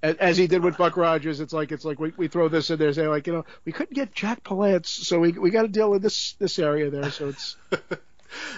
a, 0.03 0.13
mm. 0.13 0.17
as, 0.19 0.37
he 0.37 0.47
did 0.47 0.63
with 0.63 0.77
Buck 0.77 0.97
Rogers, 0.97 1.39
it's 1.39 1.53
like 1.53 1.71
it's 1.71 1.85
like 1.85 1.99
we, 1.99 2.13
we 2.17 2.27
throw 2.27 2.47
this 2.47 2.69
in 2.69 2.79
there, 2.79 2.93
say 2.93 3.07
like 3.07 3.27
you 3.27 3.33
know 3.33 3.45
we 3.65 3.71
couldn't 3.71 3.95
get 3.95 4.13
Jack 4.13 4.43
Palance, 4.43 4.87
so 4.87 5.19
we 5.19 5.31
we 5.31 5.49
got 5.49 5.63
to 5.63 5.67
deal 5.67 5.89
with 5.89 6.01
this 6.01 6.33
this 6.33 6.59
area 6.59 6.89
there. 6.89 7.11
So 7.11 7.29
it's 7.29 7.55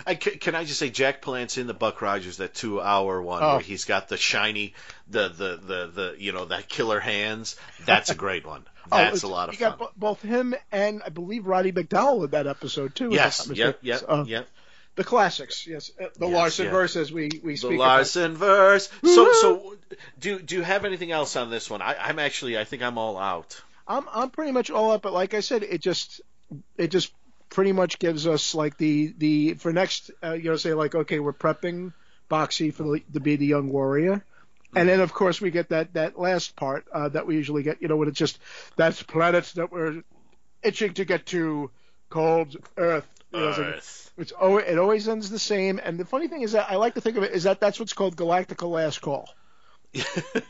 I, 0.06 0.16
can, 0.16 0.38
can 0.40 0.56
I 0.56 0.66
just 0.66 0.80
say 0.80 0.90
Jack 0.90 1.22
Palance 1.22 1.58
in 1.58 1.68
the 1.68 1.74
Buck 1.74 2.02
Rogers 2.02 2.38
that 2.38 2.54
two 2.54 2.82
hour 2.82 3.22
one 3.22 3.44
Oh. 3.44 3.54
where 3.54 3.60
he's 3.60 3.86
got 3.86 4.08
the 4.08 4.18
shiny 4.18 4.74
the, 5.08 5.30
the 5.30 5.58
the 5.58 5.88
the 5.88 6.16
you 6.20 6.32
know 6.32 6.46
that 6.46 6.70
killer 6.70 7.00
hands 7.00 7.56
that's 7.86 8.10
a 8.10 8.16
great 8.16 8.46
one 8.46 8.66
that's 8.90 9.08
it's- 9.18 9.24
a 9.24 9.28
lot 9.28 9.50
of 9.50 9.56
you 9.56 9.60
fun 9.60 9.70
got 9.72 9.80
bo- 9.80 9.92
both 9.98 10.22
him 10.22 10.56
and 10.72 11.02
I 11.06 11.10
believe 11.10 11.46
Roddy 11.48 11.72
McDowall 11.72 12.24
in 12.26 12.32
that 12.32 12.48
episode 12.48 12.96
too. 12.96 13.10
yes 13.12 13.50
yep 13.54 13.80
yep 13.82 14.02
uh, 14.08 14.24
yep 14.28 14.48
The 14.96 15.04
classics, 15.04 15.66
yes, 15.66 15.92
Uh, 16.00 16.06
the 16.20 16.28
Yes, 16.28 16.36
Larson 16.36 16.66
yeah. 16.66 16.72
verse 16.72 16.96
as 16.96 17.12
we 17.12 17.30
we 17.44 17.54
the 17.54 17.58
speak. 17.58 17.72
about. 17.76 17.80
Larson 17.80 18.36
verse 18.36 18.90
so 19.04 19.34
so 19.34 19.76
do 20.20 20.40
do 20.40 20.56
you 20.58 20.62
have 20.62 20.86
anything 20.86 21.12
else 21.12 21.36
on 21.36 21.50
this 21.50 21.70
one 21.70 21.82
I, 21.82 21.96
I'm 22.00 22.20
actually 22.20 22.58
I 22.58 22.64
think 22.64 22.84
I'm 22.84 22.98
all 22.98 23.18
out 23.18 23.60
I'm 23.88 24.06
I'm 24.14 24.30
pretty 24.30 24.52
much 24.52 24.70
all 24.70 24.92
up, 24.92 25.02
but 25.02 25.12
like 25.14 25.34
I 25.34 25.42
said, 25.42 25.64
it 25.64 25.82
just 25.82 26.22
it 26.78 26.88
just 26.90 27.12
pretty 27.50 27.72
much 27.74 28.00
gives 28.00 28.26
us 28.28 28.56
like 28.56 28.78
the 28.78 29.14
the 29.18 29.54
for 29.56 29.74
next 29.74 30.10
uh, 30.24 30.34
you 30.34 30.50
know 30.52 30.56
say 30.56 30.74
like 30.74 30.96
okay 30.96 31.20
we're 31.20 31.34
prepping 31.34 31.92
Boxey 32.30 32.72
for 32.74 32.84
the, 32.84 33.00
to 33.14 33.20
be 33.20 33.36
the 33.36 33.46
young 33.46 33.70
warrior. 33.72 34.24
And 34.76 34.90
then, 34.90 35.00
of 35.00 35.14
course, 35.14 35.40
we 35.40 35.52
get 35.52 35.70
that, 35.70 35.94
that 35.94 36.20
last 36.20 36.56
part 36.56 36.86
uh, 36.92 37.10
that 37.10 37.28
we 37.28 37.36
usually 37.36 37.64
get, 37.64 37.82
you 37.82 37.88
know, 37.88 37.98
when 37.98 38.08
it's 38.08 38.18
just 38.18 38.40
that's 38.76 39.02
planets 39.04 39.54
that 39.54 39.72
we're 39.72 40.04
itching 40.64 40.94
to 40.96 41.06
get 41.06 41.26
to, 41.28 41.70
called 42.10 42.56
Earth. 42.78 43.08
You 43.32 43.40
know, 43.40 43.50
it's 43.50 43.60
Earth. 43.60 44.12
it's 44.18 44.32
always, 44.32 44.66
it 44.68 44.78
always 44.78 45.08
ends 45.08 45.30
the 45.30 45.40
same. 45.40 45.80
And 45.84 46.00
the 46.00 46.06
funny 46.06 46.28
thing 46.28 46.42
is 46.42 46.52
that 46.52 46.72
I 46.72 46.76
like 46.76 46.94
to 46.94 47.02
think 47.02 47.18
of 47.18 47.24
it 47.24 47.32
is 47.32 47.44
that 47.44 47.60
that's 47.60 47.80
what's 47.80 47.94
called 47.94 48.16
Galactica 48.16 48.70
Last 48.70 49.02
Call. 49.02 49.28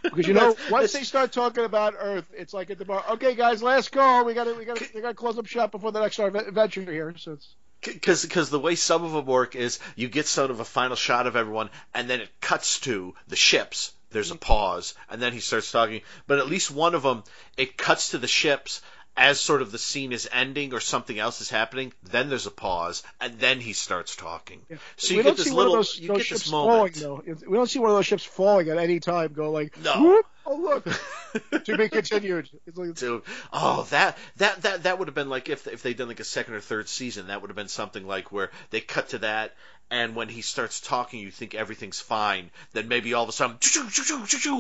Because 0.04 0.28
you 0.28 0.34
know, 0.34 0.56
once 0.70 0.94
they 0.94 1.04
start 1.04 1.32
talking 1.32 1.66
about 1.66 1.96
Earth, 1.98 2.30
it's 2.38 2.54
like 2.54 2.70
at 2.70 2.78
the 2.78 2.86
bar. 2.86 3.04
Okay, 3.12 3.36
guys, 3.36 3.64
last 3.64 3.92
call. 3.92 4.26
We 4.26 4.34
got 4.34 4.44
to 4.46 4.54
we 4.54 4.64
got 4.64 4.78
to 4.78 4.88
we 4.94 5.02
got 5.02 5.10
to 5.10 5.14
close 5.16 5.38
up 5.38 5.48
shop 5.48 5.72
before 5.72 5.92
the 5.92 6.02
next 6.02 6.20
adventure 6.20 6.82
here. 6.84 7.14
So 7.18 7.34
it's 7.34 7.56
because 7.82 8.24
because 8.24 8.50
the 8.50 8.60
way 8.60 8.76
some 8.76 9.04
of 9.04 9.12
them 9.12 9.26
work 9.26 9.56
is 9.56 9.80
you 9.96 10.08
get 10.08 10.28
sort 10.28 10.52
of 10.52 10.60
a 10.60 10.66
final 10.66 10.96
shot 10.96 11.28
of 11.28 11.36
everyone 11.36 11.70
and 11.94 12.10
then 12.10 12.22
it 12.22 12.30
cuts 12.42 12.80
to 12.82 13.16
the 13.28 13.36
ships 13.36 13.94
there's 14.14 14.32
a 14.32 14.36
pause 14.36 14.94
and 15.10 15.22
then 15.22 15.34
he 15.34 15.40
starts 15.40 15.72
talking 15.72 16.02
but 16.28 16.40
at 16.40 16.48
least 16.48 16.72
one 16.72 16.96
of 16.96 17.04
them 17.04 17.24
it 17.58 17.78
cuts 17.78 18.12
to 18.12 18.18
the 18.18 18.28
ships 18.28 18.82
as 19.16 19.40
sort 19.40 19.62
of 19.62 19.72
the 19.72 19.78
scene 19.78 20.12
is 20.12 20.28
ending 20.32 20.74
or 20.74 20.80
something 20.80 21.20
else 21.20 21.42
is 21.42 21.50
happening 21.50 21.94
then 22.04 22.30
there's 22.30 22.48
a 22.48 22.52
pause 22.52 23.04
and 23.22 23.40
then 23.40 23.60
he 23.60 23.74
starts 23.74 24.16
talking 24.16 24.62
so 24.96 25.12
you 25.14 25.18
we 25.18 25.24
get 25.24 25.30
don't 25.30 25.38
this 25.38 25.52
little 25.54 25.74
those, 25.74 26.00
you 26.00 26.08
those 26.08 26.18
get 26.20 26.30
this 26.30 26.50
falling 26.50 26.94
moment 26.94 26.96
though. 26.96 27.24
We 27.48 27.58
don't 27.58 27.70
see 27.70 27.80
one 27.80 27.90
of 27.90 27.96
those 27.96 28.06
ships 28.06 28.24
falling 28.24 28.70
at 28.70 28.78
any 28.78 29.00
time. 29.00 29.34
Go 29.34 29.52
like 29.52 29.78
No. 29.84 30.02
whoop, 30.02 30.26
oh 30.46 30.56
look, 30.56 31.64
to 31.66 31.78
be 31.78 31.90
continued. 31.90 32.50
It's 32.66 32.78
like, 32.78 32.96
Dude, 32.96 33.24
oh 33.52 33.84
that 33.92 34.18
that 34.38 34.62
that 34.64 34.84
that 34.84 35.00
would 35.00 35.08
have 35.08 35.16
been 35.16 35.30
like 35.30 35.50
if 35.50 35.68
if 35.68 35.84
they'd 35.84 35.98
done 35.98 36.08
like 36.08 36.20
a 36.20 36.26
second 36.26 36.54
or 36.56 36.60
third 36.60 36.90
season, 36.90 37.28
that 37.28 37.42
would 37.42 37.50
have 37.50 37.56
been 37.56 37.68
something 37.68 38.06
like 38.06 38.32
where 38.32 38.52
they 38.70 38.82
cut 38.82 39.10
to 39.10 39.20
that, 39.20 39.56
and 39.90 40.16
when 40.16 40.30
he 40.30 40.42
starts 40.42 40.82
talking, 40.82 41.20
you 41.20 41.32
think 41.32 41.54
everything's 41.54 42.00
fine. 42.00 42.50
Then 42.72 42.88
maybe 42.88 43.14
all 43.14 43.24
of 43.24 43.30
a 43.30 43.32
sudden, 43.32 43.58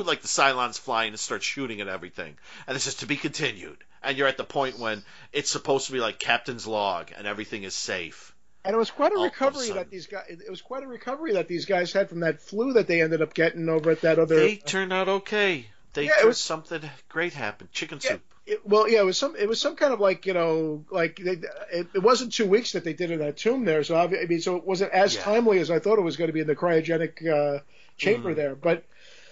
like 0.05 0.21
the 0.21 0.27
Cylons 0.27 0.79
flying 0.79 1.09
and 1.09 1.19
start 1.19 1.43
shooting 1.43 1.81
at 1.81 1.87
everything, 1.87 2.37
and 2.67 2.75
this 2.75 2.87
is 2.87 2.95
to 2.95 3.05
be 3.05 3.17
continued. 3.17 3.77
And 4.03 4.17
you're 4.17 4.27
at 4.27 4.37
the 4.37 4.43
point 4.43 4.79
when 4.79 5.03
it's 5.31 5.49
supposed 5.49 5.87
to 5.87 5.93
be 5.93 5.99
like 5.99 6.19
Captain's 6.19 6.67
log, 6.67 7.11
and 7.17 7.25
everything 7.25 7.63
is 7.63 7.73
safe. 7.73 8.33
And 8.65 8.73
it 8.73 8.77
was 8.77 8.91
quite 8.91 9.11
a 9.11 9.15
of 9.15 9.21
a 9.21 9.25
recovery 9.25 9.71
that 9.71 9.89
these 9.89 10.07
guys. 10.07 10.25
It 10.29 10.49
was 10.49 10.61
quite 10.61 10.83
a 10.83 10.87
recovery 10.87 11.33
that 11.33 11.47
these 11.47 11.65
guys 11.65 11.91
had 11.91 12.09
from 12.09 12.21
that 12.21 12.41
flu 12.41 12.73
that 12.73 12.87
they 12.87 13.01
ended 13.01 13.21
up 13.21 13.33
getting 13.33 13.67
over 13.67 13.91
at 13.91 14.01
that 14.01 14.19
other. 14.19 14.35
They 14.35 14.55
turned 14.55 14.93
out 14.93 15.09
okay. 15.09 15.67
They 15.93 16.05
Yeah, 16.05 16.11
it 16.21 16.25
was- 16.25 16.39
something 16.41 16.81
great 17.09 17.33
happened. 17.33 17.71
Chicken 17.71 17.99
Yeah. 18.03 18.11
soup. 18.11 18.21
It, 18.45 18.67
well, 18.67 18.89
yeah, 18.89 18.99
it 18.99 19.05
was 19.05 19.17
some. 19.17 19.37
It 19.37 19.47
was 19.47 19.61
some 19.61 19.77
kind 19.77 19.93
of 19.93 20.01
like 20.01 20.25
you 20.25 20.33
know, 20.33 20.83
like 20.91 21.15
they, 21.15 21.37
it, 21.71 21.87
it 21.95 22.03
wasn't 22.03 22.33
two 22.33 22.45
weeks 22.45 22.73
that 22.73 22.83
they 22.83 22.91
did 22.91 23.09
in 23.09 23.19
that 23.19 23.37
tomb 23.37 23.63
there. 23.63 23.83
So 23.85 23.95
I 23.95 24.07
mean, 24.07 24.41
so 24.41 24.57
it 24.57 24.65
wasn't 24.65 24.91
as 24.91 25.15
Yeah. 25.15 25.21
timely 25.21 25.59
as 25.59 25.71
I 25.71 25.79
thought 25.79 25.97
it 25.97 26.01
was 26.01 26.17
going 26.17 26.27
to 26.27 26.33
be 26.33 26.41
in 26.41 26.47
the 26.47 26.55
cryogenic 26.55 27.25
uh, 27.25 27.59
chamber 27.95 28.33
Mhm. 28.33 28.35
there. 28.35 28.55
But 28.55 28.83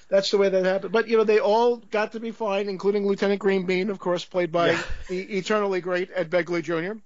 that's 0.08 0.32
the 0.32 0.38
way 0.38 0.48
that 0.48 0.64
happened. 0.64 0.94
But 0.94 1.10
you 1.10 1.18
know, 1.18 1.26
they 1.26 1.40
all 1.40 1.76
got 1.78 2.14
to 2.14 2.22
be 2.22 2.32
fine, 2.32 2.70
including 2.70 3.06
Lieutenant 3.06 3.42
Greenbean, 3.42 3.90
of 3.90 4.00
course, 4.00 4.24
played 4.24 4.52
by 4.54 4.72
Yeah. 4.72 4.84
the 5.10 5.20
eternally 5.40 5.82
great 5.82 6.10
Ed 6.16 6.30
Begley 6.30 6.64
Jr. 6.64 6.98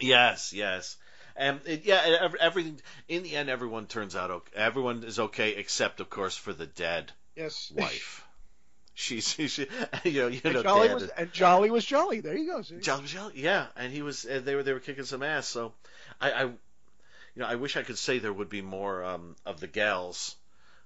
Yes, 0.00 0.54
yes. 0.54 0.96
And 1.36 1.60
it, 1.66 1.84
yeah, 1.84 2.28
everything 2.40 2.80
in 3.08 3.22
the 3.24 3.36
end, 3.36 3.50
everyone 3.50 3.86
turns 3.86 4.16
out 4.16 4.30
okay. 4.30 4.52
Everyone 4.56 5.02
is 5.04 5.18
okay, 5.18 5.50
except 5.56 6.00
of 6.00 6.08
course 6.08 6.36
for 6.36 6.52
the 6.54 6.66
dead 6.66 7.12
Yes, 7.36 7.70
wife. 7.74 8.24
She's, 9.02 9.28
she, 9.28 9.66
you 10.04 10.22
know, 10.22 10.28
you 10.28 10.40
And 10.44 10.54
know, 10.54 10.62
Jolly 10.62 10.94
was 10.94 11.08
and 11.08 11.32
Jolly 11.32 11.70
was 11.70 11.84
Jolly. 11.84 12.20
There 12.20 12.36
you 12.36 12.46
go. 12.46 12.62
See? 12.62 12.78
Jolly 12.78 13.02
was 13.02 13.10
Jolly, 13.10 13.34
yeah, 13.36 13.66
and 13.76 13.92
he 13.92 14.02
was. 14.02 14.24
Uh, 14.24 14.40
they 14.42 14.54
were 14.54 14.62
they 14.62 14.72
were 14.72 14.80
kicking 14.80 15.04
some 15.04 15.22
ass. 15.22 15.46
So, 15.46 15.72
I, 16.20 16.32
I, 16.32 16.42
you 16.44 16.52
know, 17.36 17.46
I 17.46 17.56
wish 17.56 17.76
I 17.76 17.82
could 17.82 17.98
say 17.98 18.18
there 18.18 18.32
would 18.32 18.48
be 18.48 18.62
more 18.62 19.04
um, 19.04 19.36
of 19.44 19.60
the 19.60 19.66
gals 19.66 20.36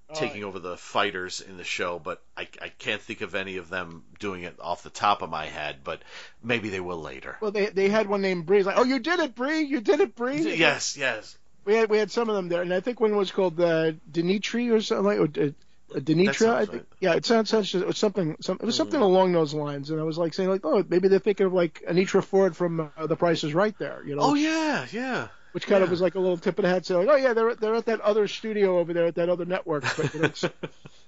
Oh, 0.09 0.15
taking 0.15 0.45
over 0.45 0.61
the 0.61 0.77
fighters 0.77 1.41
in 1.41 1.57
the 1.57 1.65
show, 1.65 1.99
but 1.99 2.23
I, 2.37 2.47
I 2.63 2.69
can't 2.69 3.03
think 3.03 3.23
of 3.23 3.35
any 3.35 3.57
of 3.57 3.69
them 3.69 4.05
doing 4.21 4.45
it 4.45 4.55
off 4.61 4.85
the 4.85 4.91
top 4.91 5.21
of 5.21 5.31
my 5.31 5.47
head. 5.47 5.79
But 5.83 6.01
maybe 6.41 6.69
they 6.69 6.79
will 6.79 7.01
later. 7.01 7.37
Well, 7.41 7.51
they 7.51 7.67
they 7.67 7.89
had 7.89 8.09
one 8.09 8.23
named 8.23 8.47
Bree. 8.47 8.63
Like, 8.63 8.79
oh, 8.79 8.85
you 8.85 9.01
did 9.01 9.19
it, 9.19 9.35
Bree. 9.35 9.63
You 9.63 9.81
did 9.81 9.99
it, 9.99 10.15
Bree. 10.15 10.57
Yes, 10.57 10.97
yes. 10.97 11.37
We 11.65 11.75
had 11.75 11.91
we 11.91 11.99
had 11.99 12.13
some 12.13 12.29
of 12.29 12.37
them 12.37 12.49
there, 12.49 12.63
and 12.63 12.73
I 12.73 12.79
think 12.79 13.01
one 13.01 13.17
was 13.17 13.33
called 13.33 13.61
uh, 13.61 13.93
Dimitri 14.09 14.71
or 14.71 14.81
something 14.81 15.05
like 15.05 15.19
or 15.19 15.43
uh, 15.43 15.51
Denitra. 15.95 16.55
I 16.55 16.61
think. 16.67 16.73
right. 16.73 16.87
Yeah, 17.01 17.15
it 17.15 17.25
sounds, 17.27 17.49
sounds 17.51 17.75
it 17.75 17.87
was 17.87 17.99
something. 17.99 18.37
Some, 18.41 18.59
it 18.61 18.67
was 18.67 18.75
something 18.77 19.01
Mhm. 19.01 19.05
along 19.05 19.33
those 19.33 19.55
lines, 19.55 19.91
and 19.91 20.01
I 20.01 20.03
was 20.03 20.19
like 20.19 20.35
saying 20.35 20.49
like, 20.49 20.63
oh, 20.65 20.85
maybe 20.89 21.09
they're 21.09 21.19
thinking 21.19 21.47
of 21.47 21.53
like 21.53 21.83
Anitra 21.89 22.23
Ford 22.25 22.57
from 22.57 22.91
uh, 22.97 23.07
The 23.07 23.17
Price 23.17 23.45
is 23.45 23.55
Right 23.55 23.77
there, 23.79 24.03
you 24.05 24.17
know, 24.17 24.23
Oh 24.23 24.35
yeah, 24.35 24.87
yeah. 24.93 25.29
which 25.53 25.67
kind 25.67 25.83
of 25.85 25.91
was 25.91 26.01
like 26.01 26.15
a 26.17 26.21
little 26.21 26.37
tip 26.37 26.59
of 26.59 26.63
the 26.65 26.69
hat, 26.69 26.85
saying 26.87 27.07
like, 27.07 27.09
oh 27.09 27.17
yeah, 27.17 27.33
they're 27.35 27.55
they're 27.55 27.75
at 27.77 27.87
that 27.87 28.01
other 28.01 28.27
studio 28.29 28.79
over 28.79 28.93
there 28.93 29.07
at 29.07 29.15
that 29.15 29.29
other 29.29 29.45
network. 29.45 29.85
But, 29.97 30.13
you 30.15 30.21
know, 30.21 30.27
it's, 30.27 30.45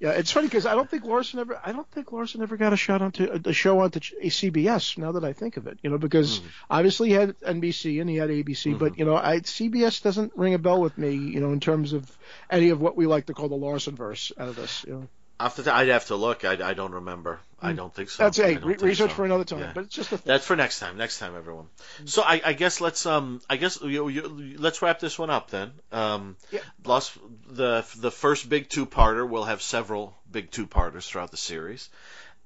yeah, 0.00 0.10
it's 0.10 0.30
funny 0.30 0.46
because 0.46 0.66
I 0.66 0.74
don't 0.74 0.88
think 0.90 1.04
Larson 1.04 1.40
ever 1.40 1.60
I 1.64 1.72
don't 1.72 1.90
think 1.90 2.12
Larson 2.12 2.42
ever 2.42 2.56
got 2.56 2.72
a 2.72 2.76
shot 2.76 3.00
onto 3.02 3.40
a 3.44 3.52
show 3.52 3.80
onto 3.80 4.00
CBS. 4.00 4.98
Now 4.98 5.12
that 5.12 5.24
I 5.24 5.32
think 5.32 5.56
of 5.56 5.66
it, 5.66 5.78
you 5.82 5.90
know, 5.90 5.98
because 5.98 6.40
Mhm. 6.40 6.44
obviously 6.70 7.08
he 7.08 7.14
had 7.14 7.34
NBC 7.40 8.00
and 8.00 8.08
he 8.10 8.16
had 8.16 8.28
ABC, 8.30 8.70
Mm-hmm. 8.70 8.78
but 8.78 8.98
you 8.98 9.04
know, 9.04 9.16
I, 9.16 9.40
CBS 9.40 10.02
doesn't 10.02 10.32
ring 10.36 10.54
a 10.54 10.58
bell 10.58 10.80
with 10.80 10.96
me, 10.98 11.12
you 11.14 11.40
know, 11.40 11.52
in 11.52 11.60
terms 11.60 11.92
of 11.92 12.04
any 12.50 12.70
of 12.70 12.80
what 12.80 12.96
we 12.96 13.06
like 13.06 13.26
to 13.26 13.34
call 13.34 13.48
the 13.48 13.56
Larson 13.56 13.96
verse 13.96 14.32
out 14.38 14.48
of 14.48 14.56
this. 14.56 14.84
You 14.86 14.92
know. 14.94 15.08
Off 15.38 15.56
the 15.56 15.64
t- 15.64 15.70
I'd 15.70 15.88
have 15.88 16.06
to 16.06 16.16
look. 16.16 16.44
I, 16.44 16.52
I 16.70 16.74
don't 16.74 16.92
remember. 16.92 17.40
I 17.60 17.72
don't 17.72 17.92
think 17.92 18.10
so. 18.10 18.22
That's 18.22 18.36
hey, 18.36 18.56
re- 18.56 18.76
research 18.76 19.10
so. 19.10 19.16
for 19.16 19.24
another 19.24 19.44
time, 19.44 19.58
Yeah. 19.60 19.72
but 19.74 19.84
it's 19.84 19.94
just 19.94 20.12
a 20.12 20.18
thing. 20.18 20.24
That's 20.26 20.46
for 20.46 20.56
next 20.56 20.78
time. 20.78 20.96
Next 20.98 21.18
time, 21.18 21.34
everyone. 21.36 21.66
So 22.04 22.22
I, 22.22 22.40
I 22.44 22.52
guess 22.52 22.80
let's 22.80 23.04
um 23.06 23.40
I 23.50 23.56
guess 23.56 23.80
you, 23.82 24.08
you, 24.08 24.56
let's 24.58 24.82
wrap 24.82 25.00
this 25.00 25.18
one 25.18 25.30
up 25.30 25.50
then. 25.50 25.72
Um, 25.90 26.36
Yeah. 26.50 26.60
Lost 26.84 27.16
the 27.48 27.84
the 27.96 28.10
first 28.10 28.48
big 28.48 28.68
two 28.68 28.86
parter. 28.86 29.28
We'll 29.28 29.44
have 29.44 29.62
several 29.62 30.16
big 30.30 30.50
two 30.50 30.66
parters 30.66 31.08
throughout 31.08 31.30
the 31.30 31.36
series. 31.38 31.88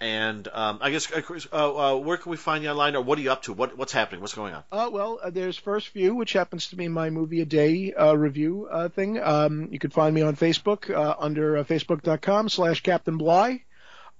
And 0.01 0.49
um, 0.49 0.79
I 0.81 0.91
guess 0.91 1.13
uh, 1.13 1.21
uh, 1.53 1.57
uh, 1.57 1.97
where 1.97 2.17
can 2.17 2.31
we 2.31 2.39
find 2.39 2.65
you 2.65 2.71
online, 2.71 2.97
or 2.97 3.03
what 3.03 3.19
are 3.19 3.21
you 3.21 3.31
up 3.31 3.43
to? 3.43 3.53
What 3.53 3.77
what's 3.77 3.93
happening? 3.93 4.23
What's 4.23 4.35
going 4.35 4.55
on? 4.55 4.65
Uh, 4.73 4.89
well, 4.91 5.21
uh, 5.23 5.29
there's 5.29 5.59
First 5.59 5.89
View, 5.91 6.15
which 6.15 6.33
happens 6.33 6.69
to 6.69 6.77
be 6.77 6.89
my 6.89 7.11
movie 7.11 7.43
a 7.43 7.45
day 7.45 7.93
uh, 7.93 8.15
review 8.15 8.67
uh, 8.71 8.89
thing. 8.89 9.21
Um, 9.21 9.69
you 9.71 9.79
can 9.79 9.91
find 9.91 10.15
me 10.15 10.23
on 10.23 10.37
Facebook 10.37 10.89
uh, 10.89 11.17
under 11.19 11.59
uh, 11.59 11.65
facebook.com 11.65 12.49
slash 12.49 12.83
Captain 12.83 13.19
Bly. 13.19 13.63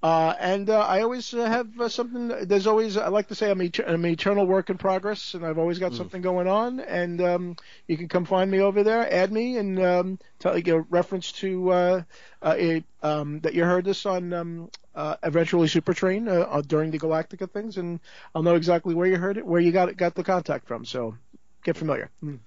Uh, 0.03 0.35
and 0.41 0.71
uh, 0.71 0.81
I 0.81 1.03
always 1.03 1.35
uh, 1.35 1.45
have 1.45 1.79
uh, 1.79 1.89
something. 1.91 2.29
There's 2.47 2.67
always 2.67 2.97
I 2.97 3.09
like 3.09 3.29
to 3.29 3.35
say 3.35 3.51
I'm, 3.51 3.61
et- 3.61 3.87
I'm 3.87 4.05
eternal 4.07 4.47
work 4.47 4.71
in 4.71 4.79
progress, 4.79 5.35
and 5.35 5.45
I've 5.45 5.59
always 5.59 5.79
got 5.79 5.93
something 5.95 6.23
going 6.23 6.49
on. 6.49 6.81
And 6.81 7.21
um, 7.21 7.57
you 7.87 7.99
can 7.99 8.09
come 8.09 8.25
find 8.25 8.51
me 8.51 8.61
over 8.61 8.83
there, 8.83 9.13
add 9.13 9.31
me, 9.31 9.59
and 9.59 9.79
um, 9.79 10.19
tell 10.39 10.57
you 10.57 10.77
a 10.77 10.81
reference 10.81 11.33
to 11.33 11.71
uh, 11.71 12.03
uh, 12.41 12.55
a, 12.59 12.85
um, 13.03 13.41
that 13.41 13.53
you 13.53 13.65
heard 13.65 13.85
this 13.85 14.07
on 14.07 14.33
um, 14.33 14.71
uh, 14.95 15.17
eventually 15.23 15.69
Super 15.69 15.95
Train 15.95 16.29
uh, 16.29 16.33
uh, 16.33 16.63
during 16.63 16.91
the 16.91 16.99
Galactica 16.99 17.51
things, 17.51 17.77
and 17.77 18.01
I'll 18.35 18.43
know 18.43 18.57
exactly 18.57 18.95
where 18.95 19.07
you 19.07 19.17
heard 19.17 19.37
it, 19.37 19.47
where 19.47 19.61
you 19.61 19.73
got 19.73 19.89
it, 19.89 19.97
got 19.97 20.15
the 20.15 20.25
contact 20.25 20.67
from. 20.67 20.85
So 20.85 21.17
get 21.65 21.77
familiar. 21.77 22.11
Mm. 22.25 22.39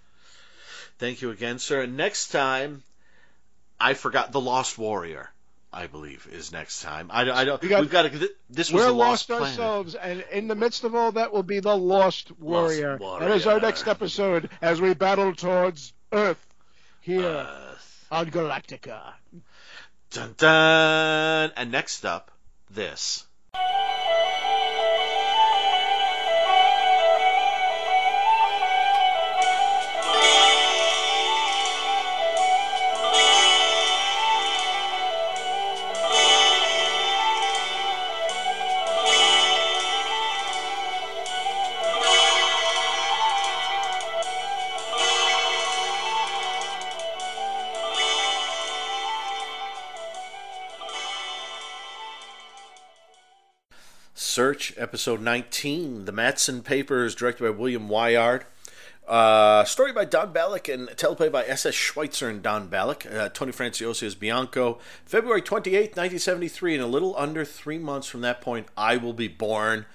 Thank 0.99 1.21
you 1.21 1.31
again, 1.31 1.59
sir. 1.59 1.81
And 1.81 1.97
next 1.97 2.27
time, 2.29 2.83
I 3.79 3.93
forgot 3.93 4.31
the 4.31 4.41
Lost 4.41 4.77
Warrior. 4.77 5.29
I 5.75 5.87
believe 5.87 6.27
is 6.31 6.51
next 6.51 6.83
time. 6.83 7.09
I, 7.11 7.21
I 7.31 7.45
don't. 7.45 7.59
We 7.59 7.67
got- 7.67 7.81
we've 7.81 7.89
got 7.89 8.03
to. 8.11 8.29
This 8.47 8.71
was 8.71 8.83
We're 8.85 8.91
lost, 8.91 9.27
lost 9.31 9.41
ourselves, 9.41 9.95
and 9.95 10.23
in 10.31 10.47
the 10.47 10.53
midst 10.53 10.83
of 10.83 10.93
all 10.93 11.13
that 11.13 11.33
will 11.33 11.41
be 11.41 11.61
the 11.61 11.75
Lost 11.75 12.31
Warrior. 12.39 12.97
Warrior. 12.97 13.27
That 13.27 13.35
is 13.35 13.47
our 13.47 13.59
next 13.59 13.87
episode 13.87 14.51
as 14.61 14.79
we 14.79 14.93
battle 14.93 15.33
towards 15.33 15.91
Earth 16.11 16.45
here 17.01 17.23
Earth. 17.23 18.07
on 18.11 18.29
Galactica. 18.29 19.13
Dun 20.11 20.35
dun. 20.37 21.51
And 21.57 21.71
next 21.71 22.05
up, 22.05 22.29
this. 22.73 23.25
Search, 54.33 54.73
episode 54.77 55.21
19. 55.21 56.05
The 56.05 56.11
Matson 56.11 56.63
Papers, 56.63 57.13
directed 57.13 57.43
by 57.43 57.51
William 57.51 57.87
Wyatt. 57.87 58.47
Uh, 59.07 59.63
story 59.63 59.93
by 59.93 60.05
Don 60.05 60.33
Balluck 60.33 60.73
and 60.73 60.87
teleplay 60.89 61.31
by 61.31 61.45
S.S. 61.45 61.75
Schweitzer 61.75 62.29
and 62.29 62.41
Don 62.41 62.67
Balluck. 62.67 63.05
Uh, 63.05 63.29
Tony 63.29 63.51
Franciosa 63.51 64.01
as 64.01 64.15
Bianco. 64.15 64.79
February 65.05 65.43
28, 65.43 65.95
1973. 65.95 66.73
In 66.73 66.81
a 66.81 66.87
little 66.87 67.15
under 67.15 67.45
three 67.45 67.77
months 67.77 68.07
from 68.07 68.21
that 68.21 68.41
point, 68.41 68.65
I 68.75 68.97
will 68.97 69.13
be 69.13 69.27
born. 69.27 69.85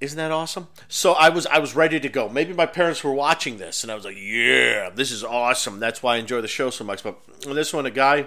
Isn't 0.00 0.18
that 0.18 0.32
awesome? 0.32 0.66
So 0.88 1.12
I 1.12 1.28
was 1.28 1.46
I 1.46 1.60
was 1.60 1.76
ready 1.76 2.00
to 2.00 2.08
go. 2.08 2.28
Maybe 2.28 2.52
my 2.52 2.66
parents 2.66 3.04
were 3.04 3.14
watching 3.14 3.58
this, 3.58 3.84
and 3.84 3.92
I 3.92 3.94
was 3.94 4.04
like, 4.04 4.16
"Yeah, 4.18 4.90
this 4.92 5.12
is 5.12 5.22
awesome." 5.22 5.78
That's 5.78 6.02
why 6.02 6.16
I 6.16 6.18
enjoy 6.18 6.40
the 6.40 6.48
show 6.48 6.70
so 6.70 6.82
much. 6.82 7.04
But 7.04 7.16
this 7.42 7.72
one, 7.72 7.86
a 7.86 7.92
guy 7.92 8.26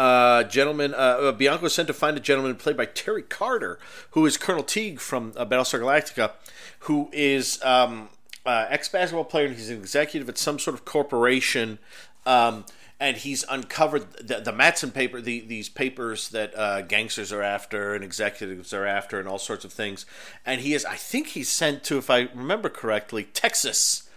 uh, 0.00 0.44
gentleman, 0.44 0.94
uh, 0.94 0.96
uh, 0.96 1.32
Bianco 1.32 1.64
was 1.64 1.74
sent 1.74 1.86
to 1.88 1.92
find 1.92 2.16
a 2.16 2.20
gentleman 2.20 2.56
played 2.56 2.74
by 2.74 2.86
Terry 2.86 3.20
Carter, 3.20 3.78
who 4.12 4.24
is 4.24 4.38
Colonel 4.38 4.62
Teague 4.62 4.98
from 4.98 5.34
uh, 5.36 5.44
Battlestar 5.44 5.78
Galactica, 5.78 6.32
who 6.80 7.10
is 7.12 7.62
um, 7.62 8.08
uh, 8.46 8.64
ex 8.70 8.88
basketball 8.88 9.26
player 9.26 9.44
and 9.44 9.56
he's 9.56 9.68
an 9.68 9.76
executive 9.76 10.26
at 10.30 10.38
some 10.38 10.58
sort 10.58 10.72
of 10.72 10.86
corporation. 10.86 11.78
Um, 12.24 12.64
and 12.98 13.18
he's 13.18 13.44
uncovered 13.50 14.10
the, 14.12 14.40
the 14.40 14.52
Matson 14.52 14.90
paper, 14.90 15.20
the, 15.20 15.40
these 15.40 15.68
papers 15.68 16.30
that 16.30 16.56
uh, 16.56 16.80
gangsters 16.80 17.30
are 17.30 17.42
after 17.42 17.94
and 17.94 18.02
executives 18.02 18.72
are 18.72 18.86
after, 18.86 19.18
and 19.18 19.28
all 19.28 19.38
sorts 19.38 19.66
of 19.66 19.72
things. 19.72 20.06
And 20.46 20.62
he 20.62 20.72
is, 20.72 20.86
I 20.86 20.96
think, 20.96 21.28
he's 21.28 21.50
sent 21.50 21.84
to, 21.84 21.98
if 21.98 22.08
I 22.08 22.28
remember 22.34 22.70
correctly, 22.70 23.24
Texas 23.24 24.08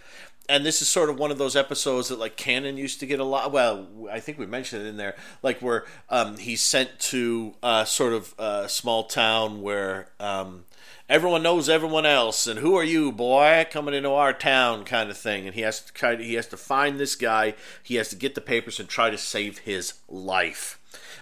and 0.50 0.66
this 0.66 0.82
is 0.82 0.88
sort 0.88 1.10
of 1.10 1.18
one 1.18 1.32
of 1.32 1.38
those 1.38 1.56
episodes 1.56 2.10
that 2.10 2.20
like 2.20 2.36
Cannon 2.36 2.78
used 2.78 3.00
to 3.00 3.06
get 3.06 3.20
a 3.20 3.24
lot. 3.24 3.52
Well, 3.52 3.88
I 4.12 4.20
think 4.20 4.38
we 4.38 4.46
mentioned 4.46 4.86
it 4.86 4.90
in 4.90 4.98
there, 4.98 5.16
like 5.42 5.60
where 5.62 5.86
um, 6.10 6.38
he's 6.38 6.62
sent 6.62 7.00
to 7.00 7.54
uh, 7.64 7.86
sort 7.86 8.14
of 8.14 8.36
a 8.38 8.68
small 8.68 9.06
town 9.06 9.62
where 9.62 10.10
um, 10.20 10.66
everyone 11.08 11.44
knows 11.44 11.70
everyone 11.70 12.06
else, 12.06 12.46
and 12.46 12.60
who 12.60 12.76
are 12.76 12.84
you, 12.84 13.12
boy, 13.12 13.66
coming 13.72 13.94
into 13.94 14.12
our 14.12 14.34
town, 14.34 14.84
kind 14.84 15.10
of 15.10 15.18
thing. 15.18 15.46
And 15.46 15.56
he 15.56 15.62
has 15.62 15.80
to 15.82 15.94
try 15.94 16.16
he 16.18 16.34
has 16.34 16.48
to 16.48 16.58
find 16.58 17.00
this 17.00 17.16
guy. 17.16 17.56
He 17.82 17.96
has 17.96 18.10
to 18.10 18.16
get 18.16 18.36
the 18.36 18.42
papers 18.42 18.80
and 18.80 18.90
try 18.90 19.10
to 19.10 19.18
save 19.18 19.60
his 19.60 19.94
life. 20.10 20.80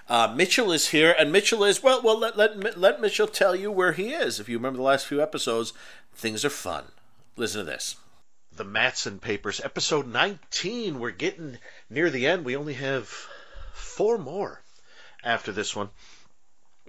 Uh, 0.10 0.34
Mitchell 0.36 0.72
is 0.72 0.90
here, 0.90 1.16
and 1.18 1.32
Mitchell 1.32 1.64
is 1.64 1.84
well. 1.84 2.02
Well, 2.02 2.18
let, 2.18 2.38
let 2.38 2.78
let 2.78 3.00
Mitchell 3.00 3.28
tell 3.28 3.56
you 3.56 3.72
where 3.72 3.92
he 3.94 4.14
is. 4.14 4.40
If 4.40 4.50
you 4.50 4.58
remember 4.58 4.78
the 4.78 4.84
last 4.84 5.06
few 5.06 5.22
episodes, 5.22 5.74
things 6.16 6.44
are 6.44 6.50
fun. 6.50 6.86
Listen 7.38 7.60
to 7.60 7.66
this 7.66 7.98
the 8.56 8.64
Matson 8.64 9.20
Papers, 9.20 9.62
episode 9.62 10.08
19. 10.08 11.00
We're 11.00 11.12
getting 11.12 11.58
near 11.90 12.10
the 12.10 12.28
end. 12.28 12.44
We 12.44 12.58
only 12.58 12.74
have 12.74 13.08
four 13.74 14.18
more 14.18 14.62
after 15.24 15.52
this 15.52 15.76
one. 15.76 15.90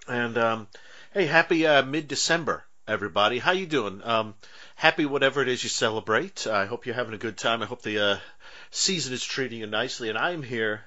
And 0.08 0.36
um, 0.36 0.68
hey, 1.14 1.26
happy 1.26 1.66
uh, 1.66 1.82
mid-December, 1.82 2.64
everybody. 2.88 3.38
How 3.38 3.52
you 3.52 3.66
doing? 3.66 4.02
Um, 4.02 4.34
happy 4.74 5.06
whatever 5.06 5.40
it 5.42 5.48
is 5.48 5.62
you 5.62 5.68
celebrate. 5.68 6.46
I 6.46 6.66
hope 6.66 6.86
you're 6.86 6.94
having 6.94 7.14
a 7.14 7.18
good 7.18 7.38
time. 7.38 7.62
I 7.62 7.66
hope 7.66 7.82
the 7.82 7.98
uh, 7.98 8.16
season 8.70 9.12
is 9.12 9.24
treating 9.24 9.60
you 9.60 9.66
nicely. 9.66 10.08
And 10.08 10.18
I'm 10.18 10.42
here 10.42 10.84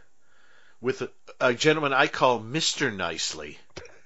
with 0.82 1.02
a, 1.02 1.10
a 1.40 1.54
gentleman 1.54 1.94
I 1.94 2.08
call 2.08 2.40
Mister 2.40 2.92
Nicely. 2.92 3.58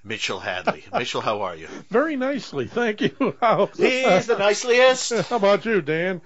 Mitchell 0.04 0.40
Hadley. 0.40 0.84
Mitchell, 0.94 1.22
how 1.22 1.42
are 1.42 1.56
you? 1.56 1.68
Very 1.90 2.16
nicely, 2.16 2.68
thank 2.68 3.02
you. 3.02 3.36
How, 3.42 3.68
He's 3.68 4.28
the 4.28 4.38
niceliest. 4.38 5.12
how 5.30 5.36
about 5.36 5.66
you, 5.66 5.82
Dan? 5.82 6.22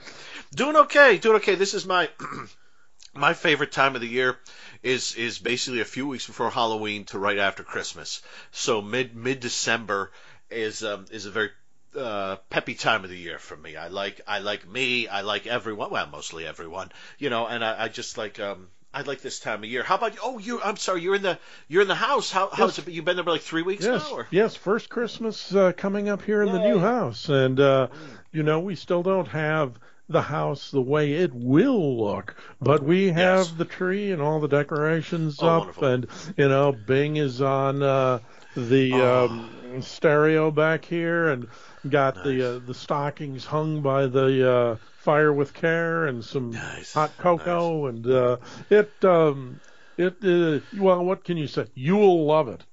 Doing 0.54 0.76
okay, 0.76 1.18
doing 1.18 1.38
okay. 1.38 1.56
This 1.56 1.74
is 1.74 1.86
my 1.86 2.10
my 3.16 3.34
favorite 3.34 3.72
time 3.72 3.96
of 3.96 4.02
the 4.02 4.08
year 4.08 4.38
is 4.84 5.16
is 5.16 5.40
basically 5.40 5.82
a 5.82 5.86
few 5.86 6.08
weeks 6.08 6.28
before 6.28 6.52
Halloween 6.52 7.06
to 7.06 7.20
right 7.20 7.40
after 7.40 7.64
Christmas. 7.64 8.22
So 8.52 8.82
mid 8.82 9.16
mid 9.16 9.40
December 9.40 10.12
is 10.52 10.84
um, 10.84 11.06
is 11.10 11.26
a 11.26 11.32
very 11.32 11.50
uh, 11.98 12.38
peppy 12.50 12.76
time 12.76 13.04
of 13.04 13.10
the 13.10 13.18
year 13.18 13.40
for 13.40 13.58
me. 13.58 13.76
I 13.76 13.88
like 13.88 14.22
I 14.28 14.40
like 14.40 14.68
me. 14.68 15.08
I 15.08 15.22
like 15.22 15.48
everyone. 15.48 15.90
Well, 15.90 16.08
mostly 16.08 16.46
everyone. 16.46 16.92
You 17.18 17.30
know, 17.30 17.48
and 17.48 17.64
I, 17.64 17.86
I 17.86 17.88
just 17.88 18.18
like 18.18 18.40
um, 18.40 18.68
I 18.94 19.02
like 19.02 19.22
this 19.22 19.40
time 19.40 19.64
of 19.64 19.70
year. 19.70 19.82
How 19.84 19.96
about 19.96 20.14
you? 20.14 20.20
Oh, 20.24 20.38
you. 20.38 20.62
I'm 20.62 20.78
sorry. 20.78 21.02
You're 21.02 21.16
in 21.16 21.24
the 21.24 21.40
you're 21.68 21.82
in 21.82 21.88
the 21.88 21.96
house. 21.96 22.32
How 22.32 22.50
how's 22.54 22.78
Yes. 22.78 22.88
it? 22.88 22.92
You've 22.94 23.06
been 23.06 23.16
there 23.16 23.24
for 23.26 23.32
like 23.32 23.42
three 23.42 23.64
weeks 23.64 23.84
Yes, 23.86 24.04
now. 24.10 24.16
Or? 24.18 24.28
yes. 24.30 24.56
First 24.56 24.90
Christmas 24.90 25.54
uh, 25.56 25.72
coming 25.76 26.10
up 26.10 26.22
here 26.22 26.44
in 26.44 26.52
the 26.52 26.60
new 26.60 26.78
house, 26.80 27.28
and 27.30 27.60
uh, 27.60 27.88
you 28.32 28.44
know 28.44 28.60
we 28.60 28.76
still 28.76 29.02
don't 29.02 29.28
have 29.30 29.80
the 30.10 30.22
house 30.22 30.70
the 30.70 30.82
way 30.82 31.14
it 31.14 31.34
will 31.34 31.98
look, 31.98 32.36
but 32.62 32.84
we 32.84 33.08
have 33.10 33.48
Yes. 33.48 33.52
the 33.52 33.66
tree 33.66 34.12
and 34.12 34.22
all 34.22 34.40
the 34.40 34.48
decorations 34.50 35.40
Oh, 35.42 35.48
up, 35.48 35.60
wonderful. 35.62 35.86
and 35.88 36.08
you 36.38 36.50
know 36.50 36.72
Bing 36.72 37.16
is 37.16 37.42
on 37.42 37.82
uh, 37.82 38.20
the 38.56 38.94
Oh. 38.94 39.26
um, 39.26 39.82
stereo 39.82 40.52
back 40.52 40.86
here, 40.86 41.30
and 41.30 41.48
got 41.90 42.24
the 42.24 42.34
Nice. 42.34 42.44
uh, 42.44 42.60
the 42.68 42.74
stockings 42.76 43.44
hung 43.46 43.82
by 43.82 44.06
the 44.06 44.52
uh, 44.52 44.76
fire 45.04 45.34
with 45.34 45.54
care, 45.54 46.06
and 46.06 46.24
some 46.24 46.52
Nice. 46.52 46.94
hot 46.94 47.12
cocoa, 47.18 47.88
and 47.88 48.08
uh, 48.08 48.38
it 48.70 48.92
um, 49.04 49.60
it 49.98 50.16
uh, 50.24 50.60
well, 50.82 51.04
what 51.04 51.24
can 51.24 51.38
you 51.38 51.48
say? 51.48 51.68
You'll 51.76 52.26
love 52.26 52.48
it. 52.48 52.64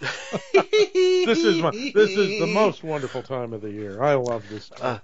This 1.26 1.44
is 1.44 1.62
my 1.62 1.70
this 1.70 2.16
is 2.16 2.40
the 2.40 2.46
most 2.46 2.82
wonderful 2.82 3.22
time 3.22 3.52
of 3.52 3.60
the 3.60 3.70
year. 3.70 4.02
I 4.02 4.14
love 4.14 4.48
this 4.48 4.68
time. 4.70 5.00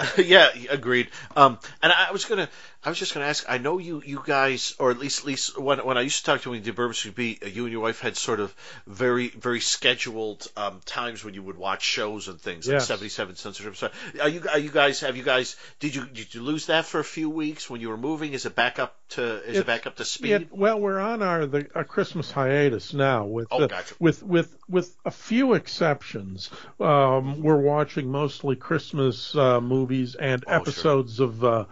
yeah, 0.18 0.48
agreed. 0.70 1.08
Um, 1.34 1.58
and 1.82 1.92
I 1.92 2.12
was 2.12 2.24
gonna, 2.24 2.48
I 2.84 2.90
was 2.90 2.98
just 2.98 3.12
gonna 3.12 3.26
ask. 3.26 3.44
I 3.48 3.58
know 3.58 3.78
you, 3.78 4.02
you 4.06 4.22
guys, 4.24 4.74
or 4.78 4.92
at 4.92 4.98
least, 4.98 5.20
at 5.20 5.26
least 5.26 5.58
when 5.58 5.78
when 5.84 5.98
I 5.98 6.02
used 6.02 6.20
to 6.20 6.24
talk 6.24 6.42
to 6.42 6.46
you 6.46 6.50
when 6.52 6.60
you 6.60 6.64
did 6.64 6.76
Bourbon 6.76 6.94
Street 6.94 7.16
Beat, 7.16 7.42
uh, 7.42 7.46
you 7.46 7.64
and 7.64 7.72
your 7.72 7.82
wife 7.82 8.00
had 8.00 8.16
sort 8.16 8.38
of 8.38 8.54
very, 8.86 9.28
very 9.30 9.58
scheduled 9.60 10.46
um, 10.56 10.80
times 10.86 11.24
when 11.24 11.34
you 11.34 11.42
would 11.42 11.58
watch 11.58 11.82
shows 11.82 12.28
and 12.28 12.40
things. 12.40 12.68
Like 12.68 12.74
Yes. 12.74 12.86
Seventy 12.86 13.08
Seven 13.08 13.34
Sunset 13.34 13.74
Strip. 13.74 13.76
So, 13.76 13.90
are 14.22 14.28
you, 14.28 14.42
are 14.52 14.58
you 14.60 14.70
guys? 14.70 15.00
Have 15.00 15.16
you 15.16 15.24
guys? 15.24 15.56
Did 15.80 15.96
you 15.96 16.06
did 16.06 16.32
you 16.32 16.40
lose 16.42 16.66
that 16.66 16.86
for 16.86 17.00
a 17.00 17.04
few 17.04 17.28
weeks 17.28 17.68
when 17.68 17.80
you 17.80 17.88
were 17.88 17.96
moving? 17.96 18.32
Is 18.32 18.46
it 18.46 18.54
back 18.54 18.78
up 18.78 18.94
to? 19.10 19.22
Is 19.42 19.42
it 19.42 19.50
It's- 19.50 19.64
back 19.64 19.86
up 19.88 19.96
to 19.96 20.04
speed? 20.04 20.28
Yeah, 20.30 20.38
well, 20.52 20.78
we're 20.78 21.00
on 21.00 21.20
our 21.20 21.46
the 21.46 21.66
our 21.74 21.84
Christmas 21.84 22.30
hiatus 22.30 22.94
now 22.94 23.24
with 23.24 23.48
Oh, 23.50 23.64
uh, 23.64 23.66
gotcha. 23.66 23.94
with 23.98 24.22
with 24.22 24.56
with 24.68 24.94
a 25.04 25.10
few 25.10 25.54
exceptions. 25.54 26.48
Um, 26.78 27.42
we're 27.42 27.56
watching 27.60 28.08
mostly 28.10 28.54
Christmas 28.54 29.34
uh, 29.34 29.60
movies 29.60 30.14
and 30.14 30.44
Oh, 30.46 30.50
sure. 30.50 30.60
episodes 30.60 31.18
of 31.20 31.42
uh, 31.44 31.64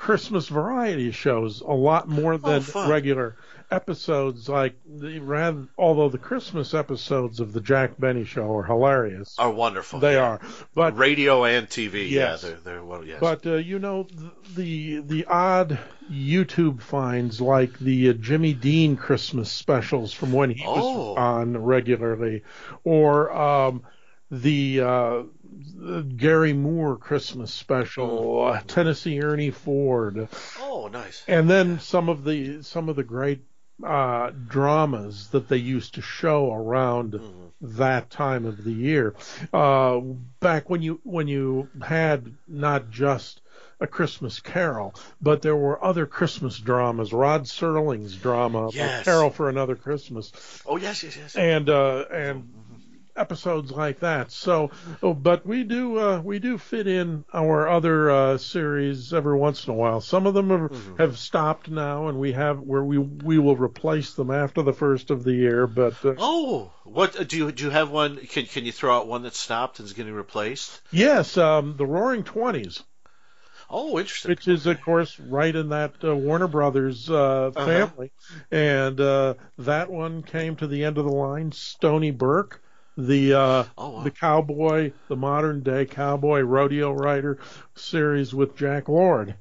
Christmas 0.00 0.48
variety 0.48 1.10
shows. 1.10 1.60
A 1.60 1.74
lot 1.74 2.08
more 2.08 2.38
than 2.38 2.64
Oh, 2.74 2.88
regular 2.88 3.36
episodes. 3.70 4.48
Like 4.48 4.74
the 4.86 5.18
rather, 5.18 5.66
although 5.76 6.08
the 6.08 6.16
Christmas 6.16 6.72
episodes 6.72 7.38
of 7.38 7.52
the 7.52 7.60
Jack 7.60 7.98
Benny 7.98 8.24
Show 8.24 8.50
are 8.56 8.62
hilarious. 8.64 9.36
Are 9.38 9.50
wonderful. 9.50 10.00
they 10.00 10.14
yeah. 10.14 10.22
are, 10.22 10.40
but 10.74 10.96
radio 10.96 11.44
and 11.44 11.68
TV. 11.68 12.08
Yes. 12.10 12.42
Yeah, 12.42 12.48
they're, 12.50 12.58
they're 12.60 12.82
well, 12.84 13.04
yes. 13.04 13.18
But 13.20 13.44
uh, 13.46 13.56
you 13.56 13.78
know 13.78 14.04
th- 14.04 14.32
the 14.56 15.00
the 15.00 15.26
odd 15.26 15.78
YouTube 16.10 16.80
finds 16.80 17.38
like 17.42 17.78
the 17.78 18.08
uh, 18.08 18.12
Jimmy 18.14 18.54
Dean 18.54 18.96
Christmas 18.96 19.52
specials 19.52 20.14
from 20.14 20.32
when 20.32 20.48
he 20.50 20.64
Oh. 20.66 21.10
was 21.12 21.18
on 21.18 21.58
regularly, 21.62 22.42
or 22.84 23.30
um, 23.36 23.82
the, 24.30 24.80
uh, 24.80 25.22
the 25.74 26.02
Garry 26.02 26.52
Moore 26.52 26.96
Christmas 26.96 27.52
special, 27.52 28.44
uh, 28.46 28.60
Tennessee 28.66 29.20
Ernie 29.22 29.50
Ford, 29.50 30.28
oh, 30.60 30.88
nice. 30.92 31.24
and 31.26 31.48
then 31.50 31.80
some 31.80 32.08
of 32.08 32.24
the 32.24 32.62
some 32.62 32.88
of 32.88 32.96
the 32.96 33.02
great 33.04 33.42
uh, 33.84 34.30
dramas 34.48 35.28
that 35.28 35.48
they 35.48 35.56
used 35.56 35.94
to 35.94 36.02
show 36.02 36.52
around 36.52 37.12
Mm-hmm. 37.12 37.76
that 37.78 38.08
time 38.10 38.46
of 38.46 38.64
the 38.64 38.72
year. 38.72 39.14
Uh, 39.52 40.00
back 40.40 40.70
when 40.70 40.80
you 40.82 41.00
when 41.04 41.28
you 41.28 41.68
had 41.82 42.32
not 42.48 42.90
just 42.90 43.42
a 43.80 43.86
Christmas 43.86 44.40
Carol, 44.40 44.94
but 45.22 45.40
there 45.42 45.56
were 45.56 45.82
other 45.82 46.04
Christmas 46.06 46.58
dramas. 46.58 47.12
Rod 47.12 47.44
Serling's 47.46 48.14
drama, 48.16 48.70
Yes. 48.72 49.04
Carol 49.04 49.30
for 49.30 49.48
Another 49.48 49.74
Christmas, 49.76 50.32
Oh, 50.66 50.76
yes, 50.76 51.02
yes, 51.02 51.16
yes. 51.16 51.36
and 51.36 51.68
uh, 51.70 52.04
and 52.12 52.50
episodes 53.20 53.70
like 53.70 54.00
that. 54.00 54.32
So, 54.32 54.70
oh, 55.02 55.14
but 55.14 55.46
we 55.46 55.64
do 55.64 55.98
uh, 55.98 56.20
we 56.24 56.38
do 56.38 56.58
fit 56.58 56.86
in 56.86 57.24
our 57.32 57.68
other 57.68 58.10
uh, 58.10 58.38
series 58.38 59.12
every 59.12 59.36
once 59.38 59.66
in 59.66 59.72
a 59.72 59.76
while. 59.76 60.00
Some 60.00 60.26
of 60.26 60.34
them 60.34 60.50
have, 60.50 60.70
Mm-hmm. 60.70 60.96
have 60.98 61.18
stopped 61.18 61.70
now, 61.70 62.08
and 62.08 62.18
we 62.18 62.32
have 62.32 62.60
where 62.60 62.82
we 62.84 62.98
we 62.98 63.38
will 63.38 63.56
replace 63.56 64.14
them 64.14 64.30
after 64.30 64.62
the 64.62 64.72
first 64.72 65.10
of 65.10 65.24
the 65.24 65.32
year. 65.34 65.66
But 65.66 65.94
uh, 66.04 66.14
Oh, 66.16 66.72
what 66.84 67.28
do 67.28 67.36
you 67.36 67.52
do? 67.52 67.64
You 67.64 67.70
have 67.70 67.90
one? 67.90 68.16
Can 68.16 68.46
can 68.46 68.64
you 68.64 68.72
throw 68.72 68.96
out 68.96 69.06
one 69.08 69.22
that 69.22 69.34
stopped 69.34 69.78
and 69.78 69.86
is 69.86 69.92
getting 69.92 70.14
replaced? 70.14 70.80
yes, 70.92 71.36
um, 71.36 71.76
the 71.76 71.86
Roaring 71.86 72.24
Twenties, 72.24 72.82
Oh, 73.68 73.98
interesting. 73.98 74.30
which 74.30 74.48
is 74.48 74.66
of 74.66 74.80
course 74.80 75.18
right 75.20 75.54
in 75.54 75.68
that 75.70 75.94
uh, 76.04 76.14
Warner 76.16 76.48
Brothers 76.48 77.08
uh, 77.10 77.50
Uh-huh. 77.54 77.64
family, 77.64 78.12
and 78.50 79.00
uh, 79.00 79.34
that 79.58 79.90
one 79.90 80.22
came 80.22 80.56
to 80.56 80.66
the 80.66 80.84
end 80.84 80.98
of 80.98 81.04
the 81.04 81.12
line. 81.12 81.52
Stony 81.52 82.10
Burke. 82.10 82.62
The 82.96 83.34
uh, 83.34 83.64
Oh, 83.76 83.90
wow. 83.90 84.04
the 84.04 84.10
cowboy, 84.12 84.92
the 85.08 85.16
modern 85.16 85.62
day 85.62 85.86
cowboy 85.86 86.40
rodeo 86.42 86.92
rider 86.92 87.38
series 87.74 88.32
with 88.34 88.56
Jack 88.56 88.88
Lord. 88.88 89.34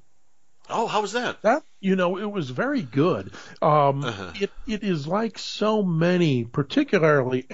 Oh, 0.69 0.87
how 0.87 1.01
was 1.01 1.11
that? 1.13 1.41
That 1.41 1.63
you 1.79 1.95
know, 1.95 2.17
it 2.17 2.31
was 2.31 2.49
very 2.49 2.81
good. 2.81 3.33
Um, 3.61 4.03
Uh-huh. 4.03 4.31
It 4.39 4.51
it 4.65 4.83
is 4.83 5.07
like 5.07 5.37
so 5.37 5.83
many, 5.83 6.45
particularly 6.45 7.47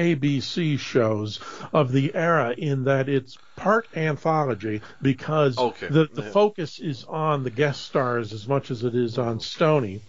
ABC 0.00 0.78
shows 0.78 1.40
of 1.72 1.92
the 1.92 2.14
era 2.14 2.54
in 2.56 2.84
that 2.84 3.08
it's 3.08 3.38
part 3.56 3.88
anthology 3.94 4.82
because 5.02 5.56
Okay, 5.58 5.88
the, 5.88 6.08
the 6.14 6.22
yeah. 6.22 6.30
focus 6.30 6.78
is 6.78 7.04
on 7.04 7.42
the 7.44 7.50
guest 7.50 7.82
stars 7.82 8.32
as 8.32 8.48
much 8.48 8.70
as 8.70 8.84
it 8.84 8.94
is 8.94 9.18
on 9.18 9.40
Stony. 9.40 10.02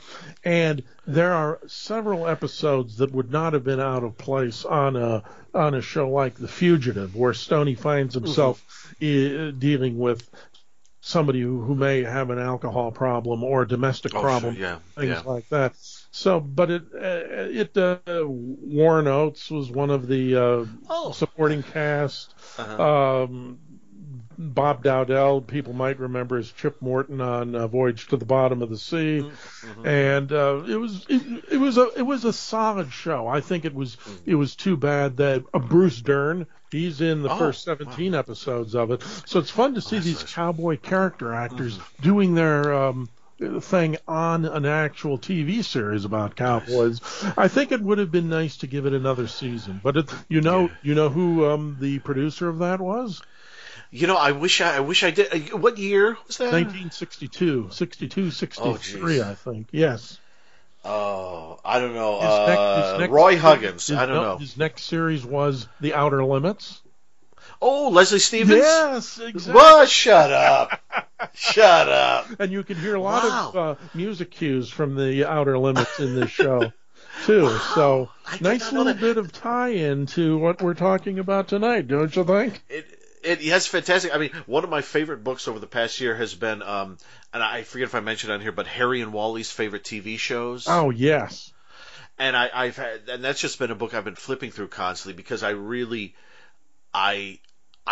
And 0.43 0.83
there 1.05 1.33
are 1.33 1.59
several 1.67 2.27
episodes 2.27 2.97
that 2.97 3.11
would 3.11 3.31
not 3.31 3.53
have 3.53 3.63
been 3.63 3.81
out 3.81 4.03
of 4.03 4.17
place 4.17 4.65
on 4.65 4.95
a 4.95 5.23
on 5.53 5.73
a 5.75 5.81
show 5.81 6.09
like 6.09 6.35
The 6.35 6.47
Fugitive, 6.47 7.15
where 7.15 7.33
Stony 7.33 7.75
finds 7.75 8.15
himself 8.15 8.63
Mm-hmm. 9.01 9.03
i- 9.03 9.51
dealing 9.59 9.97
with 9.97 10.29
somebody 11.01 11.41
who, 11.41 11.61
who 11.61 11.75
may 11.75 12.03
have 12.03 12.29
an 12.29 12.39
alcohol 12.39 12.91
problem 12.91 13.43
or 13.43 13.63
a 13.63 13.67
domestic 13.67 14.13
Oh, 14.13 14.27
sure, 14.27 14.51
problem, 14.51 14.55
yeah, 14.57 14.79
things 14.97 15.09
yeah. 15.09 15.21
like 15.25 15.45
that. 15.49 15.73
So, 16.11 16.39
but 16.41 16.69
it 16.69 16.83
uh, 16.93 16.99
it 16.99 17.77
uh, 17.77 17.99
Warren 18.27 19.07
Oates 19.07 19.49
was 19.49 19.71
one 19.71 19.89
of 19.89 20.07
the 20.07 20.35
uh, 20.35 20.65
Oh. 20.89 21.11
supporting 21.13 21.63
cast. 21.63 22.33
Uh-huh. 22.57 23.23
Um, 23.23 23.57
Bob 24.37 24.83
Dowdell, 24.83 25.41
people 25.41 25.73
might 25.73 25.99
remember 25.99 26.37
as 26.37 26.51
Chip 26.51 26.81
Morton 26.81 27.21
on 27.21 27.55
uh, 27.55 27.67
Voyage 27.67 28.07
to 28.07 28.17
the 28.17 28.25
Bottom 28.25 28.61
of 28.61 28.69
the 28.69 28.77
Sea, 28.77 29.21
Mm-hmm. 29.23 29.87
and 29.87 30.31
uh, 30.31 30.63
it 30.67 30.75
was 30.77 31.05
it, 31.07 31.21
it 31.53 31.57
was 31.57 31.77
a 31.77 31.89
it 31.95 32.01
was 32.01 32.25
a 32.25 32.33
solid 32.33 32.91
show. 32.91 33.27
I 33.27 33.39
think 33.41 33.63
it 33.65 33.73
was 33.73 33.95
Mm. 33.95 34.19
it 34.25 34.35
was 34.35 34.55
too 34.55 34.75
bad 34.77 35.17
that 35.17 35.43
uh, 35.53 35.59
Bruce 35.59 36.01
Dern 36.01 36.47
he's 36.71 37.01
in 37.01 37.21
the 37.21 37.29
Oh, 37.29 37.37
first 37.37 37.63
17 37.63 38.15
episodes 38.15 38.73
of 38.75 38.91
it, 38.91 39.03
so 39.25 39.39
it's 39.39 39.51
fun 39.51 39.75
to 39.75 39.81
see 39.81 39.97
that's 39.97 40.05
these 40.05 40.15
nice. 40.15 40.23
Mm-hmm. 40.23 40.41
cowboy 40.41 40.77
character 40.77 41.33
actors 41.33 41.79
doing 42.01 42.33
their. 42.33 42.73
Um, 42.73 43.09
thing 43.61 43.97
on 44.07 44.45
an 44.45 44.65
actual 44.65 45.17
TV 45.17 45.63
series 45.63 46.05
about 46.05 46.35
cowboys. 46.35 47.01
I 47.37 47.47
think 47.47 47.71
it 47.71 47.81
would 47.81 47.97
have 47.97 48.11
been 48.11 48.29
nice 48.29 48.57
to 48.57 48.67
give 48.67 48.85
it 48.85 48.93
another 48.93 49.27
season, 49.27 49.79
but 49.83 49.97
it, 49.97 50.11
you 50.29 50.41
know, 50.41 50.69
you 50.83 50.93
know 50.95 51.09
who 51.09 51.49
um, 51.49 51.77
the 51.79 51.99
producer 51.99 52.47
of 52.49 52.59
that 52.59 52.79
was? 52.79 53.21
You 53.89 54.07
know, 54.07 54.15
I 54.15 54.31
wish 54.31 54.61
I, 54.61 54.77
I 54.77 54.79
wish 54.81 55.03
I 55.03 55.11
did. 55.11 55.51
uh, 55.51 55.57
What 55.57 55.77
year 55.77 56.17
was 56.27 56.37
that? 56.37 56.53
1962, 56.53 57.69
62, 57.71 58.31
63, 58.31 59.21
Oh. 59.21 59.29
I 59.29 59.35
think. 59.35 59.67
Yes. 59.71 60.17
Oh, 60.83 61.59
I 61.63 61.79
don't 61.79 61.93
know. 61.93 62.19
His 62.19 62.29
Uh, 62.29 62.91
his 62.93 62.99
next 63.01 63.11
Roy 63.11 63.37
Huggins. 63.37 63.87
his- 63.87 63.97
I 63.97 64.05
don't 64.05 64.15
no, 64.15 64.21
know. 64.23 64.37
His 64.37 64.57
next 64.57 64.83
series 64.83 65.25
was 65.25 65.67
The 65.79 65.93
Outer 65.93 66.23
Limits. 66.23 66.80
Oh, 67.61 67.89
Leslie 67.89 68.19
Stevens. 68.19 68.61
Yes, 68.61 69.19
exactly. 69.19 69.53
What? 69.53 69.87
Shut 69.89 70.31
up. 70.31 70.81
Shut 71.33 71.89
up. 71.89 72.27
And 72.39 72.51
you 72.51 72.63
can 72.63 72.75
hear 72.77 72.95
a 72.95 73.01
lot 73.01 73.23
of 73.23 73.55
uh, 73.55 73.75
music 73.93 74.31
cues 74.31 74.69
from 74.69 74.95
The 74.95 75.25
Outer 75.29 75.57
Limits 75.59 75.99
in 75.99 76.15
this 76.15 76.31
show, 76.31 76.71
too. 77.25 77.55
So, 77.75 78.09
I 78.25 78.37
nice 78.41 78.71
little 78.71 78.95
bit 78.95 79.17
of 79.17 79.31
tie-in 79.31 80.07
to 80.07 80.37
what 80.39 80.61
we're 80.61 80.73
talking 80.73 81.19
about 81.19 81.49
tonight, 81.49 81.87
don't 81.87 82.15
you 82.15 82.23
think? 82.23 82.63
It, 82.67 82.87
it 83.23 83.41
yes, 83.41 83.67
fantastic. 83.67 84.13
I 84.15 84.17
mean, 84.17 84.31
one 84.47 84.63
of 84.63 84.71
my 84.71 84.81
favorite 84.81 85.23
books 85.23 85.47
over 85.47 85.59
the 85.59 85.67
past 85.67 85.99
year 86.01 86.15
has 86.15 86.33
been, 86.33 86.63
um, 86.63 86.97
and 87.31 87.43
I 87.43 87.61
forget 87.61 87.87
if 87.87 87.93
I 87.93 87.99
mentioned 87.99 88.31
it 88.31 88.35
on 88.35 88.41
here, 88.41 88.51
but 88.51 88.65
Harry 88.65 89.01
and 89.01 89.13
Wally's 89.13 89.51
favorite 89.51 89.83
TV 89.83 90.17
shows. 90.17 90.65
Oh, 90.67 90.89
yes. 90.89 91.53
and 92.17 92.35
I, 92.35 92.49
I've 92.51 92.77
had, 92.77 93.07
and 93.07 93.23
that's 93.23 93.39
just 93.39 93.59
been 93.59 93.69
a 93.69 93.75
book 93.75 93.93
I've 93.93 94.05
been 94.05 94.15
flipping 94.15 94.49
through 94.49 94.69
constantly 94.69 95.13
because 95.13 95.43
I 95.43 95.51
really, 95.51 96.15
I, 96.93 97.39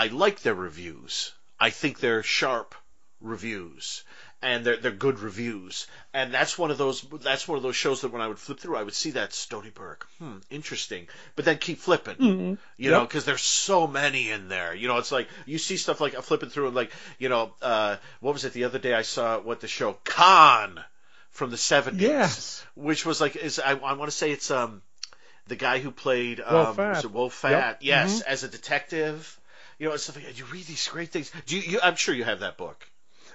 I 0.04 0.08
like 0.08 0.42
their 0.42 0.56
reviews. 0.56 1.34
I 1.60 1.70
think 1.72 2.00
they're 2.00 2.24
sharp 2.24 2.74
reviews, 3.22 4.04
and 4.42 4.66
they're 4.66 4.78
they're 4.78 4.92
good 5.08 5.20
reviews. 5.20 5.88
And 6.14 6.34
that's 6.34 6.58
one 6.58 6.72
of 6.72 6.78
those 6.78 7.02
that's 7.22 7.48
one 7.48 7.58
of 7.58 7.64
those 7.64 7.76
shows 7.76 8.02
that 8.02 8.12
when 8.14 8.22
I 8.22 8.28
would 8.28 8.40
flip 8.40 8.60
through, 8.60 8.78
I 8.78 8.84
would 8.84 8.94
see 8.94 9.12
that 9.12 9.34
Stony 9.34 9.70
Burke, 9.70 10.08
hmm, 10.20 10.38
interesting, 10.50 11.08
but 11.36 11.44
then 11.46 11.58
keep 11.58 11.80
flipping, 11.80 12.16
Mhm. 12.16 12.58
you 12.78 12.92
know, 12.92 13.02
because 13.02 13.26
there's 13.26 13.42
so 13.42 13.88
many 13.88 14.32
in 14.32 14.48
there. 14.48 14.74
You 14.74 14.88
know, 14.88 14.98
it's 15.00 15.12
like 15.12 15.28
you 15.46 15.58
see 15.58 15.76
stuff 15.78 16.00
like 16.00 16.16
I'm 16.16 16.22
flipping 16.22 16.50
through 16.50 16.68
and 16.68 16.76
like, 16.76 16.92
you 17.18 17.28
know, 17.30 17.54
uh, 17.62 17.98
what 18.22 18.34
was 18.34 18.46
it 18.46 18.54
the 18.54 18.64
other 18.64 18.80
day? 18.80 18.94
I 18.94 19.02
saw 19.02 19.40
what 19.40 19.60
the 19.60 19.68
show 19.68 19.94
Khan 20.06 20.80
from 21.32 21.52
the 21.52 21.58
70s 21.58 22.00
Yes. 22.02 22.66
which 22.76 23.06
was 23.06 23.20
like 23.22 23.36
is 23.36 23.60
I, 23.60 23.72
I 23.72 23.94
want 23.94 24.10
to 24.12 24.18
say 24.18 24.32
it's 24.32 24.50
um 24.50 24.82
the 25.48 25.56
guy 25.58 25.80
who 25.80 25.92
played 25.92 26.40
um 26.40 26.56
Wo 26.56 26.74
Fat. 26.74 27.06
Wo 27.12 27.30
Fat 27.30 27.52
Yep. 27.52 27.78
yes 27.82 28.22
Mhm. 28.22 28.26
as 28.28 28.44
a 28.44 28.48
detective 28.48 29.39
you 29.80 29.88
know 29.88 29.94
it's 29.94 30.04
stuff 30.04 30.16
like, 30.16 30.38
you 30.38 30.46
read 30.46 30.66
these 30.66 30.88
great 30.88 31.10
things 31.10 31.32
do 31.46 31.58
you, 31.58 31.72
you 31.72 31.80
I'm 31.82 31.96
sure 31.96 32.14
you 32.14 32.24
have 32.24 32.42
that 32.42 32.58
book 32.58 32.88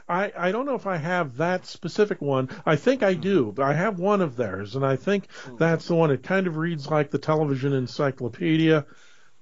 I, 0.06 0.32
I 0.36 0.52
don't 0.52 0.66
know 0.66 0.74
if 0.74 0.86
I 0.86 0.98
have 0.98 1.38
that 1.38 1.64
specific 1.64 2.20
one. 2.20 2.50
I 2.66 2.76
think 2.76 3.02
I 3.02 3.14
do. 3.14 3.44
Hmm. 3.44 3.50
But 3.52 3.62
I 3.62 3.72
have 3.72 3.98
one 3.98 4.20
of 4.20 4.36
theirs, 4.36 4.76
and 4.76 4.84
I 4.84 4.96
think 4.96 5.30
hmm. 5.32 5.56
that's 5.56 5.88
the 5.88 5.94
one. 5.94 6.10
It 6.10 6.22
kind 6.22 6.46
of 6.46 6.58
reads 6.58 6.86
like 6.90 7.10
the 7.10 7.16
television 7.16 7.72
encyclopedia, 7.72 8.84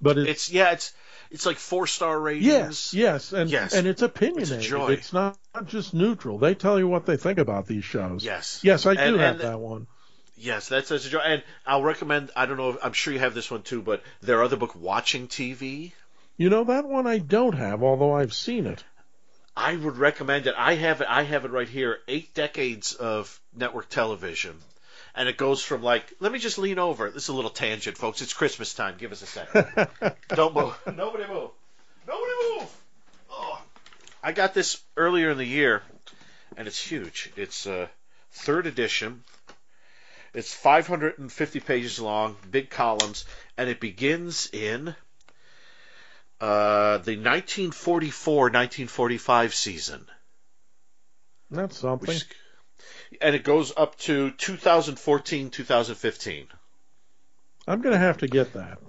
but 0.01 0.17
it's, 0.17 0.29
it's 0.29 0.51
yeah 0.51 0.71
it's 0.71 0.93
it's 1.31 1.45
like 1.45 1.57
four 1.57 1.87
star 1.87 2.19
ratings 2.19 2.45
yes, 2.45 2.93
yes, 2.93 3.33
and 3.33 3.49
Yes. 3.49 3.73
and 3.73 3.87
it's 3.87 4.01
opinionated. 4.01 4.57
It's 4.57 4.65
a 4.65 4.69
joy. 4.69 4.91
It's 4.91 5.13
not, 5.13 5.37
not 5.55 5.67
just 5.67 5.93
neutral. 5.93 6.37
They 6.37 6.53
tell 6.53 6.77
you 6.77 6.87
what 6.87 7.05
they 7.05 7.17
think 7.17 7.39
about 7.39 7.65
these 7.65 7.83
shows. 7.83 8.23
yes 8.23 8.59
Yes, 8.63 8.85
I 8.85 8.93
do 8.93 9.01
And- 9.01 9.19
have 9.19 9.35
and- 9.35 9.43
that 9.43 9.59
one. 9.59 9.87
yes 10.35 10.67
that's 10.67 10.89
such 10.89 11.05
a 11.05 11.09
joy 11.09 11.19
and 11.19 11.43
I'll 11.65 11.83
recommend 11.83 12.31
I 12.35 12.45
don't 12.45 12.57
know 12.57 12.71
if, 12.71 12.77
I'm 12.83 12.93
sure 12.93 13.13
you 13.13 13.19
have 13.19 13.35
this 13.35 13.51
one 13.51 13.61
too 13.61 13.81
but 13.81 14.01
their 14.21 14.43
other 14.43 14.57
book 14.57 14.75
Watching 14.75 15.27
TV 15.27 15.91
You 16.35 16.49
know 16.49 16.63
that 16.63 16.85
one 16.85 17.05
I 17.05 17.19
don't 17.19 17.53
have, 17.53 17.83
although 17.83 18.15
I've 18.15 18.33
seen 18.33 18.65
it. 18.65 18.83
I 19.55 19.75
would 19.75 19.97
recommend 19.97 20.47
it. 20.47 20.55
I 20.57 20.73
have 20.75 21.01
it. 21.01 21.07
I 21.07 21.23
have 21.23 21.45
it 21.45 21.51
right 21.51 21.69
here. 21.69 21.99
Eight 22.07 22.33
decades 22.33 22.93
of 22.95 23.39
network 23.55 23.87
television, 23.89 24.59
and 25.13 25.29
it 25.29 25.37
goes 25.37 25.61
from 25.61 25.83
like. 25.83 26.11
Let 26.19 26.31
me 26.31 26.39
just 26.39 26.57
lean 26.57 26.79
over. 26.79 27.11
This 27.11 27.23
is 27.23 27.29
a 27.29 27.33
little 27.33 27.51
tangent, 27.51 27.97
folks. 27.97 28.21
It's 28.23 28.33
Christmas 28.33 28.73
time. 28.73 28.95
Give 28.97 29.11
us 29.11 29.21
a 29.21 29.27
second. 29.27 29.87
Don't 30.29 30.55
move. 30.55 30.75
Nobody 30.87 31.27
move. 31.27 31.51
Nobody 32.07 32.31
move. 32.49 32.69
Oh, 33.29 33.61
I 34.23 34.31
got 34.31 34.55
this 34.55 34.81
earlier 34.97 35.29
in 35.29 35.37
the 35.37 35.45
year, 35.45 35.83
and 36.57 36.67
it's 36.67 36.81
huge. 36.81 37.31
It's 37.35 37.67
uh, 37.67 37.87
third 38.31 38.65
edition. 38.65 39.23
It's 40.33 40.51
550 40.51 41.59
pages 41.59 41.99
long, 41.99 42.35
big 42.49 42.71
columns, 42.71 43.23
and 43.55 43.69
it 43.69 43.79
begins 43.79 44.49
in 44.51 44.95
uh, 46.43 46.97
the 46.99 47.17
1944-1945 47.17 49.53
season, 49.53 50.05
That's 51.49 51.77
something. 51.77 52.07
which 52.07 52.25
and 53.21 53.35
it 53.35 53.43
goes 53.43 53.71
up 53.77 53.97
to 53.99 54.31
2014-2015. 54.31 56.47
I'm 57.67 57.81
going 57.81 57.93
to 57.93 57.99
have 57.99 58.17
to 58.17 58.27
get 58.27 58.53
that. 58.53 58.79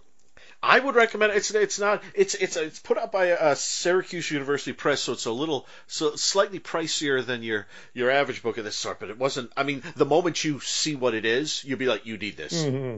I 0.62 0.80
would 0.80 0.94
recommend 0.94 1.32
it. 1.32 1.36
it's 1.36 1.50
it's 1.50 1.78
not 1.78 2.02
it's 2.14 2.34
it's 2.34 2.56
it's 2.56 2.78
put 2.80 2.96
out 2.96 3.12
by 3.12 3.32
uh, 3.32 3.54
Syracuse 3.54 4.30
University 4.30 4.72
Press, 4.72 5.02
so 5.02 5.12
it's 5.12 5.26
a 5.26 5.32
little 5.32 5.66
so 5.86 6.16
slightly 6.16 6.58
pricier 6.58 7.22
than 7.24 7.42
your 7.42 7.66
your 7.92 8.10
average 8.10 8.42
book 8.42 8.56
of 8.56 8.64
this 8.64 8.74
sort. 8.74 8.98
But 8.98 9.10
it 9.10 9.18
wasn't. 9.18 9.52
I 9.58 9.62
mean, 9.62 9.82
the 9.94 10.06
moment 10.06 10.42
you 10.42 10.60
see 10.60 10.94
what 10.96 11.12
it 11.14 11.26
is, 11.26 11.62
you'll 11.64 11.78
be 11.78 11.84
like, 11.86 12.06
you 12.06 12.16
need 12.16 12.38
this. 12.38 12.64
hmm 12.64 12.96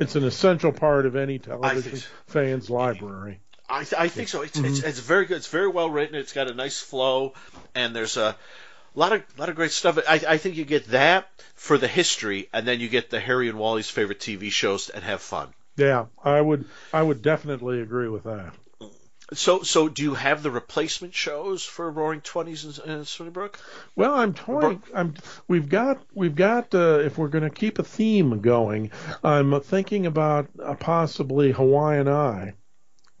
It's 0.00 0.16
an 0.16 0.24
essential 0.24 0.72
part 0.72 1.06
of 1.06 1.14
any 1.14 1.38
television 1.38 1.92
think 1.92 2.04
fan's 2.26 2.68
library. 2.68 3.38
I, 3.68 3.84
th- 3.84 4.00
I 4.00 4.08
think 4.08 4.28
so. 4.28 4.42
It's, 4.42 4.58
it's 4.58 4.82
it's 4.82 5.00
very 5.00 5.26
good. 5.26 5.38
It's 5.38 5.48
very 5.48 5.68
well 5.68 5.90
written. 5.90 6.14
It's 6.14 6.32
got 6.32 6.50
a 6.50 6.54
nice 6.54 6.78
flow, 6.80 7.34
and 7.74 7.94
there's 7.94 8.16
a 8.16 8.36
lot 8.94 9.12
of 9.12 9.22
lot 9.38 9.48
of 9.48 9.56
great 9.56 9.72
stuff. 9.72 9.98
I 10.08 10.22
I 10.28 10.36
think 10.38 10.56
you 10.56 10.64
get 10.64 10.86
that 10.88 11.28
for 11.54 11.78
the 11.78 11.88
history, 11.88 12.48
and 12.52 12.66
then 12.66 12.80
you 12.80 12.88
get 12.88 13.10
the 13.10 13.20
Harry 13.20 13.48
and 13.48 13.58
Wally's 13.58 13.90
favorite 13.90 14.20
TV 14.20 14.50
shows 14.50 14.88
and 14.88 15.02
have 15.02 15.20
fun. 15.20 15.48
Yeah, 15.76 16.06
I 16.22 16.40
would 16.40 16.64
I 16.92 17.02
would 17.02 17.22
definitely 17.22 17.80
agree 17.80 18.08
with 18.08 18.24
that. 18.24 18.54
So 19.32 19.62
so 19.62 19.88
do 19.88 20.04
you 20.04 20.14
have 20.14 20.44
the 20.44 20.52
replacement 20.52 21.12
shows 21.12 21.64
for 21.64 21.90
Roaring 21.90 22.20
Twenties 22.20 22.64
and, 22.64 22.78
and 22.88 23.06
Sunnybrook? 23.08 23.58
Well, 23.96 24.14
I'm. 24.14 24.34
I'm. 24.94 25.14
We've 25.48 25.68
got. 25.68 26.00
We've 26.14 26.36
got. 26.36 26.72
Uh, 26.72 27.00
if 27.00 27.18
we're 27.18 27.28
going 27.28 27.42
to 27.42 27.50
keep 27.50 27.80
a 27.80 27.82
theme 27.82 28.40
going, 28.40 28.92
I'm 29.24 29.60
thinking 29.60 30.06
about 30.06 30.48
uh, 30.62 30.74
possibly 30.74 31.50
Hawaiian 31.50 32.06
Eye 32.06 32.54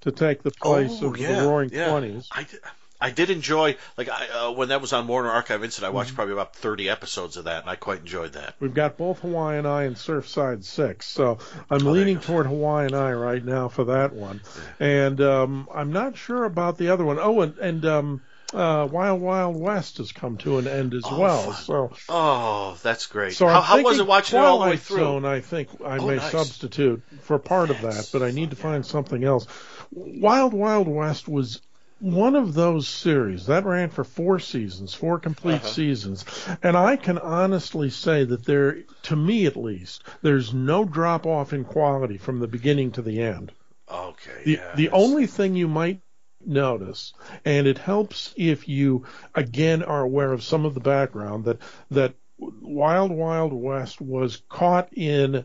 to 0.06 0.12
take 0.12 0.42
the 0.42 0.50
place 0.50 1.02
Oh, 1.02 1.08
of 1.10 1.18
yeah, 1.18 1.28
the 1.28 1.34
Roaring 1.34 1.70
yeah. 1.70 1.84
Twenties. 1.84 2.28
I 2.30 2.42
did, 2.44 2.60
I 3.00 3.10
did 3.10 3.30
enjoy 3.30 3.76
like 3.96 4.08
I, 4.08 4.28
uh, 4.28 4.50
when 4.52 4.68
that 4.68 4.80
was 4.80 4.92
on 4.92 5.06
Warner 5.06 5.30
Archive 5.30 5.62
Instant. 5.64 5.84
I 5.84 5.90
Mm-hmm. 5.90 5.96
watched 5.96 6.14
probably 6.14 6.32
about 6.32 6.56
thirty 6.56 6.88
episodes 6.88 7.36
of 7.36 7.44
that, 7.44 7.62
and 7.62 7.70
I 7.70 7.76
quite 7.76 8.00
enjoyed 8.00 8.32
that. 8.34 8.54
We've 8.60 8.72
got 8.74 8.96
both 8.96 9.20
Hawaiian 9.20 9.66
Eye 9.66 9.84
and 9.84 9.96
Surfside 9.96 10.64
Six, 10.64 11.06
so 11.06 11.38
I'm 11.70 11.84
Oh, 11.84 11.90
leaning 11.92 12.20
toward 12.20 12.46
Hawaiian 12.46 12.94
Eye 12.94 13.12
right 13.12 13.44
now 13.44 13.68
for 13.68 13.84
that 13.84 14.12
one, 14.14 14.40
and 14.80 15.20
um, 15.20 15.68
I'm 15.74 15.92
not 15.92 16.16
sure 16.16 16.44
about 16.44 16.78
the 16.78 16.88
other 16.88 17.04
one. 17.04 17.18
Oh, 17.20 17.40
and, 17.42 17.58
and 17.58 17.84
um, 17.84 18.22
uh, 18.54 18.88
Wild 18.90 19.20
Wild 19.20 19.56
West 19.56 19.98
has 19.98 20.12
come 20.12 20.38
to 20.38 20.58
an 20.58 20.66
end 20.66 20.94
as 20.94 21.10
Oh, 21.10 21.18
well. 21.18 21.52
fun. 21.52 21.54
So, 21.54 21.90
Oh, 22.08 22.78
that's 22.82 23.06
great. 23.06 23.34
so 23.34 23.46
how 23.46 23.60
how 23.62 23.82
was 23.82 23.98
it 23.98 24.06
watching 24.06 24.38
it 24.38 24.44
all 24.44 24.58
the 24.58 24.64
way 24.64 24.76
Twilight 24.76 24.78
through? 24.78 25.00
Zone, 25.00 25.24
I 25.24 25.40
think 25.40 25.68
I 25.84 25.98
Oh, 25.98 26.06
may 26.06 26.16
nice. 26.16 26.30
substitute 26.30 27.02
for 27.20 27.38
part 27.38 27.70
of 27.70 27.80
that, 27.82 28.10
but 28.12 28.22
I 28.22 28.30
need 28.30 28.50
to 28.50 28.56
find 28.56 28.84
something 28.84 29.24
else. 29.24 29.46
Wild 29.90 30.52
Wild 30.54 30.88
West 30.88 31.28
was 31.28 31.60
one 31.98 32.36
of 32.36 32.52
those 32.54 32.86
series 32.86 33.46
that 33.46 33.64
ran 33.64 33.88
for 33.88 34.04
four 34.04 34.38
seasons, 34.38 34.92
four 34.92 35.18
complete 35.18 35.62
Uh-huh. 35.62 35.68
seasons, 35.68 36.24
and 36.62 36.76
I 36.76 36.96
can 36.96 37.18
honestly 37.18 37.88
say 37.90 38.24
that 38.24 38.44
there, 38.44 38.82
to 39.04 39.16
me 39.16 39.46
at 39.46 39.56
least, 39.56 40.04
there's 40.22 40.52
no 40.52 40.84
drop 40.84 41.24
off 41.26 41.52
in 41.52 41.64
quality 41.64 42.18
from 42.18 42.38
the 42.38 42.48
beginning 42.48 42.92
to 42.92 43.02
the 43.02 43.22
end. 43.22 43.52
Okay. 43.90 44.42
The 44.44 44.50
yeah, 44.52 44.76
the 44.76 44.90
only 44.90 45.26
thing 45.26 45.54
you 45.54 45.68
might 45.68 46.00
notice, 46.44 47.14
and 47.44 47.66
it 47.66 47.78
helps 47.78 48.34
if 48.36 48.68
you 48.68 49.06
again 49.34 49.82
are 49.82 50.02
aware 50.02 50.32
of 50.32 50.42
some 50.42 50.64
of 50.66 50.74
the 50.74 50.80
background 50.80 51.44
that 51.46 51.58
that 51.90 52.14
Wild 52.38 53.10
Wild 53.10 53.52
West 53.54 54.00
was 54.00 54.42
caught 54.48 54.92
in, 54.92 55.44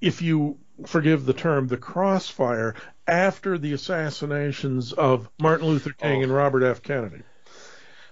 if 0.00 0.20
you 0.20 0.58
forgive 0.86 1.24
the 1.26 1.32
term, 1.32 1.68
the 1.68 1.76
crossfire 1.76 2.74
after 3.06 3.58
the 3.58 3.72
assassinations 3.72 4.92
of 4.92 5.28
Martin 5.40 5.66
Luther 5.68 5.92
King 5.92 6.20
Oh. 6.20 6.22
and 6.24 6.34
Robert 6.34 6.62
F. 6.62 6.82
Kennedy. 6.82 7.22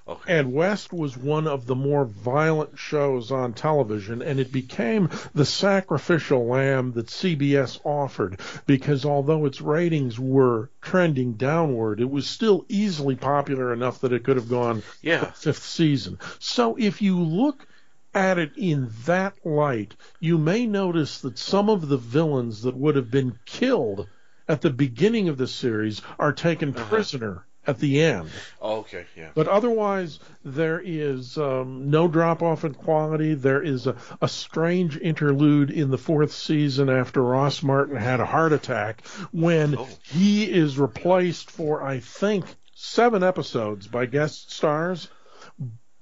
Okay. 0.09 0.39
And 0.39 0.53
West 0.53 0.93
was 0.93 1.17
one 1.17 1.47
of 1.47 1.67
the 1.67 1.77
more 1.77 2.05
violent 2.05 2.77
shows 2.79 3.31
on 3.31 3.53
television, 3.53 4.23
and 4.23 4.41
it 4.41 4.51
became 4.51 5.09
the 5.35 5.45
sacrificial 5.45 6.47
lamb 6.47 6.93
that 6.93 7.07
CBS 7.07 7.79
offered 7.85 8.41
because 8.67 9.05
although 9.05 9.47
its 9.47 9.61
ratings 9.61 10.19
were 10.19 10.71
trending 10.81 11.35
downward, 11.35 12.01
it 12.01 12.11
was 12.11 12.27
still 12.27 12.65
easily 12.69 13.15
popular 13.15 13.73
enough 13.73 14.01
that 14.01 14.13
it 14.13 14.25
could 14.25 14.37
have 14.37 14.49
gone 14.49 14.83
Yeah. 15.01 15.27
fifth 15.31 15.63
season. 15.63 16.19
So 16.41 16.75
if 16.77 17.01
you 17.01 17.21
look 17.21 17.65
at 18.13 18.39
it 18.39 18.51
in 18.57 18.91
that 19.05 19.35
light, 19.45 19.95
you 20.19 20.39
may 20.39 20.67
notice 20.67 21.21
that 21.21 21.39
some 21.39 21.69
of 21.69 21.89
the 21.89 21.99
villains 21.99 22.63
that 22.63 22.77
would 22.77 22.97
have 22.97 23.13
been 23.13 23.39
killed 23.45 24.09
at 24.51 24.61
the 24.61 24.71
beginning 24.71 25.29
of 25.29 25.39
the 25.39 25.47
series 25.47 26.03
are 26.19 26.33
taken 26.33 26.73
prisoner 26.73 27.45
at 27.67 27.79
the 27.79 28.03
end. 28.03 28.29
Oh, 28.61 28.79
okay. 28.79 29.05
Yeah. 29.17 29.31
But 29.35 29.47
otherwise, 29.47 30.19
there 30.45 30.81
is 30.83 31.37
um, 31.39 31.91
no 31.91 32.09
drop 32.09 32.43
off 32.43 32.65
in 32.65 32.75
quality. 32.75 33.35
There 33.35 33.63
is 33.63 33.87
a, 33.87 33.97
a 34.21 34.29
strange 34.29 34.97
interlude 34.97 35.71
in 35.71 35.91
the 35.91 35.99
fourth 35.99 36.33
season 36.33 36.89
after 36.89 37.23
Ross 37.23 37.63
Martin 37.63 37.97
had 37.97 38.19
a 38.21 38.27
heart 38.27 38.53
attack 38.53 39.07
when 39.31 39.77
Oh. 39.77 39.89
he 40.03 40.51
is 40.51 40.79
replaced 40.79 41.51
for, 41.51 41.83
I 41.83 42.01
think, 42.01 42.47
seven 42.75 43.23
episodes 43.23 43.87
by 43.87 44.07
guest 44.07 44.51
stars. 44.53 45.09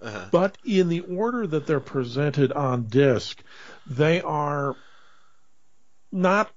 Uh-huh. 0.01 0.27
But 0.31 0.57
in 0.65 0.89
the 0.89 1.01
order 1.01 1.45
that 1.45 1.67
they're 1.67 1.81
presented 1.81 2.53
on 2.53 2.85
disc, 2.85 3.43
they 3.85 4.21
are 4.23 4.77
not 6.13 6.51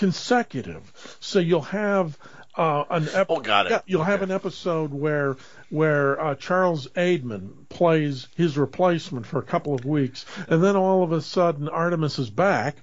consecutive. 0.00 1.16
So 1.20 1.38
you'll 1.38 1.62
have 1.62 2.18
uh, 2.56 2.84
an 2.90 3.08
ep- 3.14 3.26
Oh, 3.30 3.40
got 3.40 3.70
it. 3.70 3.82
you'll 3.86 4.02
have 4.02 4.22
an 4.22 4.30
episode 4.30 4.92
where 4.92 5.36
where 5.70 6.20
uh, 6.20 6.34
Charles 6.34 6.88
Aidman 6.88 7.68
plays 7.68 8.26
his 8.36 8.58
replacement 8.58 9.26
for 9.26 9.38
a 9.38 9.42
couple 9.44 9.74
of 9.74 9.84
weeks, 9.84 10.26
and 10.48 10.62
then 10.64 10.74
all 10.76 11.02
of 11.04 11.12
a 11.12 11.20
sudden 11.22 11.68
Artemis 11.68 12.18
is 12.18 12.28
back, 12.30 12.76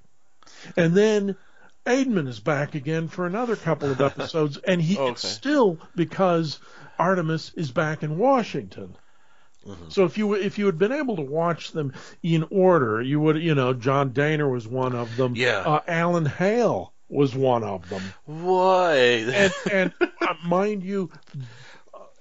and 0.77 0.93
then 0.95 1.35
Aidman 1.85 2.27
is 2.27 2.39
back 2.39 2.75
again 2.75 3.07
for 3.09 3.25
another 3.25 3.55
couple 3.57 3.91
of 3.91 3.99
episodes, 4.11 4.57
and 4.57 4.81
he 4.81 4.97
Okay. 4.97 5.11
it's 5.11 5.27
still 5.27 5.77
because 5.95 6.59
Artemis 6.97 7.51
is 7.55 7.71
back 7.71 8.03
in 8.03 8.17
Washington. 8.17 8.95
Mm-hmm. 9.67 9.89
So 9.89 10.05
if 10.05 10.17
you 10.17 10.33
if 10.33 10.57
you 10.57 10.65
had 10.67 10.77
been 10.77 10.93
able 10.93 11.17
to 11.17 11.21
watch 11.23 11.73
them 11.73 11.91
in 12.23 12.45
order, 12.51 13.01
you 13.01 13.19
would 13.19 13.35
you 13.43 13.53
know 13.53 13.73
John 13.73 14.11
Daner 14.11 14.49
was 14.49 14.65
one 14.65 14.95
of 14.95 15.17
them. 15.17 15.35
Yeah. 15.35 15.57
Uh, 15.59 15.81
Alan 15.89 16.25
Hale 16.25 16.93
was 17.09 17.35
one 17.35 17.63
of 17.63 17.87
them 17.89 18.01
Why? 18.25 18.95
and 18.95 19.53
and 19.71 19.93
uh, 20.01 20.33
mind 20.45 20.83
you, 20.83 21.09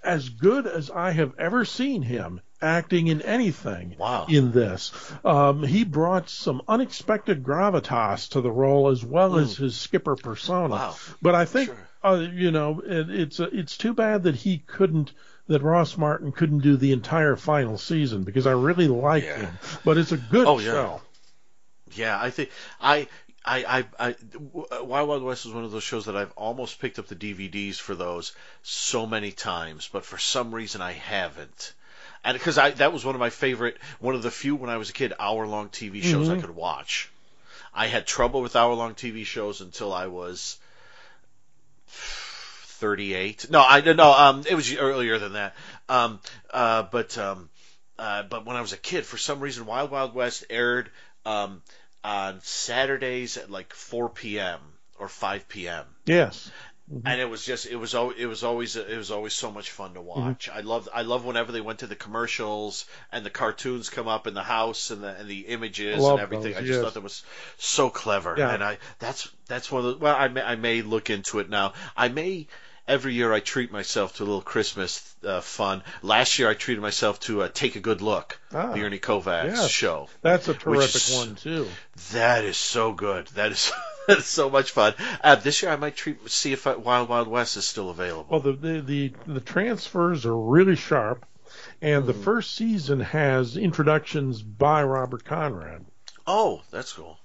as 0.03 0.29
good 0.29 0.67
as 0.67 0.91
I 0.91 1.11
have 1.11 1.33
ever 1.39 1.65
seen 1.65 2.03
him 2.03 2.41
acting 2.63 3.09
in 3.09 3.21
anything 3.23 3.97
Wow. 3.99 4.27
in 4.29 4.53
this, 4.53 4.93
um, 5.25 5.63
he 5.63 5.85
brought 5.85 6.31
some 6.31 6.63
unexpected 6.69 7.43
gravitas 7.43 8.31
to 8.31 8.41
the 8.41 8.51
role 8.51 8.89
as 8.89 9.05
well 9.05 9.37
as 9.37 9.57
his 9.57 9.77
skipper 9.77 10.17
persona. 10.17 10.75
Wow. 10.75 10.95
But 11.21 11.35
I 11.35 11.45
think 11.45 11.69
Sure. 11.71 11.89
uh, 12.05 12.27
you 12.33 12.51
know 12.51 12.81
it, 12.81 13.11
it's 13.11 13.41
uh, 13.41 13.49
it's 13.53 13.77
too 13.77 13.95
bad 13.95 14.23
that 14.25 14.37
he 14.37 14.59
couldn't. 14.59 15.13
That 15.49 15.63
Ross 15.63 15.97
Martin 15.97 16.33
couldn't 16.33 16.59
do 16.61 16.77
the 16.77 16.91
entire 16.91 17.37
final 17.37 17.79
season 17.79 18.25
because 18.25 18.49
I 18.49 18.53
really 18.53 18.89
like 18.89 19.23
Yeah. 19.23 19.37
him. 19.43 19.59
But 19.85 19.97
it's 19.97 20.11
a 20.11 20.17
good 20.17 20.45
Oh, 20.45 20.59
yeah. 20.59 20.73
show. 20.73 21.01
Yeah, 21.95 22.21
I 22.21 22.31
think 22.31 22.51
I. 22.81 23.07
I, 23.47 23.85
I, 23.99 24.09
I, 24.09 24.17
Wild 24.83 25.09
Wild 25.09 25.23
West 25.23 25.47
is 25.47 25.53
one 25.53 25.65
of 25.65 25.71
those 25.71 25.85
shows 25.85 26.07
that 26.07 26.17
I've 26.17 26.33
almost 26.33 26.81
picked 26.81 26.99
up 26.99 27.07
the 27.07 27.15
DVDs 27.15 27.77
for 27.77 27.95
those 27.95 28.33
so 28.63 29.07
many 29.07 29.31
times, 29.31 29.89
but 29.93 30.05
for 30.05 30.19
some 30.19 30.53
reason 30.53 30.83
I 30.83 30.93
haven't. 30.93 31.73
And 32.25 32.37
because 32.37 32.59
I, 32.59 32.71
that 32.73 32.93
was 32.93 33.05
one 33.05 33.15
of 33.15 33.21
my 33.21 33.31
favorite, 33.31 33.79
one 34.01 34.17
of 34.17 34.23
the 34.23 34.33
few 34.33 34.57
when 34.57 34.69
I 34.69 34.79
was 34.79 34.91
a 34.91 34.93
kid 34.93 35.13
hour 35.21 35.47
long 35.47 35.69
TV 35.69 36.03
shows 36.03 36.29
I 36.29 36.41
could 36.41 36.51
watch. 36.51 37.09
I 37.73 37.87
had 37.87 38.07
trouble 38.07 38.43
with 38.43 38.57
hour 38.57 38.75
long 38.75 38.95
TV 38.95 39.25
shows 39.25 39.61
until 39.61 39.93
I 39.93 40.09
was 40.09 40.59
38. 41.87 43.49
No, 43.51 43.61
I 43.61 43.81
no, 43.81 44.13
um, 44.13 44.43
it 44.49 44.55
was 44.55 44.75
earlier 44.75 45.19
than 45.19 45.35
that. 45.35 45.55
Um, 45.89 46.19
uh, 46.51 46.83
but 46.85 47.17
um, 47.17 47.49
uh, 47.99 48.25
but 48.25 48.45
when 48.45 48.57
I 48.57 48.61
was 48.61 48.73
a 48.73 48.77
kid, 48.77 49.07
for 49.07 49.19
some 49.19 49.39
reason, 49.41 49.67
Wild 49.67 49.91
Wild 49.91 50.15
West 50.15 50.45
aired 50.51 50.91
um, 51.25 51.63
on 52.07 52.41
Saturdays 52.43 53.37
at 53.37 53.51
like 53.51 53.75
4 53.75 54.11
p.m. 54.11 54.61
or 54.97 55.09
5 55.09 55.49
p.m. 55.49 55.85
Yes. 56.07 56.51
Mm-hmm. 56.93 57.05
And 57.05 57.21
it 57.21 57.29
was 57.29 57.45
just 57.45 57.67
it 57.67 57.75
was 57.75 57.97
al- 57.97 58.11
it 58.13 58.27
was 58.27 58.45
always 58.45 58.77
it 58.77 58.97
was 58.97 59.11
always 59.11 59.33
so 59.33 59.51
much 59.51 59.73
fun 59.73 59.95
to 59.95 59.99
mm-hmm. 59.99 60.09
watch. 60.09 60.49
I 60.49 60.61
love 60.61 60.89
I 60.95 61.03
love 61.03 61.25
whenever 61.25 61.51
they 61.51 61.61
went 61.61 61.81
to 61.81 61.89
the 61.89 61.97
commercials 61.97 62.85
and 63.11 63.27
the 63.27 63.31
cartoons 63.31 63.91
come 63.91 64.07
up 64.07 64.29
in 64.29 64.35
the 64.35 64.43
house 64.45 64.93
and 64.93 65.03
the 65.03 65.19
and 65.19 65.29
the 65.29 65.41
images 65.41 66.05
and 66.05 66.21
everything. 66.21 66.53
those, 66.53 66.59
I 66.59 66.61
just 66.61 66.75
yes. 66.75 66.83
thought 66.83 66.95
that 66.95 67.03
was 67.03 67.25
so 67.59 67.91
clever. 67.91 68.37
Yeah. 68.39 68.55
And 68.55 68.63
I 68.63 68.79
that's 69.01 69.29
that's 69.49 69.73
one 69.73 69.85
of 69.85 69.95
the 69.95 69.99
well 69.99 70.15
I 70.15 70.29
may 70.29 70.43
I 70.43 70.55
may 70.55 70.83
look 70.83 71.11
into 71.11 71.41
it 71.41 71.51
now. 71.51 71.73
I 71.97 72.07
may 72.07 72.47
every 72.89 73.15
year 73.15 73.33
I 73.33 73.41
treat 73.41 73.73
myself 73.73 74.17
to 74.17 74.23
a 74.23 74.27
little 74.27 74.41
Christmas 74.43 75.15
uh, 75.25 75.41
fun. 75.41 75.83
Last 76.03 76.39
year 76.39 76.49
I 76.49 76.55
treated 76.55 76.81
myself 76.81 77.21
to 77.21 77.43
uh, 77.43 77.49
Take 77.53 77.77
a 77.77 77.81
Good 77.81 78.03
Look, 78.03 78.39
Ah, 78.53 78.73
the 78.73 78.83
Ernie 78.83 78.99
Kovacs 78.99 79.45
yes. 79.47 79.71
show. 79.71 80.09
That's 80.23 80.49
a 80.49 80.55
terrific 80.55 80.95
is- 80.97 81.15
one 81.17 81.35
too. 81.37 81.67
That 82.13 82.45
is 82.45 82.57
so 82.57 82.93
good. 82.93 83.27
That 83.29 83.53
is 83.53 83.73
that 84.07 84.19
is 84.19 84.27
so 84.27 84.49
much 84.51 84.71
fun. 84.71 84.95
Uh, 85.23 85.35
this 85.37 85.63
year 85.63 85.73
I 85.73 85.77
might 85.77 85.97
treat 85.97 86.29
see 86.31 86.53
if 86.53 86.67
uh 86.67 86.77
Wild 86.79 87.09
Wild 87.09 87.29
West 87.29 87.57
is 87.57 87.67
still 87.67 87.91
available. 87.91 88.27
Well, 88.31 88.41
the 88.41 88.53
the 88.53 88.81
the, 88.81 89.13
the 89.27 89.41
transfers 89.41 90.25
are 90.27 90.37
really 90.37 90.77
sharp, 90.77 91.25
and 91.83 92.03
Hmm. 92.03 92.07
the 92.07 92.15
first 92.15 92.55
season 92.55 93.01
has 93.01 93.57
introductions 93.57 94.43
by 94.43 94.83
Robert 94.85 95.25
Conrad. 95.25 95.85
Oh, 96.27 96.63
that's 96.71 96.93
cool. 96.93 97.19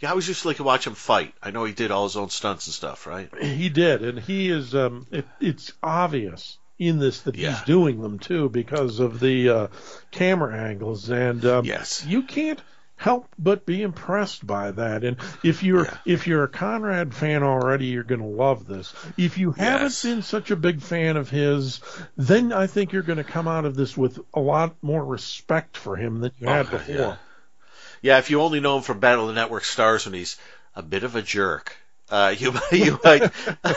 Yeah, 0.00 0.12
I 0.12 0.14
used 0.14 0.42
to 0.42 0.48
like 0.48 0.56
to 0.58 0.64
watch 0.64 0.86
him 0.86 0.94
fight. 0.94 1.34
I 1.42 1.50
know 1.50 1.64
he 1.64 1.72
did 1.72 1.90
all 1.90 2.04
his 2.04 2.16
own 2.16 2.30
stunts 2.30 2.66
and 2.66 2.74
stuff, 2.74 3.06
right? 3.06 3.30
He 3.40 3.68
did, 3.68 4.02
and 4.02 4.18
he 4.18 4.50
is. 4.50 4.74
Um, 4.74 5.06
it, 5.10 5.26
it's 5.40 5.72
obvious 5.82 6.58
in 6.78 6.98
this 6.98 7.20
that 7.22 7.36
Yeah. 7.36 7.50
he's 7.50 7.62
doing 7.62 8.00
them 8.02 8.18
too 8.18 8.48
because 8.48 8.98
of 9.00 9.20
the 9.20 9.48
uh, 9.48 9.66
camera 10.10 10.56
angles, 10.56 11.08
and 11.10 11.44
um, 11.44 11.64
Yes. 11.64 12.04
you 12.06 12.22
can't 12.22 12.60
help 12.96 13.26
but 13.38 13.66
be 13.66 13.82
impressed 13.82 14.46
by 14.46 14.70
that. 14.70 15.02
And 15.04 15.16
if 15.42 15.62
you're 15.64 15.84
Yeah. 15.84 15.96
if 16.04 16.26
you're 16.26 16.44
a 16.44 16.48
Conrad 16.48 17.12
fan 17.14 17.42
already, 17.42 17.86
you're 17.86 18.04
going 18.04 18.20
to 18.20 18.26
love 18.26 18.66
this. 18.66 18.94
If 19.16 19.36
you 19.38 19.50
haven't 19.52 19.82
Yes. 19.82 20.02
been 20.02 20.22
such 20.22 20.50
a 20.52 20.56
big 20.56 20.80
fan 20.80 21.16
of 21.16 21.28
his, 21.28 21.80
then 22.16 22.52
I 22.52 22.66
think 22.68 22.92
you're 22.92 23.02
going 23.02 23.18
to 23.18 23.24
come 23.24 23.48
out 23.48 23.64
of 23.64 23.74
this 23.74 23.96
with 23.96 24.18
a 24.32 24.40
lot 24.40 24.76
more 24.82 25.04
respect 25.04 25.76
for 25.76 25.96
him 25.96 26.20
than 26.20 26.30
you 26.38 26.46
had 26.46 26.66
Okay, 26.66 26.76
before. 26.76 26.94
yeah. 26.94 27.14
Yeah, 28.04 28.18
if 28.18 28.28
you 28.28 28.42
only 28.42 28.60
know 28.60 28.76
him 28.76 28.82
from 28.82 29.00
Battle 29.00 29.28
of 29.28 29.34
the 29.34 29.40
Network 29.40 29.64
Stars 29.64 30.04
when 30.04 30.12
he's 30.12 30.36
a 30.76 30.82
bit 30.82 31.04
of 31.04 31.16
a 31.16 31.22
jerk, 31.22 31.74
uh, 32.10 32.34
you 32.36 32.52
you 32.72 33.00
might. 33.02 33.30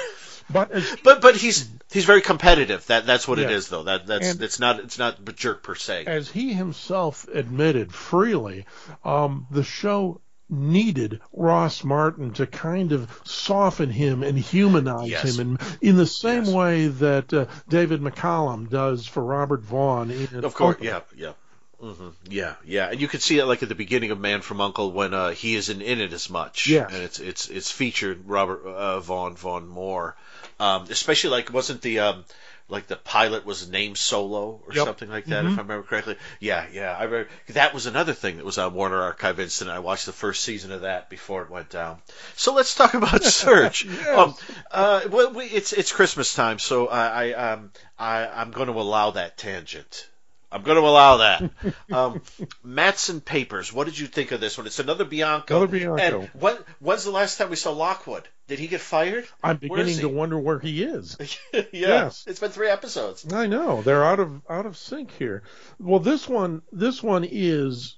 But 0.50 0.72
but 1.04 1.20
but 1.22 1.36
he's 1.36 1.70
he's 1.92 2.06
very 2.06 2.22
competitive. 2.22 2.86
That 2.88 3.06
that's 3.06 3.28
what 3.28 3.38
it 3.38 3.50
Yeah. 3.50 3.58
is, 3.58 3.68
though. 3.68 3.84
That 3.84 4.08
that's 4.08 4.30
And- 4.32 4.42
it's 4.42 4.60
not 4.62 4.80
it's 4.80 4.98
not 4.98 5.18
a 5.28 5.34
jerk 5.34 5.62
per 5.62 5.76
se. 5.76 6.06
as 6.08 6.30
he 6.30 6.54
himself 6.54 7.28
admitted 7.34 7.94
freely, 7.94 8.66
um, 9.04 9.46
the 9.52 9.64
show 9.66 10.22
needed 10.50 11.20
Ross 11.34 11.84
Martin 11.84 12.32
to 12.36 12.48
kind 12.48 12.94
of 12.94 13.10
soften 13.26 13.90
him 13.90 14.24
and 14.24 14.40
humanize 14.40 15.10
Yes. 15.10 15.38
him, 15.38 15.58
and 15.60 15.78
in 15.82 15.98
the 15.98 16.08
same 16.08 16.46
Yes. 16.46 16.54
way 16.54 16.88
that 16.88 17.34
uh, 17.34 17.48
David 17.68 18.00
McCallum 18.00 18.70
does 18.70 19.06
for 19.06 19.22
Robert 19.22 19.64
Vaughn. 19.64 20.12
In 20.12 20.46
Of 20.46 20.54
course, 20.54 20.76
Uncle. 20.76 20.86
yeah, 20.86 21.02
yeah. 21.18 21.34
Hmm 21.80 22.10
Yeah, 22.28 22.56
yeah, 22.66 22.88
and 22.90 23.00
you 23.00 23.08
can 23.08 23.20
see 23.20 23.38
it 23.38 23.46
like 23.46 23.62
at 23.62 23.70
the 23.70 23.76
beginning 23.76 24.10
of 24.12 24.20
Man 24.20 24.42
from 24.42 24.62
Uncle 24.62 24.92
when 24.92 25.14
uh, 25.14 25.30
he 25.32 25.56
isn't 25.56 25.82
in 25.82 26.02
it 26.02 26.12
as 26.14 26.30
much. 26.30 26.68
Yeah, 26.68 26.88
and 26.88 26.96
it's 27.04 27.20
it's 27.20 27.50
it's 27.50 27.72
featured 27.72 28.28
Robert 28.28 28.66
uh, 28.66 29.00
Vaughn 29.00 29.36
Vaughn 29.36 29.68
Moore, 29.68 30.16
um, 30.60 30.86
especially 30.90 31.30
like 31.30 31.54
wasn't 31.54 31.82
the 31.84 32.00
um, 32.00 32.26
like 32.68 32.88
the 32.88 32.96
pilot 32.96 33.46
was 33.46 33.70
named 33.70 33.98
Solo 33.98 34.60
or 34.68 34.74
Yep. 34.74 34.86
something 34.86 35.10
like 35.10 35.26
that, 35.28 35.46
Mhm. 35.46 35.52
if 35.54 35.58
I 35.60 35.62
remember 35.62 35.84
correctly. 35.84 36.18
Yeah, 36.40 36.66
yeah. 36.74 36.98
I 36.98 37.04
remember, 37.04 37.30
that 37.50 37.74
was 37.74 37.86
another 37.86 38.14
thing 38.14 38.38
that 38.38 38.46
was 38.46 38.58
on 38.58 38.74
Warner 38.74 39.02
Archive 39.04 39.40
Instant. 39.40 39.70
I 39.70 39.80
watched 39.80 40.06
the 40.08 40.12
first 40.14 40.44
season 40.44 40.72
of 40.72 40.82
that 40.82 41.10
before 41.10 41.44
it 41.44 41.50
went 41.50 41.70
down. 41.70 42.02
So 42.36 42.54
let's 42.56 42.74
talk 42.74 42.94
about 43.02 43.24
Search. 43.24 43.86
Yes. 43.86 44.18
um, 44.18 44.36
uh, 44.72 45.02
well, 45.12 45.32
we, 45.32 45.46
it's 45.46 45.74
it's 45.74 45.92
Christmas 45.92 46.34
time, 46.34 46.58
so 46.60 46.88
I, 46.88 47.28
I 47.30 47.52
um 47.52 47.72
I 48.00 48.26
I'm 48.28 48.52
going 48.52 48.68
to 48.68 48.74
allow 48.74 49.12
that 49.12 49.38
tangent. 49.38 50.08
I'm 50.52 50.64
going 50.64 50.78
to 50.78 50.88
allow 50.88 51.18
that. 51.18 51.52
Um, 51.90 52.22
Matson 52.64 53.22
Papers. 53.22 53.72
What 53.72 53.86
did 53.86 53.98
you 53.98 54.08
think 54.08 54.32
of 54.32 54.42
this 54.42 54.58
one? 54.58 54.68
It's 54.68 54.80
another 54.80 55.06
Bianco. 55.06 55.56
Another 55.58 55.80
Bianco. 55.80 56.20
And 56.22 56.30
what? 56.34 56.66
When's 56.80 57.06
the 57.06 57.12
last 57.12 57.38
time 57.38 57.50
we 57.50 57.56
saw 57.56 57.72
Lockwood? 57.72 58.28
Did 58.48 58.60
he 58.60 58.68
get 58.68 58.82
fired? 58.82 59.26
I'm 59.42 59.58
beginning 59.58 60.00
to 60.00 60.10
wonder 60.10 60.38
where 60.38 60.60
he 60.60 60.84
is. 60.84 61.18
yeah. 61.54 61.64
Yes. 61.72 62.26
It's 62.28 62.42
been 62.42 62.52
three 62.52 62.70
episodes. 62.70 63.32
I 63.32 63.48
know 63.48 63.82
they're 63.82 64.04
out 64.04 64.20
of 64.20 64.42
out 64.50 64.66
of 64.66 64.76
sync 64.78 65.12
here. 65.12 65.44
Well, 65.80 66.00
this 66.00 66.28
one 66.28 66.62
this 66.74 67.02
one 67.02 67.26
is 67.30 67.98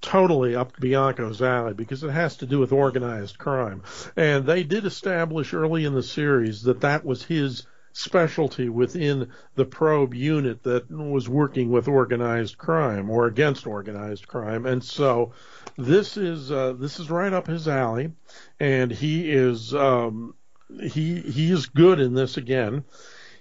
totally 0.00 0.56
up 0.56 0.78
Bianco's 0.78 1.42
alley 1.42 1.74
because 1.74 2.02
it 2.02 2.10
has 2.10 2.36
to 2.38 2.46
do 2.46 2.58
with 2.58 2.72
organized 2.72 3.38
crime, 3.38 3.82
and 4.16 4.46
they 4.46 4.64
did 4.64 4.84
establish 4.84 5.54
early 5.54 5.84
in 5.84 5.94
the 5.94 6.02
series 6.02 6.62
that 6.62 6.80
that 6.80 7.04
was 7.04 7.22
his 7.22 7.66
specialty 7.98 8.68
within 8.68 9.28
the 9.56 9.64
probe 9.64 10.14
unit 10.14 10.62
that 10.62 10.88
was 10.90 11.28
working 11.28 11.70
with 11.70 11.88
organized 11.88 12.56
crime 12.56 13.10
or 13.10 13.26
against 13.26 13.66
organized 13.66 14.28
crime, 14.28 14.66
and 14.66 14.82
so 14.84 15.32
this 15.76 16.16
is 16.16 16.52
uh, 16.52 16.74
this 16.74 17.00
is 17.00 17.10
right 17.10 17.32
up 17.32 17.46
his 17.46 17.66
alley, 17.66 18.12
and 18.60 18.90
he 18.90 19.30
is 19.30 19.74
um, 19.74 20.34
he 20.80 21.20
he 21.20 21.50
is 21.50 21.66
good 21.66 21.98
in 21.98 22.14
this 22.14 22.36
again. 22.36 22.84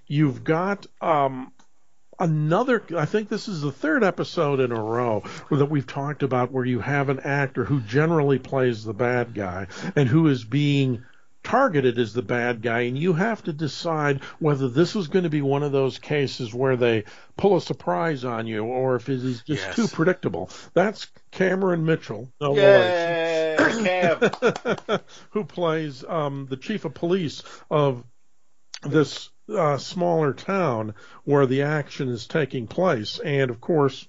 You've 0.07 0.43
got 0.43 0.87
um, 1.01 1.51
another. 2.19 2.83
I 2.97 3.05
think 3.05 3.29
this 3.29 3.47
is 3.47 3.61
the 3.61 3.71
third 3.71 4.03
episode 4.03 4.59
in 4.59 4.71
a 4.71 4.81
row 4.81 5.23
that 5.51 5.65
we've 5.69 5.87
talked 5.87 6.23
about 6.23 6.51
where 6.51 6.65
you 6.65 6.79
have 6.79 7.09
an 7.09 7.19
actor 7.19 7.63
who 7.63 7.81
generally 7.81 8.39
plays 8.39 8.83
the 8.83 8.93
bad 8.93 9.33
guy 9.33 9.67
and 9.95 10.09
who 10.09 10.27
is 10.27 10.43
being 10.43 11.03
targeted 11.47 11.97
as 11.97 12.11
the 12.13 12.21
bad 12.21 12.61
guy, 12.61 12.81
and 12.81 12.97
you 12.97 13.13
have 13.13 13.41
to 13.43 13.53
decide 13.53 14.21
whether 14.39 14.67
this 14.67 14.97
is 14.97 15.07
going 15.07 15.23
to 15.23 15.29
be 15.29 15.41
one 15.41 15.63
of 15.63 15.71
those 15.71 15.97
cases 15.97 16.53
where 16.53 16.75
they 16.75 17.05
pull 17.37 17.55
a 17.55 17.61
surprise 17.61 18.25
on 18.25 18.47
you, 18.47 18.65
or 18.65 18.97
if 18.97 19.07
it 19.07 19.23
is 19.23 19.43
just 19.43 19.63
Yes. 19.65 19.75
too 19.77 19.87
predictable. 19.87 20.49
That's 20.73 21.07
Cameron 21.31 21.85
Mitchell. 21.85 22.29
No 22.41 22.53
relation 22.53 23.85
Yay, 23.85 24.19
Cam. 24.19 24.99
who 25.31 25.45
plays 25.45 26.03
um, 26.07 26.47
the 26.49 26.57
chief 26.57 26.83
of 26.83 26.93
police 26.93 27.43
of 27.71 28.03
this 28.83 29.29
uh, 29.49 29.77
smaller 29.77 30.33
town 30.33 30.95
where 31.23 31.45
the 31.45 31.61
action 31.61 32.09
is 32.09 32.27
taking 32.27 32.67
place. 32.67 33.19
And 33.19 33.49
of 33.49 33.61
course, 33.61 34.05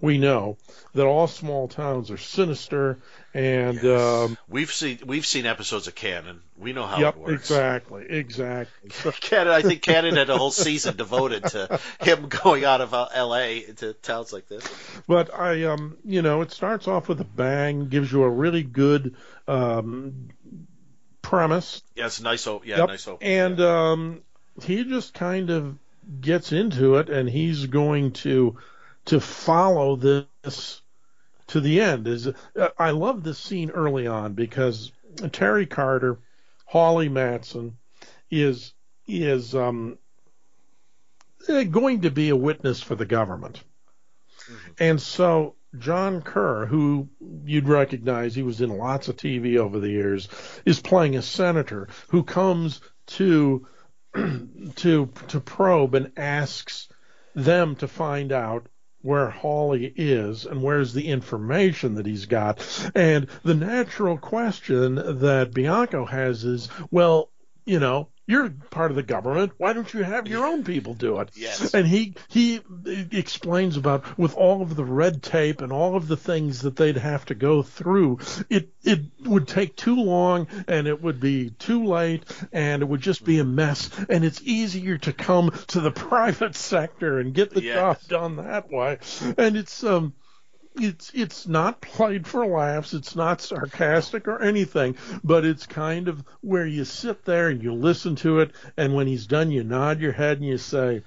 we 0.00 0.18
know 0.18 0.56
that 0.94 1.06
all 1.06 1.26
small 1.26 1.68
towns 1.68 2.10
are 2.10 2.16
sinister 2.18 2.98
and. 3.34 3.84
Um, 3.84 4.38
we've 4.48 4.72
seen 4.72 4.98
we've 5.06 5.26
seen 5.26 5.46
episodes 5.46 5.86
of 5.88 5.94
Cannon. 5.94 6.40
We 6.58 6.72
know 6.72 6.86
how 6.86 7.00
Yep, 7.00 7.14
it 7.16 7.20
works. 7.20 7.32
exactly, 7.50 8.06
exactly. 8.08 8.90
Cannon, 9.20 9.52
I 9.52 9.62
think 9.62 9.82
Cannon 9.82 10.16
had 10.16 10.30
a 10.30 10.38
whole 10.38 10.50
season 10.50 10.96
devoted 10.96 11.44
to 11.46 11.78
him 12.00 12.28
going 12.42 12.64
out 12.64 12.80
of 12.80 12.94
uh, 12.94 13.08
L.A. 13.12 13.58
into 13.66 13.92
towns 13.92 14.32
like 14.32 14.48
this. 14.48 14.64
but 15.06 15.34
I, 15.34 15.64
um, 15.64 15.96
you 16.04 16.22
know, 16.22 16.40
it 16.42 16.50
starts 16.52 16.88
off 16.88 17.08
with 17.08 17.20
a 17.20 17.24
bang, 17.24 17.88
gives 17.88 18.10
you 18.10 18.22
a 18.22 18.30
really 18.30 18.62
good 18.62 19.16
um, 19.46 20.28
premise, 21.22 21.82
Yeah, 21.94 22.06
it's 22.06 22.20
nice. 22.20 22.46
o- 22.46 22.62
Yeah, 22.64 22.78
Yep. 22.78 22.88
nice 22.88 23.08
open. 23.08 23.26
And 23.26 23.60
um, 23.60 24.22
he 24.62 24.84
just 24.84 25.12
kind 25.14 25.50
of 25.50 25.76
gets 26.20 26.52
into 26.52 26.96
it, 26.96 27.08
and 27.10 27.28
he's 27.28 27.66
going 27.66 28.12
to 28.12 28.56
to 29.06 29.20
follow 29.20 29.96
this 29.96 30.82
to 31.48 31.60
the 31.60 31.80
end. 31.80 32.06
Is 32.06 32.28
uh, 32.28 32.68
I 32.78 32.90
love 32.90 33.22
this 33.22 33.38
scene 33.38 33.70
early 33.70 34.06
on 34.06 34.34
because 34.34 34.92
Terry 35.32 35.66
Carter, 35.66 36.18
Hawley 36.66 37.08
Matson, 37.08 37.78
is 38.30 38.72
is 39.06 39.54
um, 39.54 39.98
eh, 41.48 41.64
going 41.64 42.02
to 42.02 42.10
be 42.10 42.28
a 42.28 42.36
witness 42.36 42.82
for 42.82 42.94
the 42.94 43.06
government, 43.06 43.62
and 44.78 45.00
so. 45.00 45.54
John 45.78 46.22
Kerr, 46.22 46.64
who 46.64 47.10
you'd 47.44 47.68
recognize, 47.68 48.34
he 48.34 48.42
was 48.42 48.62
in 48.62 48.78
lots 48.78 49.08
of 49.08 49.16
TV 49.16 49.58
over 49.58 49.78
the 49.78 49.90
years, 49.90 50.26
is 50.64 50.80
playing 50.80 51.16
a 51.16 51.22
senator 51.22 51.88
who 52.08 52.22
comes 52.22 52.80
to 53.08 53.66
to 54.76 55.12
to 55.28 55.40
probe 55.40 55.94
and 55.94 56.12
asks 56.16 56.88
them 57.34 57.76
to 57.76 57.88
find 57.88 58.32
out 58.32 58.68
where 59.06 59.30
Hawley 59.30 59.92
is 59.96 60.46
and 60.46 60.62
where's 60.62 60.92
the 60.92 61.06
information 61.06 61.94
that 61.94 62.06
he's 62.06 62.26
got. 62.26 62.90
And 62.94 63.28
the 63.44 63.54
natural 63.54 64.18
question 64.18 64.96
that 64.96 65.54
Bianco 65.54 66.04
has 66.04 66.44
is, 66.44 66.68
well, 66.90 67.30
you 67.64 67.78
know, 67.78 68.08
you're 68.26 68.50
part 68.70 68.90
of 68.90 68.96
the 68.96 69.02
government. 69.02 69.52
Why 69.56 69.72
don't 69.72 69.92
you 69.94 70.02
have 70.02 70.26
your 70.26 70.46
own 70.46 70.64
people 70.64 70.94
do 70.94 71.20
it? 71.20 71.30
Yes. 71.34 71.74
And 71.74 71.86
he 71.86 72.14
he 72.28 72.60
explains 73.12 73.76
about 73.76 74.18
with 74.18 74.34
all 74.34 74.62
of 74.62 74.74
the 74.76 74.84
red 74.84 75.22
tape 75.22 75.60
and 75.60 75.72
all 75.72 75.96
of 75.96 76.08
the 76.08 76.16
things 76.16 76.62
that 76.62 76.76
they'd 76.76 76.96
have 76.96 77.24
to 77.26 77.34
go 77.34 77.62
through, 77.62 78.18
it 78.50 78.70
it 78.82 79.00
would 79.24 79.46
take 79.46 79.76
too 79.76 79.96
long 79.96 80.48
and 80.66 80.86
it 80.86 81.00
would 81.00 81.20
be 81.20 81.50
too 81.50 81.84
late 81.86 82.24
and 82.52 82.82
it 82.82 82.86
would 82.86 83.00
just 83.00 83.24
be 83.24 83.38
a 83.38 83.44
mess. 83.44 83.90
And 84.08 84.24
it's 84.24 84.42
easier 84.42 84.98
to 84.98 85.12
come 85.12 85.50
to 85.68 85.80
the 85.80 85.90
private 85.92 86.54
sector 86.56 87.18
and 87.18 87.32
get 87.34 87.50
the 87.50 87.62
Yes. 87.62 87.74
job 87.74 88.08
done 88.08 88.36
that 88.36 88.70
way. 88.70 88.98
And 89.38 89.56
it's 89.56 89.82
um 89.84 90.14
it's 90.78 91.10
it's 91.14 91.46
not 91.46 91.80
played 91.80 92.26
for 92.26 92.46
laughs. 92.46 92.94
It's 92.94 93.16
not 93.16 93.40
sarcastic 93.40 94.28
or 94.28 94.42
anything, 94.42 94.96
but 95.24 95.44
it's 95.44 95.66
kind 95.66 96.08
of 96.08 96.24
where 96.40 96.66
you 96.66 96.84
sit 96.84 97.24
there 97.24 97.48
and 97.48 97.62
you 97.62 97.72
listen 97.72 98.16
to 98.16 98.40
it, 98.40 98.52
and 98.76 98.94
when 98.94 99.06
he's 99.06 99.26
done, 99.26 99.50
you 99.50 99.64
nod 99.64 100.00
your 100.00 100.12
head 100.12 100.38
and 100.38 100.46
you 100.46 100.58
say, 100.58 101.02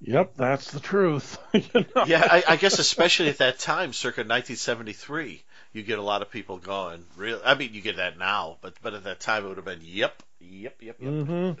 "Yep, 0.00 0.36
that's 0.36 0.70
the 0.70 0.80
truth." 0.80 1.38
you 1.52 1.62
know? 1.74 2.04
yeah, 2.06 2.26
I, 2.30 2.44
I 2.48 2.56
guess 2.56 2.78
especially 2.78 3.28
at 3.28 3.38
that 3.38 3.58
time, 3.58 3.92
circa 3.92 4.20
1973, 4.20 5.42
you 5.72 5.82
get 5.82 5.98
a 5.98 6.02
lot 6.02 6.22
of 6.22 6.30
people 6.30 6.58
going. 6.58 7.04
Real, 7.16 7.40
I 7.44 7.54
mean, 7.54 7.74
you 7.74 7.80
get 7.80 7.96
that 7.96 8.18
now, 8.18 8.58
but 8.60 8.74
but 8.82 8.94
at 8.94 9.04
that 9.04 9.20
time 9.20 9.44
it 9.44 9.48
would 9.48 9.58
have 9.58 9.66
been 9.66 9.80
yep, 9.82 10.22
yep, 10.40 10.76
yep, 10.80 10.96
yep. 11.00 11.12
mm-hmm. 11.12 11.60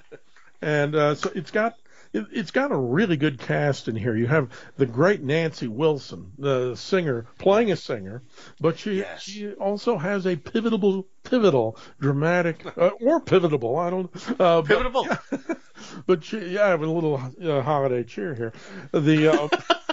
And 0.62 0.94
uh, 0.94 1.14
so 1.14 1.30
it's 1.34 1.50
got 1.50 1.76
it, 2.14 2.26
it's 2.32 2.50
got 2.50 2.72
a 2.72 2.76
really 2.76 3.16
good 3.18 3.38
cast 3.38 3.88
in 3.88 3.96
here. 3.96 4.16
You 4.16 4.26
have 4.26 4.48
the 4.76 4.86
great 4.86 5.22
Nancy 5.22 5.68
Wilson, 5.68 6.32
the 6.38 6.74
singer, 6.76 7.26
playing 7.38 7.72
a 7.72 7.76
singer, 7.76 8.22
but 8.60 8.78
she 8.78 8.98
Yes. 8.98 9.22
she 9.22 9.52
also 9.52 9.98
has 9.98 10.26
a 10.26 10.36
pivotal 10.36 11.06
pivotal 11.24 11.76
dramatic 12.00 12.64
uh, 12.78 12.90
or 13.00 13.20
pivotable. 13.20 13.78
I 13.78 13.90
don't 13.90 14.40
uh, 14.40 14.62
but- 14.62 14.66
Pivotal. 14.66 15.08
but 16.06 16.24
she, 16.24 16.38
yeah, 16.54 16.64
I 16.64 16.68
have 16.68 16.82
a 16.82 16.86
little 16.90 17.20
uh, 17.42 17.60
holiday 17.62 18.04
cheer 18.04 18.34
here. 18.34 18.52
The 18.92 19.28
uh, 19.32 19.48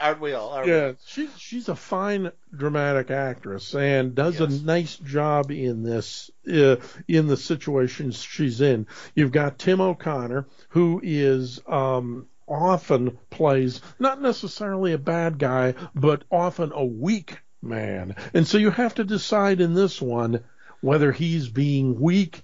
Aren't 0.00 0.20
we 0.20 0.32
all? 0.32 0.50
Aren't 0.50 0.68
yeah, 0.68 0.92
she 1.06 1.28
she's 1.38 1.68
a 1.68 1.76
fine 1.76 2.32
dramatic 2.54 3.10
actress 3.10 3.74
and 3.74 4.14
does 4.14 4.40
Yes. 4.40 4.60
a 4.60 4.64
nice 4.64 4.96
job 4.96 5.50
in 5.50 5.82
this 5.82 6.30
uh, 6.52 6.76
in 7.06 7.26
the 7.28 7.36
situations 7.36 8.20
she's 8.22 8.60
in. 8.60 8.86
You've 9.14 9.32
got 9.32 9.58
Tim 9.58 9.80
O'Connor 9.80 10.46
who 10.70 11.00
is 11.02 11.60
um 11.68 12.26
often 12.48 13.18
plays 13.30 13.80
not 13.98 14.20
necessarily 14.20 14.92
a 14.92 14.98
bad 14.98 15.38
guy 15.38 15.74
but 15.94 16.24
often 16.30 16.72
a 16.74 16.84
weak 16.84 17.38
man. 17.62 18.16
And 18.34 18.46
so 18.46 18.58
you 18.58 18.70
have 18.70 18.96
to 18.96 19.04
decide 19.04 19.60
in 19.60 19.74
this 19.74 20.02
one 20.02 20.44
whether 20.80 21.12
he's 21.12 21.48
being 21.48 21.98
weak 22.00 22.42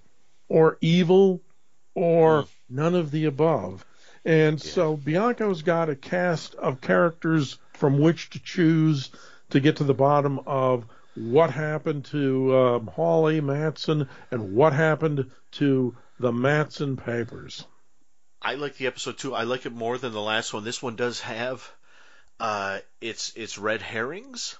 or 0.48 0.78
evil 0.80 1.42
or 1.94 2.46
none 2.68 2.94
of 2.94 3.10
the 3.10 3.26
above. 3.26 3.84
And 4.24 4.60
so 4.60 4.96
Bianco's 4.96 5.62
got 5.62 5.88
a 5.88 5.96
cast 5.96 6.54
of 6.56 6.80
characters 6.80 7.58
from 7.74 7.98
which 7.98 8.30
to 8.30 8.38
choose 8.38 9.10
to 9.50 9.60
get 9.60 9.76
to 9.76 9.84
the 9.84 9.94
bottom 9.94 10.40
of 10.46 10.84
what 11.14 11.50
happened 11.50 12.04
to 12.06 12.56
um, 12.56 12.86
Hawley 12.86 13.40
Matson 13.40 14.08
and 14.30 14.54
what 14.54 14.72
happened 14.72 15.30
to 15.52 15.96
the 16.18 16.32
Matson 16.32 16.96
papers. 16.96 17.64
I 18.42 18.54
like 18.54 18.76
the 18.76 18.86
episode 18.86 19.18
too. 19.18 19.34
I 19.34 19.44
like 19.44 19.66
it 19.66 19.72
more 19.72 19.98
than 19.98 20.12
the 20.12 20.20
last 20.20 20.52
one. 20.52 20.64
This 20.64 20.82
one 20.82 20.96
does 20.96 21.20
have 21.20 21.70
uh, 22.38 22.78
its 23.00 23.32
its 23.36 23.58
red 23.58 23.82
herrings, 23.82 24.58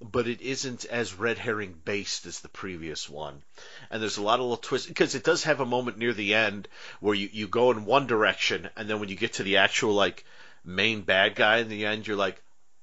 but 0.00 0.26
it 0.26 0.40
isn't 0.40 0.84
as 0.86 1.14
red 1.14 1.38
herring 1.38 1.78
based 1.84 2.26
as 2.26 2.40
the 2.40 2.48
previous 2.48 3.08
one. 3.08 3.42
And 3.90 4.00
there's 4.00 4.16
a 4.16 4.22
lot 4.22 4.38
of 4.38 4.46
little 4.46 4.56
twists 4.56 4.88
because 4.88 5.14
it 5.14 5.24
does 5.24 5.44
have 5.44 5.60
a 5.60 5.66
moment 5.66 5.98
near 5.98 6.12
the 6.12 6.34
end 6.34 6.68
where 7.00 7.14
you, 7.14 7.28
you 7.32 7.46
go 7.46 7.70
in 7.70 7.84
one 7.84 8.06
direction, 8.06 8.70
and 8.76 8.88
then 8.88 9.00
when 9.00 9.08
you 9.08 9.16
get 9.16 9.34
to 9.34 9.42
the 9.42 9.58
actual 9.58 9.94
like 9.94 10.24
main 10.64 11.02
bad 11.02 11.34
guy 11.34 11.58
in 11.58 11.68
the 11.68 11.86
end, 11.86 12.06
you're 12.06 12.16
like, 12.16 12.40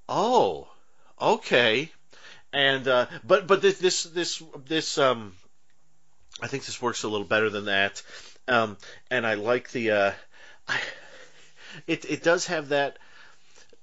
oh, 0.07 0.68
okay. 1.19 1.91
And 2.53 2.88
uh, 2.88 3.07
but 3.23 3.48
but 3.48 3.61
this 3.61 3.80
this 3.80 4.03
this 4.03 4.44
this 4.65 4.98
um, 4.98 5.34
I 6.41 6.48
think 6.48 6.65
this 6.65 6.81
works 6.81 7.03
a 7.03 7.10
little 7.10 7.27
better 7.27 7.49
than 7.49 7.65
that. 7.65 8.02
Um, 8.48 8.77
and 9.11 9.26
I 9.26 9.34
like 9.34 9.72
the 9.72 9.91
uh, 9.91 10.11
I, 10.68 10.80
it 11.88 12.06
it 12.06 12.23
does 12.23 12.48
have 12.48 12.69
that 12.69 12.98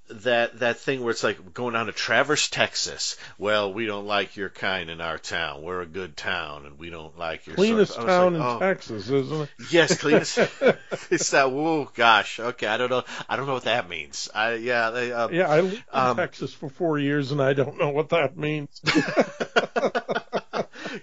that 0.09 0.59
that 0.59 0.77
thing 0.77 1.01
where 1.01 1.11
it's 1.11 1.23
like 1.23 1.53
going 1.53 1.73
down 1.73 1.87
to 1.87 1.91
Traverse, 1.91 2.49
Texas. 2.49 3.17
Well, 3.37 3.73
we 3.73 3.85
don't 3.85 4.05
like 4.05 4.37
your 4.37 4.49
kind 4.49 4.89
in 4.89 5.01
our 5.01 5.17
town. 5.17 5.63
We're 5.63 5.81
a 5.81 5.85
good 5.85 6.15
town, 6.15 6.65
and 6.65 6.77
we 6.77 6.89
don't 6.89 7.17
like 7.17 7.47
your 7.47 7.55
cleanest 7.55 7.93
sort 7.93 8.03
of, 8.03 8.09
town 8.09 8.33
like, 8.33 8.41
in 8.41 8.55
oh, 8.55 8.59
Texas, 8.59 9.09
isn't 9.09 9.41
it? 9.41 9.49
Yes, 9.71 9.97
cleanest. 9.97 10.37
it's 11.09 11.31
that. 11.31 11.51
Whoa, 11.51 11.89
gosh. 11.95 12.39
Okay, 12.39 12.67
I 12.67 12.77
don't 12.77 12.89
know. 12.89 13.03
I 13.27 13.35
don't 13.35 13.47
know 13.47 13.53
what 13.53 13.63
that 13.63 13.89
means. 13.89 14.29
I 14.33 14.53
yeah. 14.53 14.91
They, 14.91 15.11
um, 15.11 15.33
Yeah, 15.33 15.49
I 15.49 15.61
lived 15.61 15.75
in 15.75 15.83
Um, 15.91 16.17
Texas 16.17 16.53
for 16.53 16.69
four 16.69 16.99
years, 16.99 17.31
and 17.31 17.41
I 17.41 17.53
don't 17.53 17.77
know 17.77 17.89
what 17.89 18.09
that 18.09 18.37
means. 18.37 18.81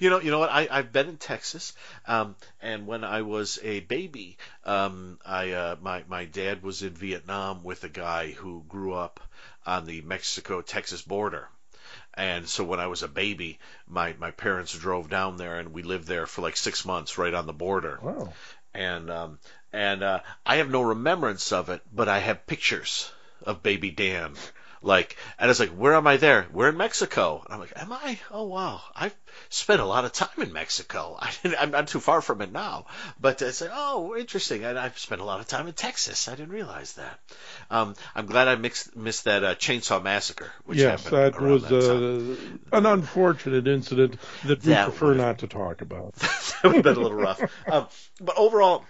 you 0.01 0.11
know, 0.11 0.21
you 0.21 0.31
know 0.31 0.39
what? 0.39 0.51
I 0.51 0.69
I've 0.71 0.93
been 0.93 1.09
in 1.09 1.17
Texas, 1.17 1.73
um, 2.07 2.37
and 2.61 2.87
when 2.87 3.05
I 3.05 3.23
was 3.23 3.59
a 3.63 3.81
baby, 3.81 4.37
um, 4.65 5.19
I 5.25 5.53
uh, 5.53 5.77
my 5.81 6.05
my 6.09 6.25
dad 6.25 6.63
was 6.63 6.83
in 6.83 6.95
Vietnam 6.95 7.63
with 7.63 7.85
a 7.85 7.89
guy 7.89 8.31
who 8.31 8.65
grew 8.69 8.95
up 8.95 9.21
on 9.67 9.87
the 9.87 10.01
Mexico-Texas 10.03 11.03
border. 11.03 11.49
And 12.15 12.49
so 12.49 12.65
when 12.65 12.81
I 12.81 12.89
was 12.89 13.03
a 13.03 13.09
baby, 13.09 13.59
my, 13.89 14.15
my 14.19 14.33
parents 14.33 14.77
drove 14.77 15.09
down 15.09 15.37
there 15.37 15.59
and 15.59 15.73
we 15.73 15.83
lived 15.83 16.07
there 16.07 16.27
for 16.27 16.43
like 16.43 16.57
six 16.57 16.85
months 16.85 17.17
right 17.17 17.33
on 17.33 17.47
the 17.47 17.53
border. 17.53 17.99
Wow. 18.03 18.33
And 18.75 19.11
um, 19.11 19.39
and 19.73 20.03
uh, 20.03 20.21
I 20.45 20.57
have 20.57 20.71
no 20.71 20.83
remembrance 20.83 21.53
of 21.53 21.71
it, 21.71 21.81
but 21.93 22.09
I 22.09 22.19
have 22.19 22.47
pictures 22.47 23.11
of 23.43 23.63
baby 23.63 23.91
Dan. 23.91 24.35
Like, 24.85 25.17
and 25.39 25.49
it's 25.51 25.61
like, 25.61 25.71
where 25.71 25.95
am 25.95 26.07
I 26.09 26.17
there? 26.17 26.47
We're 26.53 26.69
in 26.71 26.77
Mexico. 26.77 27.41
And 27.45 27.55
I'm 27.55 27.61
like, 27.61 27.73
am 27.77 27.93
I? 27.93 28.19
Oh 28.31 28.45
wow, 28.47 28.81
I've 28.97 29.15
spent 29.49 29.81
a 29.81 29.85
lot 29.87 30.05
of 30.05 30.13
time 30.13 30.29
in 30.39 30.53
Mexico. 30.53 31.17
I 31.21 31.31
didn't, 31.43 31.59
I'm 31.61 31.71
not 31.71 31.87
too 31.89 32.01
far 32.01 32.21
from 32.21 32.43
it 32.43 32.51
now, 32.51 32.87
but 33.21 33.41
it's 33.43 33.61
like, 33.61 33.71
oh, 33.73 34.17
interesting. 34.17 34.65
And 34.65 34.77
I've 34.79 34.99
spent 34.99 35.21
a 35.21 35.25
lot 35.25 35.41
of 35.41 35.47
time 35.47 35.69
in 35.69 35.73
Texas. 35.75 36.27
I 36.29 36.33
didn't 36.35 36.53
realize 36.53 36.95
that. 36.95 37.21
Um, 37.71 37.95
I'm 38.15 38.27
glad 38.27 38.49
I 38.49 38.57
mixed, 38.57 38.97
missed 38.97 39.25
that 39.25 39.45
uh, 39.45 39.55
Chainsaw 39.55 40.03
Massacre, 40.03 40.51
which 40.65 40.79
yes, 40.79 41.05
happened 41.05 41.35
that 41.35 41.41
was 41.41 41.63
that 41.69 42.37
uh, 42.73 42.77
an 42.77 42.87
unfortunate 42.87 43.69
incident 43.69 44.17
that 44.45 44.65
we 44.65 44.73
That 44.73 44.89
prefer 44.89 45.07
would've- 45.09 45.21
not 45.21 45.39
to 45.39 45.47
talk 45.47 45.81
about. 45.81 46.15
that 46.17 46.61
would 46.65 46.75
have 46.75 46.83
been 46.85 46.97
a 46.97 47.01
little 47.01 47.17
rough. 47.19 47.41
Um, 47.71 47.87
but 48.21 48.37
overall, 48.37 48.85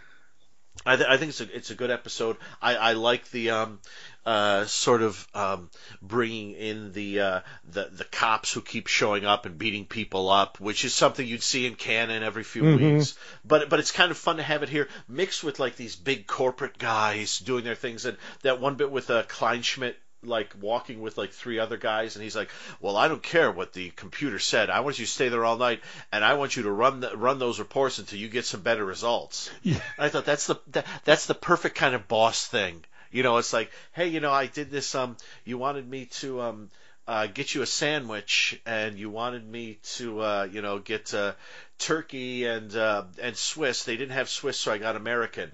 I, 0.86 0.96
th- 0.96 1.08
I 1.08 1.16
think 1.18 1.28
it's 1.28 1.40
a 1.40 1.56
it's 1.56 1.70
a 1.70 1.74
good 1.74 1.90
episode. 1.90 2.36
I, 2.60 2.74
I 2.76 2.92
like 2.94 3.30
the 3.30 3.50
um, 3.50 3.78
uh, 4.24 4.64
sort 4.66 5.02
of 5.02 5.26
um, 5.34 5.68
bringing 6.00 6.52
in 6.52 6.92
the 6.92 7.20
uh, 7.20 7.40
the 7.70 7.88
the 7.92 8.04
cops 8.04 8.52
who 8.52 8.60
keep 8.60 8.86
showing 8.86 9.24
up 9.24 9.46
and 9.46 9.58
beating 9.58 9.84
people 9.86 10.30
up, 10.30 10.60
which 10.60 10.84
is 10.84 10.94
something 10.94 11.26
you'd 11.26 11.42
see 11.42 11.66
in 11.66 11.74
Cannon 11.74 12.22
every 12.22 12.44
few 12.44 12.62
Mhm. 12.62 12.94
weeks. 12.94 13.16
But 13.44 13.68
but 13.68 13.80
it's 13.80 13.92
kind 13.92 14.10
of 14.10 14.18
fun 14.18 14.36
to 14.36 14.42
have 14.42 14.62
it 14.62 14.68
here 14.68 14.88
mixed 15.08 15.42
with 15.42 15.58
like 15.58 15.76
these 15.76 15.96
big 15.96 16.26
corporate 16.26 16.78
guys 16.78 17.38
doing 17.38 17.64
their 17.64 17.74
things, 17.74 18.04
and 18.04 18.16
that 18.42 18.60
one 18.60 18.76
bit 18.76 18.90
with 18.90 19.10
uh, 19.10 19.24
Kleinschmidt 19.24 19.94
like 20.24 20.54
walking 20.60 21.00
with 21.00 21.18
like 21.18 21.32
three 21.32 21.58
other 21.58 21.76
guys 21.76 22.14
and 22.14 22.22
he's 22.22 22.36
like 22.36 22.48
well 22.80 22.96
i 22.96 23.08
don't 23.08 23.24
care 23.24 23.50
what 23.50 23.72
the 23.72 23.90
computer 23.96 24.38
said 24.38 24.70
i 24.70 24.78
want 24.78 24.96
you 24.96 25.04
to 25.04 25.10
stay 25.10 25.28
there 25.28 25.44
all 25.44 25.56
night 25.56 25.80
and 26.12 26.24
i 26.24 26.34
want 26.34 26.54
you 26.54 26.62
to 26.62 26.70
run 26.70 27.00
the, 27.00 27.16
run 27.16 27.40
those 27.40 27.58
reports 27.58 27.98
until 27.98 28.20
you 28.20 28.28
get 28.28 28.44
some 28.44 28.60
better 28.60 28.84
results 28.84 29.50
Yeah. 29.64 29.80
i 29.98 30.08
thought 30.10 30.24
that's 30.24 30.46
the 30.46 30.54
that, 30.68 30.86
that's 31.04 31.26
the 31.26 31.34
perfect 31.34 31.74
kind 31.74 31.96
of 31.96 32.06
boss 32.06 32.46
thing 32.46 32.84
you 33.12 33.22
know 33.22 33.36
it's 33.36 33.52
like 33.52 33.70
hey 33.92 34.08
you 34.08 34.20
know 34.20 34.32
i 34.32 34.46
did 34.46 34.70
this 34.70 34.94
um 34.94 35.16
you 35.44 35.58
wanted 35.58 35.88
me 35.88 36.06
to 36.06 36.40
um 36.40 36.70
uh, 37.06 37.26
get 37.26 37.54
you 37.54 37.62
a 37.62 37.66
sandwich, 37.66 38.60
and 38.64 38.96
you 38.96 39.10
wanted 39.10 39.46
me 39.46 39.78
to, 39.82 40.20
uh, 40.20 40.48
you 40.50 40.62
know, 40.62 40.78
get 40.78 41.12
uh, 41.12 41.32
turkey 41.78 42.46
and 42.46 42.74
uh, 42.76 43.04
and 43.20 43.36
Swiss. 43.36 43.84
They 43.84 43.96
didn't 43.96 44.14
have 44.14 44.28
Swiss, 44.28 44.58
so 44.58 44.72
I 44.72 44.78
got 44.78 44.94
American. 44.94 45.50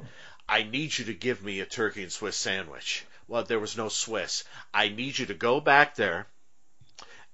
I 0.49 0.63
need 0.63 0.97
you 0.97 1.07
to 1.07 1.15
give 1.15 1.43
me 1.43 1.61
a 1.61 1.67
turkey 1.67 2.03
and 2.03 2.13
Swiss 2.13 2.37
sandwich. 2.37 3.05
Well, 3.29 3.45
there 3.45 3.59
was 3.59 3.77
no 3.77 3.89
Swiss. 3.89 4.45
I 4.73 4.89
need 4.89 5.19
you 5.19 5.27
to 5.27 5.35
go 5.35 5.61
back 5.61 5.95
there, 5.95 6.27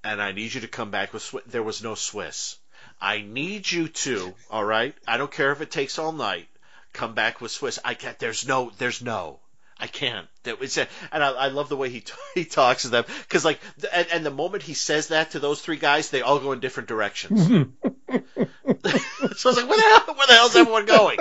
and 0.02 0.22
I 0.22 0.32
need 0.32 0.54
you 0.54 0.60
to 0.62 0.68
come 0.68 0.90
back 0.90 1.12
with 1.12 1.22
Swiss. 1.22 1.44
There 1.46 1.62
was 1.62 1.82
no 1.82 1.94
Swiss. 1.94 2.56
I 3.00 3.20
need 3.22 3.70
you 3.70 3.88
to, 3.88 4.34
all 4.50 4.64
right. 4.64 4.94
I 5.06 5.16
don't 5.16 5.30
care 5.30 5.52
if 5.52 5.60
it 5.60 5.70
takes 5.70 5.98
all 5.98 6.12
night. 6.12 6.48
Come 6.92 7.14
back 7.14 7.40
with 7.40 7.50
Swiss. 7.50 7.78
I 7.84 7.94
can't. 7.94 8.18
There's 8.20 8.46
no. 8.46 8.70
There's 8.78 9.02
no. 9.02 9.40
I 9.84 9.86
can't. 9.86 10.26
That 10.44 10.58
was. 10.58 10.78
And 10.78 10.88
I, 11.12 11.28
I 11.28 11.48
love 11.48 11.68
the 11.68 11.76
way 11.76 11.90
he 11.90 12.00
t- 12.00 12.14
he 12.34 12.46
talks 12.46 12.82
to 12.82 12.88
them 12.88 13.04
because 13.20 13.44
like, 13.44 13.60
and, 13.92 14.06
and 14.10 14.24
the 14.24 14.30
moment 14.30 14.62
he 14.62 14.72
says 14.72 15.08
that 15.08 15.32
to 15.32 15.40
those 15.40 15.60
three 15.60 15.76
guys, 15.76 16.08
they 16.08 16.22
all 16.22 16.38
go 16.38 16.52
in 16.52 16.60
different 16.60 16.88
directions. 16.88 17.46
so 17.46 17.66
I 18.10 18.14
was 18.14 19.56
like, 19.56 19.68
where 19.68 19.76
the 19.76 19.82
hell? 19.82 20.14
Where 20.14 20.26
the 20.26 20.32
hell's 20.32 20.56
everyone 20.56 20.86
going? 20.86 21.18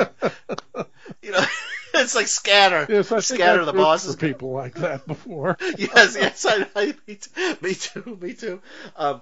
You 1.22 1.32
know, 1.32 1.44
it's 1.96 2.16
like 2.16 2.28
scatter. 2.28 2.86
Yes, 2.88 3.12
I 3.12 3.20
scatter 3.20 3.66
the 3.66 3.74
bosses. 3.74 4.16
people 4.16 4.54
like 4.54 4.76
that 4.76 5.06
before. 5.06 5.58
yes, 5.78 6.16
yes, 6.18 6.46
I, 6.46 6.66
I 6.74 6.94
me, 7.06 7.16
too, 7.16 7.58
me 7.60 7.74
too, 7.74 8.18
me 8.22 8.34
too. 8.34 8.62
Um, 8.96 9.22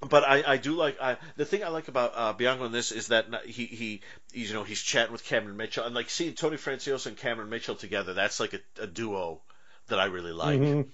but 0.00 0.24
I, 0.24 0.44
I 0.46 0.56
do 0.58 0.74
like 0.74 1.00
I, 1.00 1.16
the 1.36 1.44
thing 1.44 1.64
I 1.64 1.68
like 1.68 1.88
about 1.88 2.12
uh, 2.14 2.32
Bianco 2.32 2.64
in 2.66 2.72
this 2.72 2.92
is 2.92 3.08
that 3.08 3.26
he, 3.46 3.66
he 3.66 4.00
he's 4.32 4.48
you 4.48 4.54
know 4.54 4.64
he's 4.64 4.82
chatting 4.82 5.12
with 5.12 5.24
Cameron 5.24 5.56
Mitchell 5.56 5.84
and 5.84 5.94
like 5.94 6.10
seeing 6.10 6.34
Tony 6.34 6.56
Franciosa 6.56 7.06
and 7.06 7.16
Cameron 7.16 7.50
Mitchell 7.50 7.74
together 7.74 8.14
that's 8.14 8.38
like 8.40 8.54
a, 8.54 8.60
a 8.82 8.86
duo 8.86 9.40
that 9.88 9.98
I 9.98 10.06
really 10.06 10.32
like 10.32 10.60
Mhm. 10.60 10.86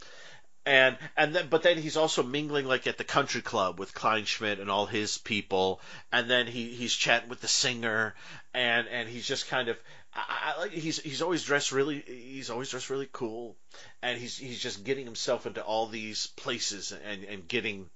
and 0.67 0.97
and 1.17 1.35
then 1.35 1.49
but 1.49 1.63
then 1.63 1.77
he's 1.79 1.97
also 1.97 2.23
mingling 2.23 2.67
like 2.67 2.87
at 2.87 2.97
the 2.97 3.05
country 3.05 3.43
club 3.43 3.79
with 3.79 3.95
Kleinschmidt 3.95 4.61
and 4.61 4.71
all 4.71 4.87
his 4.87 5.19
people, 5.19 5.81
and 6.13 6.31
then 6.31 6.47
he 6.47 6.75
he's 6.75 6.95
chatting 6.95 7.29
with 7.29 7.41
the 7.41 7.49
singer, 7.49 8.15
and 8.55 8.89
and 8.89 9.09
he's 9.09 9.27
just 9.27 9.49
kind 9.49 9.69
of 9.69 9.77
I, 10.15 10.55
I 10.57 10.61
like 10.61 10.71
he's 10.73 10.99
he's 11.01 11.21
always 11.23 11.45
dressed 11.45 11.73
really 11.73 12.03
he's 12.07 12.49
always 12.49 12.71
dressed 12.71 12.89
really 12.89 13.09
cool, 13.13 13.57
and 14.03 14.19
he's 14.19 14.39
he's 14.39 14.61
just 14.61 14.85
getting 14.85 15.05
himself 15.05 15.47
into 15.47 15.63
all 15.63 15.87
these 15.89 16.29
places 16.29 16.93
and 16.93 17.25
and 17.25 17.47
getting. 17.47 17.91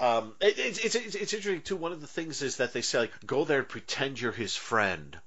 Um, 0.00 0.34
it, 0.40 0.58
it's, 0.58 0.78
it's 0.78 0.94
it's 0.94 1.14
it's 1.14 1.34
interesting 1.34 1.60
too. 1.60 1.76
One 1.76 1.92
of 1.92 2.00
the 2.00 2.06
things 2.06 2.40
is 2.40 2.56
that 2.56 2.72
they 2.72 2.80
say 2.80 3.00
like 3.00 3.12
go 3.26 3.44
there 3.44 3.58
and 3.58 3.68
pretend 3.68 4.18
you're 4.18 4.32
his 4.32 4.56
friend, 4.56 5.18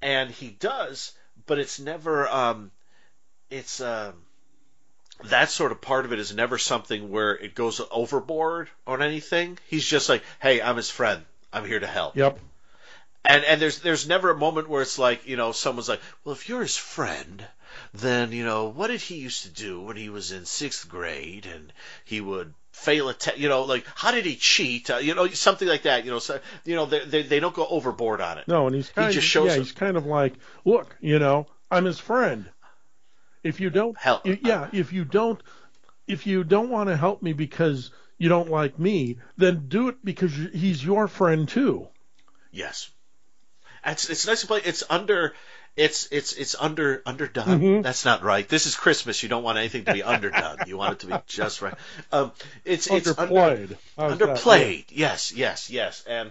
and 0.00 0.30
he 0.30 0.48
does, 0.48 1.12
but 1.46 1.58
it's 1.58 1.78
never 1.78 2.26
um, 2.26 2.70
it's 3.50 3.82
um 3.82 4.14
that 5.24 5.50
sort 5.50 5.70
of 5.70 5.82
part 5.82 6.06
of 6.06 6.12
it 6.12 6.18
is 6.18 6.34
never 6.34 6.56
something 6.56 7.10
where 7.10 7.36
it 7.36 7.54
goes 7.54 7.80
overboard 7.90 8.70
on 8.86 9.02
anything. 9.02 9.58
He's 9.66 9.84
just 9.84 10.08
like, 10.08 10.22
"Hey, 10.40 10.62
I'm 10.62 10.76
his 10.76 10.90
friend. 10.90 11.24
I'm 11.52 11.66
here 11.66 11.80
to 11.80 11.86
help." 11.86 12.16
Yep. 12.16 12.38
And 13.26 13.44
and 13.44 13.60
there's 13.60 13.80
there's 13.80 14.08
never 14.08 14.30
a 14.30 14.36
moment 14.36 14.68
where 14.68 14.80
it's 14.80 14.98
like, 14.98 15.26
you 15.26 15.36
know, 15.36 15.52
someone's 15.52 15.90
like, 15.90 16.00
"Well, 16.24 16.34
if 16.34 16.48
you're 16.48 16.62
his 16.62 16.76
friend, 16.76 17.46
then, 17.92 18.32
you 18.32 18.44
know, 18.44 18.66
what 18.66 18.88
did 18.88 19.00
he 19.00 19.16
used 19.16 19.42
to 19.42 19.50
do 19.50 19.80
when 19.82 19.96
he 19.96 20.08
was 20.08 20.32
in 20.32 20.42
6th 20.42 20.88
grade 20.88 21.46
and 21.46 21.72
he 22.04 22.20
would 22.20 22.54
fail 22.74 23.08
a 23.08 23.14
test, 23.14 23.38
you 23.38 23.48
know, 23.48 23.62
like 23.62 23.86
how 23.94 24.10
did 24.10 24.26
he 24.26 24.34
cheat? 24.34 24.90
Uh, 24.90 24.96
you 24.96 25.14
know, 25.14 25.28
something 25.28 25.66
like 25.66 25.82
that, 25.82 26.04
you 26.04 26.10
know, 26.10 26.18
so, 26.18 26.40
you 26.64 26.74
know, 26.74 26.86
they, 26.86 27.04
they 27.04 27.22
they 27.22 27.40
don't 27.40 27.54
go 27.54 27.66
overboard 27.66 28.20
on 28.20 28.38
it. 28.38 28.48
No, 28.48 28.66
and 28.66 28.74
he's 28.74 28.90
kind 28.90 29.12
just 29.12 29.24
of 29.24 29.30
shows 29.30 29.46
yeah, 29.46 29.54
him. 29.54 29.62
he's 29.62 29.72
kind 29.72 29.96
of 29.96 30.06
like, 30.06 30.34
look, 30.64 30.96
you 31.00 31.18
know, 31.20 31.46
I'm 31.70 31.84
his 31.84 32.00
friend. 32.00 32.46
If 33.44 33.60
you 33.60 33.70
don't, 33.70 33.96
Help. 33.96 34.26
yeah, 34.26 34.68
if 34.72 34.92
you 34.92 35.04
don't, 35.04 35.40
if 36.08 36.26
you 36.26 36.42
don't 36.42 36.70
want 36.70 36.88
to 36.88 36.96
help 36.96 37.22
me 37.22 37.32
because 37.32 37.90
you 38.18 38.28
don't 38.28 38.50
like 38.50 38.78
me, 38.78 39.18
then 39.36 39.66
do 39.68 39.88
it 39.88 40.04
because 40.04 40.32
he's 40.32 40.84
your 40.84 41.06
friend 41.06 41.48
too. 41.48 41.86
Yes. 42.50 42.90
It's 43.86 44.08
it's 44.10 44.26
nice 44.26 44.40
to 44.40 44.46
play. 44.46 44.62
It's 44.64 44.82
under. 44.88 45.34
It's 45.76 46.08
it's 46.12 46.32
it's 46.34 46.54
under 46.54 47.02
underdone. 47.04 47.60
Mhm. 47.60 47.82
That's 47.82 48.04
not 48.04 48.22
right. 48.22 48.48
This 48.48 48.66
is 48.66 48.76
Christmas. 48.76 49.22
You 49.24 49.28
don't 49.28 49.42
want 49.42 49.58
anything 49.58 49.84
to 49.86 49.92
be 49.92 50.02
underdone. 50.04 50.58
You 50.66 50.76
want 50.76 50.92
it 50.92 50.98
to 51.00 51.06
be 51.08 51.14
just 51.26 51.62
right. 51.62 51.74
Um, 52.12 52.30
it's 52.64 52.86
it's 52.86 53.08
under, 53.18 53.32
Underplayed. 53.34 53.76
That? 53.96 54.18
underplayed. 54.18 54.84
Yes, 54.90 55.32
yes, 55.32 55.70
yes, 55.70 56.04
and 56.06 56.30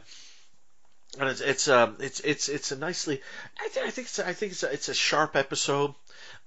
and 1.20 1.30
it's 1.30 1.42
it's 1.42 1.68
um 1.68 1.98
it's 2.00 2.20
it's 2.22 2.48
it's 2.50 2.72
a 2.72 2.78
nicely. 2.78 3.22
I, 3.60 3.68
th- 3.68 3.86
I 3.86 3.90
think 3.90 4.08
it's 4.08 4.20
I 4.20 4.34
think 4.34 4.54
it's 4.54 4.64
a, 4.64 4.72
it's 4.72 4.90
a 4.90 4.94
sharp 4.94 5.36
episode, 5.36 5.94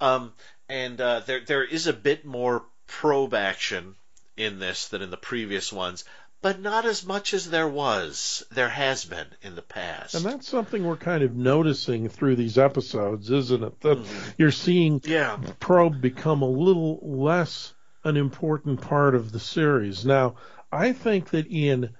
um, 0.00 0.32
and 0.68 0.98
uh, 1.00 1.20
there 1.20 1.40
there 1.40 1.64
is 1.64 1.86
a 1.86 1.92
bit 1.92 2.24
more 2.24 2.64
probe 2.86 3.34
action 3.34 3.94
in 4.36 4.58
this 4.58 4.88
than 4.88 5.02
in 5.02 5.10
the 5.10 5.16
previous 5.16 5.72
ones, 5.72 6.04
but 6.42 6.60
not 6.60 6.84
as 6.84 7.04
much 7.06 7.34
as 7.34 7.50
there 7.50 7.68
was 7.68 8.44
there 8.52 8.68
has 8.68 9.04
been 9.04 9.26
in 9.42 9.54
the 9.54 9.62
past. 9.62 10.14
And 10.14 10.24
that's 10.24 10.48
something 10.48 10.84
we're 10.84 10.96
kind 10.96 11.22
of 11.22 11.34
noticing 11.34 12.08
through 12.08 12.36
these 12.36 12.58
episodes, 12.58 13.30
isn't 13.30 13.62
it? 13.64 13.80
That 13.80 13.98
Mhm. 13.98 14.34
you're 14.38 14.50
seeing 14.50 15.00
yeah, 15.04 15.38
probe 15.60 16.00
become 16.00 16.42
a 16.42 16.48
little 16.48 17.00
less 17.02 17.74
an 18.04 18.16
important 18.16 18.80
part 18.80 19.14
of 19.16 19.32
the 19.32 19.40
series. 19.40 20.04
Now, 20.06 20.36
I 20.70 20.92
think 20.92 21.30
that 21.30 21.46
in 21.48 21.90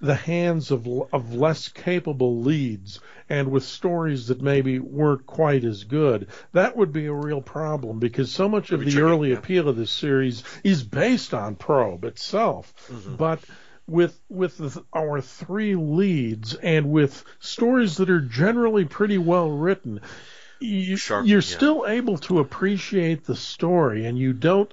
the 0.00 0.14
hands 0.14 0.70
of 0.70 0.88
of 1.12 1.34
less 1.34 1.68
capable 1.68 2.40
leads 2.40 3.00
and 3.28 3.50
with 3.50 3.62
stories 3.64 4.28
that 4.28 4.40
maybe 4.40 4.78
weren't 4.78 5.26
quite 5.26 5.62
as 5.64 5.84
good, 5.84 6.28
that 6.52 6.74
would 6.74 6.90
be 6.92 7.04
a 7.06 7.12
real 7.12 7.42
problem 7.42 7.98
because 7.98 8.32
so 8.32 8.48
much 8.48 8.70
of 8.72 8.80
the 8.80 8.86
tricky, 8.92 9.02
early 9.02 9.30
yeah. 9.30 9.36
appeal 9.36 9.68
of 9.68 9.76
this 9.76 9.90
series 9.90 10.42
is 10.64 10.82
based 10.82 11.34
on 11.34 11.54
probe 11.54 12.04
itself. 12.06 12.72
Mhm. 12.90 13.18
But 13.18 13.40
with 13.90 14.18
with 14.28 14.56
the, 14.58 14.84
our 14.94 15.20
three 15.20 15.74
leads 15.74 16.54
and 16.54 16.90
with 16.90 17.24
stories 17.40 17.96
that 17.98 18.08
are 18.10 18.20
generally 18.20 18.84
pretty 18.84 19.18
well 19.18 19.50
written, 19.50 20.00
you, 20.60 20.98
you're 21.18 21.42
yeah. 21.42 21.42
still 21.42 21.86
able 21.86 22.18
to 22.18 22.38
appreciate 22.38 23.24
the 23.24 23.36
story, 23.36 24.06
and 24.06 24.18
you 24.18 24.32
don't 24.32 24.72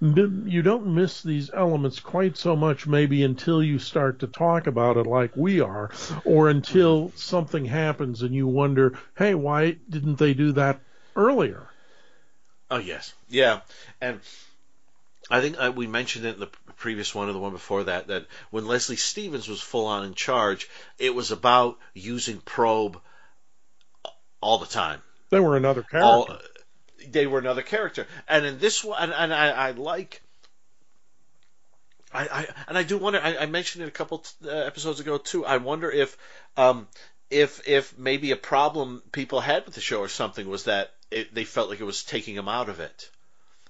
you 0.00 0.62
don't 0.62 0.94
miss 0.94 1.22
these 1.22 1.50
elements 1.54 2.00
quite 2.00 2.36
so 2.36 2.56
much 2.56 2.86
maybe 2.86 3.22
until 3.22 3.62
you 3.62 3.78
start 3.78 4.18
to 4.20 4.26
talk 4.28 4.66
about 4.66 4.96
it 4.96 5.06
like 5.06 5.36
we 5.36 5.60
are, 5.60 5.90
or 6.24 6.48
until 6.48 7.12
Mm-hmm. 7.12 7.16
something 7.16 7.64
happens 7.64 8.22
and 8.22 8.34
you 8.34 8.46
wonder, 8.46 8.98
hey, 9.16 9.34
why 9.34 9.76
didn't 9.88 10.18
they 10.18 10.34
do 10.34 10.52
that 10.52 10.80
earlier? 11.16 11.70
Oh 12.70 12.78
yes, 12.78 13.14
yeah, 13.28 13.60
and 14.00 14.20
I 15.30 15.40
think 15.40 15.56
uh, 15.58 15.72
we 15.74 15.86
mentioned 15.88 16.24
it 16.26 16.34
in 16.34 16.40
the 16.40 16.50
previous 16.82 17.14
one 17.14 17.28
or 17.28 17.32
the 17.32 17.38
one 17.38 17.52
before 17.52 17.84
that 17.84 18.08
that 18.08 18.26
when 18.50 18.66
Leslie 18.66 18.96
Stevens 18.96 19.46
was 19.46 19.60
full 19.60 19.86
on 19.86 20.04
in 20.04 20.14
charge, 20.14 20.68
it 20.98 21.14
was 21.14 21.30
about 21.30 21.78
using 21.94 22.38
probe 22.38 23.00
all 24.40 24.58
the 24.58 24.66
time. 24.66 25.00
They 25.30 25.38
were 25.38 25.56
another 25.56 25.82
character. 25.82 26.04
All 26.04 26.38
they 27.08 27.28
were 27.28 27.38
another 27.38 27.62
character, 27.62 28.06
and 28.28 28.44
in 28.44 28.58
this 28.58 28.82
one, 28.82 29.00
and, 29.00 29.12
and 29.12 29.32
I, 29.32 29.50
I 29.50 29.70
like. 29.70 30.22
I, 32.12 32.22
I 32.24 32.46
and 32.66 32.76
I 32.76 32.82
do 32.82 32.98
wonder. 32.98 33.20
I, 33.22 33.36
I 33.36 33.46
mentioned 33.46 33.84
it 33.84 33.88
a 33.88 33.92
couple 33.92 34.24
uh, 34.44 34.50
episodes 34.50 34.98
ago 34.98 35.18
too. 35.18 35.46
I 35.46 35.58
wonder 35.58 35.90
if, 35.90 36.18
um, 36.56 36.88
if 37.30 37.66
if 37.66 37.96
maybe 37.96 38.32
a 38.32 38.36
problem 38.36 39.02
people 39.12 39.40
had 39.40 39.64
with 39.66 39.74
the 39.76 39.80
show 39.80 40.00
or 40.00 40.08
something 40.08 40.48
was 40.48 40.64
that 40.64 40.92
it, 41.12 41.32
they 41.32 41.44
felt 41.44 41.70
like 41.70 41.80
it 41.80 41.84
was 41.84 42.02
taking 42.02 42.34
them 42.34 42.48
out 42.48 42.68
of 42.68 42.80
it. 42.80 43.08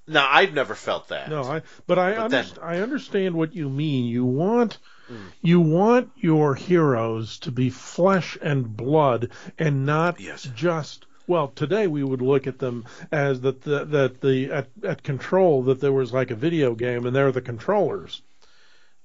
Now 0.07 0.29
I've 0.31 0.53
never 0.53 0.75
felt 0.75 1.09
that. 1.09 1.29
No, 1.31 1.43
I 1.45 1.63
but 1.87 1.99
I 1.99 2.17
But 2.17 2.31
underst- 2.31 2.55
then- 2.57 2.65
I 2.65 2.81
understand 2.81 3.35
what 3.35 3.55
you 3.55 3.69
mean. 3.69 4.05
You 4.07 4.25
want 4.25 4.79
Mm. 5.11 5.17
you 5.43 5.61
want 5.61 6.11
your 6.17 6.55
heroes 6.55 7.39
to 7.41 7.51
be 7.53 7.71
flesh 7.71 8.39
and 8.41 8.77
blood 8.77 9.31
and 9.59 9.85
not 9.85 10.21
Yes. 10.21 10.49
just 10.55 11.07
well 11.27 11.49
today 11.49 11.89
we 11.89 12.05
would 12.05 12.23
look 12.23 12.47
at 12.47 12.59
them 12.61 12.85
as 13.11 13.41
that 13.41 13.63
the, 13.63 13.85
that 13.85 14.21
the 14.21 14.51
at, 14.53 14.69
at 14.85 15.03
control 15.03 15.65
that 15.65 15.81
there 15.81 15.93
was 15.93 16.13
like 16.13 16.31
a 16.31 16.37
video 16.37 16.75
game 16.77 17.05
and 17.05 17.15
they're 17.17 17.33
the 17.33 17.41
controllers. 17.41 18.23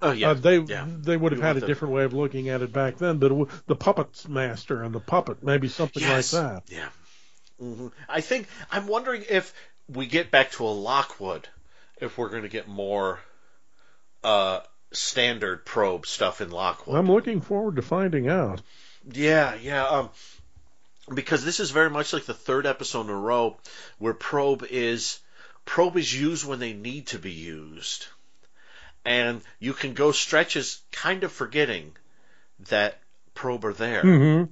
Oh 0.01 0.11
yeah. 0.11 0.29
Uh, 0.29 0.33
they 0.35 0.59
yeah. 0.59 0.85
they 0.87 1.17
would 1.17 1.31
have 1.31 1.41
had 1.41 1.57
a 1.57 1.65
different 1.65 1.95
way 1.95 2.03
of 2.03 2.13
looking 2.13 2.49
at 2.49 2.61
it 2.61 2.71
back 2.71 2.97
then, 2.97 3.17
but 3.17 3.29
w- 3.29 3.49
the 3.65 3.75
puppets 3.75 4.27
master 4.27 4.83
and 4.83 4.93
the 4.93 4.99
puppet 4.99 5.41
maybe 5.43 5.67
something 5.67 6.03
Yes. 6.03 6.31
like 6.33 6.43
that. 6.43 6.63
Yeah. 6.71 6.89
hmm 7.59 7.87
I 8.07 8.21
think 8.21 8.47
I'm 8.71 8.85
wondering 8.87 9.25
if 9.27 9.51
we 9.89 10.05
get 10.05 10.31
back 10.31 10.51
to 10.51 10.65
a 10.65 10.69
Lockwood, 10.69 11.47
if 11.99 12.17
we're 12.17 12.29
going 12.29 12.43
to 12.43 12.49
get 12.49 12.67
more 12.67 13.19
uh, 14.23 14.59
standard 14.91 15.65
probe 15.65 16.05
stuff 16.05 16.41
in 16.41 16.51
Lockwood. 16.51 16.97
I'm 16.97 17.11
looking 17.11 17.41
forward 17.41 17.75
to 17.77 17.81
finding 17.81 18.27
out. 18.27 18.61
Yeah, 19.11 19.55
yeah. 19.55 19.85
Um, 19.85 20.09
because 21.13 21.45
this 21.45 21.59
is 21.59 21.71
very 21.71 21.89
much 21.89 22.13
like 22.13 22.25
the 22.25 22.33
third 22.33 22.65
episode 22.65 23.01
in 23.01 23.09
a 23.09 23.15
row 23.15 23.57
where 23.97 24.13
probe 24.13 24.65
is 24.69 25.19
probe 25.65 25.97
is 25.97 26.13
used 26.13 26.45
when 26.45 26.59
they 26.59 26.73
need 26.73 27.07
to 27.07 27.19
be 27.19 27.31
used, 27.31 28.07
and 29.05 29.41
you 29.59 29.73
can 29.73 29.93
go 29.93 30.11
stretches 30.11 30.81
kind 30.91 31.23
of 31.23 31.31
forgetting 31.31 31.93
that 32.69 32.99
probe 33.33 33.65
are 33.65 33.73
there. 33.73 34.03
Mm-hmm. 34.03 34.51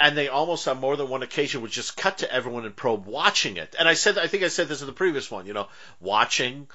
And 0.00 0.16
they 0.16 0.28
almost 0.28 0.66
on 0.66 0.78
more 0.78 0.96
than 0.96 1.08
one 1.08 1.22
occasion 1.22 1.60
would 1.60 1.70
just 1.70 1.96
cut 1.96 2.18
to 2.18 2.32
everyone 2.32 2.64
in 2.64 2.72
probe 2.72 3.06
watching 3.06 3.58
it. 3.58 3.76
And 3.78 3.86
I 3.86 3.94
said, 3.94 4.16
I 4.16 4.26
think 4.26 4.42
I 4.42 4.48
said 4.48 4.66
this 4.66 4.80
in 4.80 4.86
the 4.86 4.94
previous 4.94 5.30
one, 5.30 5.46
you 5.46 5.52
know, 5.52 5.68
watching 6.00 6.68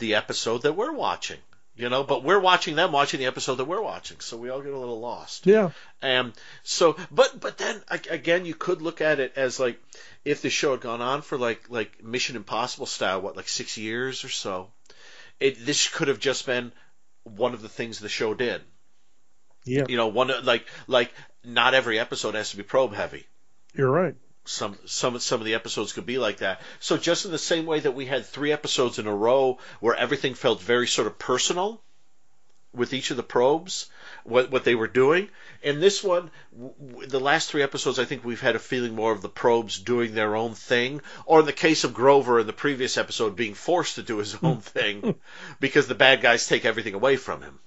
the 0.00 0.16
episode 0.16 0.62
that 0.62 0.74
we're 0.74 0.92
watching, 0.92 1.38
you 1.76 1.88
know, 1.88 2.02
but 2.02 2.24
we're 2.24 2.40
watching 2.40 2.74
them 2.74 2.90
watching 2.90 3.20
the 3.20 3.26
episode 3.26 3.54
that 3.56 3.66
we're 3.66 3.80
watching, 3.80 4.18
so 4.18 4.36
we 4.36 4.50
all 4.50 4.60
get 4.60 4.72
a 4.72 4.78
little 4.78 4.98
lost. 4.98 5.46
Yeah. 5.46 5.70
And 6.02 6.32
so, 6.64 6.96
but 7.12 7.38
but 7.38 7.58
then 7.58 7.80
again, 7.88 8.44
you 8.44 8.54
could 8.54 8.82
look 8.82 9.00
at 9.00 9.20
it 9.20 9.34
as 9.36 9.60
like 9.60 9.80
if 10.24 10.42
the 10.42 10.50
show 10.50 10.72
had 10.72 10.80
gone 10.80 11.00
on 11.00 11.22
for 11.22 11.38
like 11.38 11.70
like 11.70 12.02
Mission 12.02 12.34
Impossible 12.34 12.86
style, 12.86 13.20
what 13.20 13.36
like 13.36 13.48
six 13.48 13.78
years 13.78 14.24
or 14.24 14.28
so, 14.28 14.70
it 15.38 15.64
this 15.64 15.88
could 15.88 16.08
have 16.08 16.18
just 16.18 16.44
been 16.44 16.72
one 17.22 17.54
of 17.54 17.62
the 17.62 17.68
things 17.68 18.00
the 18.00 18.08
show 18.08 18.34
did. 18.34 18.62
Yeah. 19.68 19.84
You 19.88 19.96
know, 19.96 20.08
one 20.08 20.30
like 20.44 20.66
like 20.86 21.12
not 21.44 21.74
every 21.74 21.98
episode 21.98 22.34
has 22.34 22.50
to 22.50 22.56
be 22.56 22.62
probe 22.62 22.94
heavy 22.94 23.26
You're 23.74 23.90
right. 23.90 24.14
some 24.44 24.76
some 24.86 25.18
some 25.18 25.40
of 25.40 25.46
the 25.46 25.54
episodes 25.54 25.92
could 25.92 26.06
be 26.06 26.18
like 26.18 26.38
that. 26.38 26.60
So 26.80 26.96
just 26.96 27.24
in 27.26 27.30
the 27.30 27.38
same 27.38 27.66
way 27.66 27.80
that 27.80 27.92
we 27.94 28.06
had 28.06 28.26
three 28.26 28.52
episodes 28.52 28.98
in 28.98 29.06
a 29.06 29.14
row 29.14 29.58
where 29.80 29.94
everything 29.94 30.34
felt 30.34 30.60
very 30.60 30.86
sort 30.86 31.06
of 31.06 31.18
personal 31.18 31.80
with 32.74 32.92
each 32.92 33.10
of 33.10 33.16
the 33.16 33.22
probes, 33.22 33.86
what 34.24 34.50
what 34.50 34.64
they 34.64 34.74
were 34.74 34.88
doing. 34.88 35.28
and 35.64 35.82
this 35.82 36.04
one, 36.04 36.30
w- 36.52 37.06
the 37.06 37.18
last 37.18 37.50
three 37.50 37.62
episodes, 37.62 37.98
I 37.98 38.04
think 38.04 38.24
we've 38.24 38.40
had 38.42 38.56
a 38.56 38.60
feeling 38.60 38.94
more 38.94 39.10
of 39.10 39.22
the 39.22 39.28
probes 39.28 39.78
doing 39.78 40.14
their 40.14 40.36
own 40.36 40.54
thing, 40.54 41.00
or 41.24 41.40
in 41.40 41.46
the 41.46 41.52
case 41.52 41.84
of 41.84 41.94
Grover 41.94 42.38
in 42.40 42.46
the 42.46 42.52
previous 42.52 42.98
episode, 42.98 43.36
being 43.36 43.54
forced 43.54 43.94
to 43.94 44.02
do 44.02 44.18
his 44.18 44.36
own 44.42 44.60
thing 44.74 45.14
because 45.60 45.86
the 45.88 45.94
bad 45.94 46.20
guys 46.20 46.46
take 46.46 46.64
everything 46.66 46.94
away 46.94 47.16
from 47.16 47.40
him. 47.42 47.58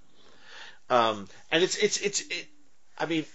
Um, 0.92 1.28
and 1.52 1.64
it's 1.64 1.78
it's 1.78 1.98
it's 2.02 2.22
it, 2.22 2.48
I 3.00 3.06
mean, 3.06 3.26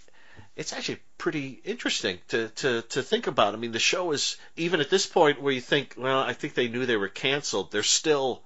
it's 0.56 0.72
actually 0.72 0.98
pretty 1.18 1.60
interesting 1.64 2.18
to, 2.28 2.48
to, 2.48 2.82
to 2.82 3.02
think 3.02 3.26
about. 3.26 3.54
I 3.54 3.56
mean, 3.56 3.72
the 3.72 3.78
show 3.78 4.12
is 4.12 4.36
even 4.56 4.80
at 4.80 4.90
this 4.90 5.06
point 5.06 5.40
where 5.40 5.52
you 5.52 5.60
think, 5.62 5.94
well, 5.96 6.20
I 6.20 6.34
think 6.34 6.54
they 6.54 6.68
knew 6.68 6.84
they 6.86 6.96
were 6.98 7.08
canceled. 7.08 7.72
They're 7.72 7.82
still. 7.82 8.42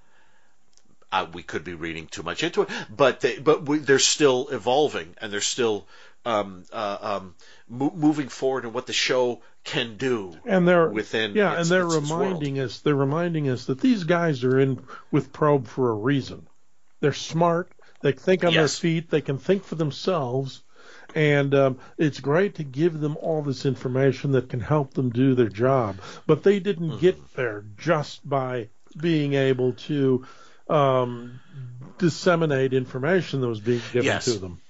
Uh, 1.13 1.27
we 1.33 1.43
could 1.43 1.65
be 1.65 1.75
reading 1.75 2.07
too 2.07 2.23
much 2.23 2.45
into 2.45 2.63
it, 2.63 2.69
but 2.89 3.21
they, 3.21 3.37
but 3.41 3.69
we, 3.69 3.79
they're 3.79 3.99
still 3.99 4.47
evolving 4.51 5.13
and 5.21 5.33
they're 5.33 5.41
still 5.41 5.89
um, 6.25 6.63
uh, 6.73 6.99
um, 7.01 7.35
mo- 7.69 7.93
moving 7.97 8.29
forward 8.29 8.65
in 8.65 8.73
what 8.73 8.87
the 8.87 8.93
show 8.93 9.43
can 9.65 9.97
do 9.97 10.37
And 10.47 10.69
they're 10.69 10.89
within. 10.89 11.35
yeah, 11.35 11.55
its- 11.55 11.63
and 11.63 11.69
they're 11.71 11.87
its- 11.87 11.97
its 11.97 12.11
reminding 12.13 12.61
us 12.61 12.79
they're 12.81 12.95
reminding 12.95 13.49
us 13.49 13.65
that 13.67 13.81
these 13.81 14.05
guys 14.05 14.45
are 14.45 14.61
in 14.61 14.81
with 15.11 15.33
probe 15.33 15.67
for 15.67 15.91
a 15.91 15.95
reason. 15.95 16.47
They're 17.01 17.13
smart. 17.13 17.73
They 18.01 18.13
think 18.13 18.45
on 18.45 18.55
their 18.55 18.69
feet. 18.69 19.11
They 19.11 19.21
can 19.21 19.39
think 19.39 19.65
for 19.65 19.75
themselves. 19.75 20.63
And 21.15 21.55
um, 21.55 21.79
it's 21.99 22.21
great 22.21 22.55
to 22.57 22.65
give 22.65 22.99
them 23.01 23.17
all 23.21 23.43
this 23.43 23.67
information 23.67 24.33
that 24.33 24.49
can 24.49 24.61
help 24.61 24.95
them 24.95 25.11
do 25.11 25.35
their 25.35 25.49
job. 25.49 25.97
But 26.27 26.43
they 26.43 26.61
didn't 26.61 26.91
Mm-hmm. 26.91 27.01
get 27.01 27.35
there 27.35 27.65
just 27.79 28.27
by 28.29 28.69
being 28.97 29.35
able 29.35 29.73
to 29.89 30.25
um, 30.69 31.41
disseminate 31.99 32.73
information 32.73 33.41
that 33.41 33.49
was 33.49 33.61
being 33.61 33.83
given 33.93 34.07
Yes. 34.07 34.25
to 34.27 34.39
them. 34.39 34.61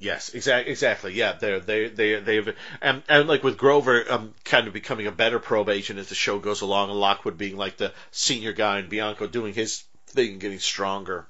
Yes, 0.00 0.32
exactly. 0.32 0.70
Exactly. 0.70 1.12
Yeah, 1.14 1.32
they're 1.32 1.58
they 1.60 1.88
they 1.88 2.20
they've 2.20 2.54
and 2.80 3.02
and 3.08 3.28
like 3.28 3.42
with 3.42 3.58
Grover, 3.58 4.04
um, 4.08 4.32
kind 4.44 4.68
of 4.68 4.72
becoming 4.72 5.08
a 5.08 5.12
better 5.12 5.40
probe 5.40 5.68
agent 5.68 5.98
as 5.98 6.08
the 6.08 6.14
show 6.14 6.38
goes 6.38 6.60
along, 6.60 6.90
and 6.90 7.00
Lockwood 7.00 7.36
being 7.36 7.56
like 7.56 7.78
the 7.78 7.92
senior 8.12 8.52
guy, 8.52 8.78
and 8.78 8.88
Bianco 8.88 9.26
doing 9.26 9.54
his 9.54 9.82
thing 10.06 10.32
and 10.32 10.40
getting 10.40 10.60
stronger 10.60 11.26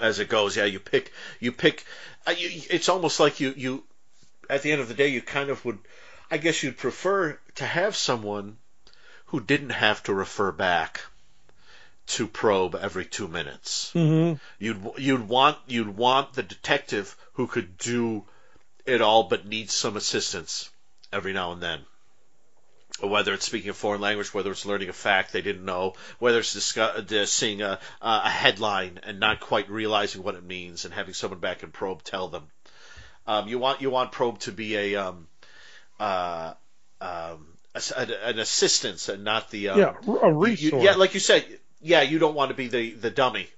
as 0.00 0.18
it 0.18 0.28
goes. 0.28 0.56
Yeah, 0.56 0.64
you 0.64 0.80
pick 0.80 1.12
you 1.38 1.52
pick. 1.52 1.84
Uh, 2.26 2.32
you, 2.32 2.62
it's 2.70 2.88
almost 2.88 3.20
like 3.20 3.40
you 3.40 3.54
you 3.56 3.84
at 4.48 4.62
the 4.62 4.72
end 4.72 4.80
of 4.80 4.88
the 4.88 4.94
day, 4.94 5.08
you 5.08 5.22
kind 5.22 5.50
of 5.50 5.64
would. 5.64 5.78
I 6.30 6.36
guess 6.36 6.62
you'd 6.62 6.78
prefer 6.78 7.38
to 7.56 7.66
have 7.66 7.96
someone 7.96 8.56
who 9.26 9.40
didn't 9.40 9.70
have 9.70 10.02
to 10.04 10.14
refer 10.14 10.52
back 10.52 11.00
to 12.06 12.26
probe 12.26 12.74
every 12.74 13.04
two 13.04 13.28
minutes. 13.28 13.90
hmm 13.92 14.34
You'd 14.58 14.82
you'd 14.98 15.28
want 15.28 15.58
you'd 15.66 15.96
want 15.96 16.34
the 16.34 16.42
detective 16.42 17.16
who 17.34 17.46
could 17.46 17.78
do 17.78 18.24
it 18.86 19.00
all 19.00 19.24
but 19.24 19.46
needs 19.46 19.74
some 19.74 19.96
assistance 19.96 20.70
every 21.12 21.32
now 21.32 21.52
and 21.52 21.62
then. 21.62 21.80
Whether 23.02 23.34
it's 23.34 23.46
speaking 23.46 23.70
a 23.70 23.74
foreign 23.74 24.00
language, 24.00 24.32
whether 24.34 24.50
it's 24.50 24.66
learning 24.66 24.88
a 24.88 24.92
fact 24.92 25.32
they 25.32 25.42
didn't 25.42 25.64
know, 25.64 25.94
whether 26.18 26.38
it's 26.38 26.52
discuss, 26.52 27.10
uh, 27.12 27.26
seeing 27.26 27.62
a, 27.62 27.78
a 28.00 28.28
headline 28.30 29.00
and 29.02 29.18
not 29.20 29.40
quite 29.40 29.70
realizing 29.70 30.22
what 30.22 30.34
it 30.34 30.44
means, 30.44 30.84
and 30.84 30.92
having 30.94 31.14
someone 31.14 31.40
back 31.40 31.62
in 31.62 31.70
probe 31.70 32.02
tell 32.02 32.28
them. 32.28 32.44
Um, 33.26 33.48
you 33.48 33.58
want 33.58 33.80
you 33.80 33.90
want 33.90 34.12
probe 34.12 34.38
to 34.40 34.52
be 34.52 34.76
a 34.76 34.96
um, 34.96 35.28
uh, 35.98 36.54
um, 37.00 37.46
a, 37.74 38.28
an 38.28 38.38
assistance 38.38 39.08
and 39.08 39.24
not 39.24 39.50
the 39.50 39.70
um, 39.70 39.78
Yeah, 39.78 39.94
a 40.22 40.32
resource. 40.32 40.72
you- 40.72 40.80
yeah, 40.80 40.94
like 40.96 41.14
you 41.14 41.20
said, 41.20 41.44
yeah, 41.80 42.02
you 42.02 42.18
don't 42.18 42.34
want 42.34 42.50
to 42.50 42.54
be 42.56 42.68
the 42.68 42.90
the 42.92 43.10
dummy, 43.10 43.48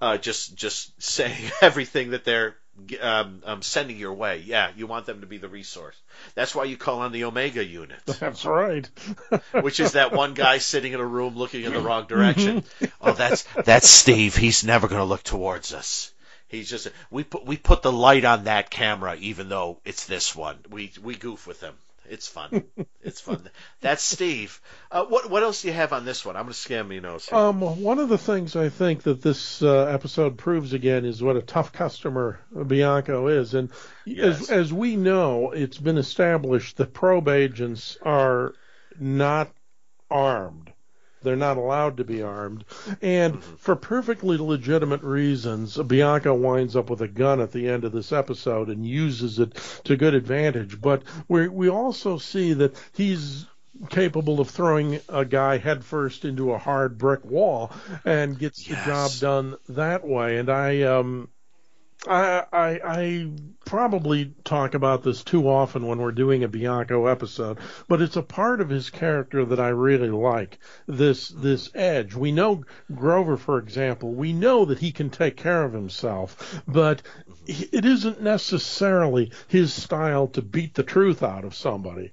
uh, 0.00 0.18
just 0.18 0.56
just 0.56 1.00
saying 1.02 1.50
everything 1.60 2.10
that 2.10 2.24
they're 2.24 2.56
um, 3.00 3.42
um, 3.44 3.62
sending 3.62 3.96
your 3.96 4.14
way. 4.14 4.42
Yeah, 4.44 4.70
you 4.76 4.86
want 4.86 5.06
them 5.06 5.20
to 5.20 5.26
be 5.26 5.38
the 5.38 5.48
resource. 5.48 5.96
That's 6.34 6.54
why 6.54 6.64
you 6.64 6.76
call 6.76 7.00
on 7.00 7.12
the 7.12 7.24
Omega 7.24 7.64
unit, 7.64 8.00
That's 8.06 8.44
right. 8.44 8.88
which 9.52 9.80
is 9.80 9.92
that 9.92 10.12
one 10.12 10.34
guy 10.34 10.58
sitting 10.58 10.92
in 10.92 11.00
a 11.00 11.06
room 11.06 11.36
looking 11.36 11.64
in 11.64 11.72
the 11.72 11.80
wrong 11.80 12.06
direction. 12.06 12.64
oh, 13.00 13.12
that's 13.12 13.42
that's 13.64 13.88
Steve. 13.88 14.36
He's 14.36 14.64
never 14.64 14.88
going 14.88 15.00
to 15.00 15.04
look 15.04 15.22
towards 15.22 15.72
us. 15.72 16.12
He's 16.48 16.70
just 16.70 16.88
we 17.10 17.24
put 17.24 17.44
we 17.44 17.56
put 17.56 17.82
the 17.82 17.92
light 17.92 18.24
on 18.24 18.44
that 18.44 18.70
camera, 18.70 19.16
even 19.16 19.48
though 19.48 19.80
it's 19.84 20.06
this 20.06 20.34
one. 20.34 20.58
We 20.70 20.92
we 21.02 21.14
goof 21.16 21.46
with 21.46 21.60
him. 21.60 21.74
It's 22.10 22.28
fun. 22.28 22.64
it's 23.02 23.20
fun. 23.20 23.48
That's 23.80 24.02
Steve. 24.02 24.60
Uh, 24.90 25.04
what 25.04 25.30
what 25.30 25.42
else 25.42 25.62
do 25.62 25.68
you 25.68 25.74
have 25.74 25.92
on 25.92 26.04
this 26.04 26.24
one? 26.24 26.36
I'm 26.36 26.44
going 26.44 26.52
to 26.52 26.58
scan 26.58 26.88
notes. 26.88 27.28
Here. 27.28 27.38
Um, 27.38 27.60
one 27.60 27.98
of 27.98 28.08
the 28.08 28.18
things 28.18 28.56
I 28.56 28.68
think 28.68 29.02
that 29.04 29.22
this 29.22 29.62
uh, 29.62 29.84
episode 29.86 30.38
proves 30.38 30.72
again 30.72 31.04
is 31.04 31.22
what 31.22 31.36
a 31.36 31.42
tough 31.42 31.72
customer 31.72 32.40
Bianco 32.66 33.28
is, 33.28 33.54
and 33.54 33.70
Yes. 34.04 34.42
as 34.42 34.50
as 34.50 34.72
we 34.72 34.96
know, 34.96 35.50
it's 35.52 35.78
been 35.78 35.98
established 35.98 36.76
that 36.76 36.92
probe 36.92 37.28
agents 37.28 37.96
are 38.02 38.54
not 38.98 39.50
armed. 40.10 40.72
They're 41.26 41.34
not 41.34 41.56
allowed 41.56 41.96
to 41.96 42.04
be 42.04 42.22
armed. 42.22 42.64
And 43.02 43.42
for 43.42 43.74
perfectly 43.74 44.38
legitimate 44.38 45.02
reasons, 45.02 45.76
Bianco 45.76 46.34
winds 46.34 46.76
up 46.76 46.88
with 46.88 47.00
a 47.00 47.08
gun 47.08 47.40
at 47.40 47.50
the 47.50 47.68
end 47.68 47.82
of 47.82 47.90
this 47.90 48.12
episode 48.12 48.68
and 48.68 48.86
uses 48.86 49.40
it 49.40 49.80
to 49.84 49.96
good 49.96 50.14
advantage. 50.14 50.80
But 50.80 51.02
we 51.26 51.48
we 51.48 51.68
also 51.68 52.18
see 52.18 52.52
that 52.52 52.80
he's 52.94 53.46
capable 53.90 54.38
of 54.38 54.48
throwing 54.50 55.00
a 55.08 55.24
guy 55.24 55.58
headfirst 55.58 56.24
into 56.24 56.52
a 56.52 56.58
hard 56.58 56.96
brick 56.96 57.24
wall 57.24 57.72
and 58.04 58.38
gets 58.38 58.64
the 58.64 58.76
job 58.76 59.10
done 59.18 59.56
that 59.68 60.06
way. 60.06 60.38
And 60.38 60.48
I 60.48 60.82
um 60.82 61.28
I, 62.06 62.44
I 62.52 62.80
I 62.84 63.30
probably 63.64 64.32
talk 64.44 64.74
about 64.74 65.02
this 65.02 65.24
too 65.24 65.48
often 65.48 65.86
when 65.86 65.98
we're 65.98 66.12
doing 66.12 66.44
a 66.44 66.48
Bianco 66.48 67.06
episode, 67.06 67.58
but 67.88 68.00
it's 68.00 68.16
a 68.16 68.22
part 68.22 68.60
of 68.60 68.68
his 68.68 68.90
character 68.90 69.44
that 69.44 69.60
I 69.60 69.68
really 69.68 70.10
like. 70.10 70.58
This 70.86 71.28
this 71.28 71.70
edge. 71.74 72.14
We 72.14 72.32
know 72.32 72.64
Grover, 72.94 73.36
for 73.36 73.58
example. 73.58 74.12
We 74.12 74.32
know 74.32 74.64
that 74.66 74.78
he 74.78 74.92
can 74.92 75.10
take 75.10 75.36
care 75.36 75.64
of 75.64 75.72
himself, 75.72 76.62
but 76.66 77.02
it 77.46 77.84
isn't 77.84 78.22
necessarily 78.22 79.32
his 79.48 79.72
style 79.72 80.28
to 80.28 80.42
beat 80.42 80.74
the 80.74 80.82
truth 80.82 81.22
out 81.22 81.44
of 81.44 81.54
somebody. 81.54 82.10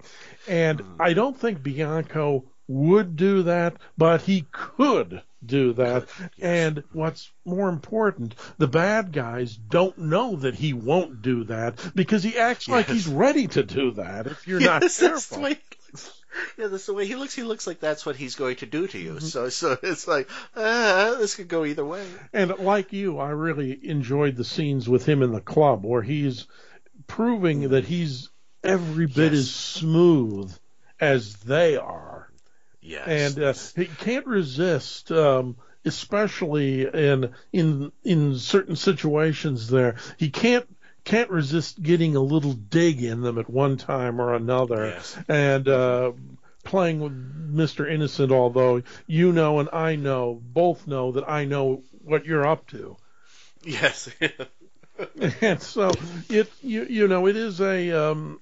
And 0.48 0.82
hmm. 0.82 1.02
I 1.02 1.14
don't 1.14 1.38
think 1.38 1.64
Bianco 1.64 2.46
would 2.68 3.16
do 3.16 3.44
that, 3.44 3.76
but 3.98 4.22
he 4.22 4.46
could 4.52 5.22
do 5.46 5.74
that. 5.74 6.08
And 6.42 6.84
what's 6.94 7.32
more 7.46 7.70
important, 7.70 8.36
the 8.58 8.68
bad 8.68 9.12
guys 9.12 9.56
don't 9.56 9.98
know 9.98 10.38
that 10.38 10.56
he 10.56 10.74
won't 10.74 11.22
do 11.22 11.44
that 11.46 11.78
because 11.96 12.24
he 12.24 12.38
acts 12.38 12.70
like 12.70 12.88
he's 12.88 13.08
ready 13.08 13.48
to 13.48 13.64
do 13.64 13.92
that 13.92 14.28
if 14.28 14.48
you're 14.48 14.62
not 14.62 14.82
yes, 14.84 14.98
the 14.98 15.08
careful. 15.10 15.42
looks. 15.42 16.20
Yeah, 16.58 16.68
that's 16.68 16.88
the 16.88 16.94
way 16.96 17.06
he 17.06 17.16
looks. 17.16 17.36
He 17.36 17.44
looks 17.44 17.68
like 17.68 17.80
that's 17.80 18.06
what 18.08 18.16
he's 18.16 18.36
going 18.36 18.56
to 18.58 18.66
do 18.66 18.88
to 18.88 18.98
Mm-hmm. 18.98 19.14
you. 19.16 19.20
So, 19.20 19.50
so 19.50 19.78
it's 19.84 20.08
like, 20.08 20.30
ah, 20.56 21.16
this 21.20 21.36
could 21.36 21.48
go 21.48 21.64
either 21.66 21.86
way. 21.86 22.06
And 22.32 22.58
like 22.60 22.92
you, 22.94 23.20
I 23.20 23.30
really 23.30 23.78
enjoyed 23.88 24.36
the 24.36 24.44
scenes 24.44 24.90
with 24.90 25.06
him 25.08 25.22
in 25.22 25.32
the 25.32 25.42
club 25.42 25.84
where 25.86 26.02
he's 26.02 26.48
proving 27.06 27.70
that 27.70 27.86
he's 27.86 28.30
every 28.64 29.06
bit 29.08 29.34
Yes. 29.34 29.42
as 29.42 29.52
smooth 29.54 30.52
as 31.00 31.36
they 31.36 31.76
are. 31.78 32.30
Yes. 32.84 33.36
and 33.36 33.44
uh, 33.44 33.54
he 33.76 33.86
can't 33.86 34.26
resist, 34.28 35.12
um, 35.12 35.56
especially 35.86 36.86
in 36.86 37.32
in 37.52 37.92
in 38.04 38.38
certain 38.38 38.76
situations. 38.76 39.70
There, 39.70 39.96
he 40.18 40.30
can't 40.30 40.66
can't 41.06 41.30
resist 41.30 41.82
getting 41.82 42.16
a 42.16 42.22
little 42.22 42.54
dig 42.54 43.04
in 43.04 43.22
them 43.22 43.38
at 43.38 43.50
one 43.50 43.78
time 43.78 44.20
or 44.22 44.34
another, 44.34 44.88
Yes. 44.88 45.18
and 45.28 45.68
uh, 45.68 46.12
playing 46.64 47.00
with 47.00 47.12
Mister 47.14 47.88
Innocent. 47.88 48.32
Although 48.32 48.84
you 49.08 49.32
know 49.32 49.60
and 49.60 49.70
I 49.72 49.96
know, 49.96 50.40
both 50.44 50.86
know 50.88 51.14
that 51.14 51.30
I 51.30 51.46
know 51.46 51.84
what 52.04 52.26
you're 52.26 52.46
up 52.46 52.68
to. 52.68 52.98
yes. 53.64 54.10
and 55.42 55.62
so 55.62 55.92
it 56.30 56.52
you 56.62 56.84
you 56.86 57.08
know 57.08 57.28
it 57.28 57.36
is 57.36 57.60
a 57.62 57.92
um 57.92 58.40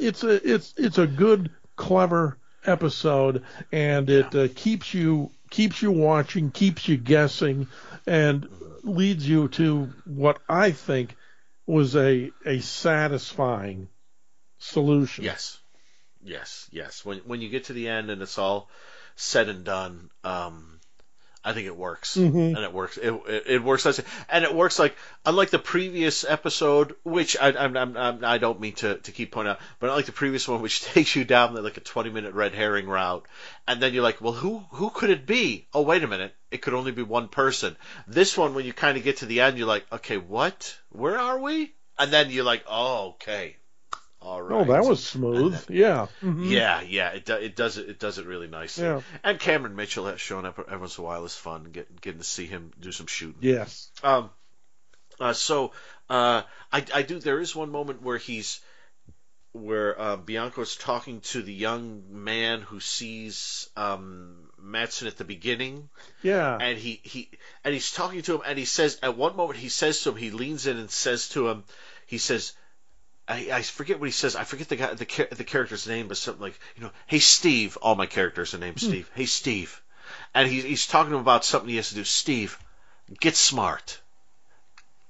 it's 0.00 0.24
a 0.24 0.52
it's 0.52 0.74
it's 0.76 0.98
a 0.98 1.06
good 1.06 1.50
clever 1.76 2.36
episode 2.66 3.44
and 3.72 4.08
it 4.10 4.34
uh, 4.34 4.48
keeps 4.54 4.94
you 4.94 5.30
keeps 5.50 5.82
you 5.82 5.90
watching 5.90 6.50
keeps 6.50 6.88
you 6.88 6.96
guessing 6.96 7.66
and 8.06 8.48
leads 8.82 9.28
you 9.28 9.48
to 9.48 9.92
what 10.04 10.40
I 10.48 10.70
think 10.70 11.16
was 11.66 11.96
a 11.96 12.30
a 12.44 12.60
satisfying 12.60 13.88
solution 14.58 15.24
yes. 15.24 15.58
Yes. 16.24 16.68
Yes. 16.72 17.04
When 17.04 17.18
when 17.18 17.42
you 17.42 17.50
get 17.50 17.64
to 17.64 17.74
the 17.74 17.88
end 17.88 18.10
and 18.10 18.22
it's 18.22 18.38
all 18.38 18.70
said 19.14 19.48
and 19.48 19.64
done, 19.64 20.10
um, 20.24 20.73
I 21.44 21.52
think 21.52 21.66
it 21.66 21.76
works, 21.76 22.16
Mhm. 22.16 22.56
and 22.56 22.58
it 22.58 22.72
works. 22.72 22.96
It, 22.96 23.12
it, 23.28 23.42
it 23.46 23.62
works, 23.62 23.84
as- 23.86 24.02
and 24.30 24.44
it 24.44 24.54
works 24.54 24.78
like 24.78 24.96
unlike 25.26 25.50
the 25.50 25.58
previous 25.58 26.24
episode, 26.24 26.94
which 27.02 27.36
I 27.38 27.48
I'm, 27.52 27.76
I'm, 27.76 27.96
I'm, 27.96 28.24
I 28.24 28.38
don't 28.38 28.60
mean 28.60 28.72
to, 28.76 28.96
to 28.96 29.12
keep 29.12 29.32
pointing 29.32 29.52
out, 29.52 29.60
but 29.78 29.90
unlike 29.90 30.06
the 30.06 30.12
previous 30.12 30.48
one, 30.48 30.62
which 30.62 30.80
takes 30.94 31.14
you 31.14 31.24
down 31.24 31.54
like 31.62 31.76
a 31.76 31.80
20 31.80 32.10
minute 32.10 32.32
red 32.34 32.54
herring 32.54 32.86
route, 32.86 33.26
and 33.68 33.80
then 33.82 33.92
you're 33.92 34.02
like, 34.02 34.20
well, 34.20 34.32
who 34.32 34.64
who 34.70 34.88
could 34.90 35.10
it 35.10 35.26
be? 35.26 35.66
Oh, 35.74 35.82
wait 35.82 36.02
a 36.02 36.08
minute, 36.08 36.34
it 36.50 36.62
could 36.62 36.74
only 36.74 36.92
be 36.92 37.02
one 37.02 37.28
person. 37.28 37.76
This 38.06 38.36
one, 38.38 38.54
when 38.54 38.64
you 38.64 38.72
kind 38.72 38.96
of 38.96 39.04
get 39.04 39.18
to 39.18 39.26
the 39.26 39.40
end, 39.42 39.58
you're 39.58 39.66
like, 39.68 39.84
okay, 39.92 40.16
what? 40.16 40.76
Where 40.90 41.18
are 41.18 41.38
we? 41.38 41.74
And 41.98 42.10
then 42.10 42.30
you're 42.30 42.44
like, 42.44 42.64
oh, 42.68 43.10
okay, 43.16 43.56
all 44.24 44.40
right. 44.42 44.60
oh 44.68 44.72
that 44.72 44.84
was 44.84 45.04
smooth 45.04 45.54
yeah 45.68 46.06
Mhm. 46.22 46.50
Yeah, 46.50 46.80
yeah, 46.80 47.10
it 47.10 47.24
do, 47.26 47.34
it 47.34 47.54
does 47.54 47.76
it 47.78 47.88
it 47.90 47.98
does 47.98 48.18
it 48.18 48.26
really 48.26 48.46
nicely. 48.48 48.84
Yeah. 48.84 49.02
And 49.22 49.38
Cameron 49.38 49.76
Mitchell 49.76 50.06
has 50.06 50.20
shown 50.20 50.46
up 50.46 50.58
every 50.58 50.78
once 50.78 50.96
in 50.98 51.04
a 51.04 51.06
while 51.06 51.24
is 51.24 51.34
fun. 51.36 51.64
Getting 51.64 51.98
getting 52.00 52.20
to 52.20 52.24
see 52.26 52.46
him 52.46 52.72
do 52.80 52.90
some 52.92 53.06
shooting. 53.06 53.36
yes 53.40 53.90
Um, 54.02 54.30
uh, 55.20 55.32
so 55.34 55.72
uh, 56.08 56.42
I 56.72 56.84
I 56.94 57.02
do. 57.02 57.18
There 57.18 57.38
is 57.40 57.54
one 57.54 57.70
moment 57.70 58.02
where 58.02 58.18
he's 58.18 58.60
where 59.52 60.00
uh, 60.00 60.16
Bianco's 60.16 60.74
talking 60.74 61.20
to 61.20 61.40
the 61.40 61.52
young 61.54 62.02
man 62.10 62.60
who 62.62 62.80
sees 62.80 63.68
um, 63.76 64.50
Matson 64.60 65.06
at 65.06 65.16
the 65.16 65.24
beginning, 65.24 65.88
yeah 66.22 66.58
and 66.60 66.76
he, 66.76 67.00
he 67.04 67.30
and 67.62 67.72
he's 67.72 67.92
talking 67.92 68.22
to 68.22 68.34
him, 68.36 68.42
and 68.44 68.58
he 68.58 68.64
says 68.64 68.98
at 69.02 69.16
one 69.16 69.36
moment 69.36 69.58
he 69.58 69.68
says 69.68 70.00
to 70.02 70.10
him, 70.10 70.16
he 70.16 70.30
leans 70.30 70.66
in 70.66 70.76
and 70.76 70.90
says 70.90 71.28
to 71.30 71.48
him, 71.48 71.64
he 72.06 72.18
says. 72.18 72.52
I, 73.26 73.50
I 73.52 73.62
forget 73.62 73.98
what 73.98 74.06
he 74.06 74.12
says. 74.12 74.36
I 74.36 74.44
forget 74.44 74.68
the 74.68 74.76
guy, 74.76 74.94
the 74.94 75.28
the 75.30 75.44
character's 75.44 75.86
name, 75.86 76.08
but 76.08 76.16
something 76.16 76.42
like 76.42 76.58
you 76.76 76.82
know, 76.82 76.90
"Hey 77.06 77.20
Steve." 77.20 77.76
All 77.78 77.94
my 77.94 78.06
characters 78.06 78.54
are 78.54 78.58
named 78.58 78.80
hmm. 78.80 78.88
Steve. 78.88 79.10
Hey 79.14 79.26
Steve, 79.26 79.80
and 80.34 80.48
he's 80.48 80.64
he's 80.64 80.86
talking 80.86 81.10
to 81.10 81.16
him 81.16 81.22
about 81.22 81.44
something 81.44 81.70
he 81.70 81.76
has 81.76 81.88
to 81.88 81.94
do. 81.94 82.04
Steve, 82.04 82.58
get 83.20 83.36
smart. 83.36 84.00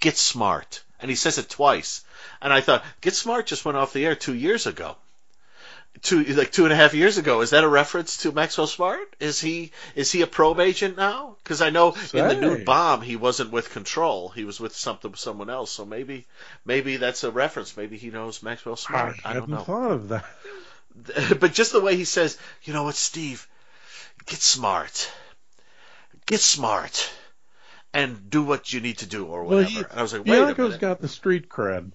Get 0.00 0.16
smart. 0.16 0.82
And 1.00 1.10
he 1.10 1.16
says 1.16 1.38
it 1.38 1.50
twice. 1.50 2.04
And 2.40 2.52
I 2.52 2.60
thought, 2.60 2.84
Get 3.00 3.14
Smart 3.14 3.46
just 3.46 3.64
went 3.64 3.76
off 3.76 3.92
the 3.92 4.06
air 4.06 4.14
two 4.14 4.34
years 4.34 4.66
ago. 4.66 4.96
Two 6.02 6.22
like 6.24 6.50
two 6.52 6.64
and 6.64 6.72
a 6.72 6.76
half 6.76 6.92
years 6.92 7.16
ago. 7.18 7.40
Is 7.40 7.50
that 7.50 7.64
a 7.64 7.68
reference 7.68 8.18
to 8.18 8.32
Maxwell 8.32 8.66
Smart? 8.66 9.14
Is 9.20 9.40
he 9.40 9.70
is 9.94 10.10
he 10.12 10.20
a 10.22 10.26
probe 10.26 10.60
agent 10.60 10.96
now? 10.96 11.36
Because 11.42 11.62
I 11.62 11.70
know 11.70 11.92
in 11.92 12.00
the 12.28 12.30
Say. 12.34 12.40
nude 12.40 12.64
bomb 12.66 13.00
he 13.00 13.16
wasn't 13.16 13.52
with 13.52 13.70
Control. 13.70 14.28
He 14.28 14.44
was 14.44 14.58
with 14.60 14.74
something 14.76 15.14
someone 15.14 15.48
else. 15.50 15.70
So 15.70 15.86
maybe 15.86 16.26
maybe 16.64 16.96
that's 16.98 17.24
a 17.24 17.30
reference. 17.30 17.76
Maybe 17.76 17.96
he 17.96 18.10
knows 18.10 18.42
Maxwell 18.42 18.76
Smart. 18.76 19.16
I, 19.24 19.32
don't 19.34 19.42
hadn't 19.42 19.50
know. 19.50 19.60
thought 19.64 19.90
of 19.92 20.08
that 20.08 20.24
but 21.40 21.52
just 21.54 21.72
the 21.72 21.80
way 21.80 21.96
he 21.96 22.04
says, 22.04 22.38
you 22.64 22.72
know 22.72 22.84
what, 22.84 22.94
Steve, 22.96 23.48
get 24.26 24.40
smart, 24.40 25.10
get 26.26 26.40
smart, 26.40 27.10
and 27.92 28.30
do 28.30 28.42
what 28.42 28.72
you 28.72 28.80
need 28.80 28.98
to 28.98 29.06
do 29.06 29.26
or 29.26 29.44
Well, 29.44 29.58
whatever. 29.58 29.70
he- 29.70 29.84
and 29.90 29.98
I 29.98 30.02
was 30.02 30.12
like, 30.12 30.24
wait 30.26 30.48
a 30.48 30.54
Bianco's 30.54 30.58
minute. 30.58 30.80
got 30.80 31.00
the 31.00 31.08
street 31.08 31.48
cred 31.48 31.92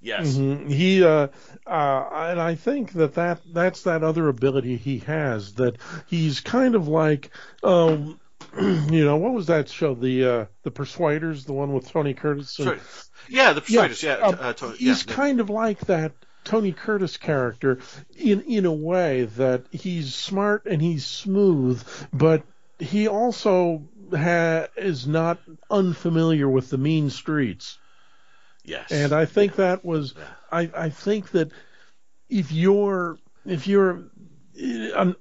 yes, 0.00 0.36
Mhm. 0.36 0.70
He 0.70 1.04
uh, 1.04 1.28
uh, 1.66 2.08
and 2.12 2.40
I 2.40 2.54
think 2.54 2.92
that, 2.92 3.14
that 3.14 3.40
that's 3.52 3.82
that 3.82 4.02
other 4.02 4.28
ability 4.28 4.76
he 4.76 4.98
has 5.00 5.54
that 5.54 5.76
he's 6.06 6.40
kind 6.40 6.74
of 6.74 6.88
like 6.88 7.30
um, 7.62 8.20
you 8.60 9.04
know 9.04 9.16
what 9.16 9.32
was 9.32 9.46
that 9.46 9.68
show 9.68 9.94
the 9.94 10.24
uh, 10.24 10.44
the 10.62 10.70
Persuaders 10.70 11.44
the 11.44 11.52
one 11.52 11.72
with 11.72 11.90
Tony 11.90 12.14
Curtis 12.14 12.58
and, 12.58 12.66
Sorry. 12.68 12.80
yeah, 13.28 13.52
the 13.52 13.60
Yeah, 13.68 13.88
Persuaders, 13.88 14.02
yeah, 14.02 14.14
um, 14.14 14.36
uh, 14.40 14.52
Tony, 14.52 14.76
he's 14.76 15.06
yeah, 15.06 15.14
kind 15.14 15.40
of 15.40 15.50
like 15.50 15.80
that 15.86 16.12
Tony 16.44 16.72
Curtis 16.72 17.16
character 17.16 17.78
in 18.16 18.40
in 18.42 18.64
a 18.66 18.72
way 18.72 19.24
that 19.36 19.66
he's 19.70 20.14
smart 20.14 20.66
and 20.66 20.80
he's 20.80 21.04
smooth, 21.06 21.82
but 22.12 22.42
he 22.78 23.08
also 23.08 23.82
ha- 24.10 24.66
is 24.76 25.06
not 25.06 25.38
unfamiliar 25.70 26.48
with 26.48 26.70
the 26.70 26.78
mean 26.78 27.10
streets. 27.10 27.78
Yes, 28.70 28.90
And 28.92 29.12
I 29.12 29.24
think 29.26 29.56
that 29.56 29.84
was, 29.84 30.14
Yeah. 30.16 30.24
I, 30.52 30.70
I 30.86 30.88
think 30.90 31.30
that 31.32 31.50
if 32.28 32.52
you're, 32.52 33.18
if 33.44 33.66
you're 33.66 34.04
an 34.56 35.16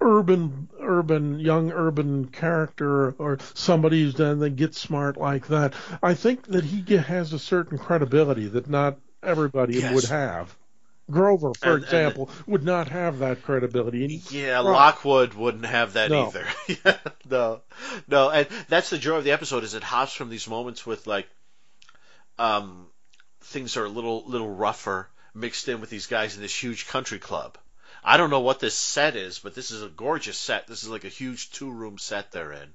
urban, 0.00 0.68
urban, 0.80 1.38
young 1.40 1.72
urban 1.72 2.26
character 2.28 3.10
or 3.12 3.38
somebody 3.54 4.02
who's 4.02 4.14
done 4.14 4.38
that 4.40 4.56
gets 4.56 4.80
smart 4.80 5.16
like 5.16 5.48
that, 5.48 5.74
I 6.02 6.14
think 6.14 6.46
that 6.48 6.64
he 6.64 6.96
has 6.96 7.32
a 7.32 7.38
certain 7.38 7.78
credibility 7.78 8.46
that 8.48 8.68
not 8.68 8.98
everybody 9.22 9.78
Yes. 9.78 9.94
would 9.94 10.04
have. 10.04 10.54
Grover, 11.10 11.52
for 11.54 11.66
And- 11.66 11.74
and- 11.74 11.84
example, 11.84 12.30
would 12.46 12.64
not 12.64 12.88
have 12.88 13.18
that 13.18 13.42
credibility. 13.42 14.04
And 14.04 14.32
Yeah, 14.32 14.54
Right. 14.56 14.62
Lockwood 14.62 15.34
wouldn't 15.34 15.66
have 15.66 15.94
that 15.94 16.10
No. 16.10 16.28
either. 16.28 16.46
yeah, 16.84 16.96
no, 17.28 17.60
no, 18.08 18.30
and 18.30 18.46
that's 18.68 18.88
the 18.90 18.96
joy 18.98 19.16
of 19.16 19.24
the 19.24 19.32
episode 19.32 19.64
is 19.64 19.74
it 19.74 19.82
hops 19.82 20.14
from 20.14 20.30
these 20.30 20.48
moments 20.48 20.86
with 20.86 21.06
like, 21.06 21.28
um, 22.38 22.86
things 23.40 23.76
are 23.76 23.84
a 23.84 23.88
little 23.88 24.24
little 24.26 24.50
rougher, 24.50 25.08
mixed 25.34 25.68
in 25.68 25.80
with 25.80 25.90
these 25.90 26.06
guys 26.06 26.36
in 26.36 26.42
this 26.42 26.62
huge 26.62 26.86
country 26.86 27.18
club. 27.18 27.58
I 28.02 28.16
don't 28.18 28.30
know 28.30 28.40
what 28.40 28.60
this 28.60 28.74
set 28.74 29.16
is, 29.16 29.38
but 29.38 29.54
this 29.54 29.70
is 29.70 29.82
a 29.82 29.88
gorgeous 29.88 30.36
set. 30.36 30.66
This 30.66 30.82
is 30.82 30.90
like 30.90 31.04
a 31.04 31.08
huge 31.08 31.50
two 31.50 31.70
room 31.70 31.98
set 31.98 32.32
they're 32.32 32.52
in. 32.52 32.74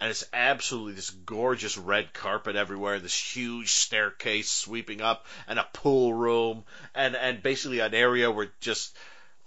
And 0.00 0.10
it's 0.10 0.26
absolutely 0.32 0.92
this 0.92 1.10
gorgeous 1.10 1.76
red 1.76 2.12
carpet 2.12 2.54
everywhere, 2.54 3.00
this 3.00 3.18
huge 3.18 3.72
staircase 3.72 4.50
sweeping 4.50 5.00
up, 5.00 5.26
and 5.48 5.58
a 5.58 5.66
pool 5.72 6.14
room, 6.14 6.64
and, 6.94 7.16
and 7.16 7.42
basically 7.42 7.80
an 7.80 7.94
area 7.94 8.30
where 8.30 8.52
just 8.60 8.96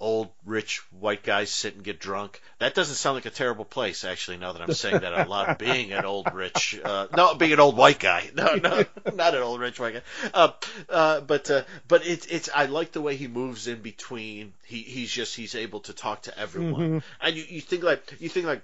old 0.02 0.30
rich 0.46 0.80
white 1.00 1.22
guys 1.22 1.52
sit 1.52 1.76
and 1.76 1.84
get 1.84 2.00
drunk. 2.00 2.42
That 2.58 2.74
doesn't 2.74 2.96
sound 2.96 3.16
like 3.16 3.28
a 3.28 3.30
terrible 3.30 3.64
place, 3.64 4.04
actually. 4.04 4.38
Now 4.38 4.52
that 4.54 4.62
I'm 4.62 4.74
saying 4.74 5.02
that 5.02 5.14
out 5.14 5.30
loud, 5.30 5.58
being 5.60 5.94
an 5.94 6.04
old 6.04 6.34
rich, 6.34 6.78
uh, 6.84 7.08
no, 7.16 7.36
being 7.36 7.54
an 7.54 7.60
old 7.60 7.78
white 7.78 8.00
guy, 8.00 8.30
no, 8.36 8.56
no, 8.56 8.84
not 9.14 9.36
an 9.36 9.42
old 9.42 9.62
rich 9.62 9.80
white 9.80 9.94
guy. 9.94 10.30
Uh, 10.34 10.52
uh, 10.90 11.22
but 11.22 11.50
uh, 11.50 11.62
but 11.88 12.06
it's 12.06 12.26
it's 12.26 12.50
I 12.54 12.66
like 12.66 12.92
the 12.92 13.02
way 13.02 13.16
he 13.16 13.28
moves 13.28 13.68
in 13.68 13.82
between. 13.82 14.54
He 14.66 14.82
he's 14.82 15.12
just 15.12 15.36
he's 15.36 15.56
able 15.56 15.82
to 15.82 15.94
talk 15.94 16.24
to 16.24 16.38
everyone, 16.38 16.82
mm-hmm. 16.82 17.26
and 17.26 17.36
you 17.36 17.46
you 17.48 17.62
think 17.62 17.84
like 17.84 18.16
you 18.20 18.28
think 18.28 18.48
like 18.48 18.64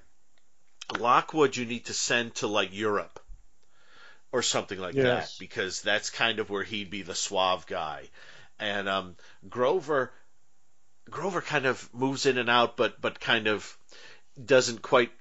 Lockwood, 0.99 1.55
you 1.55 1.65
need 1.65 1.85
to 1.85 1.93
send 1.93 2.35
to 2.35 2.47
like 2.47 2.69
Europe 2.73 3.19
or 4.31 4.41
something 4.41 4.79
like 4.79 4.95
yes. 4.95 5.03
that 5.03 5.39
because 5.39 5.81
that's 5.83 6.09
kind 6.09 6.39
of 6.39 6.49
where 6.49 6.63
he'd 6.63 6.89
be 6.89 7.03
the 7.03 7.15
suave 7.15 7.67
guy, 7.67 8.09
and 8.59 8.89
um, 8.89 9.15
Grover 9.47 10.11
Grover 11.09 11.41
kind 11.41 11.65
of 11.65 11.93
moves 11.93 12.25
in 12.25 12.37
and 12.37 12.49
out, 12.49 12.77
but 12.77 12.99
but 13.01 13.19
kind 13.19 13.47
of 13.47 13.77
doesn't 14.43 14.81
quite 14.81 15.11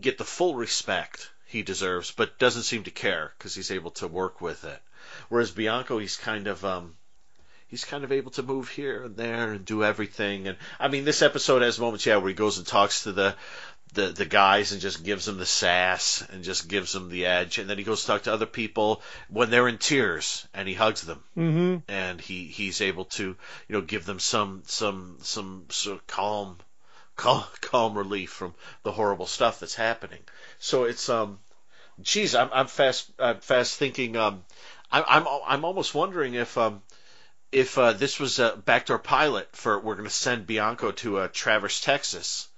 get 0.00 0.18
the 0.18 0.24
full 0.24 0.54
respect 0.54 1.30
he 1.46 1.62
deserves, 1.62 2.12
but 2.12 2.38
doesn't 2.38 2.62
seem 2.62 2.84
to 2.84 2.90
care 2.90 3.32
because 3.36 3.54
he's 3.54 3.70
able 3.70 3.90
to 3.90 4.06
work 4.06 4.40
with 4.40 4.64
it. 4.64 4.80
Whereas 5.28 5.50
Bianco, 5.50 5.98
he's 5.98 6.16
kind 6.16 6.46
of 6.46 6.64
um, 6.64 6.94
he's 7.68 7.84
kind 7.84 8.04
of 8.04 8.12
able 8.12 8.30
to 8.32 8.42
move 8.42 8.68
here 8.68 9.04
and 9.04 9.16
there 9.16 9.52
and 9.52 9.64
do 9.64 9.82
everything. 9.82 10.48
And 10.48 10.58
I 10.78 10.88
mean, 10.88 11.04
this 11.04 11.22
episode 11.22 11.62
has 11.62 11.78
moments, 11.78 12.06
yeah, 12.06 12.16
where 12.16 12.28
he 12.28 12.34
goes 12.34 12.58
and 12.58 12.66
talks 12.66 13.04
to 13.04 13.12
the 13.12 13.34
the 13.94 14.08
the 14.08 14.24
guys 14.24 14.72
and 14.72 14.80
just 14.80 15.04
gives 15.04 15.24
them 15.24 15.38
the 15.38 15.46
sass 15.46 16.24
and 16.30 16.44
just 16.44 16.68
gives 16.68 16.92
them 16.92 17.08
the 17.08 17.26
edge. 17.26 17.58
And 17.58 17.68
then 17.68 17.78
he 17.78 17.84
goes 17.84 18.02
to 18.02 18.06
talk 18.06 18.22
to 18.22 18.32
other 18.32 18.46
people 18.46 19.02
when 19.28 19.50
they're 19.50 19.68
in 19.68 19.78
tears 19.78 20.46
and 20.54 20.68
he 20.68 20.74
hugs 20.74 21.02
them. 21.02 21.22
Mm-hmm. 21.36 21.90
and 21.90 22.20
he 22.20 22.44
he's 22.44 22.80
able 22.80 23.06
to 23.06 23.24
you 23.24 23.36
know 23.68 23.80
give 23.80 24.04
them 24.04 24.18
some 24.18 24.62
some 24.66 25.18
some 25.22 25.66
sort 25.70 25.98
of 25.98 26.06
calm 26.06 26.58
calm 27.16 27.44
calm 27.60 27.96
relief 27.96 28.30
from 28.30 28.54
the 28.82 28.92
horrible 28.92 29.26
stuff 29.26 29.60
that's 29.60 29.74
happening. 29.74 30.20
So 30.58 30.84
it's 30.84 31.08
um 31.08 31.38
geez 32.02 32.34
i'm 32.34 32.48
i'm 32.54 32.66
fast 32.66 33.10
i'm 33.18 33.40
fast 33.40 33.76
thinking 33.76 34.16
um 34.16 34.42
I, 34.90 35.02
i'm 35.02 35.26
i'm 35.46 35.64
almost 35.66 35.94
wondering 35.94 36.32
if 36.32 36.56
um 36.56 36.80
if 37.52 37.78
uh, 37.78 37.92
this 37.92 38.20
was 38.20 38.38
a 38.38 38.56
backdoor 38.64 38.98
pilot 38.98 39.48
for 39.52 39.78
we're 39.78 39.96
going 39.96 40.08
to 40.08 40.14
send 40.14 40.46
Bianco 40.46 40.92
to 40.92 41.18
uh, 41.18 41.28
Traverse, 41.32 41.80
Texas, 41.80 42.48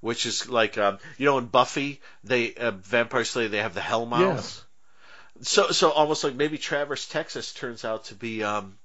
which 0.00 0.26
is 0.26 0.48
like 0.48 0.78
um, 0.78 0.98
you 1.16 1.26
know 1.26 1.38
in 1.38 1.46
Buffy 1.46 2.00
they 2.24 2.54
uh, 2.54 2.72
Vampire 2.72 3.24
Slayer 3.24 3.48
they 3.48 3.62
have 3.62 3.74
the 3.74 3.80
Hellmouth. 3.80 4.34
Yes. 4.34 4.64
So 5.42 5.70
so 5.70 5.90
almost 5.90 6.24
like 6.24 6.34
maybe 6.34 6.58
Traverse, 6.58 7.06
Texas 7.06 7.52
turns 7.52 7.84
out 7.84 8.04
to 8.06 8.14
be 8.14 8.42
um, 8.42 8.78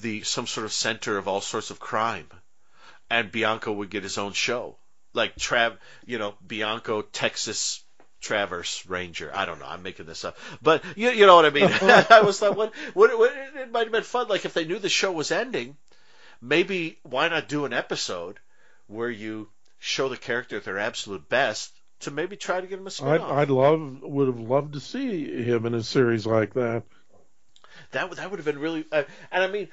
the 0.00 0.22
some 0.22 0.46
sort 0.46 0.66
of 0.66 0.72
center 0.72 1.16
of 1.18 1.28
all 1.28 1.40
sorts 1.40 1.70
of 1.70 1.78
crime, 1.78 2.26
and 3.08 3.30
Bianco 3.30 3.72
would 3.72 3.90
get 3.90 4.02
his 4.02 4.18
own 4.18 4.32
show 4.32 4.76
like 5.12 5.36
Trav, 5.36 5.76
you 6.06 6.18
know 6.18 6.34
Bianco 6.46 7.02
Texas 7.02 7.82
Traverse 8.20 8.86
Ranger. 8.86 9.30
I 9.34 9.44
don't 9.46 9.58
know. 9.58 9.66
I'm 9.66 9.82
making 9.82 10.06
this 10.06 10.24
up, 10.24 10.36
but 10.62 10.82
you, 10.96 11.10
you 11.10 11.26
know 11.26 11.36
what 11.36 11.46
I 11.46 11.50
mean. 11.50 11.64
I 12.10 12.22
was 12.24 12.40
like, 12.42 12.56
what, 12.56 12.72
what, 12.94 13.18
what, 13.18 13.32
it 13.56 13.70
might 13.70 13.84
have 13.84 13.92
been 13.92 14.02
fun. 14.02 14.28
Like 14.28 14.44
if 14.44 14.54
they 14.54 14.64
knew 14.64 14.78
the 14.78 14.88
show 14.88 15.12
was 15.12 15.30
ending, 15.30 15.76
maybe 16.40 16.98
why 17.02 17.28
not 17.28 17.48
do 17.48 17.64
an 17.64 17.72
episode 17.72 18.38
where 18.86 19.10
you 19.10 19.48
show 19.80 20.08
the 20.08 20.16
character 20.16 20.58
at 20.58 20.64
their 20.64 20.78
absolute 20.78 21.28
best 21.28 21.72
to 22.00 22.10
maybe 22.10 22.36
try 22.36 22.60
to 22.60 22.66
get 22.66 22.78
him 22.78 22.86
a 22.86 22.90
spin 22.90 23.08
I'd, 23.08 23.20
I'd 23.20 23.50
love 23.50 24.02
would 24.02 24.28
have 24.28 24.40
loved 24.40 24.74
to 24.74 24.80
see 24.80 25.42
him 25.42 25.66
in 25.66 25.74
a 25.74 25.82
series 25.82 26.26
like 26.26 26.54
that. 26.54 26.84
That 27.92 28.10
that 28.12 28.30
would 28.30 28.38
have 28.38 28.46
been 28.46 28.58
really, 28.58 28.84
uh, 28.92 29.02
and 29.32 29.42
I 29.42 29.48
mean, 29.48 29.68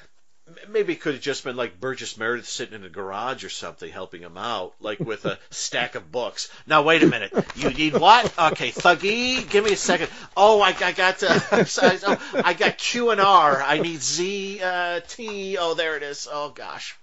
maybe 0.70 0.94
it 0.94 1.02
could 1.02 1.14
have 1.14 1.22
just 1.22 1.44
been 1.44 1.56
like 1.56 1.80
Burgess 1.80 2.18
Meredith 2.18 2.48
sitting 2.48 2.76
in 2.76 2.84
a 2.84 2.90
garage 2.90 3.44
or 3.44 3.50
something 3.50 3.92
helping 3.92 4.22
him 4.22 4.38
out, 4.38 4.74
like 4.80 5.00
with 5.00 5.26
a 5.26 5.38
stack 5.50 5.96
of 5.96 6.12
books. 6.12 6.50
Now 6.66 6.84
wait 6.84 7.04
a 7.04 7.08
minute, 7.08 7.34
you 7.56 7.70
need 7.70 7.98
what? 7.98 8.26
Okay, 8.38 8.72
Thuggy, 8.72 9.48
give 9.50 9.66
me 9.66 9.74
a 9.74 9.78
second. 9.78 10.10
Oh, 10.36 10.62
I, 10.62 10.76
I 10.82 10.92
got 10.94 11.22
uh, 11.24 11.40
oh, 11.52 12.42
I 12.44 12.54
got 12.54 12.78
Q 12.78 13.12
and 13.12 13.22
R. 13.22 13.62
I 13.62 13.80
need 13.80 14.02
Z 14.02 14.62
uh, 14.64 15.02
T. 15.08 15.58
Oh, 15.58 15.74
there 15.74 15.98
it 15.98 16.04
is. 16.04 16.28
Oh 16.32 16.50
gosh. 16.50 16.98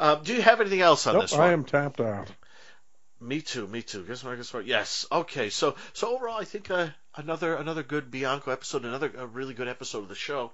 Uh, 0.00 0.14
do 0.14 0.34
you 0.34 0.40
have 0.40 0.62
anything 0.62 0.80
else 0.80 1.06
on 1.06 1.12
nope, 1.14 1.24
this 1.24 1.32
one? 1.32 1.42
I 1.42 1.52
am 1.52 1.64
tapped 1.64 2.00
out. 2.00 2.26
Me 3.20 3.42
too. 3.42 3.66
Me 3.66 3.82
too. 3.82 4.02
Guess 4.02 4.24
what? 4.24 4.34
Guess 4.36 4.54
what? 4.54 4.66
Yes. 4.66 5.04
Okay. 5.12 5.50
So 5.50 5.76
so 5.92 6.16
overall, 6.16 6.40
I 6.40 6.44
think 6.44 6.70
uh, 6.70 6.88
another 7.14 7.54
another 7.54 7.82
good 7.82 8.10
Bianco 8.10 8.50
episode, 8.50 8.86
another 8.86 9.12
a 9.14 9.26
really 9.26 9.52
good 9.52 9.68
episode 9.68 9.98
of 9.98 10.08
the 10.08 10.14
show. 10.14 10.52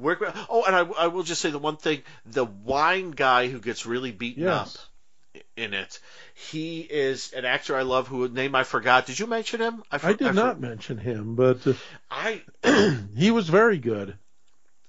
Oh, 0.00 0.64
and 0.66 0.74
I, 0.74 0.80
I 0.80 1.06
will 1.06 1.22
just 1.22 1.40
say 1.40 1.50
the 1.50 1.60
one 1.60 1.76
thing: 1.76 2.02
the 2.26 2.44
wine 2.44 3.12
guy 3.12 3.46
who 3.46 3.60
gets 3.60 3.86
really 3.86 4.10
beaten 4.10 4.42
yes. 4.42 4.76
up 4.76 5.42
in 5.56 5.74
it. 5.74 6.00
He 6.34 6.80
is 6.80 7.32
an 7.34 7.44
actor 7.44 7.76
I 7.76 7.82
love 7.82 8.08
who 8.08 8.28
name 8.28 8.56
I 8.56 8.64
forgot. 8.64 9.06
Did 9.06 9.20
you 9.20 9.28
mention 9.28 9.60
him? 9.60 9.84
I, 9.92 9.98
for, 9.98 10.08
I 10.08 10.12
did 10.14 10.26
I 10.26 10.32
not 10.32 10.60
mention 10.60 10.98
him, 10.98 11.36
but 11.36 11.64
uh, 11.64 11.74
I 12.10 12.42
he 13.16 13.30
was 13.30 13.48
very 13.48 13.78
good. 13.78 14.18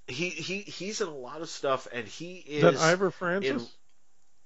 He 0.07 0.30
he 0.30 0.61
he's 0.61 1.02
in 1.02 1.07
a 1.07 1.15
lot 1.15 1.41
of 1.41 1.49
stuff, 1.49 1.88
and 1.94 2.07
he 2.07 2.38
is 2.38 2.64
that 2.64 2.77
Ivor 2.77 3.11
Francis. 3.11 3.61
In, 3.61 3.68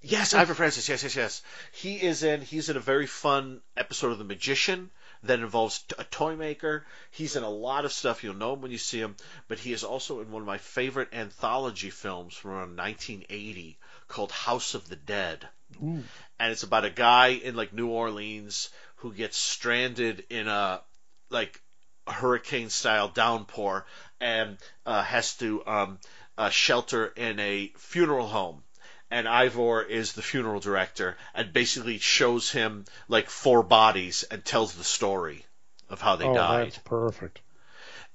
Yes, 0.06 0.34
Ivor 0.34 0.54
Francis. 0.54 0.90
Yes, 0.90 1.02
yes, 1.04 1.16
yes. 1.16 1.42
He 1.72 1.96
is 1.96 2.24
in. 2.24 2.42
He's 2.42 2.68
in 2.68 2.76
a 2.76 2.82
very 2.82 3.08
fun 3.08 3.62
episode 3.78 4.12
of 4.12 4.18
The 4.18 4.26
Magician 4.26 4.92
that 5.24 5.40
involves 5.40 5.82
a 5.98 6.04
toy 6.04 6.36
maker. 6.36 6.86
He's 7.10 7.38
in 7.38 7.44
a 7.44 7.50
lot 7.50 7.86
of 7.86 7.94
stuff. 7.94 8.22
You'll 8.22 8.34
know 8.34 8.54
him 8.54 8.62
when 8.62 8.72
you 8.72 8.78
see 8.78 9.00
him. 9.00 9.16
But 9.48 9.60
he 9.60 9.72
is 9.72 9.86
also 9.86 10.20
in 10.20 10.30
one 10.30 10.42
of 10.42 10.46
my 10.46 10.58
favorite 10.58 11.14
anthology 11.14 11.90
films 11.90 12.34
from 12.34 12.52
around 12.52 12.76
1980 12.76 13.78
called 14.10 14.34
House 14.34 14.74
of 14.74 14.90
the 14.90 14.98
Dead. 14.98 15.48
Ooh. 15.82 16.04
And 16.38 16.52
it's 16.52 16.64
about 16.64 16.84
a 16.84 16.90
guy 16.90 17.28
in 17.28 17.56
like 17.56 17.72
New 17.72 17.88
Orleans 17.88 18.72
who 18.98 19.14
gets 19.14 19.38
stranded 19.38 20.26
in 20.30 20.50
a 20.50 20.82
like 21.30 21.62
hurricane 22.06 22.70
style 22.70 23.08
downpour 23.08 23.86
and 24.20 24.58
uh, 24.86 25.02
has 25.02 25.38
to 25.38 25.66
um, 25.66 26.00
uh, 26.38 26.50
shelter 26.50 27.06
in 27.06 27.40
a 27.40 27.72
funeral 27.78 28.28
home 28.28 28.64
and 29.14 29.28
Ivor 29.28 29.84
is 29.84 30.14
the 30.14 30.24
funeral 30.24 30.60
director 30.60 31.16
and 31.36 31.54
basically 31.54 32.00
shows 32.00 32.52
him 32.52 32.86
like 33.08 33.30
four 33.30 33.62
bodies 33.62 34.24
and 34.24 34.44
tells 34.44 34.74
the 34.74 34.84
story 34.84 35.46
of 35.88 36.02
how 36.02 36.16
they 36.16 36.26
oh, 36.26 36.34
died. 36.34 36.66
That's 36.66 36.78
perfect. 36.80 37.40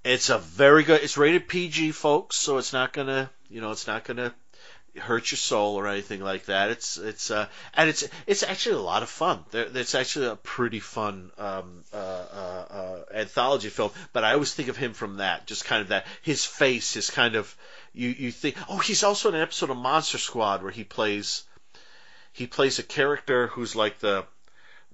It's 0.03 0.29
a 0.29 0.39
very 0.39 0.83
good. 0.83 1.01
It's 1.03 1.17
rated 1.17 1.47
PG, 1.47 1.93
folks, 1.93 2.37
so 2.37 2.59
it's 2.59 2.73
not 2.73 2.93
gonna, 2.93 3.31
you 3.49 3.61
know, 3.61 3.71
it's 3.71 3.87
not 3.87 4.05
gonna 4.05 4.35
hurt 4.97 5.31
your 5.31 5.37
soul 5.37 5.77
or 5.77 5.87
anything 5.87 6.21
like 6.21 6.47
that. 6.47 6.71
It's 6.71 6.99
it's 6.99 7.31
uh, 7.31 7.47
and 7.75 7.89
it's 7.89 8.09
it's 8.27 8.43
actually 8.43 8.77
a 8.77 8.81
lot 8.81 9.05
of 9.05 9.09
fun. 9.09 9.45
It's 9.53 9.95
actually 9.95 10.27
a 10.27 10.37
pretty 10.37 10.81
fun 10.81 11.31
um, 11.39 11.85
uh, 11.93 11.97
uh, 11.97 12.67
uh, 12.71 13.03
anthology 13.15 13.69
film. 13.69 13.93
But 14.13 14.25
I 14.25 14.33
always 14.33 14.53
think 14.53 14.69
of 14.69 14.77
him 14.77 14.95
from 14.95 15.19
that, 15.19 15.47
just 15.47 15.65
kind 15.65 15.83
of 15.83 15.89
that 15.89 16.07
his 16.23 16.45
face, 16.45 16.95
his 16.95 17.11
kind 17.11 17.37
of 17.37 17.55
you 17.99 18.11
you 18.11 18.33
think 18.33 18.57
oh 18.69 18.79
he's 18.79 19.03
also 19.03 19.29
in 19.29 19.35
an 19.35 19.43
episode 19.43 19.71
of 19.71 19.77
Monster 19.77 20.19
Squad 20.19 20.63
where 20.63 20.71
he 20.71 20.85
plays 20.85 21.43
he 22.33 22.47
plays 22.47 22.79
a 22.79 22.85
character 22.85 23.49
who's 23.49 23.75
like 23.75 23.99
the 23.99 24.25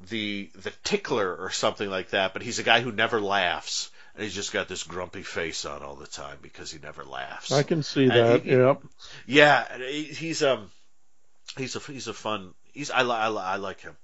the 0.08 0.50
the 0.54 0.72
tickler 0.82 1.36
or 1.36 1.50
something 1.50 1.88
like 1.88 2.10
that, 2.10 2.32
but 2.32 2.42
he's 2.42 2.58
a 2.58 2.62
guy 2.62 2.80
who 2.80 2.90
never 2.90 3.20
laughs. 3.20 3.90
And 4.14 4.22
he's 4.22 4.34
just 4.34 4.52
got 4.52 4.68
this 4.68 4.84
grumpy 4.84 5.24
face 5.24 5.64
on 5.64 5.82
all 5.82 5.96
the 5.96 6.06
time 6.06 6.38
because 6.40 6.70
he 6.70 6.78
never 6.78 7.04
laughs. 7.04 7.50
I 7.50 7.64
can 7.64 7.82
see 7.82 8.06
that. 8.06 8.44
He, 8.44 8.50
yep. 8.52 8.80
Yeah, 9.26 9.78
he's 9.78 10.42
um, 10.42 10.70
he's 11.56 11.74
a 11.74 11.80
he's 11.80 12.06
a 12.06 12.14
fun. 12.14 12.54
He's 12.72 12.90
I, 12.90 13.02
I, 13.02 13.28
I 13.28 13.56
like 13.56 13.80
him. 13.80 13.96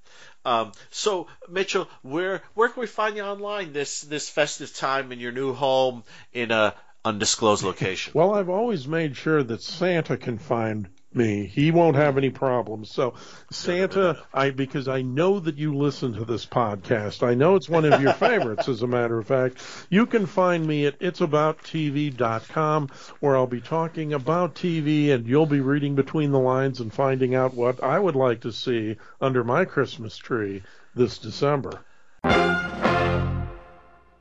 Um, 0.45 0.73
so 0.91 1.29
Mitchell, 1.49 1.89
where 2.03 2.43
where 2.55 2.69
can 2.69 2.81
we 2.81 2.87
find 2.87 3.17
you 3.17 3.23
online 3.23 3.73
this 3.73 4.01
this 4.03 4.29
festive 4.29 4.75
time 4.75 5.13
in 5.13 5.21
your 5.21 5.33
new 5.33 5.53
home 5.53 6.03
in 6.33 6.51
a 6.51 6.75
undisclosed 7.05 7.65
location? 7.65 8.13
Well, 8.15 8.35
I've 8.35 8.49
always 8.49 8.87
made 8.87 9.17
sure 9.17 9.43
that 9.43 9.63
Santa 9.63 10.17
can 10.17 10.39
find 10.39 10.89
me. 11.13 11.47
He 11.47 11.71
won't 11.71 11.97
have 11.97 12.17
any 12.17 12.31
problems. 12.31 12.93
So, 12.93 13.15
Santa, 13.51 14.19
I 14.33 14.51
because 14.51 14.89
I 14.89 15.03
know 15.03 15.41
that 15.41 15.59
you 15.59 15.77
listen 15.77 16.13
to 16.15 16.25
this 16.25 16.47
podcast. 16.47 17.27
I 17.27 17.35
know 17.35 17.57
it's 17.57 17.69
one 17.69 17.85
of 17.85 18.01
your 18.01 18.13
favorites, 18.29 18.69
as 18.69 18.83
a 18.83 18.87
matter 18.87 19.19
of 19.19 19.27
fact. 19.27 19.59
You 19.91 20.07
can 20.07 20.27
find 20.27 20.67
me 20.67 20.87
at 20.87 20.99
itsabouttv.com, 21.01 22.89
where 23.21 23.37
I'll 23.37 23.47
be 23.47 23.61
talking 23.61 24.13
about 24.13 24.55
TV, 24.55 25.11
and 25.11 25.27
you'll 25.27 25.47
be 25.47 25.61
reading 25.61 25.95
between 25.95 26.31
the 26.31 26.39
lines 26.39 26.81
and 26.81 26.93
finding 26.93 27.35
out 27.35 27.55
what 27.55 27.83
I 27.83 27.99
would 27.99 28.17
like 28.17 28.43
to 28.43 28.53
see 28.53 28.97
under 29.21 29.43
my 29.43 29.65
Christmas 29.65 30.17
tree 30.17 30.63
this 30.95 31.19
December. 31.19 31.81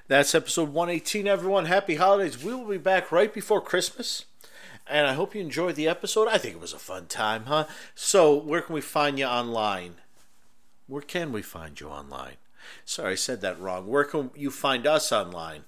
That's 0.09 0.33
episode 0.33 0.73
118, 0.73 1.27
everyone. 1.27 1.65
Happy 1.65 1.93
holidays. 1.93 2.43
We 2.43 2.55
will 2.55 2.65
be 2.65 2.79
back 2.79 3.11
right 3.11 3.31
before 3.31 3.61
Christmas 3.61 4.25
and 4.87 5.05
I 5.05 5.13
hope 5.13 5.35
you 5.35 5.41
enjoyed 5.41 5.75
the 5.75 5.87
episode. 5.87 6.27
I 6.27 6.39
think 6.39 6.55
it 6.55 6.61
was 6.61 6.73
a 6.73 6.79
fun 6.79 7.05
time, 7.05 7.45
huh? 7.45 7.67
So, 7.93 8.33
where 8.33 8.61
can 8.61 8.73
we 8.73 8.81
find 8.81 9.19
you 9.19 9.25
online? 9.25 9.97
Where 10.87 11.03
can 11.03 11.31
we 11.31 11.43
find 11.43 11.79
you 11.79 11.89
online? 11.89 12.37
Sorry, 12.85 13.11
I 13.11 13.15
said 13.15 13.41
that 13.41 13.59
wrong. 13.59 13.85
Where 13.85 14.03
can 14.03 14.31
you 14.35 14.49
find 14.49 14.87
us 14.87 15.11
online? 15.11 15.65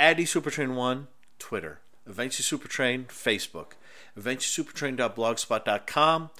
Addy 0.00 0.24
Supertrain1, 0.24 1.06
Twitter. 1.38 1.78
Eventually 2.08 2.58
Supertrain, 2.58 3.06
Facebook. 3.06 3.74
EventuallySupertrain.blogspot.com 4.18 6.30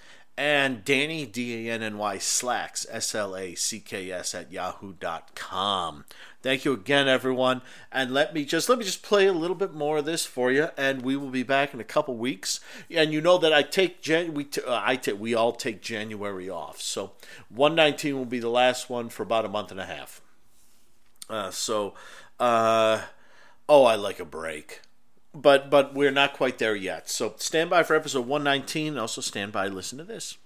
and 0.40 0.86
Danny 0.86 1.26
D 1.26 1.68
A 1.68 1.72
N 1.74 1.82
N 1.82 1.98
Y 1.98 2.16
Slacks 2.16 2.86
S 2.90 3.14
L 3.14 3.36
A 3.36 3.54
C 3.54 3.78
K 3.78 4.10
S 4.10 4.34
at 4.34 4.50
yahoo.com. 4.50 6.06
Thank 6.42 6.64
you 6.64 6.72
again, 6.72 7.08
everyone. 7.08 7.60
And 7.92 8.14
let 8.14 8.32
me 8.32 8.46
just 8.46 8.66
let 8.70 8.78
me 8.78 8.84
just 8.86 9.02
play 9.02 9.26
a 9.26 9.34
little 9.34 9.54
bit 9.54 9.74
more 9.74 9.98
of 9.98 10.06
this 10.06 10.24
for 10.24 10.50
you, 10.50 10.68
and 10.78 11.02
we 11.02 11.14
will 11.14 11.28
be 11.28 11.42
back 11.42 11.74
in 11.74 11.80
a 11.80 11.84
couple 11.84 12.16
weeks. 12.16 12.58
And 12.88 13.12
you 13.12 13.20
know 13.20 13.36
that 13.36 13.52
I 13.52 13.60
take 13.60 14.00
Jan 14.00 14.32
we 14.32 14.44
t- 14.44 14.62
uh, 14.66 14.80
I 14.82 14.96
take 14.96 15.20
we 15.20 15.34
all 15.34 15.52
take 15.52 15.82
January 15.82 16.48
off, 16.48 16.80
so 16.80 17.12
119 17.50 18.16
will 18.16 18.24
be 18.24 18.40
the 18.40 18.48
last 18.48 18.88
one 18.88 19.10
for 19.10 19.22
about 19.22 19.44
a 19.44 19.50
month 19.50 19.70
and 19.70 19.80
a 19.80 19.84
half. 19.84 20.22
Uh, 21.28 21.50
so, 21.50 21.92
uh, 22.40 23.02
oh, 23.68 23.84
I 23.84 23.94
like 23.94 24.18
a 24.18 24.24
break 24.24 24.80
but 25.34 25.70
but 25.70 25.94
we're 25.94 26.10
not 26.10 26.32
quite 26.32 26.58
there 26.58 26.74
yet. 26.74 27.08
So 27.08 27.34
stand 27.38 27.70
by 27.70 27.82
for 27.82 27.94
episode 27.94 28.26
119 28.26 28.88
and 28.88 28.98
also 28.98 29.20
stand 29.20 29.52
by 29.52 29.68
listen 29.68 29.98
to 29.98 30.04
this. 30.04 30.36